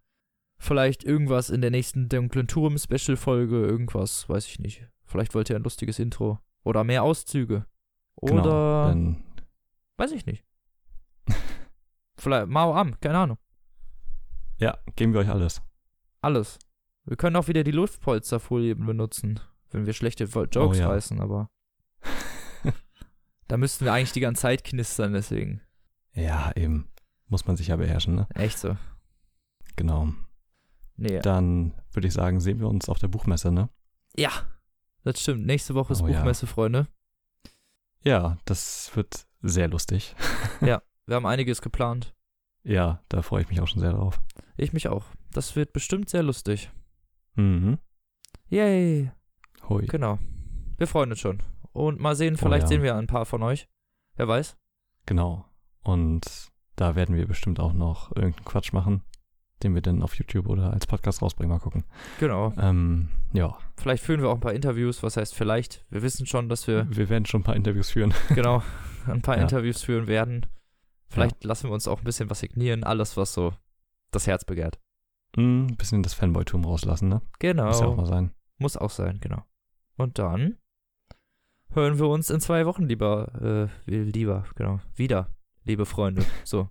vielleicht 0.57 1.03
irgendwas 1.03 1.49
in 1.49 1.61
der 1.61 1.71
nächsten 1.71 2.07
Dunklen 2.09 2.47
Turm-Special-Folge, 2.47 3.65
irgendwas, 3.65 4.29
weiß 4.29 4.47
ich 4.47 4.59
nicht. 4.59 4.87
Vielleicht 5.05 5.35
wollt 5.35 5.49
ihr 5.49 5.55
ein 5.55 5.63
lustiges 5.63 5.99
Intro 5.99 6.39
oder 6.63 6.83
mehr 6.83 7.03
Auszüge. 7.03 7.65
Genau, 8.21 8.41
oder. 8.41 8.93
Genau, 8.93 9.17
weiß 9.97 10.11
ich 10.11 10.25
nicht. 10.25 10.43
vielleicht 12.17 12.47
Mao 12.47 12.73
Am, 12.73 12.99
keine 12.99 13.17
Ahnung. 13.17 13.37
Ja, 14.63 14.77
geben 14.95 15.11
wir 15.11 15.19
euch 15.19 15.29
alles. 15.29 15.61
Alles. 16.21 16.57
Wir 17.03 17.17
können 17.17 17.35
auch 17.35 17.49
wieder 17.49 17.65
die 17.65 17.71
Luftpolsterfolien 17.71 18.85
benutzen, 18.85 19.41
wenn 19.71 19.85
wir 19.85 19.91
schlechte 19.91 20.23
Jokes 20.23 20.57
oh, 20.57 20.73
ja. 20.73 20.87
reißen, 20.87 21.19
aber. 21.19 21.49
Da 23.49 23.57
müssten 23.57 23.83
wir 23.83 23.91
eigentlich 23.91 24.13
die 24.13 24.21
ganze 24.21 24.43
Zeit 24.43 24.63
knistern, 24.63 25.11
deswegen. 25.11 25.61
Ja, 26.13 26.53
eben. 26.55 26.89
Muss 27.27 27.45
man 27.45 27.57
sich 27.57 27.67
ja 27.67 27.75
beherrschen, 27.75 28.15
ne? 28.15 28.25
Echt 28.35 28.57
so. 28.57 28.77
Genau. 29.75 30.13
Nee. 30.95 31.19
Dann 31.19 31.73
würde 31.91 32.07
ich 32.07 32.13
sagen, 32.13 32.39
sehen 32.39 32.61
wir 32.61 32.69
uns 32.69 32.87
auf 32.87 32.99
der 32.99 33.09
Buchmesse, 33.09 33.51
ne? 33.51 33.69
Ja, 34.15 34.31
das 35.03 35.21
stimmt. 35.21 35.45
Nächste 35.45 35.75
Woche 35.75 35.91
ist 35.91 36.01
oh, 36.01 36.05
Buchmesse, 36.05 36.45
ja. 36.45 36.51
Freunde. 36.51 36.87
Ja, 38.03 38.37
das 38.45 38.95
wird 38.95 39.27
sehr 39.41 39.67
lustig. 39.67 40.15
ja, 40.61 40.81
wir 41.05 41.15
haben 41.17 41.25
einiges 41.25 41.61
geplant. 41.61 42.15
Ja, 42.63 43.03
da 43.09 43.21
freue 43.21 43.41
ich 43.41 43.49
mich 43.49 43.59
auch 43.59 43.67
schon 43.67 43.81
sehr 43.81 43.91
drauf. 43.91 44.21
Ich 44.57 44.73
mich 44.73 44.87
auch. 44.87 45.05
Das 45.31 45.55
wird 45.55 45.73
bestimmt 45.73 46.09
sehr 46.09 46.23
lustig. 46.23 46.71
Mhm. 47.35 47.79
Yay. 48.49 49.11
Hui. 49.67 49.85
Genau. 49.87 50.19
Wir 50.77 50.87
freuen 50.87 51.11
uns 51.11 51.19
schon. 51.19 51.41
Und 51.71 51.99
mal 51.99 52.15
sehen, 52.15 52.37
vielleicht 52.37 52.63
oh, 52.63 52.65
ja. 52.65 52.67
sehen 52.67 52.83
wir 52.83 52.95
ein 52.95 53.07
paar 53.07 53.25
von 53.25 53.41
euch. 53.41 53.67
Wer 54.15 54.27
weiß. 54.27 54.57
Genau. 55.05 55.45
Und 55.83 56.51
da 56.75 56.95
werden 56.95 57.15
wir 57.15 57.27
bestimmt 57.27 57.59
auch 57.59 57.73
noch 57.73 58.15
irgendeinen 58.15 58.45
Quatsch 58.45 58.73
machen, 58.73 59.01
den 59.63 59.73
wir 59.73 59.81
dann 59.81 60.03
auf 60.03 60.15
YouTube 60.15 60.47
oder 60.47 60.71
als 60.71 60.85
Podcast 60.85 61.21
rausbringen. 61.21 61.55
Mal 61.55 61.59
gucken. 61.59 61.83
Genau. 62.19 62.53
Ähm, 62.57 63.09
ja. 63.33 63.57
Vielleicht 63.77 64.03
führen 64.03 64.21
wir 64.21 64.29
auch 64.29 64.35
ein 64.35 64.41
paar 64.41 64.53
Interviews. 64.53 65.01
Was 65.01 65.17
heißt 65.17 65.33
vielleicht? 65.33 65.83
Wir 65.89 66.03
wissen 66.03 66.27
schon, 66.27 66.47
dass 66.47 66.67
wir. 66.67 66.87
Wir 66.89 67.09
werden 67.09 67.25
schon 67.25 67.41
ein 67.41 67.45
paar 67.45 67.55
Interviews 67.55 67.89
führen. 67.89 68.13
Genau. 68.35 68.61
Ein 69.07 69.21
paar 69.21 69.35
ja. 69.35 69.41
Interviews 69.41 69.83
führen 69.83 70.07
werden. 70.07 70.45
Vielleicht 71.09 71.43
ja. 71.43 71.47
lassen 71.47 71.67
wir 71.67 71.73
uns 71.73 71.87
auch 71.87 71.99
ein 71.99 72.05
bisschen 72.05 72.29
was 72.29 72.39
signieren. 72.39 72.83
Alles, 72.83 73.17
was 73.17 73.33
so 73.33 73.53
das 74.15 74.27
Herz 74.27 74.45
begehrt. 74.45 74.79
Mm, 75.35 75.65
ein 75.65 75.77
bisschen 75.77 76.03
das 76.03 76.13
Fanboy-Tum 76.13 76.65
rauslassen, 76.65 77.09
ne? 77.09 77.21
Genau. 77.39 77.67
Muss 77.67 77.79
ja 77.79 77.87
auch 77.87 77.95
mal 77.95 78.05
sein. 78.05 78.31
Muss 78.57 78.77
auch 78.77 78.89
sein, 78.89 79.19
genau. 79.19 79.43
Und 79.97 80.19
dann 80.19 80.57
hören 81.71 81.99
wir 81.99 82.07
uns 82.07 82.29
in 82.29 82.39
zwei 82.39 82.65
Wochen 82.65 82.83
lieber, 82.83 83.69
äh, 83.87 83.91
lieber, 83.91 84.45
genau, 84.55 84.79
wieder, 84.95 85.35
liebe 85.63 85.85
Freunde. 85.85 86.25
So. 86.43 86.69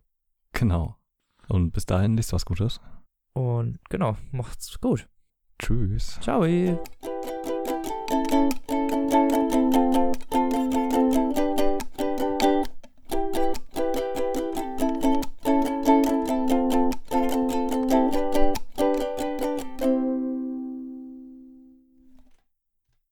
Genau. 0.53 0.97
Und 1.49 1.73
bis 1.73 1.87
dahin, 1.87 2.17
liest 2.17 2.33
was 2.33 2.45
Gutes. 2.45 2.81
Und 3.33 3.79
genau, 3.89 4.17
macht's 4.31 4.81
gut. 4.81 5.09
Tschüss. 5.59 6.19
Ciao. 6.21 6.45